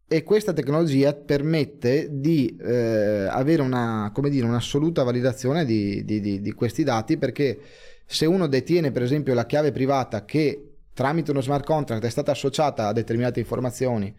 e 0.06 0.22
questa 0.22 0.52
tecnologia 0.52 1.12
permette 1.12 2.06
di 2.12 2.56
eh, 2.56 3.26
avere 3.28 3.62
una, 3.62 4.12
come 4.14 4.30
dire, 4.30 4.46
un'assoluta 4.46 5.02
validazione 5.02 5.64
di, 5.64 6.04
di, 6.04 6.20
di, 6.20 6.40
di 6.40 6.52
questi 6.52 6.84
dati 6.84 7.16
perché 7.16 7.58
se 8.06 8.26
uno 8.26 8.46
detiene 8.46 8.92
per 8.92 9.02
esempio 9.02 9.34
la 9.34 9.44
chiave 9.44 9.72
privata 9.72 10.24
che 10.24 10.75
tramite 10.96 11.30
uno 11.30 11.42
smart 11.42 11.62
contract 11.62 12.02
è 12.06 12.08
stata 12.08 12.30
associata 12.30 12.88
a 12.88 12.92
determinate 12.94 13.38
informazioni. 13.38 14.14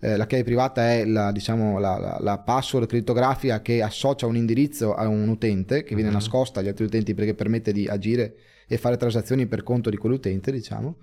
Eh, 0.00 0.16
la 0.16 0.24
chiave 0.26 0.44
privata 0.44 0.92
è 0.92 1.04
la, 1.04 1.32
diciamo, 1.32 1.80
la, 1.80 1.98
la, 1.98 2.18
la, 2.20 2.38
password 2.38 2.86
criptografica 2.86 3.60
che 3.60 3.82
associa 3.82 4.26
un 4.26 4.36
indirizzo 4.36 4.94
a 4.94 5.08
un 5.08 5.26
utente 5.26 5.82
che 5.82 5.96
viene 5.96 6.10
mm-hmm. 6.10 6.18
nascosta 6.18 6.60
agli 6.60 6.68
altri 6.68 6.84
utenti 6.84 7.12
perché 7.14 7.34
permette 7.34 7.72
di 7.72 7.88
agire 7.88 8.36
e 8.68 8.78
fare 8.78 8.96
transazioni 8.96 9.46
per 9.46 9.64
conto 9.64 9.90
di 9.90 9.96
quell'utente, 9.96 10.52
diciamo. 10.52 10.98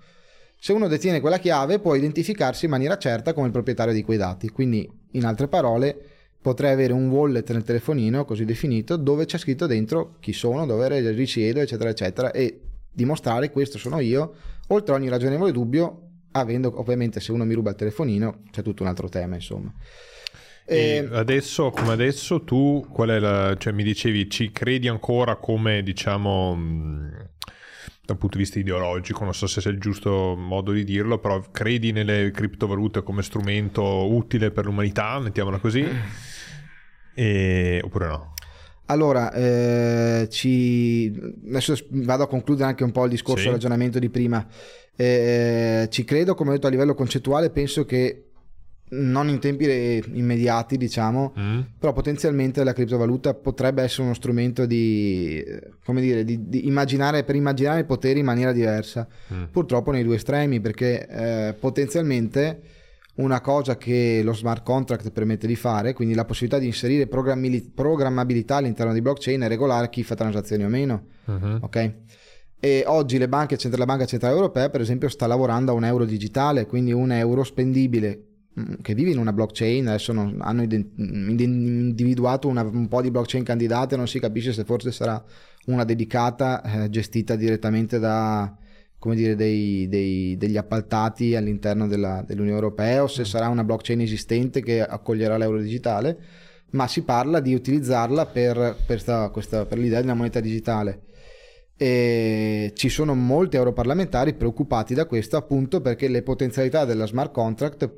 Se 0.58 0.72
uno 0.72 0.88
detiene 0.88 1.20
quella 1.20 1.38
chiave 1.38 1.80
può 1.80 1.94
identificarsi 1.94 2.64
in 2.64 2.70
maniera 2.70 2.96
certa 2.96 3.34
come 3.34 3.46
il 3.46 3.52
proprietario 3.52 3.92
di 3.92 4.02
quei 4.02 4.16
dati. 4.16 4.48
Quindi, 4.48 4.90
in 5.12 5.26
altre 5.26 5.48
parole, 5.48 5.96
potrei 6.40 6.72
avere 6.72 6.94
un 6.94 7.10
wallet 7.10 7.50
nel 7.52 7.62
telefonino 7.62 8.24
così 8.24 8.46
definito 8.46 8.96
dove 8.96 9.26
c'è 9.26 9.36
scritto 9.36 9.66
dentro 9.66 10.16
chi 10.18 10.32
sono, 10.32 10.64
dove 10.64 11.12
risiedo, 11.12 11.60
eccetera, 11.60 11.90
eccetera, 11.90 12.30
e 12.30 12.60
dimostrare 12.90 13.50
questo 13.50 13.76
sono 13.76 14.00
io, 14.00 14.34
oltre 14.70 14.94
ogni 14.94 15.08
ragionevole 15.08 15.52
dubbio, 15.52 16.08
avendo 16.32 16.78
ovviamente 16.78 17.20
se 17.20 17.32
uno 17.32 17.44
mi 17.44 17.54
ruba 17.54 17.70
il 17.70 17.76
telefonino 17.76 18.42
c'è 18.50 18.62
tutto 18.62 18.82
un 18.82 18.88
altro 18.88 19.08
tema, 19.08 19.34
insomma. 19.34 19.72
E 20.64 21.08
adesso, 21.10 21.70
come 21.70 21.92
adesso, 21.92 22.44
tu 22.44 22.86
qual 22.88 23.08
è 23.08 23.18
la, 23.18 23.56
cioè 23.58 23.72
mi 23.72 23.82
dicevi, 23.82 24.30
ci 24.30 24.52
credi 24.52 24.86
ancora 24.86 25.34
come 25.34 25.82
diciamo 25.82 26.56
dal 28.04 28.18
punto 28.18 28.36
di 28.36 28.42
vista 28.42 28.58
ideologico, 28.58 29.24
non 29.24 29.34
so 29.34 29.46
se 29.46 29.60
sia 29.60 29.70
il 29.70 29.78
giusto 29.78 30.34
modo 30.36 30.72
di 30.72 30.84
dirlo, 30.84 31.18
però 31.18 31.40
credi 31.50 31.92
nelle 31.92 32.30
criptovalute 32.32 33.02
come 33.02 33.22
strumento 33.22 34.12
utile 34.12 34.50
per 34.50 34.64
l'umanità, 34.64 35.18
mettiamola 35.18 35.58
così, 35.58 35.84
e... 37.14 37.80
oppure 37.82 38.06
no? 38.06 38.34
Allora, 38.90 39.32
eh, 39.32 40.26
ci... 40.30 41.12
adesso 41.48 41.74
vado 41.90 42.24
a 42.24 42.26
concludere 42.26 42.68
anche 42.68 42.82
un 42.82 42.90
po' 42.90 43.04
il 43.04 43.10
discorso, 43.10 43.42
sì. 43.42 43.46
il 43.46 43.52
ragionamento 43.52 43.98
di 43.98 44.10
prima. 44.10 44.44
Eh, 44.96 45.86
ci 45.90 46.04
credo, 46.04 46.34
come 46.34 46.50
ho 46.50 46.52
detto 46.54 46.66
a 46.66 46.70
livello 46.70 46.94
concettuale, 46.94 47.50
penso 47.50 47.84
che 47.84 48.24
non 48.90 49.28
in 49.28 49.38
tempi 49.38 50.02
immediati, 50.14 50.76
diciamo, 50.76 51.32
mm. 51.38 51.60
però 51.78 51.92
potenzialmente 51.92 52.64
la 52.64 52.72
criptovaluta 52.72 53.34
potrebbe 53.34 53.82
essere 53.82 54.02
uno 54.02 54.14
strumento 54.14 54.66
di, 54.66 55.44
come 55.84 56.00
dire, 56.00 56.24
di, 56.24 56.48
di 56.48 56.66
immaginare, 56.66 57.22
per 57.22 57.36
immaginare 57.36 57.80
i 57.80 57.84
poteri 57.84 58.18
in 58.18 58.24
maniera 58.24 58.52
diversa. 58.52 59.06
Mm. 59.32 59.44
Purtroppo 59.52 59.92
nei 59.92 60.02
due 60.02 60.16
estremi, 60.16 60.60
perché 60.60 61.06
eh, 61.06 61.54
potenzialmente 61.54 62.60
una 63.16 63.40
cosa 63.40 63.76
che 63.76 64.22
lo 64.22 64.32
smart 64.32 64.62
contract 64.62 65.10
permette 65.10 65.46
di 65.46 65.56
fare, 65.56 65.92
quindi 65.92 66.14
la 66.14 66.24
possibilità 66.24 66.58
di 66.58 66.66
inserire 66.66 67.06
programmabilità 67.06 68.56
all'interno 68.56 68.92
di 68.92 69.02
blockchain 69.02 69.42
e 69.42 69.48
regolare 69.48 69.90
chi 69.90 70.02
fa 70.02 70.14
transazioni 70.14 70.64
o 70.64 70.68
meno. 70.68 71.06
Uh-huh. 71.26 71.58
Ok? 71.60 71.94
E 72.62 72.84
oggi 72.86 73.16
le 73.16 73.28
banche, 73.28 73.56
la 73.70 73.84
Banca 73.86 74.04
Centrale 74.04 74.34
Europea, 74.34 74.68
per 74.68 74.82
esempio, 74.82 75.08
sta 75.08 75.26
lavorando 75.26 75.72
a 75.72 75.74
un 75.74 75.84
euro 75.84 76.04
digitale, 76.04 76.66
quindi 76.66 76.92
un 76.92 77.10
euro 77.10 77.42
spendibile 77.42 78.26
mm, 78.60 78.74
che 78.82 78.94
vive 78.94 79.10
in 79.10 79.18
una 79.18 79.32
blockchain. 79.32 79.88
Adesso 79.88 80.12
non, 80.12 80.36
hanno 80.40 80.62
individuato 80.62 82.48
una, 82.48 82.62
un 82.62 82.86
po' 82.86 83.00
di 83.00 83.10
blockchain 83.10 83.44
candidate, 83.44 83.96
non 83.96 84.06
si 84.06 84.20
capisce 84.20 84.52
se 84.52 84.64
forse 84.64 84.92
sarà 84.92 85.22
una 85.66 85.84
dedicata, 85.84 86.62
eh, 86.62 86.90
gestita 86.90 87.34
direttamente 87.34 87.98
da 87.98 88.54
come 89.00 89.14
dire, 89.14 89.34
dei, 89.34 89.88
dei, 89.88 90.36
degli 90.36 90.58
appaltati 90.58 91.34
all'interno 91.34 91.88
della, 91.88 92.22
dell'Unione 92.24 92.58
Europea 92.58 93.02
o 93.02 93.06
se 93.06 93.24
sarà 93.24 93.48
una 93.48 93.64
blockchain 93.64 94.02
esistente 94.02 94.62
che 94.62 94.82
accoglierà 94.82 95.38
l'euro 95.38 95.58
digitale, 95.58 96.18
ma 96.72 96.86
si 96.86 97.02
parla 97.02 97.40
di 97.40 97.54
utilizzarla 97.54 98.26
per, 98.26 98.76
per, 98.86 99.00
sta, 99.00 99.30
questa, 99.30 99.64
per 99.64 99.78
l'idea 99.78 100.00
di 100.00 100.04
una 100.04 100.14
moneta 100.14 100.38
digitale. 100.40 101.04
E 101.78 102.72
ci 102.74 102.90
sono 102.90 103.14
molti 103.14 103.56
europarlamentari 103.56 104.34
preoccupati 104.34 104.92
da 104.92 105.06
questo 105.06 105.38
appunto 105.38 105.80
perché 105.80 106.06
le 106.08 106.22
potenzialità 106.22 106.84
della 106.84 107.06
smart 107.06 107.32
contract 107.32 107.90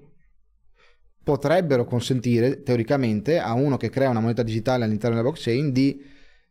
potrebbero 1.24 1.84
consentire 1.84 2.62
teoricamente 2.62 3.40
a 3.40 3.54
uno 3.54 3.76
che 3.76 3.90
crea 3.90 4.08
una 4.08 4.20
moneta 4.20 4.44
digitale 4.44 4.84
all'interno 4.84 5.16
della 5.16 5.28
blockchain 5.28 5.72
di 5.72 6.00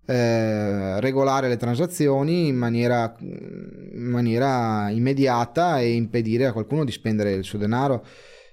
eh, 0.05 0.99
regolare 0.99 1.47
le 1.47 1.57
transazioni 1.57 2.47
in 2.47 2.55
maniera, 2.55 3.15
in 3.19 4.07
maniera, 4.09 4.89
immediata 4.89 5.79
e 5.79 5.91
impedire 5.91 6.45
a 6.45 6.53
qualcuno 6.53 6.83
di 6.83 6.91
spendere 6.91 7.33
il 7.33 7.43
suo 7.43 7.57
denaro. 7.57 8.05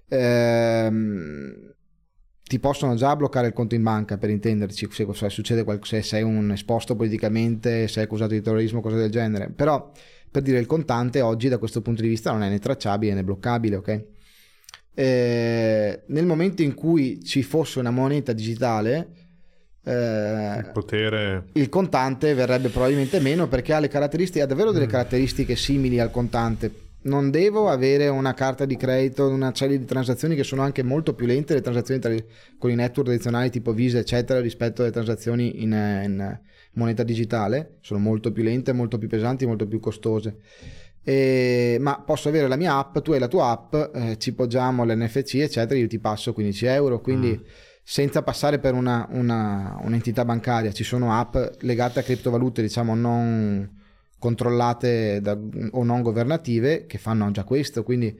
Eh, 0.08 0.90
ti 2.48 2.58
possono 2.58 2.94
già 2.94 3.14
bloccare 3.14 3.48
il 3.48 3.52
conto 3.52 3.74
in 3.74 3.82
banca 3.82 4.16
per 4.16 4.30
intenderci 4.30 4.88
se, 4.90 5.06
se 5.12 5.28
succede 5.28 5.64
qualcosa, 5.64 5.96
se 5.96 6.02
sei 6.02 6.22
un 6.22 6.50
esposto 6.50 6.96
politicamente, 6.96 7.86
sei 7.88 8.04
accusato 8.04 8.32
di 8.32 8.40
terrorismo, 8.40 8.80
cose 8.80 8.96
del 8.96 9.10
genere. 9.10 9.50
Però 9.50 9.92
per 10.30 10.42
dire 10.42 10.58
il 10.58 10.66
contante 10.66 11.20
oggi 11.20 11.48
da 11.48 11.58
questo 11.58 11.82
punto 11.82 12.02
di 12.02 12.08
vista 12.08 12.32
non 12.32 12.42
è 12.42 12.48
né 12.48 12.58
tracciabile 12.58 13.14
né 13.14 13.22
bloccabile, 13.22 13.76
ok? 13.76 14.04
Eh, 14.94 16.02
nel 16.06 16.26
momento 16.26 16.62
in 16.62 16.74
cui 16.74 17.22
ci 17.22 17.42
fosse 17.42 17.78
una 17.78 17.90
moneta 17.90 18.32
digitale, 18.32 19.18
eh, 19.89 20.59
il 20.59 20.70
potere 20.73 21.44
il 21.52 21.69
contante 21.70 22.35
verrebbe 22.35 22.69
probabilmente 22.69 23.20
meno 23.20 23.48
perché 23.48 23.73
ha 23.73 23.78
le 23.78 23.89
caratteristiche 23.89 24.43
ha 24.43 24.47
davvero 24.47 24.70
delle 24.70 24.86
mm. 24.86 24.90
caratteristiche 24.90 25.56
simili 25.56 25.98
al 25.98 26.10
contante 26.10 26.86
non 27.01 27.31
devo 27.31 27.69
avere 27.69 28.09
una 28.09 28.35
carta 28.35 28.65
di 28.65 28.77
credito, 28.77 29.28
una 29.28 29.52
serie 29.55 29.78
di 29.78 29.85
transazioni 29.85 30.35
che 30.35 30.43
sono 30.43 30.62
anche 30.62 30.82
molto 30.82 31.15
più 31.15 31.27
lente, 31.27 31.55
le 31.55 31.60
transazioni 31.60 32.01
tra, 32.01 32.12
con 32.59 32.70
i 32.70 32.74
network 32.74 33.06
tradizionali 33.06 33.51
tipo 33.51 33.73
Visa, 33.73 33.98
eccetera, 33.98 34.40
rispetto 34.40 34.82
alle 34.82 34.90
transazioni 34.90 35.62
in, 35.62 35.70
in 35.73 36.39
moneta 36.73 37.05
digitale, 37.05 37.77
sono 37.81 38.01
molto 38.01 38.32
più 38.32 38.43
lente, 38.43 38.73
molto 38.73 38.98
più 38.98 39.09
pesanti, 39.09 39.47
molto 39.47 39.66
più 39.66 39.78
costose. 39.78 40.39
E, 41.05 41.78
ma 41.81 42.02
posso 42.05 42.28
avere 42.28 42.48
la 42.48 42.56
mia 42.56 42.77
app, 42.77 42.98
tu 42.98 43.12
hai 43.12 43.20
la 43.20 43.28
tua 43.28 43.51
app, 43.51 43.74
eh, 43.94 44.19
ci 44.19 44.35
poggiamo 44.35 44.85
l'NFC, 44.85 45.36
eccetera, 45.36 45.78
io 45.78 45.86
ti 45.86 46.01
passo 46.01 46.32
15 46.32 46.66
euro, 46.66 47.01
quindi... 47.01 47.40
Mm 47.40 47.66
senza 47.90 48.23
passare 48.23 48.59
per 48.59 48.74
una, 48.74 49.06
una, 49.12 49.78
un'entità 49.81 50.23
bancaria. 50.23 50.73
Ci 50.73 50.85
sono 50.85 51.15
app 51.15 51.35
legate 51.60 52.01
a 52.01 52.02
criptovalute, 52.02 52.60
diciamo, 52.60 52.94
non 52.94 53.66
controllate 54.19 55.23
da, 55.23 55.35
o 55.70 55.82
non 55.85 56.02
governative 56.02 56.85
che 56.85 56.98
fanno 56.98 57.31
già 57.31 57.44
questo. 57.44 57.85
Quindi 57.85 58.15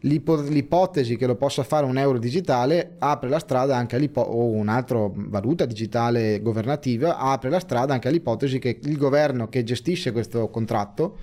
l'ipo, 0.00 0.38
l'ipotesi 0.42 1.16
che 1.16 1.26
lo 1.26 1.34
possa 1.34 1.64
fare 1.64 1.86
un 1.86 1.96
euro 1.96 2.18
digitale 2.18 2.96
apre 2.98 3.30
la 3.30 3.38
strada 3.38 3.74
anche 3.74 4.10
o 4.16 4.44
un'altra 4.48 5.08
valuta 5.10 5.64
digitale 5.64 6.42
governativa 6.42 7.16
apre 7.16 7.48
la 7.48 7.58
strada 7.58 7.94
anche 7.94 8.08
all'ipotesi 8.08 8.58
che 8.58 8.80
il 8.82 8.98
governo 8.98 9.48
che 9.48 9.64
gestisce 9.64 10.12
questo 10.12 10.50
contratto 10.50 11.18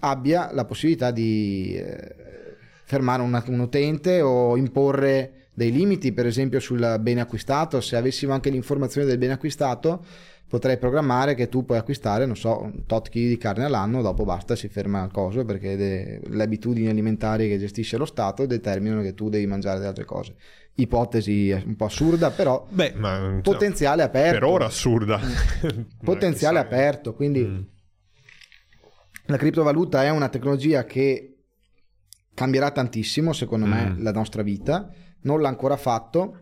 abbia 0.00 0.50
la 0.52 0.64
possibilità 0.64 1.12
di 1.12 1.76
eh, 1.76 2.16
fermare 2.82 3.22
una, 3.22 3.44
un 3.46 3.60
utente 3.60 4.22
o 4.22 4.56
imporre 4.56 5.37
dei 5.58 5.72
limiti, 5.72 6.12
per 6.12 6.24
esempio 6.24 6.60
sul 6.60 6.98
bene 7.00 7.20
acquistato, 7.20 7.80
se 7.80 7.96
avessimo 7.96 8.32
anche 8.32 8.48
l'informazione 8.48 9.08
del 9.08 9.18
bene 9.18 9.32
acquistato, 9.32 10.04
potrei 10.46 10.78
programmare 10.78 11.34
che 11.34 11.48
tu 11.48 11.64
puoi 11.64 11.78
acquistare, 11.78 12.26
non 12.26 12.36
so, 12.36 12.62
un 12.62 12.86
tot 12.86 13.08
chili 13.08 13.26
di 13.26 13.36
carne 13.38 13.64
all'anno, 13.64 14.00
dopo 14.00 14.24
basta, 14.24 14.54
si 14.54 14.68
ferma 14.68 15.02
il 15.02 15.10
coso 15.10 15.44
perché 15.44 15.76
de- 15.76 16.20
le 16.24 16.42
abitudini 16.44 16.88
alimentari 16.88 17.48
che 17.48 17.58
gestisce 17.58 17.96
lo 17.96 18.04
Stato 18.04 18.46
determinano 18.46 19.02
che 19.02 19.14
tu 19.14 19.28
devi 19.28 19.46
mangiare 19.46 19.78
delle 19.78 19.88
altre 19.88 20.04
cose. 20.04 20.36
Ipotesi 20.74 21.50
un 21.50 21.74
po' 21.74 21.86
assurda, 21.86 22.30
però 22.30 22.64
Beh, 22.70 22.92
ma, 22.94 23.40
potenziale 23.42 24.02
no, 24.02 24.08
aperto. 24.08 24.38
Per 24.38 24.44
ora 24.44 24.66
assurda. 24.66 25.18
potenziale 26.04 26.60
aperto, 26.60 27.14
quindi 27.14 27.44
mm. 27.44 27.60
la 29.26 29.36
criptovaluta 29.36 30.04
è 30.04 30.10
una 30.10 30.28
tecnologia 30.28 30.84
che 30.84 31.34
cambierà 32.32 32.70
tantissimo, 32.70 33.32
secondo 33.32 33.66
mm. 33.66 33.70
me, 33.70 33.96
la 33.98 34.12
nostra 34.12 34.42
vita 34.42 34.88
non 35.22 35.40
l'ha 35.40 35.48
ancora 35.48 35.76
fatto. 35.76 36.40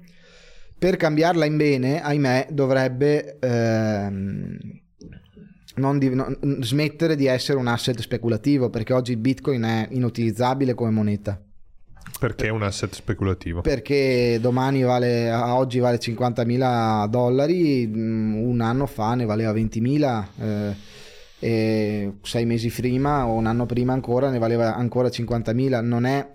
Per 0.78 0.96
cambiarla 0.96 1.44
in 1.44 1.56
bene, 1.56 2.02
ahimè, 2.02 2.48
dovrebbe 2.50 3.38
ehm, 3.38 4.58
non 5.76 5.98
di, 5.98 6.14
non, 6.14 6.36
smettere 6.60 7.16
di 7.16 7.26
essere 7.26 7.58
un 7.58 7.66
asset 7.66 7.98
speculativo, 8.00 8.68
perché 8.70 8.92
oggi 8.92 9.12
il 9.12 9.18
Bitcoin 9.18 9.62
è 9.62 9.88
inutilizzabile 9.90 10.74
come 10.74 10.90
moneta. 10.90 11.40
Perché 12.18 12.46
è 12.46 12.50
un 12.50 12.62
asset 12.62 12.94
speculativo? 12.94 13.62
Perché 13.62 14.38
domani 14.40 14.82
vale, 14.82 15.32
oggi 15.32 15.78
vale 15.78 15.98
50.000 15.98 17.08
dollari, 17.08 17.86
mm, 17.86 18.36
un 18.36 18.60
anno 18.60 18.86
fa 18.86 19.14
ne 19.14 19.24
valeva 19.24 19.52
20.000. 19.52 20.26
Eh, 20.40 20.74
e 21.38 22.14
sei 22.22 22.46
mesi 22.46 22.70
prima 22.70 23.26
o 23.26 23.34
un 23.34 23.46
anno 23.46 23.66
prima 23.66 23.92
ancora 23.92 24.30
ne 24.30 24.38
valeva 24.38 24.74
ancora 24.74 25.08
50.000 25.08 25.84
non 25.84 26.06
è 26.06 26.32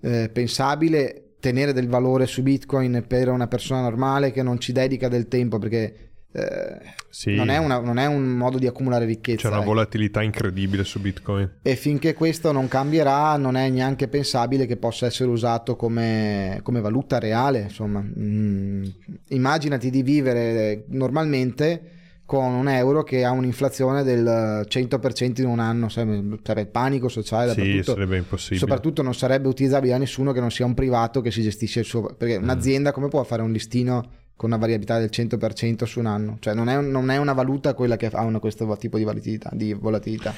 eh, 0.00 0.30
pensabile 0.32 1.21
tenere 1.42 1.72
del 1.72 1.88
valore 1.88 2.28
su 2.28 2.40
Bitcoin 2.40 3.04
per 3.04 3.28
una 3.28 3.48
persona 3.48 3.80
normale 3.80 4.30
che 4.30 4.44
non 4.44 4.60
ci 4.60 4.70
dedica 4.70 5.08
del 5.08 5.26
tempo 5.26 5.58
perché 5.58 6.10
eh, 6.30 6.78
sì. 7.10 7.34
non, 7.34 7.50
è 7.50 7.58
una, 7.58 7.80
non, 7.80 7.98
è 7.98 8.06
un 8.06 8.22
modo 8.22 8.58
di 8.58 8.68
accumulare 8.68 9.04
ricchezza. 9.04 9.48
C'è 9.48 9.54
una 9.54 9.62
eh. 9.62 9.66
volatilità 9.66 10.22
incredibile 10.22 10.84
su 10.84 11.00
Bitcoin. 11.00 11.56
E 11.62 11.74
finché 11.74 12.14
questo 12.14 12.52
non 12.52 12.68
cambierà, 12.68 13.36
non 13.36 13.56
è 13.56 13.68
neanche 13.68 14.06
pensabile 14.06 14.66
che 14.66 14.76
possa 14.76 15.06
essere 15.06 15.28
usato 15.28 15.74
come, 15.74 16.60
come 16.62 16.80
valuta 16.80 17.18
reale. 17.18 17.62
Insomma, 17.62 18.00
mm, 18.00 18.84
immaginati 19.30 19.90
di 19.90 20.02
vivere 20.04 20.84
normalmente 20.90 22.01
con 22.24 22.52
un 22.52 22.68
euro 22.68 23.02
che 23.02 23.24
ha 23.24 23.30
un'inflazione 23.30 24.02
del 24.02 24.66
100% 24.68 25.40
in 25.40 25.46
un 25.46 25.58
anno, 25.58 25.88
sarebbe 25.88 26.66
panico 26.66 27.08
sociale 27.08 27.52
sì, 27.52 27.82
sarebbe 27.82 28.16
impossibile. 28.16 28.60
Soprattutto 28.60 29.02
non 29.02 29.14
sarebbe 29.14 29.48
utilizzabile 29.48 29.92
da 29.92 29.98
nessuno 29.98 30.32
che 30.32 30.40
non 30.40 30.50
sia 30.50 30.64
un 30.64 30.74
privato 30.74 31.20
che 31.20 31.30
si 31.30 31.42
gestisce 31.42 31.80
il 31.80 31.84
suo... 31.84 32.14
Perché 32.16 32.38
mm. 32.38 32.42
un'azienda 32.42 32.92
come 32.92 33.08
può 33.08 33.22
fare 33.24 33.42
un 33.42 33.52
listino 33.52 34.20
con 34.34 34.50
una 34.50 34.58
variabilità 34.58 34.98
del 34.98 35.10
100% 35.12 35.84
su 35.84 35.98
un 35.98 36.06
anno? 36.06 36.36
Cioè 36.40 36.54
non 36.54 36.68
è, 36.68 36.80
non 36.80 37.10
è 37.10 37.18
una 37.18 37.32
valuta 37.32 37.74
quella 37.74 37.96
che 37.96 38.06
ha 38.06 38.22
una, 38.22 38.38
questo 38.38 38.76
tipo 38.78 38.96
di 38.96 39.04
volatilità. 39.04 39.50
Di 39.52 39.74
volatilità. 39.74 40.34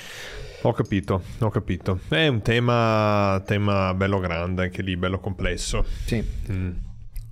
Ho 0.63 0.73
capito, 0.73 1.23
ho 1.39 1.51
capito. 1.51 2.01
È 2.09 2.27
un 2.27 2.41
tema, 2.41 3.41
tema 3.47 3.93
bello 3.95 4.19
grande, 4.19 4.63
anche 4.63 4.83
lì, 4.83 4.97
bello 4.97 5.21
complesso. 5.21 5.85
Sì. 6.07 6.25
Mm. 6.51 6.71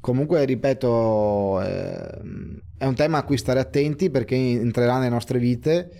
Comunque, 0.02 0.44
ripeto, 0.44 1.62
eh, 1.62 2.18
è 2.76 2.84
un 2.86 2.94
tema 2.96 3.18
a 3.18 3.22
cui 3.22 3.38
stare 3.38 3.60
attenti 3.60 4.10
perché 4.10 4.34
entrerà 4.34 4.98
nelle 4.98 5.10
nostre 5.10 5.38
vite. 5.38 5.90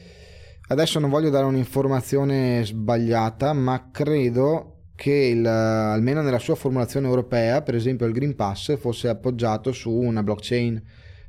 Adesso 0.67 0.99
non 0.99 1.09
voglio 1.09 1.31
dare 1.31 1.45
un'informazione 1.45 2.65
sbagliata, 2.65 3.53
ma 3.53 3.91
credo 3.93 4.87
che 4.97 5.13
il, 5.13 5.47
almeno 5.47 6.21
nella 6.21 6.41
sua 6.41 6.57
formulazione 6.57 7.07
europea, 7.07 7.63
per 7.63 7.77
esempio 7.77 8.05
il 8.07 8.13
Green 8.13 8.35
Pass, 8.35 8.77
fosse 8.77 9.07
appoggiato 9.07 9.71
su 9.71 9.93
una 9.93 10.25
blockchain. 10.25 10.83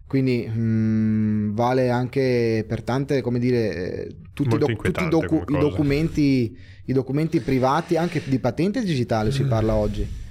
Quindi 0.07 0.49
mh, 0.51 0.59
mm, 0.59 1.53
vale 1.53 1.91
anche 1.91 2.65
per 2.67 2.81
tante, 2.81 3.21
come 3.21 3.37
dire, 3.37 4.07
tutti, 4.33 4.57
doc- 4.57 4.81
tutti 4.81 5.07
docu- 5.09 5.47
i, 5.47 5.59
documenti, 5.59 6.57
i 6.85 6.91
documenti 6.93 7.39
privati, 7.39 7.97
anche 7.97 8.19
di 8.25 8.39
patente 8.39 8.83
digitale 8.83 9.29
si 9.31 9.43
parla 9.43 9.75
oggi 9.75 10.21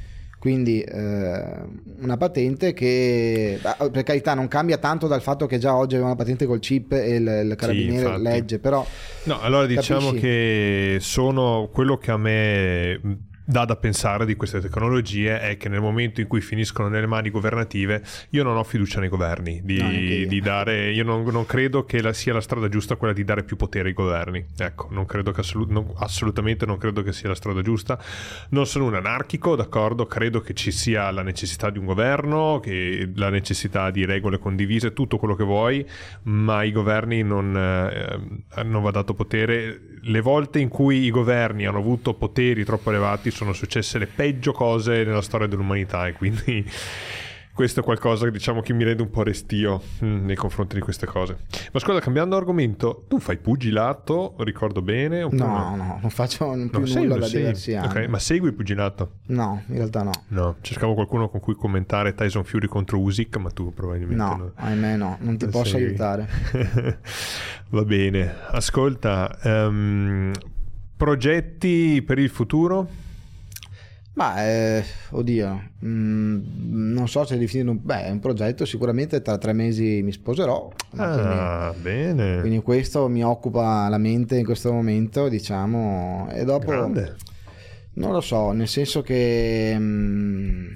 quindi 0.43 0.81
eh, 0.81 1.45
una 2.01 2.17
patente 2.17 2.73
che 2.73 3.61
per 3.63 4.03
carità 4.03 4.35
non 4.35 4.49
cambia 4.49 4.77
tanto 4.77 5.07
dal 5.07 5.23
fatto 5.23 5.47
che 5.47 5.59
già 5.59 5.77
oggi 5.77 5.95
aveva 5.95 6.09
una 6.09 6.17
patente 6.17 6.47
col 6.47 6.59
chip 6.59 6.91
e 6.95 7.15
il, 7.15 7.43
il 7.45 7.55
carabiniere 7.55 8.17
sì, 8.17 8.23
legge, 8.23 8.59
però... 8.59 8.85
No, 9.23 9.41
allora 9.41 9.67
diciamo 9.67 10.07
capisci? 10.07 10.21
che 10.21 10.97
sono 10.99 11.69
quello 11.73 11.97
che 11.97 12.11
a 12.11 12.17
me 12.17 13.01
dà 13.45 13.65
da 13.65 13.77
pensare 13.77 14.25
di 14.25 14.37
queste 14.37 14.61
tecnologie 14.61 15.41
è 15.41 15.57
che 15.57 15.69
nel 15.69 15.81
momento 15.81 16.21
in 16.21 16.29
cui 16.29 16.41
finiscono 16.41 16.89
nelle 16.89 17.07
mani 17.07 17.31
governative 17.31 18.03
io 18.31 18.43
non 18.43 18.57
ho 18.57 18.63
fiducia 18.63 19.01
nei 19.01 19.09
governi 19.09 19.61
di, 19.65 19.79
no, 19.79 19.91
io. 19.91 20.29
di 20.29 20.41
dare 20.41 20.93
io 20.93 21.05
non, 21.05 21.25
non 21.25 21.45
credo 21.45 21.85
che 21.85 22.01
la, 22.01 22.13
sia 22.13 22.33
la 22.33 22.41
strada 22.41 22.69
giusta 22.69 22.97
quella 22.97 23.13
di 23.13 23.25
dare 23.25 23.43
più 23.43 23.57
potere 23.57 23.89
ai 23.89 23.95
governi. 23.95 24.45
Ecco 24.57 24.89
non 24.91 25.07
credo 25.07 25.33
che 25.33 25.41
assolut, 25.41 25.71
non, 25.71 25.93
assolutamente 25.97 26.67
non 26.67 26.79
credo 26.79 27.03
che 27.03 27.13
sia 27.13 27.29
la 27.29 27.35
strada 27.35 27.63
giusta. 27.63 27.99
Non 28.51 28.67
sono 28.67 28.85
un 28.87 28.95
anarchico 28.95 29.57
d'accordo 29.57 30.07
credo 30.07 30.41
che 30.41 30.55
ci 30.55 30.71
sia 30.71 31.11
la 31.11 31.23
necessità 31.23 31.71
di 31.71 31.79
un 31.79 31.87
governo 31.87 32.61
che 32.63 33.11
la 33.15 33.29
necessità 33.29 33.91
di 33.91 34.05
regole 34.05 34.39
condivise 34.39 34.93
tutto 34.93 35.17
quello 35.19 35.35
che 35.35 35.45
vuoi 35.45 35.85
ma 36.25 36.59
ai 36.59 36.71
governi 36.73 37.23
non, 37.23 37.57
eh, 37.57 38.63
non 38.63 38.83
va 38.83 38.91
dato 38.91 39.15
potere. 39.15 39.81
Le 40.05 40.21
volte 40.21 40.59
in 40.59 40.69
cui 40.69 41.05
i 41.05 41.11
governi 41.11 41.67
hanno 41.67 41.79
avuto 41.79 42.15
poteri 42.15 42.65
troppo 42.65 42.91
elevati 42.91 43.31
sono 43.33 43.53
successe 43.53 43.99
le 43.99 44.07
peggio 44.07 44.53
cose 44.53 45.05
nella 45.05 45.23
storia 45.23 45.47
dell'umanità 45.47 46.07
e 46.07 46.13
quindi 46.13 46.65
questo 47.55 47.81
è 47.81 47.83
qualcosa 47.83 48.25
che 48.25 48.31
diciamo 48.31 48.63
che 48.63 48.73
mi 48.73 48.83
rende 48.83 49.03
un 49.03 49.11
po' 49.11 49.23
restio 49.23 49.83
mm, 50.03 50.25
nei 50.25 50.37
confronti 50.37 50.75
di 50.75 50.81
queste 50.81 51.07
cose. 51.07 51.39
Ma 51.73 51.81
scusa, 51.81 52.01
cambiando 52.01 52.37
argomento, 52.37 53.05
tu 53.09 53.19
fai 53.19 53.37
pugilato, 53.37 54.35
ricordo 54.39 54.81
bene? 54.81 55.21
No, 55.21 55.29
no, 55.31 55.77
no, 55.77 55.99
non 56.01 56.11
faccio 56.11 56.51
più 56.51 56.57
no, 56.57 56.79
nulla 56.79 56.87
sei, 56.87 57.07
da 57.19 57.27
sei. 57.27 57.39
diversi 57.39 57.75
anni. 57.75 57.87
Okay, 57.89 58.07
ma 58.07 58.19
segui 58.19 58.49
il 58.49 58.55
pugilato? 58.55 59.17
No, 59.27 59.63
in 59.67 59.77
realtà 59.77 60.03
no. 60.03 60.11
No, 60.29 60.57
cercavo 60.63 60.95
qualcuno 60.95 61.29
con 61.29 61.41
cui 61.41 61.55
commentare 61.55 62.15
Tyson 62.15 62.45
Fury 62.45 62.69
contro 62.69 62.99
Usyk, 63.01 63.37
ma 63.37 63.51
tu 63.51 63.73
probabilmente 63.75 64.17
no. 64.23 64.37
No, 64.37 64.53
ahimè 64.55 64.97
no, 64.97 65.19
non 65.21 65.37
ti 65.37 65.45
non 65.45 65.53
posso 65.53 65.73
segui. 65.77 65.89
aiutare. 65.89 66.29
Va 67.69 67.85
bene, 67.85 68.35
ascolta, 68.49 69.39
um, 69.45 70.31
progetti 70.97 72.03
per 72.03 72.19
il 72.19 72.29
futuro? 72.31 73.02
Ma 74.15 74.45
eh, 74.45 74.85
oddio, 75.11 75.71
mh, 75.79 75.89
mm, 75.89 76.93
non 76.93 77.09
so 77.09 77.25
se 77.25 77.39
definire 77.39 77.71
un, 77.71 77.79
beh, 77.81 78.11
un 78.11 78.21
progetto, 78.21 78.67
sicuramente 78.67 79.23
tra 79.23 79.39
tre 79.39 79.55
mesi 79.55 80.03
mi 80.03 80.13
sposerò. 80.13 80.71
Ah, 80.97 81.71
quindi, 81.73 81.83
bene. 81.83 82.41
Quindi 82.41 82.59
questo 82.61 83.09
mi 83.09 83.25
occupa 83.25 83.89
la 83.89 83.99
mente 83.99 84.37
in 84.37 84.45
questo 84.45 84.71
momento, 84.71 85.29
diciamo, 85.29 86.29
e 86.31 86.45
dopo... 86.45 86.67
Grande. 86.67 87.17
Non 87.95 88.13
lo 88.13 88.21
so, 88.21 88.53
nel 88.53 88.69
senso 88.69 89.01
che... 89.01 89.75
Mh, 89.79 89.83
mm, 89.83 90.73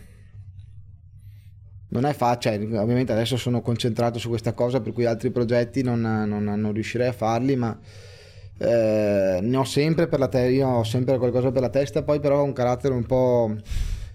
non 1.88 2.04
è 2.04 2.12
facile, 2.14 2.58
cioè, 2.68 2.80
ovviamente 2.80 3.12
adesso 3.12 3.36
sono 3.36 3.60
concentrato 3.60 4.18
su 4.18 4.28
questa 4.28 4.52
cosa 4.52 4.80
per 4.80 4.92
cui 4.92 5.06
altri 5.06 5.30
progetti 5.30 5.82
non, 5.82 6.00
non, 6.00 6.42
non 6.42 6.72
riuscirei 6.72 7.08
a 7.08 7.12
farli, 7.12 7.56
ma 7.56 7.78
eh, 8.58 9.38
ne 9.42 9.56
ho 9.56 9.64
sempre 9.64 10.06
per 10.06 10.18
la 10.18 10.28
testa, 10.28 10.48
io 10.48 10.68
ho 10.68 10.84
sempre 10.84 11.18
qualcosa 11.18 11.50
per 11.50 11.62
la 11.62 11.68
testa, 11.68 12.02
poi 12.02 12.20
però 12.20 12.40
ho 12.40 12.44
un 12.44 12.52
carattere 12.52 12.94
un 12.94 13.04
po'... 13.04 13.54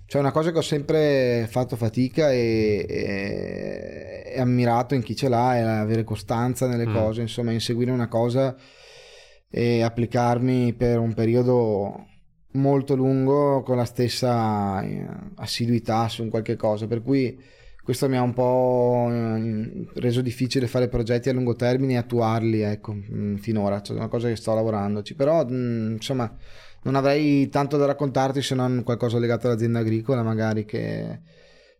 Cioè 0.05 0.19
una 0.19 0.31
cosa 0.31 0.51
che 0.51 0.57
ho 0.57 0.61
sempre 0.61 1.47
fatto 1.49 1.77
fatica 1.77 2.33
e, 2.33 2.85
e, 2.85 4.33
e 4.35 4.39
ammirato 4.41 4.93
in 4.93 5.03
chi 5.03 5.15
ce 5.15 5.29
l'ha 5.29 5.55
è 5.55 5.61
avere 5.61 6.03
costanza 6.03 6.67
nelle 6.67 6.85
mm. 6.85 6.93
cose, 6.93 7.21
insomma 7.21 7.53
inseguire 7.53 7.91
una 7.91 8.09
cosa 8.09 8.53
e 9.49 9.81
applicarmi 9.81 10.73
per 10.73 10.99
un 10.99 11.13
periodo 11.13 12.07
molto 12.53 12.95
lungo 12.95 13.61
con 13.63 13.77
la 13.77 13.85
stessa 13.85 14.81
eh, 14.81 15.05
assiduità 15.35 16.09
su 16.09 16.23
un 16.23 16.29
qualche 16.29 16.55
cosa, 16.55 16.87
per 16.87 17.01
cui 17.01 17.39
questo 17.91 18.07
mi 18.07 18.15
ha 18.15 18.21
un 18.21 18.33
po' 18.33 19.09
eh, 19.11 19.85
reso 19.95 20.21
difficile 20.21 20.67
fare 20.67 20.87
progetti 20.87 21.27
a 21.27 21.33
lungo 21.33 21.57
termine 21.57 21.93
e 21.93 21.97
attuarli, 21.97 22.61
ecco, 22.61 22.93
mm, 22.93 23.35
finora, 23.35 23.81
cioè, 23.81 23.97
è 23.97 23.99
una 23.99 24.07
cosa 24.07 24.29
che 24.29 24.37
sto 24.37 24.53
lavorandoci, 24.53 25.13
però 25.13 25.45
mm, 25.45 25.91
insomma 25.95 26.33
non 26.83 26.95
avrei 26.95 27.49
tanto 27.49 27.75
da 27.75 27.85
raccontarti 27.85 28.41
se 28.41 28.55
non 28.55 28.83
qualcosa 28.85 29.19
legato 29.19 29.47
all'azienda 29.47 29.79
agricola 29.79 30.23
magari 30.23 30.63
che 30.63 31.19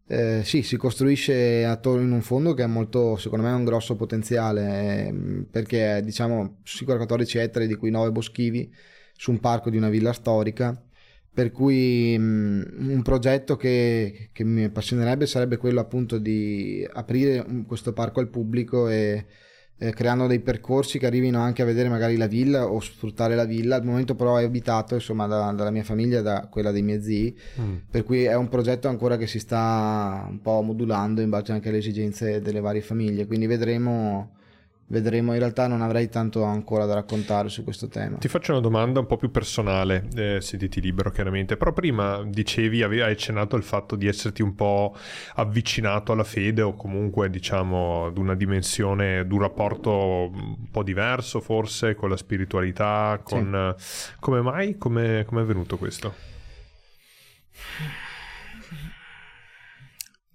eh, 0.05 0.41
sì, 0.43 0.63
si 0.63 0.75
costruisce 0.75 1.63
attorno 1.63 2.01
in 2.01 2.11
un 2.11 2.21
fondo 2.21 2.53
che 2.53 2.63
è 2.63 2.67
molto, 2.67 3.15
secondo 3.15 3.45
me, 3.45 3.53
un 3.53 3.63
grosso 3.63 3.95
potenziale 3.95 5.13
perché 5.49 6.01
diciamo 6.03 6.57
sui 6.63 6.85
14 6.85 7.37
ettari 7.37 7.67
di 7.67 7.75
cui 7.75 7.89
9 7.89 8.11
boschivi 8.11 8.69
su 9.15 9.31
un 9.31 9.39
parco 9.39 9.69
di 9.69 9.77
una 9.77 9.87
villa 9.87 10.11
storica 10.11 10.77
per 11.33 11.51
cui 11.51 12.15
um, 12.17 12.65
un 12.89 13.01
progetto 13.03 13.55
che, 13.55 14.29
che, 14.33 14.43
mi 14.43 14.65
appassionerebbe 14.65 15.25
sarebbe 15.25 15.57
quello 15.57 15.79
appunto 15.79 16.17
di 16.17 16.85
aprire 16.91 17.45
questo 17.65 17.93
parco 17.93 18.19
al 18.19 18.27
pubblico 18.27 18.89
e 18.89 19.25
eh, 19.77 19.93
creando 19.93 20.27
dei 20.27 20.41
percorsi 20.41 20.99
che 20.99 21.07
arrivino 21.07 21.39
anche 21.39 21.61
a 21.61 21.65
vedere 21.65 21.89
magari 21.89 22.17
la 22.17 22.27
villa 22.27 22.67
o 22.67 22.79
sfruttare 22.81 23.33
la 23.33 23.45
villa. 23.45 23.77
Al 23.77 23.85
momento 23.85 24.13
però 24.13 24.35
è 24.35 24.43
abitato 24.43 24.93
insomma 24.93 25.25
da, 25.25 25.51
dalla 25.53 25.71
mia 25.71 25.83
famiglia 25.83 26.21
da 26.21 26.47
quella 26.51 26.71
dei 26.71 26.83
miei 26.83 27.01
zii, 27.01 27.39
mm. 27.61 27.75
per 27.89 28.03
cui 28.03 28.25
è 28.25 28.35
un 28.35 28.49
progetto 28.49 28.89
ancora 28.89 29.15
che 29.15 29.25
si 29.25 29.39
sta 29.39 30.27
un 30.29 30.41
po' 30.41 30.61
modulando 30.61 31.21
in 31.21 31.29
base 31.29 31.53
anche 31.53 31.69
alle 31.69 31.77
esigenze 31.77 32.41
delle 32.41 32.59
varie 32.59 32.81
famiglie, 32.81 33.25
quindi 33.25 33.47
vedremo 33.47 34.33
vedremo. 34.87 35.33
In 35.33 35.39
realtà 35.39 35.67
non 35.67 35.81
avrei 35.81 36.09
tanto 36.09 36.43
ancora 36.43 36.85
da 36.85 36.95
raccontare 36.95 37.49
su 37.49 37.63
questo 37.63 37.87
tema. 37.87 38.17
Ti 38.17 38.27
faccio 38.27 38.51
una 38.51 38.61
domanda 38.61 38.99
un 38.99 39.05
po' 39.05 39.17
più 39.17 39.31
personale, 39.31 40.07
eh, 40.15 40.39
sentiti 40.41 40.81
libero 40.81 41.11
chiaramente, 41.11 41.57
però 41.57 41.73
prima 41.73 42.23
dicevi, 42.25 42.83
avevi 42.83 43.01
accennato 43.01 43.55
al 43.55 43.63
fatto 43.63 43.95
di 43.95 44.07
esserti 44.07 44.41
un 44.41 44.55
po' 44.55 44.95
avvicinato 45.35 46.11
alla 46.11 46.23
fede 46.23 46.61
o 46.61 46.75
comunque 46.75 47.29
diciamo 47.29 48.07
ad 48.07 48.17
una 48.17 48.35
dimensione, 48.35 49.19
ad 49.19 49.31
un 49.31 49.39
rapporto 49.39 50.29
un 50.33 50.69
po' 50.69 50.83
diverso 50.83 51.39
forse 51.39 51.95
con 51.95 52.09
la 52.09 52.17
spiritualità, 52.17 53.19
con... 53.23 53.75
Sì. 53.77 54.09
Come 54.19 54.41
mai? 54.41 54.77
Come 54.77 55.21
è 55.21 55.43
venuto 55.43 55.77
questo? 55.77 56.13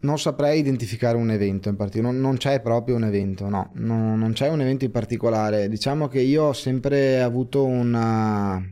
Non 0.06 0.18
saprei 0.18 0.60
identificare 0.60 1.16
un 1.16 1.30
evento 1.30 1.68
in 1.68 1.76
particolare, 1.76 2.14
non, 2.14 2.22
non, 2.22 2.36
c'è 2.38 2.60
proprio 2.60 2.94
un 2.94 3.04
evento, 3.04 3.48
no, 3.48 3.70
no, 3.74 4.16
non 4.16 4.32
c'è 4.32 4.48
un 4.48 4.60
evento 4.60 4.84
in 4.84 4.92
particolare. 4.92 5.68
Diciamo 5.68 6.08
che 6.08 6.20
io 6.20 6.44
ho 6.44 6.52
sempre 6.52 7.20
avuto 7.20 7.64
una, 7.64 8.62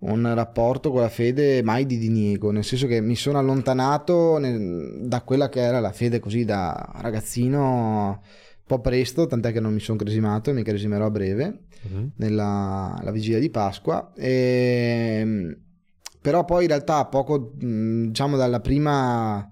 un 0.00 0.34
rapporto 0.34 0.92
con 0.92 1.00
la 1.00 1.08
fede 1.08 1.62
mai 1.62 1.86
di 1.86 1.98
diniego, 1.98 2.52
nel 2.52 2.64
senso 2.64 2.86
che 2.86 3.00
mi 3.00 3.16
sono 3.16 3.38
allontanato 3.38 4.38
nel, 4.38 5.08
da 5.08 5.22
quella 5.22 5.48
che 5.48 5.60
era 5.60 5.80
la 5.80 5.92
fede 5.92 6.20
così 6.20 6.44
da 6.44 6.92
ragazzino 7.00 8.20
un 8.20 8.64
po' 8.66 8.80
presto, 8.80 9.26
tant'è 9.26 9.50
che 9.50 9.60
non 9.60 9.72
mi 9.72 9.80
sono 9.80 9.96
cresimato 9.96 10.50
e 10.50 10.52
mi 10.52 10.62
cresimerò 10.62 11.06
a 11.06 11.10
breve, 11.10 11.60
uh-huh. 11.90 12.10
nella 12.16 13.10
vigilia 13.10 13.38
di 13.38 13.48
Pasqua. 13.48 14.12
E 14.14 15.56
però 16.20 16.44
poi 16.44 16.62
in 16.62 16.68
realtà 16.68 17.04
poco, 17.06 17.52
diciamo 17.54 18.36
dalla 18.36 18.60
prima 18.60 19.50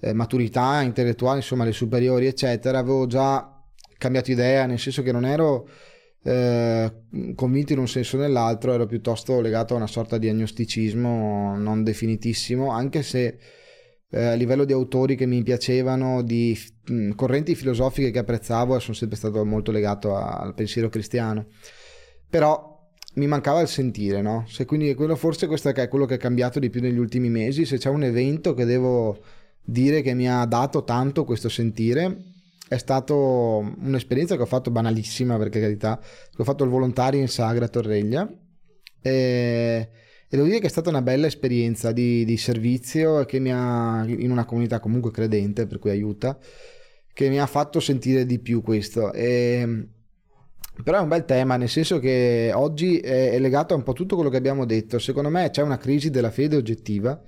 eh, 0.00 0.12
maturità 0.12 0.82
intellettuale, 0.82 1.38
insomma 1.38 1.64
le 1.64 1.72
superiori 1.72 2.26
eccetera, 2.26 2.78
avevo 2.78 3.06
già 3.06 3.62
cambiato 3.98 4.30
idea, 4.30 4.66
nel 4.66 4.78
senso 4.78 5.02
che 5.02 5.12
non 5.12 5.24
ero 5.24 5.68
eh, 6.24 6.92
convinto 7.34 7.72
in 7.72 7.78
un 7.78 7.88
senso 7.88 8.16
o 8.16 8.20
nell'altro, 8.20 8.72
ero 8.72 8.86
piuttosto 8.86 9.40
legato 9.40 9.74
a 9.74 9.76
una 9.76 9.86
sorta 9.86 10.18
di 10.18 10.28
agnosticismo 10.28 11.56
non 11.56 11.82
definitissimo, 11.82 12.70
anche 12.70 13.02
se 13.02 13.38
eh, 14.10 14.24
a 14.24 14.34
livello 14.34 14.64
di 14.64 14.72
autori 14.72 15.16
che 15.16 15.26
mi 15.26 15.42
piacevano, 15.42 16.22
di 16.22 16.56
mh, 16.86 17.12
correnti 17.12 17.54
filosofiche 17.54 18.10
che 18.10 18.18
apprezzavo, 18.18 18.78
sono 18.78 18.94
sempre 18.94 19.16
stato 19.16 19.44
molto 19.44 19.72
legato 19.72 20.14
a, 20.16 20.38
al 20.38 20.54
pensiero 20.54 20.88
cristiano. 20.88 21.46
Però 22.28 22.71
mi 23.14 23.26
mancava 23.26 23.60
il 23.60 23.68
sentire, 23.68 24.22
no? 24.22 24.44
Se 24.48 24.64
quindi 24.64 24.94
quello, 24.94 25.16
forse 25.16 25.46
questo 25.46 25.68
è 25.68 25.88
quello 25.88 26.06
che 26.06 26.14
è 26.14 26.18
cambiato 26.18 26.58
di 26.58 26.70
più 26.70 26.80
negli 26.80 26.98
ultimi 26.98 27.28
mesi, 27.28 27.64
se 27.66 27.76
c'è 27.76 27.90
un 27.90 28.04
evento 28.04 28.54
che 28.54 28.64
devo 28.64 29.18
dire 29.62 30.02
che 30.02 30.14
mi 30.14 30.28
ha 30.28 30.44
dato 30.46 30.84
tanto 30.84 31.24
questo 31.24 31.48
sentire, 31.48 32.24
è 32.68 32.78
stata 32.78 33.12
un'esperienza 33.12 34.36
che 34.36 34.42
ho 34.42 34.46
fatto 34.46 34.70
banalissima, 34.70 35.36
perché 35.36 35.60
carità, 35.60 36.00
ho 36.36 36.44
fatto 36.44 36.64
il 36.64 36.70
volontario 36.70 37.20
in 37.20 37.28
Sagra 37.28 37.68
Torreglia 37.68 38.26
e, 39.02 39.10
e 39.10 40.36
devo 40.36 40.44
dire 40.44 40.60
che 40.60 40.66
è 40.66 40.70
stata 40.70 40.88
una 40.88 41.02
bella 41.02 41.26
esperienza 41.26 41.92
di, 41.92 42.24
di 42.24 42.36
servizio 42.38 43.26
che 43.26 43.38
mi 43.40 43.52
ha, 43.52 44.04
in 44.06 44.30
una 44.30 44.46
comunità 44.46 44.80
comunque 44.80 45.10
credente, 45.10 45.66
per 45.66 45.78
cui 45.78 45.90
aiuta, 45.90 46.38
che 47.12 47.28
mi 47.28 47.38
ha 47.38 47.46
fatto 47.46 47.78
sentire 47.78 48.24
di 48.24 48.38
più 48.38 48.62
questo. 48.62 49.12
E, 49.12 49.88
però 50.82 50.98
è 50.98 51.02
un 51.02 51.08
bel 51.08 51.24
tema, 51.24 51.56
nel 51.56 51.68
senso 51.68 51.98
che 51.98 52.50
oggi 52.54 52.98
è, 52.98 53.38
legato 53.38 53.74
a 53.74 53.76
un 53.76 53.82
po' 53.82 53.92
tutto 53.92 54.14
quello 54.14 54.30
che 54.30 54.38
abbiamo 54.38 54.64
detto. 54.64 54.98
Secondo 54.98 55.28
me 55.28 55.50
c'è 55.50 55.62
una 55.62 55.76
crisi 55.76 56.10
della 56.10 56.30
fede 56.30 56.56
oggettiva, 56.56 57.20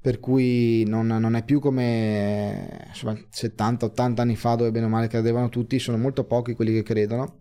per 0.00 0.18
cui 0.18 0.84
non, 0.86 1.06
non 1.06 1.36
è 1.36 1.44
più 1.44 1.60
come 1.60 2.90
70-80 2.92 4.20
anni 4.20 4.36
fa 4.36 4.56
dove 4.56 4.70
bene 4.70 4.86
o 4.86 4.88
male 4.88 5.08
credevano 5.08 5.48
tutti, 5.48 5.78
sono 5.78 5.98
molto 5.98 6.24
pochi 6.24 6.54
quelli 6.54 6.72
che 6.72 6.82
credono. 6.82 7.40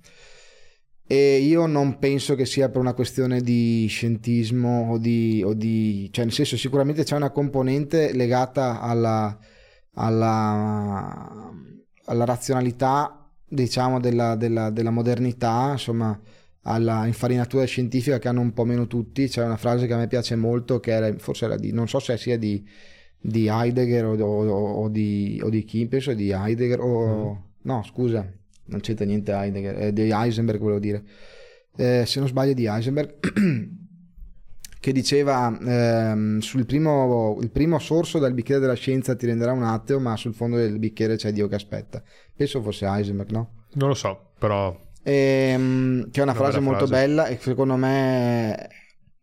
E 1.11 1.37
io 1.37 1.65
non 1.65 1.97
penso 1.97 2.35
che 2.35 2.45
sia 2.45 2.69
per 2.69 2.79
una 2.79 2.93
questione 2.93 3.41
di 3.41 3.87
scientismo 3.89 4.91
o 4.91 4.97
di, 4.99 5.41
o 5.43 5.55
di 5.55 6.07
cioè 6.11 6.25
nel 6.25 6.33
senso 6.33 6.55
sicuramente 6.55 7.03
c'è 7.03 7.15
una 7.15 7.31
componente 7.31 8.13
legata 8.13 8.79
alla, 8.79 9.35
alla, 9.95 11.51
alla 12.05 12.25
razionalità 12.25 13.18
diciamo 13.49 13.99
della, 13.99 14.35
della, 14.35 14.69
della 14.69 14.91
modernità 14.91 15.71
insomma 15.71 16.19
alla 16.63 17.05
infarinatura 17.07 17.65
scientifica 17.65 18.19
che 18.19 18.27
hanno 18.27 18.41
un 18.41 18.53
po' 18.53 18.65
meno 18.65 18.87
tutti. 18.87 19.27
C'è 19.27 19.43
una 19.43 19.57
frase 19.57 19.87
che 19.87 19.93
a 19.93 19.97
me 19.97 20.07
piace 20.07 20.35
molto, 20.35 20.79
che 20.79 20.91
era, 20.91 21.13
forse 21.17 21.45
era 21.45 21.57
di, 21.57 21.71
non 21.71 21.87
so 21.87 21.99
se 21.99 22.17
sia 22.17 22.37
di, 22.37 22.67
di 23.19 23.47
Heidegger 23.47 24.05
o, 24.05 24.15
o, 24.15 24.83
o, 24.83 24.89
di, 24.89 25.39
o 25.43 25.49
di 25.49 25.63
Kim, 25.63 25.87
penso 25.87 26.13
di 26.13 26.31
Heidegger, 26.31 26.79
o, 26.79 27.33
mm. 27.33 27.37
no 27.61 27.83
scusa, 27.83 28.29
non 28.65 28.79
c'entra 28.81 29.05
niente 29.05 29.31
Heidegger, 29.31 29.75
è 29.75 29.93
di 29.93 30.09
Heisenberg 30.11 30.59
volevo 30.59 30.79
dire. 30.79 31.03
Eh, 31.75 32.03
se 32.05 32.19
non 32.19 32.27
sbaglio 32.27 32.53
di 32.53 32.65
Heisenberg, 32.65 33.19
che 34.79 34.91
diceva 34.91 35.57
ehm, 35.59 36.39
sul 36.39 36.65
primo, 36.65 37.37
il 37.41 37.51
primo 37.51 37.79
sorso 37.79 38.17
dal 38.17 38.33
bicchiere 38.33 38.61
della 38.61 38.75
scienza 38.75 39.15
ti 39.15 39.25
renderà 39.25 39.51
un 39.51 39.63
atteo, 39.63 39.99
ma 39.99 40.15
sul 40.15 40.33
fondo 40.33 40.55
del 40.57 40.79
bicchiere 40.79 41.17
c'è 41.17 41.31
Dio 41.31 41.47
che 41.47 41.55
aspetta. 41.55 42.01
Penso 42.35 42.61
fosse 42.61 42.85
Heisenberg, 42.85 43.31
no? 43.31 43.65
Non 43.73 43.89
lo 43.89 43.95
so, 43.95 44.31
però 44.39 44.75
ehm, 45.03 46.09
che 46.11 46.19
è 46.19 46.23
una, 46.23 46.31
una 46.31 46.41
frase 46.41 46.59
molto 46.59 46.85
frase. 46.87 47.01
bella 47.01 47.27
e 47.27 47.37
secondo 47.39 47.75
me 47.75 48.69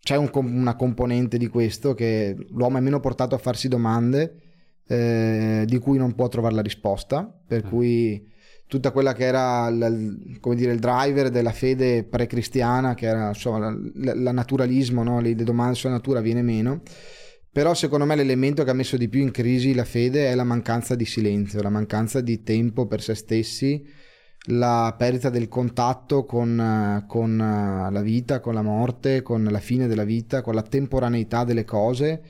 c'è 0.00 0.16
un, 0.16 0.30
una 0.32 0.76
componente 0.76 1.38
di 1.38 1.48
questo 1.48 1.94
che 1.94 2.36
l'uomo 2.50 2.78
è 2.78 2.80
meno 2.80 3.00
portato 3.00 3.34
a 3.34 3.38
farsi 3.38 3.68
domande 3.68 4.42
eh, 4.86 5.64
di 5.66 5.78
cui 5.78 5.98
non 5.98 6.14
può 6.14 6.28
trovare 6.28 6.54
la 6.54 6.62
risposta, 6.62 7.28
per 7.46 7.64
mm. 7.64 7.68
cui 7.68 8.34
tutta 8.66 8.90
quella 8.90 9.12
che 9.12 9.24
era 9.24 9.68
come 10.40 10.55
dire, 10.55 10.72
il 10.72 10.78
driver 10.78 11.30
della 11.30 11.52
fede 11.52 12.05
pre-cristiana, 12.05 12.94
che 12.94 13.06
era 13.06 13.28
insomma, 13.28 13.68
il 13.68 14.30
naturalismo, 14.32 15.02
no? 15.02 15.20
le, 15.20 15.34
domande 15.34 15.74
sulla 15.74 15.93
natura 15.93 16.20
viene 16.20 16.43
meno. 16.43 16.82
Però 17.51 17.72
secondo 17.72 18.05
me 18.05 18.16
l'elemento 18.16 18.64
che 18.64 18.70
ha 18.70 18.74
messo 18.74 18.98
di 18.98 19.09
più 19.09 19.22
in 19.22 19.30
crisi 19.30 19.72
la 19.72 19.84
fede 19.84 20.30
è 20.30 20.34
la 20.34 20.44
mancanza 20.44 20.94
di 20.94 21.06
silenzio, 21.06 21.62
la 21.62 21.70
mancanza 21.70 22.20
di 22.20 22.43
tempo 22.43 22.86
per 22.86 23.01
se 23.01 23.14
stessi 23.14 24.05
la 24.48 24.94
perdita 24.97 25.30
del 25.30 25.48
contatto 25.48 26.24
con, 26.24 27.05
con, 27.06 27.36
la 27.36 28.02
vita, 28.02 28.40
con 28.40 28.55
la 28.55 28.62
morte, 28.62 29.22
con 29.22 29.43
la 29.44 29.59
fine 29.59 29.86
della 29.86 30.05
vita, 30.05 30.43
con 30.43 30.55
la 30.55 30.62
temporaneità 30.62 31.44
delle 31.44 31.64
cose. 31.64 32.22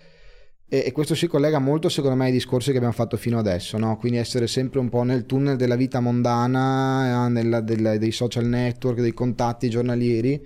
E, 0.69 0.83
e, 0.87 0.93
questo 0.93 1.15
si 1.15 1.29
collega 1.29 1.61
molto, 1.61 1.89
secondo 1.89 2.17
me, 2.17 2.27
ai 2.27 2.33
discorsi 2.33 2.71
che 2.71 2.77
abbiamo 2.77 2.95
fatto 2.95 3.17
fino 3.17 3.39
adesso, 3.39 3.79
no? 3.79 3.97
quindi 3.97 4.19
essere 4.19 4.49
sempre 4.49 4.81
un 4.81 4.89
po' 4.89 5.05
nel 5.05 5.25
tunnel 5.25 5.57
della 5.57 5.77
vita 5.77 6.01
mondana, 6.01 7.27
eh, 7.27 7.29
nella, 7.29 7.61
della, 7.61 7.97
dei 7.99 8.11
social 8.11 8.47
network, 8.47 9.01
dei 9.01 9.15
contatti 9.15 9.71
giornalieri, 9.71 10.45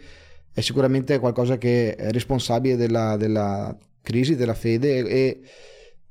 è 0.52 0.60
sicuramente 0.60 1.18
qualcosa 1.18 1.56
che 1.56 1.94
è 1.94 2.10
responsabile 2.10 2.76
della, 2.76 3.16
della 3.16 3.74
crisi 4.02 4.36
della 4.36 4.54
fede 4.54 4.98
e, 4.98 5.08
e 5.08 5.40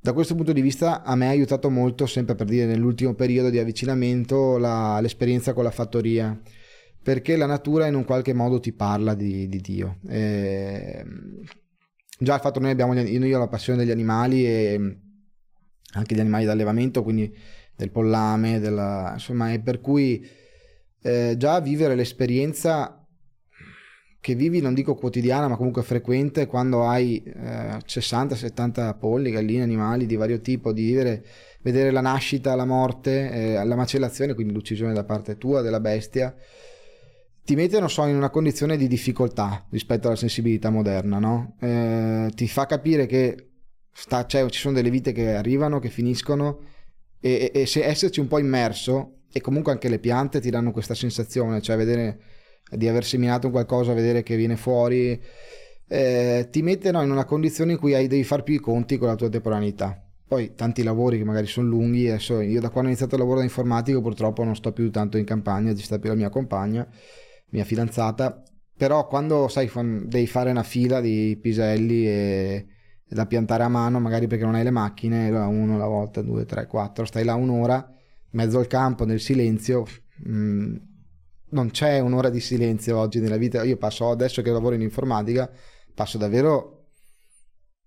da 0.02 0.14
questo 0.14 0.34
punto 0.34 0.54
di 0.54 0.62
vista 0.62 1.04
a 1.04 1.16
me 1.16 1.28
ha 1.28 1.32
aiutato 1.32 1.70
molto, 1.70 2.08
sempre 2.08 2.34
per 2.34 2.48
dire 2.48 2.66
nell'ultimo 2.66 3.14
periodo 3.14 3.50
di 3.52 3.60
avvicinamento, 3.60 4.58
la, 4.58 5.00
l'esperienza 5.02 5.54
con 5.54 5.64
la 5.64 5.72
fattoria, 5.72 6.40
perché 7.04 7.36
la 7.36 7.46
natura 7.46 7.86
in 7.86 7.96
un 7.96 8.06
qualche 8.06 8.34
modo 8.34 8.60
ti 8.60 8.72
parla 8.72 9.14
di, 9.14 9.48
di 9.48 9.60
Dio. 9.60 9.98
E, 10.08 11.06
già 12.20 12.36
il 12.36 12.42
fatto 12.42 12.60
che 12.60 12.66
noi 12.66 12.72
abbiamo, 12.72 12.94
io 13.00 13.36
ho 13.38 13.40
la 13.40 13.48
passione 13.48 13.80
degli 13.80 13.92
animali 13.92 14.46
e 14.46 14.98
anche 15.94 16.16
gli 16.16 16.20
animali 16.20 16.46
d'allevamento, 16.46 17.02
quindi 17.02 17.34
del 17.76 17.92
pollame, 17.92 18.60
della, 18.60 19.12
insomma, 19.14 19.54
e 19.54 19.60
per 19.62 19.80
cui 19.80 20.28
eh, 21.02 21.36
già 21.38 21.60
vivere 21.62 21.96
l'esperienza 21.96 22.96
che 24.22 24.36
vivi, 24.36 24.60
non 24.60 24.74
dico 24.74 24.96
quotidiana, 24.96 25.48
ma 25.48 25.56
comunque 25.56 25.82
frequente 25.82 26.46
quando 26.46 26.86
hai 26.86 27.24
eh, 27.24 27.78
60-70 27.86 28.98
polli, 28.98 29.32
galline, 29.32 29.64
animali 29.64 30.06
di 30.06 30.18
vario 30.18 30.42
tipo, 30.42 30.74
di 30.74 30.84
vivere, 30.84 31.24
vedere 31.62 31.92
la 31.92 32.02
nascita, 32.02 32.54
la 32.56 32.66
morte, 32.66 33.32
eh, 33.32 33.64
la 33.64 33.76
macellazione, 33.76 34.34
quindi 34.34 34.54
l'uccisione 34.54 34.94
da 34.94 35.06
parte 35.06 35.38
tua 35.38 35.62
della 35.62 35.80
bestia, 35.80 36.36
ti 37.50 37.56
mette, 37.56 37.80
non 37.80 37.90
so, 37.90 38.06
in 38.06 38.16
una 38.16 38.30
condizione 38.30 38.78
di 38.78 38.88
difficoltà 38.88 39.66
rispetto 39.72 40.06
alla 40.06 40.16
sensibilità 40.16 40.70
moderna, 40.70 41.18
no? 41.18 41.56
Eh, 41.60 42.30
ti 42.36 42.48
fa 42.48 42.68
capire 42.68 43.08
che 43.08 43.54
sta, 43.92 44.28
cioè, 44.28 44.48
ci 44.50 44.60
sono 44.60 44.76
delle 44.76 44.92
vite 44.92 45.12
che 45.14 45.34
arrivano, 45.34 45.80
che 45.80 45.90
finiscono, 45.90 46.60
e, 47.20 47.50
e, 47.52 47.62
e 47.62 47.66
se 47.66 47.84
esserci 47.84 48.20
un 48.20 48.28
po' 48.28 48.38
immerso, 48.38 49.22
e 49.34 49.42
comunque 49.42 49.72
anche 49.72 49.90
le 49.90 49.98
piante 49.98 50.40
ti 50.40 50.52
danno 50.52 50.72
questa 50.72 50.94
sensazione, 50.94 51.60
cioè 51.60 51.76
vedere 51.76 52.20
di 52.70 52.88
aver 52.88 53.04
seminato 53.04 53.50
qualcosa, 53.50 53.94
vedere 53.94 54.22
che 54.22 54.36
viene 54.36 54.56
fuori, 54.56 55.20
eh, 55.88 56.48
ti 56.52 56.62
mette 56.62 56.92
no, 56.92 57.02
in 57.02 57.10
una 57.10 57.26
condizione 57.26 57.72
in 57.72 57.80
cui 57.80 57.96
hai, 57.96 58.06
devi 58.06 58.24
fare 58.24 58.44
più 58.44 58.54
i 58.54 58.60
conti 58.60 59.00
con 59.00 59.08
la 59.08 59.16
tua 59.16 59.28
temporaneità. 59.28 60.00
Poi 60.28 60.54
tanti 60.54 60.84
lavori 60.84 61.18
che 61.18 61.24
magari 61.24 61.48
sono 61.48 61.68
lunghi, 61.68 62.10
adesso 62.10 62.42
io 62.42 62.62
da 62.62 62.70
quando 62.70 62.90
ho 62.90 62.92
iniziato 62.92 63.16
il 63.16 63.22
lavoro 63.22 63.40
da 63.40 63.46
informatico 63.46 64.02
purtroppo 64.02 64.44
non 64.44 64.56
sto 64.56 64.72
più 64.72 64.92
tanto 64.92 65.18
in 65.18 65.26
campagna, 65.26 65.74
ci 65.74 65.84
sta 65.84 65.98
più 65.98 66.10
la 66.10 66.16
mia 66.16 66.30
compagna, 66.30 66.88
mia 67.50 67.64
fidanzata, 67.64 68.44
però 68.76 69.08
quando 69.08 69.48
sai 69.48 69.70
devi 70.06 70.28
fare 70.28 70.52
una 70.52 70.64
fila 70.64 71.02
di 71.02 71.38
piselli 71.42 72.08
e, 72.08 72.68
da 73.08 73.26
piantare 73.26 73.64
a 73.64 73.68
mano, 73.68 74.00
magari 74.00 74.28
perché 74.28 74.46
non 74.46 74.56
hai 74.56 74.64
le 74.64 74.72
macchine, 74.72 75.30
uno 75.30 75.76
alla 75.76 75.88
volta, 75.88 76.22
due, 76.22 76.46
tre, 76.46 76.68
quattro, 76.68 77.06
stai 77.06 77.24
là 77.24 77.36
un'ora, 77.36 77.92
mezzo 78.32 78.60
al 78.60 78.68
campo, 78.68 79.06
nel 79.06 79.20
silenzio, 79.20 79.86
mh, 80.24 80.32
mm, 80.32 80.76
non 81.52 81.72
c'è 81.72 82.00
un'ora 82.00 82.30
di 82.30 82.40
silenzio 82.40 82.98
oggi 82.98 83.20
nella 83.20 83.38
vita. 83.38 83.64
Io 83.64 83.78
passo 83.78 84.10
adesso 84.12 84.42
che 84.42 84.52
lavoro 84.52 84.76
in 84.76 84.82
informatica, 84.82 85.50
passo 85.94 86.18
davvero 86.18 86.92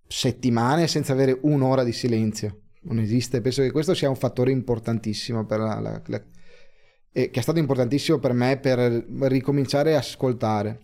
settimane 0.07 0.87
senza 0.89 1.13
avere 1.13 1.39
un'ora 1.43 1.85
di 1.85 1.93
silenzio. 1.93 2.63
Non 2.83 2.99
esiste. 2.99 3.41
Penso 3.41 3.63
che 3.63 3.71
questo 3.71 3.95
sia 3.95 4.09
un 4.09 4.17
fattore 4.17 4.51
importantissimo 4.51 5.47
per 5.47 5.61
la, 5.61 5.79
la, 5.79 6.03
la 6.07 6.23
e 7.13 7.31
che 7.31 7.41
è 7.41 7.43
stato 7.43 7.59
importantissimo 7.59 8.19
per 8.19 8.33
me 8.33 8.57
per 8.57 9.05
ricominciare 9.21 9.95
a 9.95 9.99
ascoltare. 9.99 10.79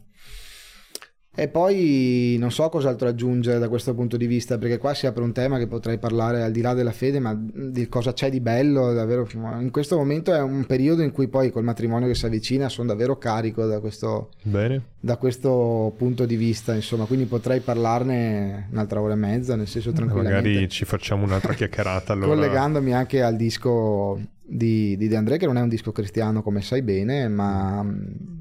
E 1.39 1.47
poi 1.47 2.35
non 2.41 2.51
so 2.51 2.69
cos'altro 2.69 3.07
aggiungere 3.07 3.61
da 3.61 3.69
questo 3.69 3.95
punto 3.95 4.17
di 4.17 4.27
vista, 4.27 4.59
perché 4.59 4.77
qua 4.77 4.93
si 4.93 5.07
apre 5.07 5.23
un 5.23 5.33
tema 5.33 5.57
che 5.59 5.69
potrei 5.69 5.97
parlare 5.97 6.43
al 6.43 6.51
di 6.51 6.61
là 6.61 6.75
della 6.75 6.91
fede, 6.91 7.21
ma 7.21 7.33
di 7.39 7.89
cosa 7.89 8.13
c'è 8.13 8.29
di 8.29 8.41
bello, 8.41 8.93
davvero. 8.93 9.25
In 9.61 9.71
questo 9.71 9.97
momento 9.97 10.35
è 10.35 10.41
un 10.41 10.67
periodo 10.67 11.03
in 11.03 11.13
cui 11.13 11.29
poi 11.29 11.53
col 11.53 11.63
matrimonio 11.63 12.09
che 12.09 12.17
si 12.17 12.27
avvicina 12.27 12.69
sono 12.69 12.89
davvero 12.89 13.19
carico 13.19 13.67
da 13.67 13.79
questo, 13.79 14.31
da 14.43 15.17
questo 15.17 15.95
punto 15.97 16.27
di 16.27 16.35
vista, 16.35 16.75
insomma, 16.75 17.05
quindi 17.05 17.27
potrei 17.27 17.61
parlarne 17.61 18.67
un'altra 18.73 19.01
ora 19.01 19.13
e 19.13 19.17
mezza, 19.17 19.55
nel 19.55 19.69
senso 19.69 19.93
tranquillamente. 19.93 20.49
Magari 20.49 20.69
ci 20.69 20.85
facciamo 20.85 21.23
un'altra 21.23 21.55
chiacchierata 21.55 22.15
allora. 22.15 22.35
Collegandomi 22.35 22.93
anche 22.93 23.23
al 23.23 23.37
disco 23.37 24.21
di, 24.49 24.97
di 24.97 25.09
De 25.09 25.17
André, 25.17 25.37
che 25.37 25.47
non 25.47 25.59
è 25.59 25.61
un 25.61 25.69
disco 25.69 25.93
cristiano 25.93 26.43
come 26.43 26.63
sai 26.63 26.83
bene, 26.83 27.29
ma 27.29 27.87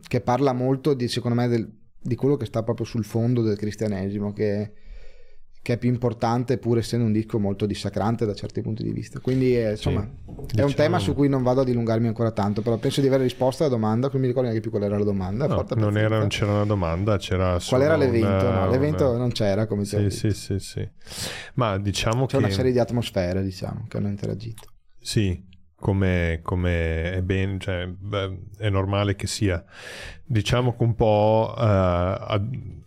che 0.08 0.22
parla 0.22 0.54
molto 0.54 0.94
di, 0.94 1.08
secondo 1.08 1.36
me, 1.36 1.48
del 1.48 1.70
di 2.08 2.16
quello 2.16 2.38
che 2.38 2.46
sta 2.46 2.64
proprio 2.64 2.86
sul 2.86 3.04
fondo 3.04 3.42
del 3.42 3.58
cristianesimo, 3.58 4.32
che, 4.32 4.72
che, 5.62 5.74
è 5.74 5.78
più 5.78 5.90
importante 5.90 6.58
pur 6.58 6.78
essendo 6.78 7.06
un 7.06 7.12
disco 7.12 7.38
molto 7.38 7.66
dissacrante 7.66 8.26
da 8.26 8.34
certi 8.34 8.62
punti 8.62 8.82
di 8.82 8.92
vista. 8.92 9.20
Quindi 9.20 9.56
è, 9.56 9.72
insomma, 9.72 10.02
sì, 10.02 10.32
è 10.32 10.46
diciamo... 10.46 10.68
un 10.68 10.74
tema 10.74 11.00
su 11.00 11.14
cui 11.14 11.28
non 11.28 11.44
vado 11.44 11.62
a 11.62 11.64
dilungarmi 11.66 12.08
ancora 12.08 12.32
tanto, 12.32 12.62
però 12.62 12.78
penso 12.78 13.02
di 13.02 13.08
aver 13.08 13.22
risposto 13.22 13.64
alla 13.64 13.74
domanda, 13.74 14.10
non 14.10 14.22
mi 14.22 14.28
ricordo 14.28 14.48
neanche 14.48 14.62
più 14.62 14.72
qual 14.72 14.84
era 14.84 14.98
la 14.98 15.04
domanda. 15.04 15.48
No, 15.48 15.66
non, 15.76 15.98
era, 15.98 16.20
non, 16.20 16.30
c'era 16.30 16.54
una 16.54 16.66
domanda, 16.66 17.18
c'era 17.18 17.60
Qual 17.64 17.82
era 17.82 17.98
l'evento? 17.98 18.28
Una, 18.28 18.66
no, 18.66 18.72
l'evento 18.72 19.10
una... 19.10 19.18
non 19.18 19.32
c'era, 19.32 19.68
come 19.68 19.84
sì, 19.84 20.10
sì, 20.10 20.32
sì, 20.32 20.60
sì, 20.60 20.90
Ma 21.56 21.78
diciamo 21.78 22.26
C'è 22.26 22.38
che... 22.38 22.44
una 22.44 22.54
serie 22.54 22.72
di 22.72 22.80
atmosfere, 22.80 23.44
diciamo, 23.44 23.86
che 23.90 23.98
hanno 23.98 24.08
interagito. 24.08 24.70
Sì, 25.00 25.47
come, 25.80 26.40
come 26.42 27.14
è, 27.14 27.22
ben, 27.22 27.60
cioè, 27.60 27.88
beh, 27.88 28.38
è 28.58 28.70
normale 28.70 29.16
che 29.16 29.28
sia. 29.28 29.64
Diciamo 30.24 30.76
che 30.76 30.84
un 30.84 30.96
po' 30.96 31.56
eh, 31.58 32.42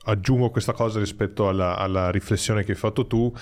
aggiungo 0.04 0.50
questa 0.50 0.72
cosa 0.72 0.98
rispetto 0.98 1.48
alla, 1.48 1.76
alla 1.76 2.10
riflessione 2.10 2.64
che 2.64 2.72
hai 2.72 2.78
fatto 2.78 3.06
tu 3.06 3.32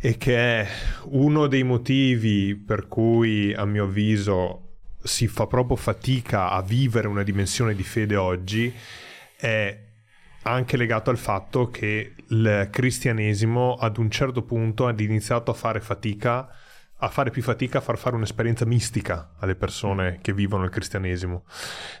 e 0.00 0.16
che 0.16 0.36
è 0.36 0.68
uno 1.06 1.46
dei 1.46 1.64
motivi 1.64 2.54
per 2.54 2.86
cui 2.86 3.52
a 3.52 3.64
mio 3.64 3.84
avviso 3.84 4.62
si 5.02 5.26
fa 5.26 5.46
proprio 5.46 5.76
fatica 5.76 6.50
a 6.50 6.62
vivere 6.62 7.08
una 7.08 7.22
dimensione 7.24 7.74
di 7.74 7.82
fede 7.82 8.14
oggi 8.14 8.72
è 9.36 9.86
anche 10.42 10.76
legato 10.76 11.10
al 11.10 11.18
fatto 11.18 11.68
che 11.68 12.14
il 12.28 12.68
cristianesimo 12.70 13.74
ad 13.74 13.98
un 13.98 14.08
certo 14.10 14.42
punto 14.42 14.86
ha 14.86 14.94
iniziato 14.96 15.50
a 15.50 15.54
fare 15.54 15.80
fatica 15.80 16.48
a 17.00 17.08
fare 17.08 17.30
più 17.30 17.42
fatica 17.42 17.78
a 17.78 17.80
far 17.80 17.96
fare 17.96 18.16
un'esperienza 18.16 18.64
mistica 18.64 19.34
alle 19.38 19.54
persone 19.54 20.18
che 20.20 20.32
vivono 20.32 20.64
il 20.64 20.70
cristianesimo. 20.70 21.44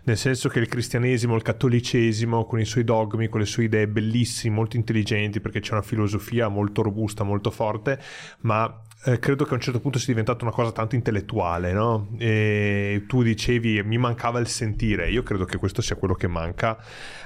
Nel 0.04 0.16
senso 0.16 0.48
che 0.48 0.58
il 0.58 0.68
cristianesimo, 0.68 1.36
il 1.36 1.42
cattolicesimo, 1.42 2.44
con 2.44 2.58
i 2.58 2.64
suoi 2.64 2.84
dogmi, 2.84 3.28
con 3.28 3.40
le 3.40 3.46
sue 3.46 3.64
idee 3.64 3.86
bellissime, 3.86 4.54
molto 4.54 4.76
intelligenti, 4.76 5.40
perché 5.40 5.60
c'è 5.60 5.72
una 5.72 5.82
filosofia 5.82 6.48
molto 6.48 6.82
robusta, 6.82 7.22
molto 7.22 7.50
forte, 7.50 8.00
ma 8.40 8.82
eh, 9.04 9.18
credo 9.20 9.44
che 9.44 9.50
a 9.52 9.54
un 9.54 9.60
certo 9.60 9.80
punto 9.80 9.98
sia 9.98 10.08
diventata 10.08 10.44
una 10.44 10.52
cosa 10.52 10.72
tanto 10.72 10.96
intellettuale, 10.96 11.72
no? 11.72 12.08
E 12.18 13.04
tu 13.06 13.22
dicevi 13.22 13.82
mi 13.84 13.96
mancava 13.96 14.40
il 14.40 14.48
sentire, 14.48 15.08
io 15.10 15.22
credo 15.22 15.44
che 15.44 15.56
questo 15.56 15.82
sia 15.82 15.96
quello 15.96 16.14
che 16.14 16.26
manca 16.26 16.76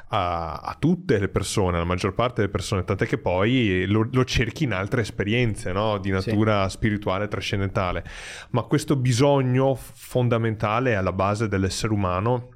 a, 0.08 0.56
a 0.56 0.76
tutte 0.78 1.18
le 1.18 1.28
persone, 1.28 1.76
alla 1.76 1.86
maggior 1.86 2.14
parte 2.14 2.42
delle 2.42 2.52
persone, 2.52 2.84
tant'è 2.84 3.06
che 3.06 3.18
poi 3.18 3.86
lo, 3.86 4.06
lo 4.12 4.24
cerchi 4.24 4.64
in 4.64 4.72
altre 4.72 5.00
esperienze, 5.00 5.72
no? 5.72 5.98
Di 5.98 6.10
natura 6.10 6.68
sì. 6.68 6.76
spirituale, 6.76 7.28
trascendentale. 7.28 8.04
Ma 8.50 8.62
questo 8.62 8.96
bisogno 8.96 9.74
fondamentale 9.74 10.92
è 10.92 10.94
alla 10.94 11.12
base 11.12 11.48
dell'essere 11.48 11.92
umano 11.92 12.50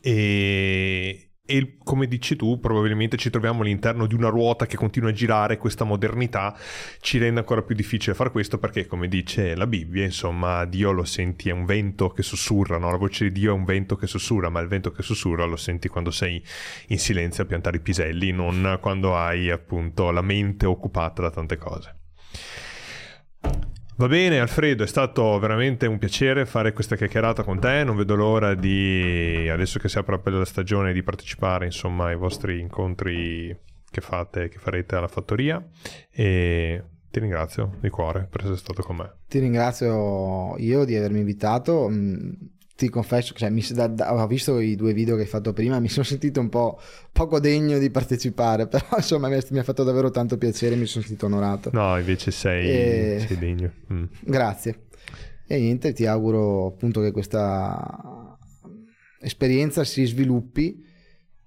e, 0.00 1.29
e 1.50 1.78
come 1.82 2.06
dici 2.06 2.36
tu 2.36 2.60
probabilmente 2.60 3.16
ci 3.16 3.28
troviamo 3.28 3.62
all'interno 3.62 4.06
di 4.06 4.14
una 4.14 4.28
ruota 4.28 4.66
che 4.66 4.76
continua 4.76 5.10
a 5.10 5.12
girare 5.12 5.56
questa 5.56 5.82
modernità 5.82 6.56
ci 7.00 7.18
rende 7.18 7.40
ancora 7.40 7.62
più 7.62 7.74
difficile 7.74 8.14
fare 8.14 8.30
questo 8.30 8.58
perché 8.58 8.86
come 8.86 9.08
dice 9.08 9.56
la 9.56 9.66
Bibbia 9.66 10.04
insomma 10.04 10.64
Dio 10.64 10.92
lo 10.92 11.02
senti 11.02 11.48
è 11.48 11.52
un 11.52 11.64
vento 11.64 12.10
che 12.10 12.22
sussurra 12.22 12.78
no? 12.78 12.92
la 12.92 12.96
voce 12.96 13.24
di 13.24 13.40
Dio 13.40 13.50
è 13.50 13.54
un 13.54 13.64
vento 13.64 13.96
che 13.96 14.06
sussurra 14.06 14.48
ma 14.48 14.60
il 14.60 14.68
vento 14.68 14.92
che 14.92 15.02
sussurra 15.02 15.44
lo 15.44 15.56
senti 15.56 15.88
quando 15.88 16.12
sei 16.12 16.40
in 16.88 16.98
silenzio 17.00 17.42
a 17.42 17.46
piantare 17.46 17.78
i 17.78 17.80
piselli 17.80 18.30
non 18.30 18.78
quando 18.80 19.16
hai 19.16 19.50
appunto 19.50 20.12
la 20.12 20.22
mente 20.22 20.66
occupata 20.66 21.22
da 21.22 21.30
tante 21.30 21.56
cose 21.56 21.99
Va 24.00 24.08
bene 24.08 24.40
Alfredo, 24.40 24.82
è 24.82 24.86
stato 24.86 25.38
veramente 25.38 25.84
un 25.84 25.98
piacere 25.98 26.46
fare 26.46 26.72
questa 26.72 26.96
chiacchierata 26.96 27.42
con 27.42 27.60
te, 27.60 27.84
non 27.84 27.96
vedo 27.96 28.14
l'ora 28.14 28.54
di, 28.54 29.46
adesso 29.46 29.78
che 29.78 29.90
si 29.90 29.98
apre 29.98 30.18
la 30.24 30.46
stagione, 30.46 30.94
di 30.94 31.02
partecipare 31.02 31.66
insomma 31.66 32.06
ai 32.06 32.16
vostri 32.16 32.60
incontri 32.60 33.54
che 33.90 34.00
fate, 34.00 34.48
che 34.48 34.56
farete 34.56 34.96
alla 34.96 35.06
fattoria. 35.06 35.62
E 36.10 36.82
ti 37.10 37.20
ringrazio 37.20 37.76
di 37.78 37.90
cuore 37.90 38.26
per 38.30 38.40
essere 38.40 38.56
stato 38.56 38.82
con 38.82 38.96
me. 38.96 39.16
Ti 39.28 39.38
ringrazio 39.38 40.56
io 40.56 40.86
di 40.86 40.96
avermi 40.96 41.18
invitato, 41.18 41.86
mm, 41.90 42.30
ti 42.80 42.88
confesso, 42.88 43.34
cioè, 43.34 43.50
mi, 43.50 43.62
da, 43.72 43.88
da, 43.88 44.14
ho 44.14 44.26
visto 44.26 44.58
i 44.58 44.74
due 44.74 44.94
video 44.94 45.14
che 45.14 45.22
hai 45.22 45.28
fatto 45.28 45.52
prima, 45.52 45.78
mi 45.80 45.90
sono 45.90 46.06
sentito 46.06 46.40
un 46.40 46.48
po' 46.48 46.80
poco 47.12 47.38
degno 47.38 47.76
di 47.76 47.90
partecipare, 47.90 48.68
però 48.68 48.86
insomma 48.96 49.28
mi, 49.28 49.38
mi 49.50 49.58
ha 49.58 49.62
fatto 49.62 49.84
davvero 49.84 50.10
tanto 50.10 50.38
piacere, 50.38 50.76
mi 50.76 50.86
sono 50.86 51.04
sentito 51.04 51.26
onorato. 51.26 51.68
No, 51.74 51.98
invece 51.98 52.30
sei, 52.30 52.68
e... 52.70 53.24
sei 53.26 53.36
degno. 53.36 53.70
Mm. 53.92 54.04
Grazie. 54.20 54.86
E 55.46 55.58
niente, 55.58 55.92
ti 55.92 56.06
auguro 56.06 56.68
appunto 56.68 57.02
che 57.02 57.10
questa 57.10 58.38
esperienza 59.20 59.84
si 59.84 60.06
sviluppi 60.06 60.82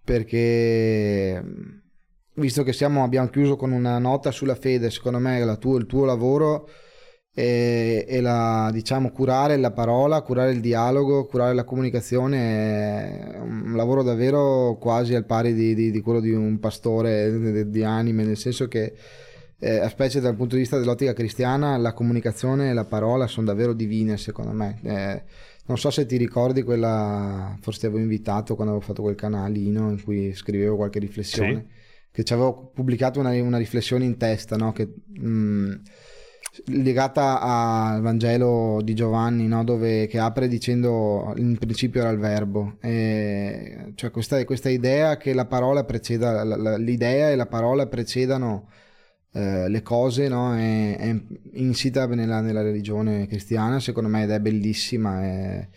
perché 0.03 1.43
visto 2.35 2.61
che 2.61 2.73
siamo, 2.73 3.03
abbiamo 3.03 3.29
chiuso 3.29 3.55
con 3.55 3.71
una 3.71 3.97
nota 3.97 4.29
sulla 4.29 4.55
fede, 4.55 4.91
secondo 4.91 5.17
me 5.17 5.57
tua, 5.57 5.79
il 5.79 5.87
tuo 5.87 6.05
lavoro 6.05 6.69
e, 7.35 8.05
e 8.07 8.21
la, 8.21 8.69
diciamo, 8.71 9.11
curare 9.11 9.57
la 9.57 9.71
parola, 9.71 10.21
curare 10.21 10.51
il 10.51 10.59
dialogo, 10.59 11.25
curare 11.25 11.55
la 11.55 11.63
comunicazione 11.63 13.33
è 13.33 13.39
un 13.39 13.73
lavoro 13.75 14.03
davvero 14.03 14.77
quasi 14.79 15.15
al 15.15 15.25
pari 15.25 15.53
di, 15.53 15.73
di, 15.73 15.89
di 15.89 16.01
quello 16.01 16.19
di 16.19 16.31
un 16.31 16.59
pastore 16.59 17.69
di, 17.69 17.83
anime, 17.83 18.23
nel 18.23 18.37
senso 18.37 18.67
che 18.67 18.93
eh, 19.57 19.87
specie 19.89 20.19
dal 20.19 20.35
punto 20.35 20.53
di 20.55 20.61
vista 20.61 20.77
dell'ottica 20.77 21.13
cristiana 21.13 21.75
la 21.77 21.93
comunicazione 21.93 22.69
e 22.69 22.73
la 22.73 22.85
parola 22.85 23.25
sono 23.25 23.47
davvero 23.47 23.73
divine 23.73 24.17
secondo 24.17 24.51
me. 24.51 24.79
Eh, 24.83 25.23
non 25.65 25.77
so 25.77 25.89
se 25.89 26.05
ti 26.05 26.17
ricordi 26.17 26.61
quella, 26.61 27.57
forse 27.61 27.79
ti 27.79 27.85
avevo 27.87 28.01
invitato 28.01 28.53
quando 28.53 28.73
avevo 28.73 28.85
fatto 28.85 29.01
quel 29.01 29.15
canalino 29.15 29.89
in 29.89 30.03
cui 30.03 30.33
scrivevo 30.33 30.75
qualche 30.75 30.99
riflessione, 30.99 31.65
sì. 31.67 32.11
che 32.11 32.23
ci 32.25 32.33
avevo 32.33 32.69
pubblicato 32.75 33.19
una, 33.19 33.31
una, 33.41 33.57
riflessione 33.57 34.05
in 34.05 34.17
testa, 34.17 34.55
no? 34.55 34.71
che... 34.71 34.93
Mh, 35.07 35.27
mm, 35.27 35.73
legata 36.65 37.39
al 37.41 38.01
Vangelo 38.01 38.81
di 38.83 38.93
Giovanni, 38.93 39.47
no? 39.47 39.63
Dove, 39.63 40.07
che 40.07 40.19
apre 40.19 40.47
dicendo 40.47 41.33
in 41.37 41.57
principio 41.57 42.01
era 42.01 42.09
il 42.09 42.19
verbo, 42.19 42.77
e, 42.79 43.91
cioè 43.95 44.11
questa, 44.11 44.43
questa, 44.45 44.69
idea 44.69 45.17
che 45.17 45.33
la 45.33 45.45
parola 45.45 45.83
preceda, 45.83 46.43
l'idea 46.77 47.31
e 47.31 47.35
la 47.35 47.47
parola 47.47 47.87
precedano 47.87 48.69
eh, 49.31 49.67
le 49.67 49.81
cose, 49.81 50.27
no? 50.27 50.55
è, 50.55 50.97
è 50.97 51.15
insita 51.53 52.05
nella, 52.07 52.39
nella, 52.41 52.61
religione 52.61 53.25
cristiana, 53.27 53.79
secondo 53.79 54.09
me, 54.09 54.23
ed 54.23 54.31
è 54.31 54.39
bellissima. 54.39 55.23
È, 55.23 55.67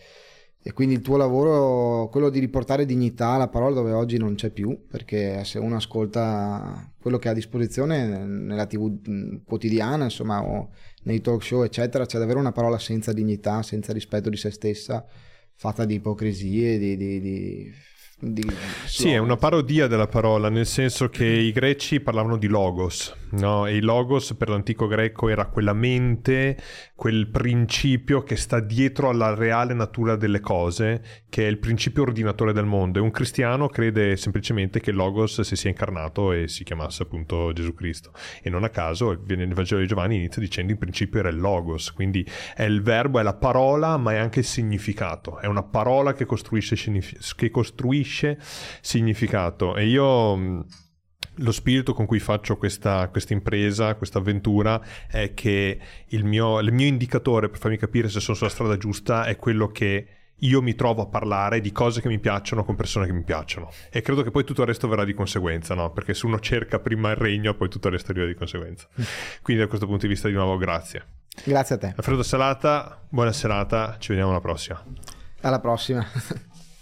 e 0.66 0.72
quindi 0.72 0.96
il 0.96 1.00
tuo 1.00 1.16
lavoro, 1.16 2.08
quello 2.08 2.28
di 2.28 2.40
riportare 2.40 2.86
dignità 2.86 3.28
alla 3.28 3.46
parola 3.46 3.72
dove 3.72 3.92
oggi 3.92 4.18
non 4.18 4.34
c'è 4.34 4.50
più, 4.50 4.86
perché 4.88 5.44
se 5.44 5.60
uno 5.60 5.76
ascolta 5.76 6.92
quello 6.98 7.18
che 7.18 7.28
ha 7.28 7.30
a 7.30 7.34
disposizione 7.34 8.26
nella 8.26 8.66
tv 8.66 9.44
quotidiana, 9.44 10.02
insomma, 10.02 10.42
o 10.42 10.70
nei 11.04 11.20
talk 11.20 11.44
show, 11.44 11.62
eccetera, 11.62 12.04
c'è 12.04 12.18
davvero 12.18 12.40
una 12.40 12.50
parola 12.50 12.80
senza 12.80 13.12
dignità, 13.12 13.62
senza 13.62 13.92
rispetto 13.92 14.28
di 14.28 14.36
se 14.36 14.50
stessa, 14.50 15.06
fatta 15.54 15.84
di 15.84 15.94
ipocrisie, 15.94 16.78
di, 16.78 16.96
di, 16.96 17.20
di 17.20 17.72
di 18.18 18.50
sì, 18.86 19.10
è 19.10 19.18
una 19.18 19.36
parodia 19.36 19.86
della 19.88 20.06
parola, 20.06 20.48
nel 20.48 20.64
senso 20.64 21.10
che 21.10 21.26
i 21.26 21.52
greci 21.52 22.00
parlavano 22.00 22.38
di 22.38 22.46
logos, 22.46 23.14
no? 23.32 23.66
E 23.66 23.76
il 23.76 23.84
logos 23.84 24.32
per 24.32 24.48
l'antico 24.48 24.86
greco 24.86 25.28
era 25.28 25.44
quella 25.48 25.74
mente, 25.74 26.56
quel 26.94 27.28
principio 27.28 28.22
che 28.22 28.36
sta 28.36 28.60
dietro 28.60 29.10
alla 29.10 29.34
reale 29.34 29.74
natura 29.74 30.16
delle 30.16 30.40
cose, 30.40 31.24
che 31.28 31.44
è 31.44 31.46
il 31.46 31.58
principio 31.58 32.04
ordinatore 32.04 32.54
del 32.54 32.64
mondo. 32.64 32.98
E 32.98 33.02
un 33.02 33.10
cristiano 33.10 33.68
crede 33.68 34.16
semplicemente 34.16 34.80
che 34.80 34.90
il 34.90 34.96
logos 34.96 35.42
si 35.42 35.54
sia 35.54 35.68
incarnato 35.68 36.32
e 36.32 36.48
si 36.48 36.64
chiamasse 36.64 37.02
appunto 37.02 37.52
Gesù 37.52 37.74
Cristo. 37.74 38.12
E 38.40 38.48
non 38.48 38.64
a 38.64 38.70
caso 38.70 39.10
il 39.10 39.18
Vangelo 39.52 39.82
di 39.82 39.86
Giovanni 39.86 40.16
inizia 40.16 40.40
dicendo 40.40 40.72
in 40.72 40.78
principio 40.78 41.18
era 41.18 41.28
il 41.28 41.36
logos, 41.36 41.92
quindi 41.92 42.26
è 42.54 42.62
il 42.62 42.80
verbo, 42.80 43.20
è 43.20 43.22
la 43.22 43.34
parola, 43.34 43.98
ma 43.98 44.12
è 44.12 44.16
anche 44.16 44.38
il 44.38 44.46
significato. 44.46 45.38
È 45.38 45.46
una 45.46 45.62
parola 45.62 46.14
che 46.14 46.24
costruisce, 46.24 46.76
che 47.36 47.50
costruisce 47.50 48.04
costruisce 48.06 48.38
significato 48.80 49.76
e 49.76 49.86
io 49.86 50.64
lo 51.38 51.52
spirito 51.52 51.92
con 51.92 52.06
cui 52.06 52.18
faccio 52.18 52.56
questa, 52.56 53.08
questa 53.08 53.34
impresa, 53.34 53.94
questa 53.96 54.18
avventura, 54.18 54.80
è 55.06 55.34
che 55.34 55.78
il 56.06 56.24
mio, 56.24 56.60
il 56.60 56.72
mio 56.72 56.86
indicatore 56.86 57.50
per 57.50 57.58
farmi 57.58 57.76
capire 57.76 58.08
se 58.08 58.20
sono 58.20 58.36
sulla 58.36 58.48
strada 58.48 58.78
giusta 58.78 59.24
è 59.24 59.36
quello 59.36 59.66
che 59.66 60.08
io 60.40 60.62
mi 60.62 60.74
trovo 60.74 61.02
a 61.02 61.06
parlare 61.06 61.60
di 61.60 61.72
cose 61.72 62.00
che 62.00 62.08
mi 62.08 62.18
piacciono 62.18 62.64
con 62.64 62.74
persone 62.74 63.06
che 63.06 63.12
mi 63.12 63.22
piacciono. 63.22 63.70
E 63.90 64.00
credo 64.00 64.22
che 64.22 64.30
poi 64.30 64.44
tutto 64.44 64.62
il 64.62 64.68
resto 64.68 64.88
verrà 64.88 65.04
di 65.04 65.14
conseguenza, 65.14 65.74
no? 65.74 65.92
Perché 65.92 66.14
se 66.14 66.26
uno 66.26 66.38
cerca 66.40 66.78
prima 66.78 67.10
il 67.10 67.16
regno, 67.16 67.54
poi 67.54 67.68
tutto 67.68 67.88
il 67.88 67.94
resto 67.94 68.12
arriva 68.12 68.26
di 68.26 68.34
conseguenza. 68.34 68.86
Quindi 69.42 69.62
da 69.62 69.68
questo 69.68 69.86
punto 69.86 70.02
di 70.06 70.12
vista 70.12 70.28
di 70.28 70.34
nuovo 70.34 70.56
grazie. 70.56 71.04
Grazie 71.42 71.74
a 71.74 71.78
te. 71.78 71.92
Alfredo 71.96 72.22
Salata, 72.22 73.02
buona 73.08 73.32
serata, 73.32 73.96
ci 73.98 74.08
vediamo 74.08 74.30
alla 74.30 74.40
prossima. 74.40 74.82
Alla 75.40 75.60
prossima. 75.60 76.06